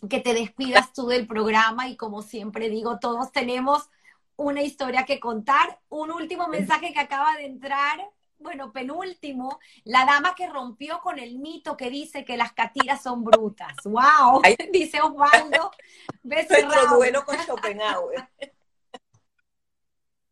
que 0.09 0.19
te 0.19 0.33
despidas 0.33 0.91
tú 0.91 1.07
del 1.07 1.25
programa 1.25 1.87
y 1.87 1.95
como 1.95 2.21
siempre 2.21 2.69
digo, 2.69 2.99
todos 2.99 3.31
tenemos 3.31 3.89
una 4.35 4.61
historia 4.61 5.05
que 5.05 5.21
contar. 5.21 5.79
Un 5.87 6.11
último 6.11 6.49
mensaje 6.49 6.91
que 6.91 6.99
acaba 6.99 7.33
de 7.37 7.45
entrar, 7.45 7.97
bueno, 8.39 8.71
penúltimo, 8.71 9.59
la 9.83 10.05
dama 10.05 10.35
que 10.35 10.47
rompió 10.47 10.99
con 11.01 11.19
el 11.19 11.39
mito 11.39 11.75
que 11.75 11.89
dice 11.89 12.23
que 12.23 12.37
las 12.37 12.53
catiras 12.53 13.01
son 13.01 13.23
brutas. 13.23 13.73
¡Wow! 13.83 14.41
Dice 14.71 15.01
Osvaldo. 15.01 15.71
Nuestro 16.23 16.95
duelo 16.95 17.25
con 17.25 17.35
Schopenhauer. 17.37 18.29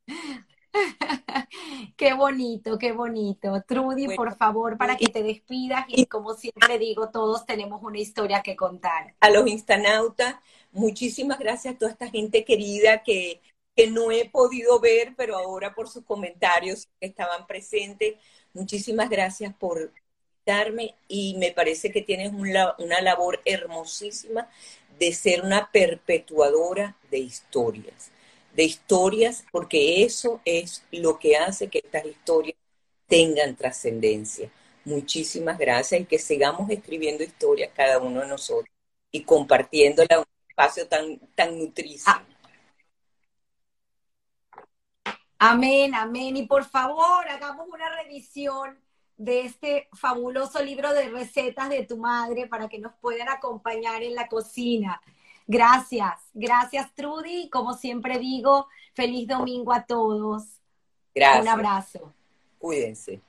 qué 1.97 2.13
bonito, 2.13 2.77
qué 2.77 2.91
bonito. 2.91 3.63
Trudy, 3.67 4.15
por 4.15 4.35
favor, 4.35 4.77
para 4.77 4.97
que 4.97 5.07
te 5.07 5.23
despidas 5.23 5.85
y 5.87 6.05
como 6.05 6.33
siempre 6.33 6.77
digo, 6.77 7.09
todos 7.09 7.45
tenemos 7.45 7.81
una 7.81 7.99
historia 7.99 8.41
que 8.43 8.55
contar. 8.55 9.15
A 9.19 9.29
los 9.29 9.47
instanautas, 9.47 10.35
muchísimas 10.71 11.39
gracias 11.39 11.75
a 11.75 11.77
toda 11.77 11.91
esta 11.91 12.09
gente 12.09 12.43
querida 12.45 13.03
que, 13.03 13.41
que 13.75 13.87
no 13.87 14.11
he 14.11 14.29
podido 14.29 14.79
ver, 14.79 15.13
pero 15.17 15.37
ahora 15.37 15.73
por 15.73 15.89
sus 15.89 16.03
comentarios 16.05 16.87
estaban 16.99 17.45
presentes. 17.47 18.15
Muchísimas 18.53 19.09
gracias 19.09 19.53
por 19.53 19.91
darme 20.45 20.95
y 21.07 21.35
me 21.37 21.51
parece 21.51 21.91
que 21.91 22.01
tienes 22.01 22.31
una, 22.33 22.75
labor 23.01 23.41
hermosísima 23.45 24.49
de 24.99 25.11
ser 25.13 25.41
una 25.41 25.71
perpetuadora 25.71 26.95
de 27.11 27.19
historias 27.19 28.11
de 28.55 28.63
historias, 28.63 29.43
porque 29.51 30.03
eso 30.03 30.39
es 30.45 30.83
lo 30.91 31.19
que 31.19 31.35
hace 31.35 31.67
que 31.67 31.79
estas 31.79 32.05
historias 32.05 32.55
tengan 33.07 33.55
trascendencia. 33.55 34.49
Muchísimas 34.85 35.57
gracias 35.57 36.01
y 36.01 36.05
que 36.05 36.19
sigamos 36.19 36.69
escribiendo 36.69 37.23
historias 37.23 37.71
cada 37.75 37.99
uno 37.99 38.21
de 38.21 38.27
nosotros 38.27 38.69
y 39.11 39.23
compartiéndola 39.23 40.07
en 40.09 40.19
un 40.19 40.25
espacio 40.49 40.87
tan, 40.87 41.19
tan 41.35 41.57
nutricio. 41.59 42.05
Ah. 42.07 42.23
Amén, 45.47 45.93
amén. 45.93 46.35
Y 46.37 46.47
por 46.47 46.65
favor, 46.65 47.27
hagamos 47.29 47.67
una 47.67 47.87
revisión 48.01 48.79
de 49.15 49.41
este 49.41 49.87
fabuloso 49.93 50.61
libro 50.63 50.91
de 50.91 51.09
recetas 51.09 51.69
de 51.69 51.85
tu 51.85 51.97
madre 51.97 52.47
para 52.47 52.67
que 52.67 52.79
nos 52.79 52.93
puedan 52.95 53.29
acompañar 53.29 54.01
en 54.01 54.15
la 54.15 54.27
cocina. 54.27 54.99
Gracias, 55.45 56.19
gracias 56.33 56.93
Trudy. 56.95 57.49
Como 57.51 57.75
siempre 57.75 58.17
digo, 58.17 58.67
feliz 58.93 59.27
domingo 59.27 59.71
a 59.71 59.85
todos. 59.85 60.61
Gracias. 61.13 61.43
Un 61.43 61.49
abrazo. 61.49 62.13
Cuídense. 62.57 63.21